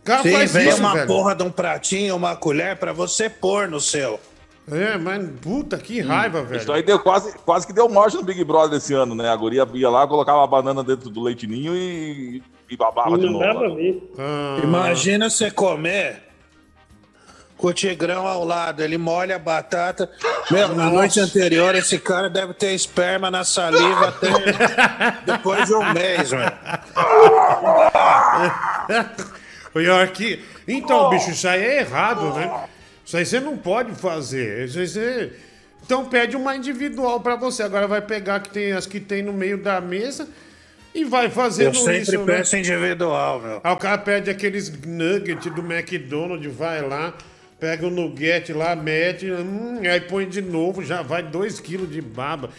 [0.00, 1.06] O cara Sim, faz vem isso, uma velho.
[1.06, 4.18] porra de um pratinho, uma colher pra você pôr no seu.
[4.70, 6.60] É, mas puta que raiva, velho.
[6.60, 9.28] Isso aí deu quase, quase que deu morte no Big Brother esse ano, né?
[9.28, 13.44] A guria ia lá, colocava a banana dentro do leitinho e, e babava de novo.
[14.18, 14.60] Ah.
[14.62, 16.30] Imagina você comer
[17.60, 20.10] com o tigrão ao lado, ele molha a batata.
[20.50, 24.30] Meu, na noite anterior, esse cara deve ter esperma na saliva até
[25.26, 26.50] depois de um mês, velho.
[29.74, 30.42] Pior que.
[30.66, 32.50] Então, bicho, isso aí é errado, né?
[33.10, 34.66] Isso aí você não pode fazer.
[34.66, 35.32] Isso aí você...
[35.84, 37.64] Então pede uma individual pra você.
[37.64, 40.28] Agora vai pegar que tem as que tem no meio da mesa
[40.94, 42.18] e vai fazendo Eu sempre isso.
[42.18, 42.36] né?
[42.36, 43.60] peço individual, meu.
[43.64, 47.12] Aí o cara pede aqueles nuggets do McDonald's, vai lá,
[47.58, 52.00] pega o nugget lá, mete, hum, aí põe de novo, já vai 2 quilos de
[52.00, 52.50] baba.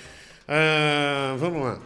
[0.45, 1.79] Ah, vamos lá.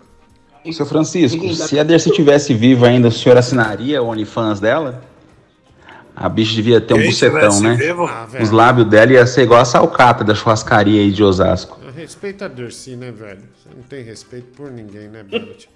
[0.74, 5.04] Seu Francisco, se a Dercy tivesse viva ainda, o senhor assinaria o OnlyFans dela?
[6.16, 7.76] A bicha devia ter um Quem bucetão, né?
[7.76, 8.06] vivo?
[8.06, 8.44] Ah, velho.
[8.44, 11.80] Os lábios dela ia ser igual a salcata da churrascaria aí de Osasco.
[11.94, 13.42] Respeita a Dercy, né, velho?
[13.58, 15.70] Você não tem respeito por ninguém, né, Bennett?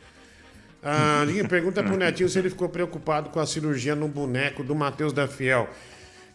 [0.81, 4.73] Ah, ninguém pergunta pro Netinho se ele ficou preocupado com a cirurgia no boneco do
[4.73, 5.67] Matheus da Fiel.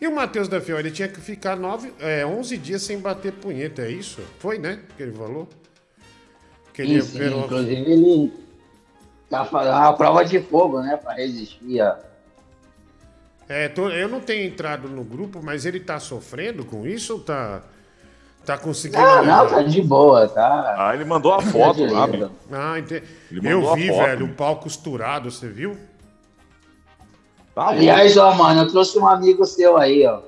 [0.01, 3.33] E o Matheus da Fiel, ele tinha que ficar nove, é, 11 dias sem bater
[3.33, 4.21] punheta, é isso?
[4.39, 4.81] Foi, né?
[4.99, 5.49] Que ele falou?
[6.75, 8.33] Que ele Sim, sim, operou- inclusive ele
[9.31, 10.99] tá fazendo uma prova de fogo, né?
[11.03, 11.99] Pra resistir a.
[13.49, 17.21] É, tô- eu não tenho entrado no grupo, mas ele tá sofrendo com isso ou
[17.21, 17.61] tá,
[18.45, 19.03] tá conseguindo...
[19.03, 20.75] Não, não, tá de boa, tá.
[20.79, 22.31] Ah, ele mandou a foto lá, meu.
[22.51, 23.03] Ah, ente...
[23.31, 23.99] Ele Eu vi, foto.
[23.99, 25.77] velho, o pau costurado, você viu?
[27.55, 30.21] Tá Aliás, ó, mano, eu trouxe um amigo seu aí, ó.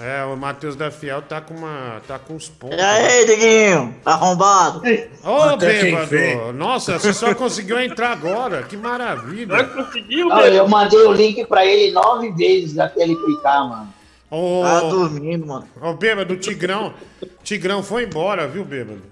[0.00, 2.00] É, o Matheus da Fiel tá com uma.
[2.06, 2.78] tá com os pontos.
[2.78, 3.96] E aí, Diguinho?
[4.04, 4.78] Arrombado?
[4.78, 6.52] Ô, quem bêbado!
[6.52, 9.64] Nossa, você só conseguiu entrar agora, que maravilha!
[9.64, 13.94] conseguiu, Não, eu mandei o link pra ele nove vezes até ele clicar, mano.
[14.30, 15.68] Ô, Tá dormindo, mano.
[15.80, 16.94] Ô, bêbado, o Tigrão.
[17.42, 19.02] Tigrão foi embora, viu, bêbado?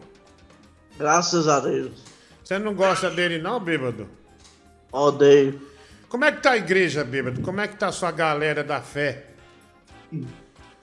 [0.96, 2.00] Graças a Deus.
[2.44, 4.08] Você não gosta dele, não, bêbado?
[4.92, 5.60] Odeio.
[6.08, 7.42] Como é que tá a igreja, bêbado?
[7.42, 9.24] Como é que tá a sua galera da fé?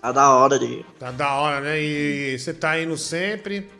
[0.03, 0.85] Tá da hora, Diguinho.
[0.99, 1.79] Tá da hora, né?
[1.81, 3.71] E você tá indo sempre?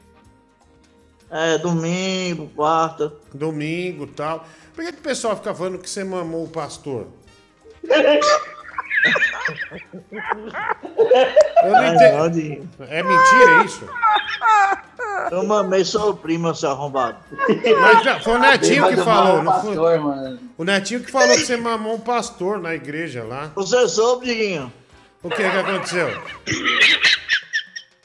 [1.30, 3.11] É, domingo, quarta.
[3.34, 4.45] Domingo e tal.
[4.74, 7.08] Por que, que o pessoal fica falando que você mamou o pastor?
[11.64, 12.61] Eu não entendi.
[12.80, 12.88] não.
[12.88, 13.85] É mentira isso?
[15.30, 17.18] Eu mamei seu primo, seu arrombado.
[17.82, 19.76] Mas já- foi o Netinho que falou, mama não foi?
[19.76, 20.40] pastor, mano.
[20.58, 23.52] O Netinho que falou que você mamou um pastor na igreja lá.
[23.56, 24.72] Você soube, Diguinho?
[25.24, 26.22] O que que aconteceu?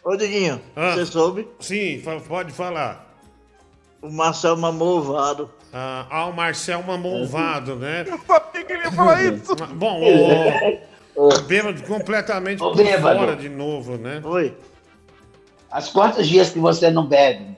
[0.04, 0.94] Ô, Diguinho, Ah.
[0.94, 1.48] você soube?
[1.60, 3.06] Sim, fa- pode falar.
[4.00, 5.50] O Marcel mamou o vado.
[5.72, 8.04] Ah, ah, o Marcel mamou um vado, né?
[8.08, 9.54] Eu sabia que ele ia falar isso.
[9.74, 10.00] Bom,
[11.16, 13.18] o, o bêbado completamente por bêbado.
[13.18, 14.22] fora de novo, né?
[14.24, 14.56] Oi.
[15.70, 17.56] Há quantos dias que você não bebe?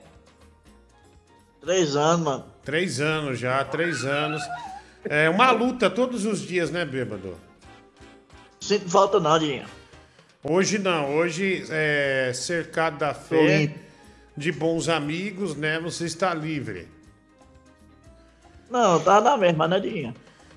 [1.60, 2.44] Três anos, mano.
[2.64, 4.42] Três anos já, três anos.
[5.04, 7.36] É uma luta todos os dias, né, bêbado?
[8.60, 9.66] Sinto falta não, Diguinho.
[10.42, 13.74] Hoje não, hoje é cercado da fé,
[14.36, 15.78] de bons amigos, né?
[15.80, 16.88] Você está livre.
[18.70, 20.14] Não, tá na mesma, né, Diguinho?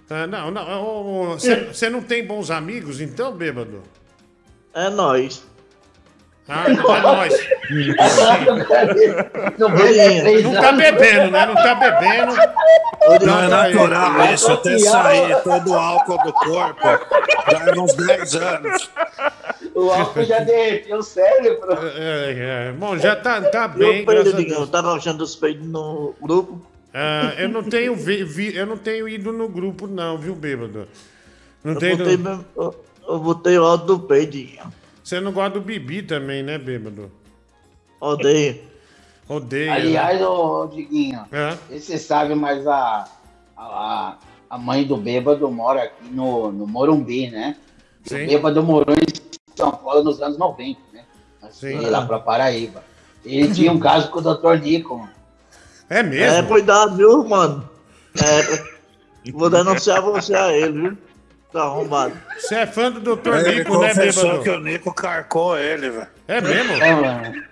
[0.09, 1.29] Ah, não, não.
[1.31, 3.81] Você você não tem bons amigos, então, bêbado?
[4.73, 5.43] É nóis.
[6.47, 7.47] Ah, é nóis.
[9.57, 9.77] Não há
[10.21, 11.45] três Não tá bebendo, né?
[11.45, 12.35] Não tá bebendo.
[13.25, 16.81] Não é tá natural isso, até sair todo o álcool do corpo.
[17.51, 18.89] Já é uns 10 anos.
[19.73, 21.71] O álcool já derreteu o cérebro.
[21.95, 24.43] É, é, Bom, já tá, tá bem, a Digão?
[24.43, 24.69] Deus.
[24.69, 26.61] Tava achando os peidos no grupo?
[26.93, 30.87] Ah, eu não tenho vi, vi- eu não tenho ido no grupo não, viu, bêbado?
[31.63, 31.97] Não Eu tenho.
[31.97, 32.19] botei,
[32.55, 34.61] eu, eu botei o áudio do peidinho.
[35.03, 37.11] Você não gosta do Bibi também, né, bêbado?
[37.99, 38.61] Odeio.
[39.27, 39.71] Odeio.
[39.71, 41.57] Aliás, ô Diguinho, É.
[41.69, 43.05] você sabe, mas a,
[43.57, 44.17] a,
[44.49, 47.55] a mãe do bêbado mora aqui no, no Morumbi, né?
[48.03, 48.23] Sim.
[48.23, 51.03] O bêbado morou em São Paulo nos anos 90, né?
[51.41, 51.85] Assim, Sim.
[51.89, 52.83] lá pra Paraíba.
[53.25, 54.61] Ele tinha um caso com o Dr.
[54.61, 54.97] Nico.
[54.97, 55.09] mano.
[55.89, 55.99] É
[56.39, 57.69] É, cuidado, viu, mano?
[58.21, 60.97] É, vou denunciar você a ele, viu?
[61.53, 62.15] Tá arrombado.
[62.37, 63.27] Você é fã do Dr.
[63.45, 64.41] Ele Nico, né, bêbado?
[64.41, 66.07] que o Nico carcou ele, velho.
[66.27, 66.73] É mesmo?
[66.73, 67.43] É, mano.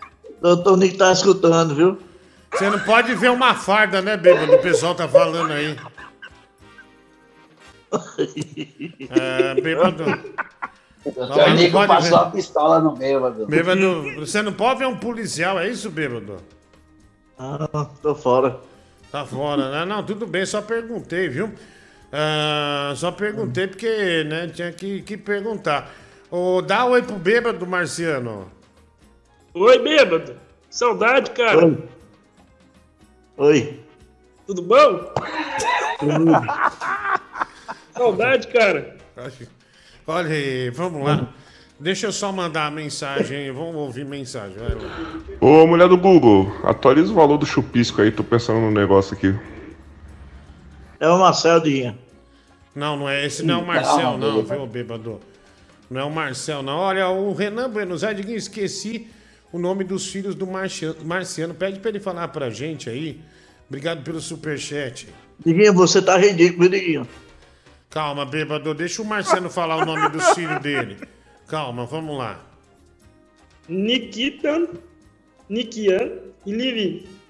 [0.42, 2.00] Doutor Nico tá escutando, viu?
[2.52, 4.54] Você não pode ver uma farda, né, bêbado?
[4.54, 5.78] O pessoal tá falando aí.
[9.10, 10.04] É, bêbado.
[11.04, 12.26] O Não, não Nico pode passou ver.
[12.26, 13.46] a pistola no bêbado.
[13.48, 16.38] Bêbado, você não pode ver um policial, é isso, bêbado?
[17.38, 18.58] Ah, tô fora.
[19.12, 19.86] Tá fora, né?
[19.86, 21.52] Não, tudo bem, só perguntei, viu?
[22.12, 25.92] Ah, só perguntei porque, né, tinha que, que perguntar.
[26.30, 28.52] Ô, dá oi pro bêbado, Marciano.
[29.54, 30.36] Oi, bêbado.
[30.70, 31.66] Saudade, cara.
[31.66, 31.78] Oi.
[33.38, 33.80] Oi.
[34.48, 35.14] Tudo bom?
[37.96, 38.98] Saudade, cara.
[40.08, 41.28] Olha aí, vamos lá.
[41.80, 44.56] Deixa eu só mandar a mensagem, vamos ouvir mensagem.
[44.58, 45.20] Vai lá.
[45.40, 49.34] Ô, mulher do Google, atualiza o valor do chupisco aí, tô pensando no negócio aqui.
[51.02, 51.98] É o Marcel Dinha.
[52.76, 55.20] Não, não é esse, não é o Marcel, não, viu, bêbado?
[55.90, 56.78] Não é o Marcel, não.
[56.78, 59.08] Olha, o Renan Buenos Aires, Diguinho, esqueci
[59.52, 61.04] o nome dos filhos do Marciano.
[61.04, 61.56] Marciano.
[61.56, 63.20] Pede pra ele falar pra gente aí.
[63.68, 65.10] Obrigado pelo superchat.
[65.44, 67.08] Diguinho, você tá ridículo, Diguinho.
[67.90, 70.98] Calma, bêbado, deixa o Marciano falar o nome dos filhos dele.
[71.48, 72.40] Calma, vamos lá.
[73.68, 74.68] Nikitan,
[75.50, 76.12] Nikian
[76.46, 77.21] e Livi.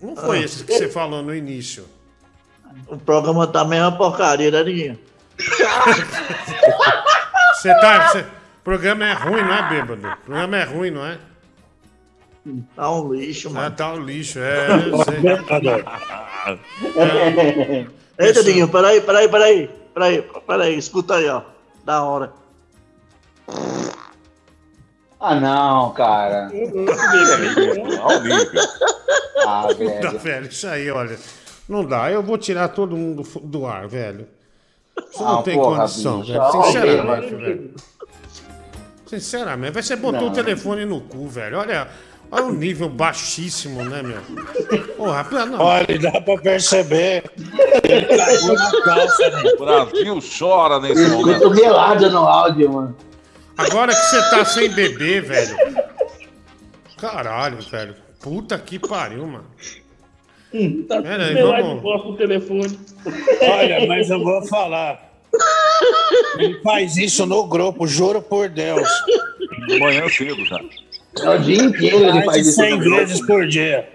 [0.00, 1.86] Não foi esse que você falou no início.
[2.86, 4.98] O programa tá meio uma porcaria, né, Diguinho?
[7.54, 8.08] Você tá.
[8.08, 10.06] você- O programa é ruim, não é, bêbado?
[10.08, 11.18] O programa é ruim, não é?
[12.74, 13.66] Tá um lixo, mano.
[13.66, 14.66] Ah, tá um lixo, é.
[18.18, 18.26] É.
[18.26, 19.70] Eita, Diguinho, peraí, peraí, peraí.
[19.94, 21.42] Peraí, peraí, escuta aí, ó.
[21.84, 22.32] Da hora.
[25.24, 26.50] Ah, não, cara.
[29.44, 30.00] Ah, Não velho.
[30.00, 31.18] dá, velho, isso aí, olha.
[31.68, 34.26] Não dá, eu vou tirar todo mundo do, ar, velho.
[35.10, 36.32] Isso não Ah, tem porra, condição, bicho.
[36.32, 36.42] velho.
[36.44, 37.74] Ah, Sinceramente, velho.
[39.06, 40.28] Sinceramente, vai você botou Não.
[40.28, 41.58] o telefone no cu, velho.
[41.58, 41.88] Olha,
[42.30, 44.20] olha o nível baixíssimo, né, meu?
[44.96, 45.60] Porra, não.
[45.60, 47.24] Olha, dá pra perceber.
[47.84, 49.42] Ele cagou na calça, né?
[49.54, 51.50] O Brasil chora nesse momento.
[51.50, 52.96] melado no áudio, mano.
[53.66, 55.56] Agora que você tá sem beber, velho.
[56.98, 57.94] Caralho, velho.
[58.20, 59.46] Puta que pariu, mano.
[60.88, 62.78] Tá Pera aí, vamos- no telefone.
[63.40, 65.10] Olha, mas eu vou falar.
[66.38, 68.86] Ele faz isso no grupo, juro por Deus.
[69.80, 70.60] Manhã cedo já.
[71.22, 72.54] É o dia inteiro ele Mais faz de isso.
[72.60, 72.96] 100 no grupo.
[72.96, 73.88] vezes por dia.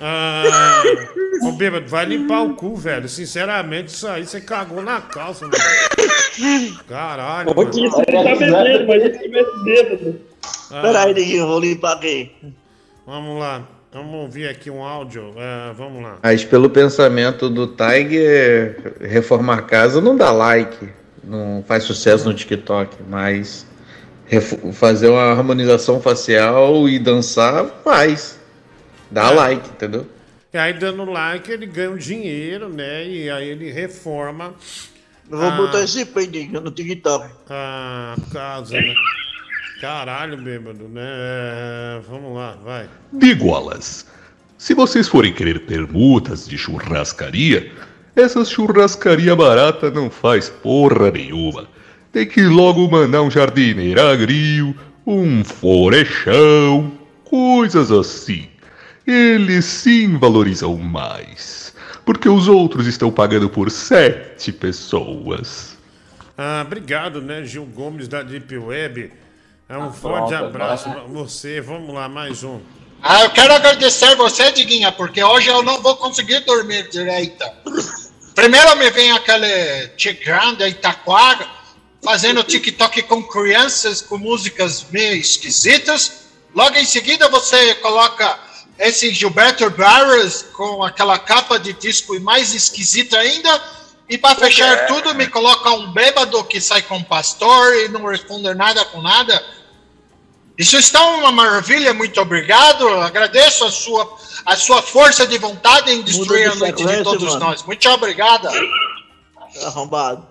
[0.00, 0.82] Ah,
[1.44, 3.08] ô bêbado, vai limpar o cu, velho.
[3.08, 5.56] Sinceramente, isso aí você cagou na calça, mano.
[6.88, 7.54] Caralho.
[7.54, 10.20] Pô, que isso não tá bebendo, mas se tivesse bêbado.
[10.70, 12.32] Ah, Peraí, vou limpar aqui.
[13.06, 13.66] Vamos lá.
[13.92, 15.32] Vamos ouvir aqui um áudio.
[15.36, 16.18] É, vamos lá.
[16.22, 20.88] Mas pelo pensamento do Tiger, reformar a casa não dá like,
[21.24, 23.66] não faz sucesso no TikTok, mas
[24.74, 28.38] fazer uma harmonização facial e dançar faz.
[29.10, 29.34] Dá É.
[29.34, 30.06] like, entendeu?
[30.52, 33.06] E aí, dando like, ele ganha um dinheiro, né?
[33.06, 34.54] E aí ele reforma
[35.30, 35.56] Eu vou Ah.
[35.56, 37.26] botar esse peidinho no TikTok.
[37.50, 38.94] a casa, né?
[39.80, 41.02] Caralho, bêbado, né?
[41.04, 42.88] É, vamos lá, vai.
[43.12, 44.06] Bigolas.
[44.56, 47.70] Se vocês forem querer permutas de churrascaria,
[48.16, 51.68] essa churrascaria barata não faz porra nenhuma.
[52.12, 54.74] Tem que logo mandar um jardineiro agril,
[55.06, 56.92] um forechão,
[57.24, 58.48] coisas assim.
[59.06, 61.67] Eles sim valorizam mais.
[62.08, 65.76] Porque os outros estão pagando por sete pessoas.
[66.38, 69.12] Ah, obrigado, né, Gil Gomes da Deep Web.
[69.68, 71.60] É um forte pronto, abraço agora- pra você.
[71.60, 72.60] Vamos lá, mais um.
[73.02, 77.44] Ah, eu quero agradecer você, Diguinha, porque hoje eu não vou conseguir dormir direito.
[78.34, 81.46] Primeiro me vem aquele Tigrão de Itaquara,
[82.02, 86.22] fazendo TikTok com crianças com músicas meio esquisitas.
[86.54, 88.47] Logo em seguida você coloca
[88.78, 93.78] esse Gilberto Barros com aquela capa de disco e mais esquisita ainda.
[94.08, 98.06] E para fechar tudo, me coloca um bêbado que sai com um pastor e não
[98.06, 99.44] responde nada com nada.
[100.56, 102.88] Isso está uma maravilha, muito obrigado.
[103.00, 104.16] Agradeço a sua,
[104.46, 107.46] a sua força de vontade em destruir Muda a de noite de todos mano.
[107.46, 107.62] nós.
[107.64, 108.50] Muito obrigada.
[109.66, 110.26] Arrombado.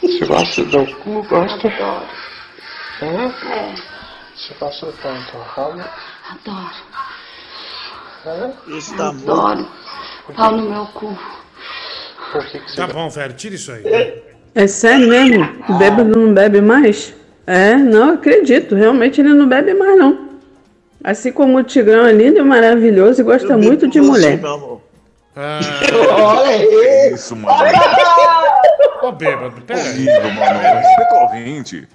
[0.00, 1.22] Você gosta do cu?
[1.28, 1.68] Gosta?
[3.02, 3.34] Hã?
[4.36, 5.84] Você gosta tanto rabo?
[6.30, 6.74] Adoro.
[8.26, 8.52] Hã?
[8.66, 9.66] Isso tá Adoro.
[10.34, 11.16] Pau no meu cu.
[12.32, 13.84] Você Tá bom, velho, tira isso aí.
[14.54, 15.44] É sério mesmo?
[15.68, 17.14] O bêbado não bebe mais?
[17.46, 18.74] É, não acredito.
[18.74, 20.26] Realmente ele não bebe mais, não.
[21.04, 24.40] Assim como o Tigrão é lindo e maravilhoso e gosta muito de mulher.
[25.36, 27.12] Olha aí.
[27.12, 27.56] Isso, mano.
[29.02, 29.88] Ô, bêbado, pera aí.
[29.88, 30.58] Horrível, mano.
[30.58, 31.88] Respeita o ouvinte.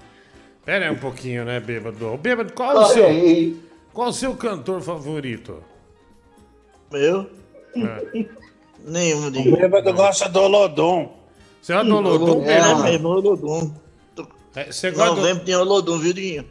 [0.63, 2.13] Pera aí um pouquinho, né, bêbado?
[2.13, 3.59] Ô, bêbado, qual é o Olha seu, aí.
[3.91, 5.61] qual é o seu cantor favorito?
[6.91, 7.27] Meu?
[7.75, 8.25] É.
[8.85, 9.55] Nenhum, O nenhum.
[9.55, 11.09] bêbado gosta do Olodum.
[11.61, 13.71] Você é do Olodum, É, mesmo, Olodum.
[14.55, 15.39] É, Você gosta do...
[15.41, 16.45] Tem Olodum, viu, Dinho?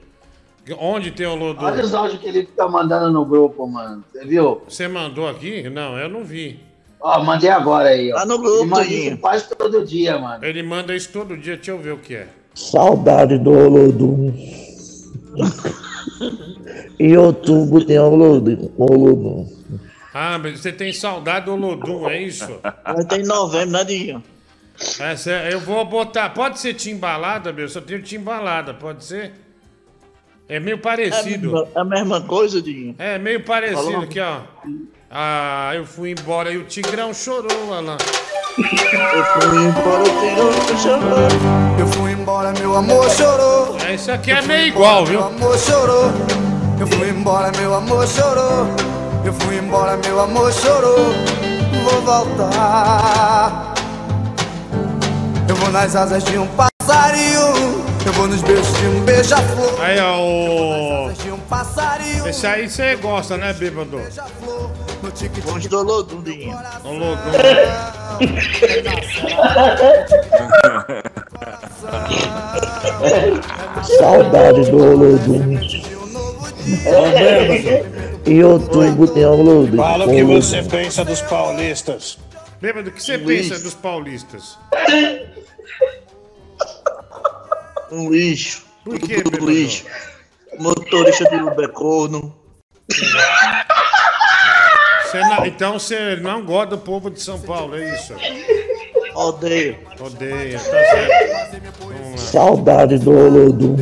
[0.79, 1.65] Onde tem o Olodum?
[1.65, 4.05] Olha os áudios que ele fica mandando no grupo, mano.
[4.13, 4.63] Você viu?
[4.69, 5.69] Você mandou aqui?
[5.69, 6.61] Não, eu não vi.
[7.01, 8.17] Ó, mandei agora aí, ó.
[8.17, 10.45] Tá no grupo, Ele manda isso quase todo dia, mano.
[10.45, 12.29] Ele manda isso todo dia, deixa eu ver o que é.
[12.55, 14.33] Saudade do Olodum.
[17.01, 18.71] Em outubro tem Olodum.
[18.77, 19.49] Olodum.
[20.13, 22.61] Ah, mas você tem saudade do Olodum, é isso?
[22.85, 24.23] Vai ter em novembro, né, Dinho?
[24.99, 26.31] Essa, é- eu vou botar.
[26.31, 27.69] Pode ser timbalada, meu?
[27.69, 29.33] Só tenho timbalada, pode ser?
[30.49, 31.69] É meio parecido.
[31.77, 32.95] É a mesma coisa, Dinho?
[32.99, 34.03] É meio parecido Falou.
[34.03, 34.41] aqui, ó.
[35.09, 37.97] Ah, eu fui embora e o Tigrão chorou, olha lá.
[38.59, 41.79] Eu fui embora, o Tigrão chorou.
[41.79, 43.77] Eu fui embora, meu amor chorou.
[43.87, 45.21] É, isso aqui é meio igual, viu?
[45.21, 46.07] Meu amor chorou.
[46.81, 48.90] Eu fui embora, meu amor chorou.
[49.25, 51.13] Eu fui embora, meu amor chorou.
[51.85, 53.75] Vou voltar.
[55.49, 57.85] Eu vou nas asas de um passarinho.
[58.07, 59.79] Eu vou nos beijos de um beija-flor.
[59.81, 61.13] Aí, ó, o...
[61.13, 62.27] De um passarinho.
[62.27, 64.01] Esse aí você gosta, né, bêbado?
[65.45, 66.59] Vamos do Olodum, Dinho.
[66.85, 67.31] Olodum.
[73.99, 75.81] Saudade do Olodum.
[78.27, 79.77] Em outubro tem Olodum.
[79.77, 82.19] Fala o que você pensa dos paulistas.
[82.61, 83.49] Bêbado, o que você Luiz.
[83.49, 84.59] pensa dos paulistas?
[87.93, 88.63] Um lixo.
[88.85, 89.85] Por tudo, quê, tudo lixo.
[90.61, 92.33] Motorista de Uber corno.
[95.13, 98.15] Não- então você não gosta do povo de São Paulo, é isso?
[99.13, 99.77] Odeio.
[99.99, 102.17] Odeia, tá certo.
[102.21, 103.75] Saudade do Olodum.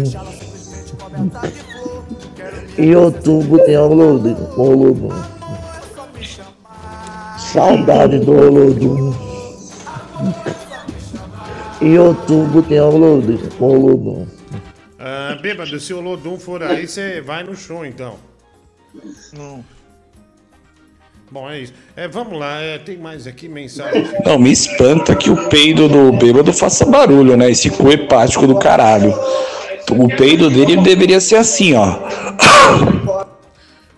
[2.78, 4.36] Em outubro tem Olodum.
[4.56, 5.10] Olodum.
[7.36, 9.14] Saudade do Olodum.
[11.82, 13.38] Em outubro tem Olodum.
[13.58, 14.26] Olodum.
[14.96, 18.14] Ah, bêbado, se o Lodum for aí, você vai no show, então.
[19.32, 19.64] Não.
[21.30, 21.74] Bom, é isso.
[21.96, 24.08] É, vamos lá, é, tem mais aqui mensagens.
[24.24, 27.50] Não, me espanta que o peido do bêbado faça barulho, né?
[27.50, 29.12] Esse cu hepático do caralho.
[29.90, 31.98] O peido dele deveria ser assim, ó.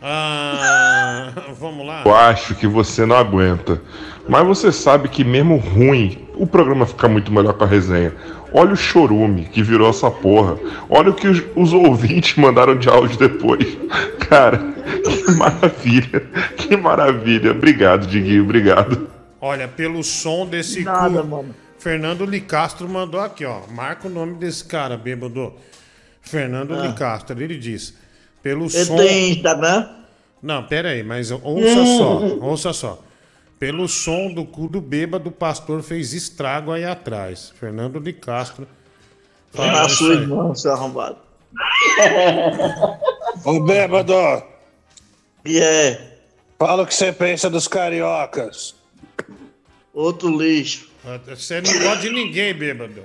[0.02, 2.02] Ah, vamos lá.
[2.04, 3.80] Eu acho que você não aguenta.
[4.28, 8.14] Mas você sabe que mesmo ruim, o programa fica muito melhor com a resenha.
[8.52, 10.56] Olha o chorume que virou essa porra.
[10.88, 13.76] Olha o que os, os ouvintes mandaram de áudio depois.
[14.28, 14.58] Cara,
[15.04, 16.20] que maravilha.
[16.56, 17.50] Que maravilha.
[17.52, 18.44] Obrigado, Diguinho.
[18.44, 19.08] Obrigado.
[19.40, 21.54] Olha, pelo som desse Nada, cu, mano.
[21.78, 23.60] Fernando Licastro mandou aqui, ó.
[23.70, 25.52] Marca o nome desse cara, bêbado.
[26.20, 26.86] Fernando Ah.
[26.86, 27.94] Licastro, ele diz.
[28.42, 28.96] Pelo Ele som.
[28.96, 29.88] tem Instagram?
[30.42, 31.98] Não, pera aí, mas ouça Hum.
[31.98, 33.02] só, ouça só.
[33.58, 37.52] Pelo som do cu do bêbado, o pastor fez estrago aí atrás.
[37.60, 38.66] Fernando de Castro.
[39.54, 41.18] Na isso sua irmã, seu arrombado.
[43.44, 44.14] Ô bêbado.
[45.44, 46.18] E é?
[46.58, 48.74] Fala o que você pensa dos cariocas.
[49.92, 50.88] Outro lixo.
[51.26, 53.04] Você não gosta de ninguém, bêbado.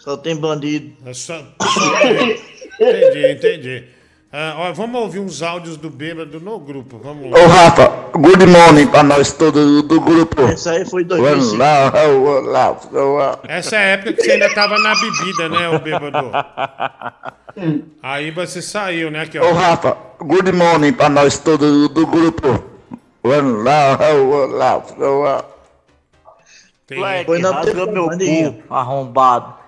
[0.00, 0.94] Só tem bandido.
[1.06, 1.46] É só, só
[2.80, 3.84] entendi, entendi.
[4.32, 7.00] Ah, ó, vamos ouvir uns áudios do bêbado no grupo.
[7.02, 7.38] Vamos lá.
[7.40, 10.42] Ô Rafa, good morning pra nós todos do, grupo.
[10.42, 13.38] Essa aí foi Olá, olá, olá.
[13.48, 16.30] Essa é a época que você ainda tava na bebida, né, ô bêbado?
[18.00, 19.22] Aí você saiu, né?
[19.22, 19.50] Aqui, ó.
[19.50, 22.64] Ô Rafa, good morning pra nós todos do, grupo.
[23.24, 25.44] Olá, olá, olá.
[26.86, 27.24] Tem...
[27.24, 29.59] Foi na meu cu, arrombado.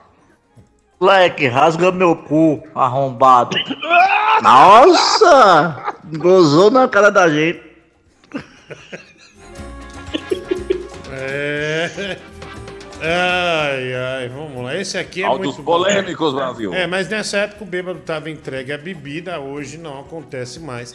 [1.03, 3.57] Moleque, rasga meu cu, arrombado.
[4.41, 5.97] Nossa!
[6.17, 7.61] Gozou na cara da gente.
[11.11, 12.17] É.
[13.01, 14.77] Ai, ai, vamos lá.
[14.77, 16.73] Esse aqui é Áudios muito polêmicos, Brasil.
[16.73, 20.95] É, mas nessa época o bêbado tava entregue à bebida, hoje não acontece mais.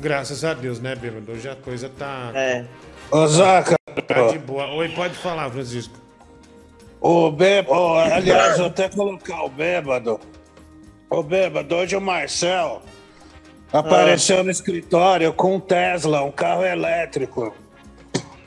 [0.00, 1.30] Graças a Deus, né, bêbado?
[1.30, 2.30] Hoje a coisa tá.
[2.34, 2.64] É.
[3.10, 3.74] Ô, Zaca.
[4.08, 4.68] Tá de boa.
[4.72, 6.03] Oi, pode falar, Francisco.
[7.06, 10.18] O bêbado, aliás, vou até colocar o bêbado.
[11.10, 12.80] O bêbado, hoje o Marcel
[13.70, 17.54] apareceu no escritório com um Tesla, um carro elétrico.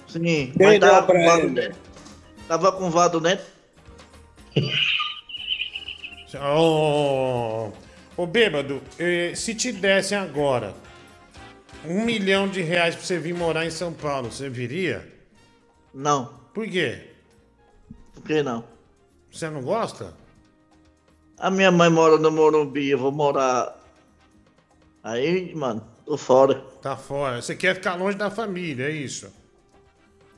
[0.08, 1.50] Sim, Quem mas deu tava pra com vado ele?
[1.52, 1.78] dentro.
[2.48, 3.46] Tava com vado dentro.
[6.52, 7.72] Ô,
[8.18, 10.74] ô bêbado, eh, se te dessem agora
[11.86, 15.08] um milhão de reais pra você vir morar em São Paulo, você viria?
[15.94, 16.34] Não.
[16.56, 17.07] Por quê?
[18.28, 18.62] Por que não?
[19.32, 20.14] Você não gosta?
[21.40, 23.74] A minha mãe mora no Morumbi, eu vou morar.
[25.02, 26.56] Aí, mano, tô fora.
[26.82, 27.42] Tá fora.
[27.42, 29.32] Você quer ficar longe da família, é isso?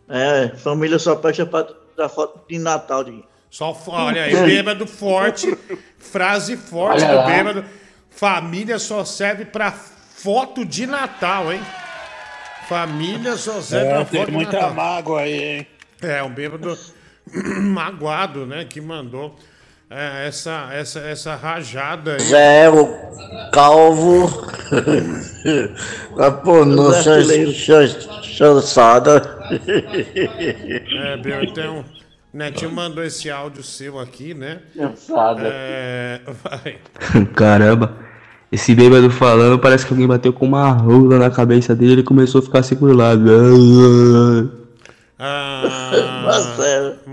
[0.08, 3.04] É, família só presta pra tirar foto de Natal.
[3.04, 3.24] De...
[3.50, 5.58] Só olha aí, bêbado forte,
[5.98, 7.26] frase forte Olha do lá.
[7.26, 7.66] bêbado.
[8.12, 11.62] Família só serve pra foto de Natal, hein?
[12.68, 14.74] Família só serve É, pra tem foto de muita Natal.
[14.76, 15.68] mágoa aí, hein?
[16.04, 16.78] É, um bêbado
[17.62, 18.66] magoado, né?
[18.66, 19.36] Que mandou
[19.90, 22.20] é, essa, essa, essa rajada aí.
[22.20, 22.88] Zé, o
[23.52, 24.48] calvo.
[26.18, 27.52] a pronúncia Brasileiro.
[27.52, 29.40] ch- chançada.
[29.68, 31.84] É, bêbado, então,
[32.32, 34.60] Netinho mandou esse áudio seu aqui, né?
[34.76, 35.42] Chançada.
[35.44, 36.78] É, vai.
[37.36, 37.96] Caramba,
[38.52, 42.04] esse bêbado falando, parece que alguém bateu com uma rola na cabeça dele e ele
[42.04, 43.26] começou a ficar assim por lado.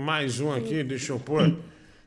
[0.07, 1.53] Mais um aqui, deixa eu pôr.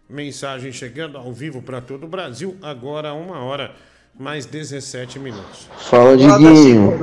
[0.09, 3.73] Mensagem chegando ao vivo para todo o Brasil, agora uma hora,
[4.19, 5.69] mais 17 minutos.
[5.81, 6.95] Fala, Diguinho.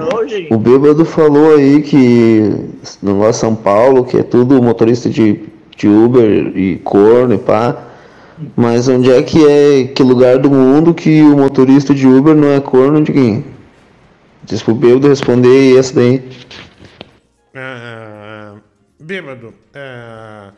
[0.50, 2.42] O bêbado falou aí que
[3.00, 7.90] no negócio São Paulo, que é tudo motorista de, de Uber e corno e pá.
[8.56, 12.50] Mas onde é que é, que lugar do mundo que o motorista de Uber não
[12.50, 13.45] é corno, Diguinho?
[14.43, 16.27] Diz pro bêbado responder essa daí.
[17.53, 18.56] Ah,
[19.00, 19.53] bêbado.
[19.76, 20.50] é,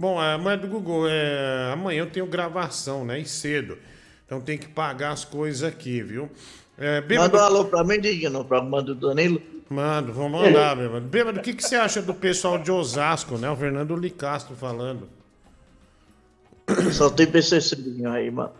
[0.00, 3.20] bom, a mãe do Google, é, amanhã eu tenho gravação, né?
[3.20, 3.76] E cedo.
[4.24, 6.30] Então tem que pagar as coisas aqui, viu?
[6.78, 9.40] É, bêbado, Manda um alô pra mim, Diguinho, pra manda do Danilo.
[9.68, 11.06] Mando, vou mandar, bêbado.
[11.06, 13.50] Bêbado, o que, que você acha do pessoal de Osasco, né?
[13.50, 15.08] O Fernando Licastro falando.
[16.92, 18.52] Só tem PCC aí, mano.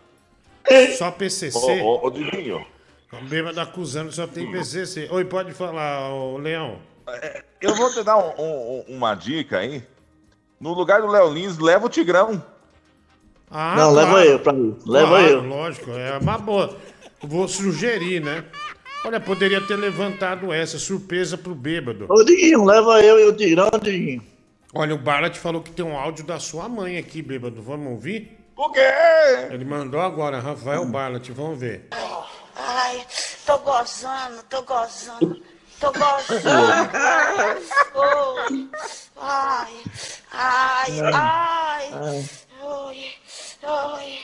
[0.99, 1.57] Só PCC?
[1.81, 2.65] Ô, ô, ô, Diguinho.
[3.13, 5.09] O bêbado acusando só tem PCC.
[5.11, 6.79] Oi, pode falar, ô, Leão.
[7.61, 9.83] Eu vou te dar um- um- uma dica aí.
[10.61, 12.43] No lugar do Léo Lins, leva o Tigrão.
[13.51, 14.29] Ah, Não, leva claro.
[14.29, 14.77] eu pra mim.
[14.87, 15.43] Leva Claro, eu.
[15.43, 16.77] Lógico, é uma boa.
[17.23, 18.45] Vou sugerir, né?
[19.05, 22.05] Olha, poderia ter levantado essa surpresa pro bêbado.
[22.09, 24.23] Ô, Diguinho, leva eu e o Tigrão, Diguinho.
[24.75, 27.61] Olha, o Barlat falou que tem um áudio da sua mãe aqui, bêbado.
[27.63, 28.39] Vamos ouvir?
[28.55, 28.81] Por quê?
[29.51, 31.89] Ele mandou agora, Rafael Barlat, vamos ver.
[32.55, 33.03] Ai,
[33.47, 35.43] tô gozando, tô gozando,
[35.81, 36.91] tô gozando.
[37.95, 38.69] Oi,
[39.17, 39.73] ai,
[40.33, 42.25] ai, ai.
[42.63, 43.15] Oi,
[43.63, 44.19] oi,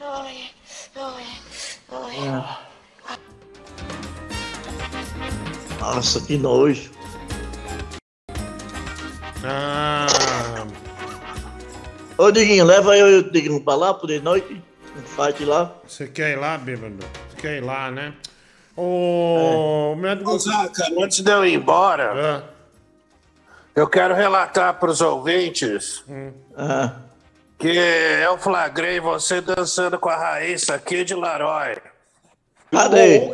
[0.00, 0.50] oi,
[0.96, 1.26] oi,
[1.90, 2.16] oi.
[5.80, 6.90] Nossa, que nojo.
[9.44, 10.06] Ah,
[12.18, 14.60] Ô, Diguinho, leva eu e o Diguinho pra lá, por de noite.
[14.96, 15.72] Um fight lá.
[15.86, 16.96] você quer ir lá, bêbado?
[17.28, 18.14] Você quer ir lá, né?
[18.76, 20.32] Ô, médico...
[20.32, 22.44] Ô, Zaca, antes de eu ir embora,
[23.74, 26.04] eu quero relatar pros ouvintes
[27.58, 31.78] que eu flagrei você dançando com a Raíssa aqui de Larói.
[32.70, 33.32] Cadê?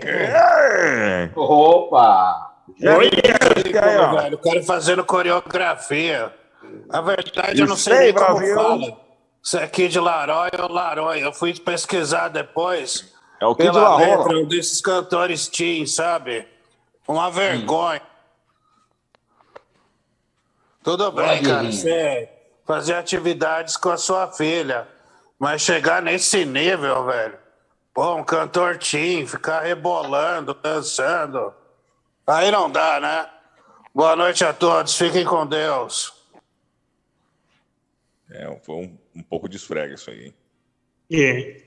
[1.34, 2.52] Opa!
[2.80, 6.32] Oi, velho, o cara fazendo coreografia.
[6.88, 8.54] A verdade, eu não sei Sei, nem como Brasil.
[8.54, 8.96] fala.
[9.42, 11.24] Se é aqui de Larói ou Larói.
[11.24, 13.12] Eu fui pesquisar depois.
[13.42, 14.06] É o pela Laroi.
[14.06, 16.46] letra um desses cantores teen, sabe?
[17.08, 18.00] Uma vergonha.
[20.80, 21.64] Tudo bem, cara.
[21.64, 22.28] Você
[22.64, 24.86] fazer atividades com a sua filha.
[25.40, 27.36] Mas chegar nesse nível, velho.
[27.92, 31.52] Pô, um cantor teen, ficar rebolando, dançando.
[32.24, 33.28] Aí não dá, né?
[33.92, 34.96] Boa noite a todos.
[34.96, 36.14] Fiquem com Deus.
[38.30, 40.34] É, foi um, um pouco de esfrega isso aí, hein?
[41.10, 41.61] É.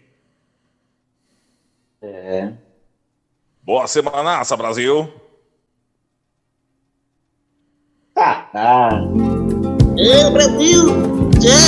[2.08, 2.54] É.
[3.64, 5.12] Boa semanaça, Brasil.
[8.16, 8.90] Ah, ah.
[9.98, 10.86] Eu, Brasil!
[11.42, 11.66] Tchau!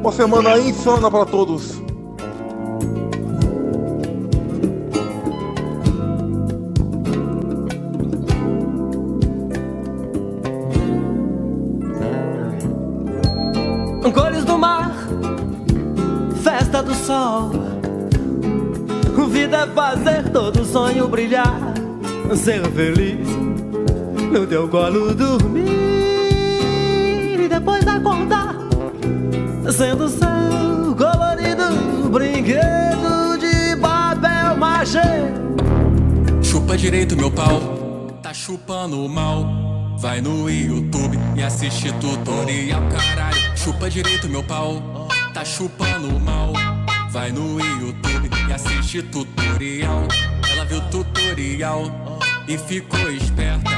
[0.00, 1.80] Uma semana insana para todos.
[17.14, 17.50] Sol.
[19.30, 21.74] Vida é fazer todo sonho brilhar,
[22.36, 23.28] ser feliz
[24.32, 25.64] no teu colo dormir
[27.40, 28.54] e depois acordar,
[29.72, 35.00] sendo seu colorido brinquedo de papel machê.
[36.42, 37.60] Chupa direito meu pau,
[38.22, 39.44] tá chupando mal.
[39.98, 43.56] Vai no YouTube e assiste tutorial, caralho.
[43.56, 46.33] Chupa direito meu pau, tá chupando mal.
[47.14, 50.02] Vai no YouTube e assiste tutorial.
[50.50, 51.84] Ela viu tutorial
[52.48, 53.70] e ficou esperta.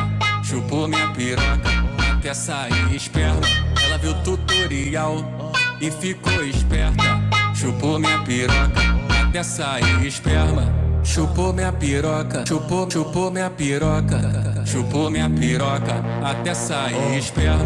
[0.43, 1.69] Chupou minha piroca
[2.17, 3.43] até sair esperma.
[3.85, 7.21] Ela viu tutorial e ficou esperta.
[7.55, 8.81] Chupou minha piroca
[9.21, 10.73] até sair esperma.
[11.05, 17.65] Chupou minha piroca, chupou, chupou minha piroca, chupou minha piroca até sair esperma.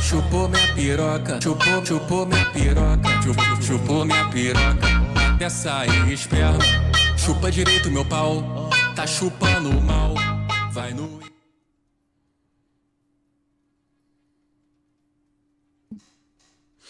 [0.00, 4.99] Chupou minha piroca, chupou, chupou minha piroca, chupou, chupou minha piroca
[5.40, 6.58] até sair esperma.
[7.16, 10.12] Chupa direito meu pau, tá chupando mal.
[10.70, 11.18] Vai no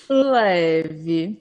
[0.08, 1.40] Leve.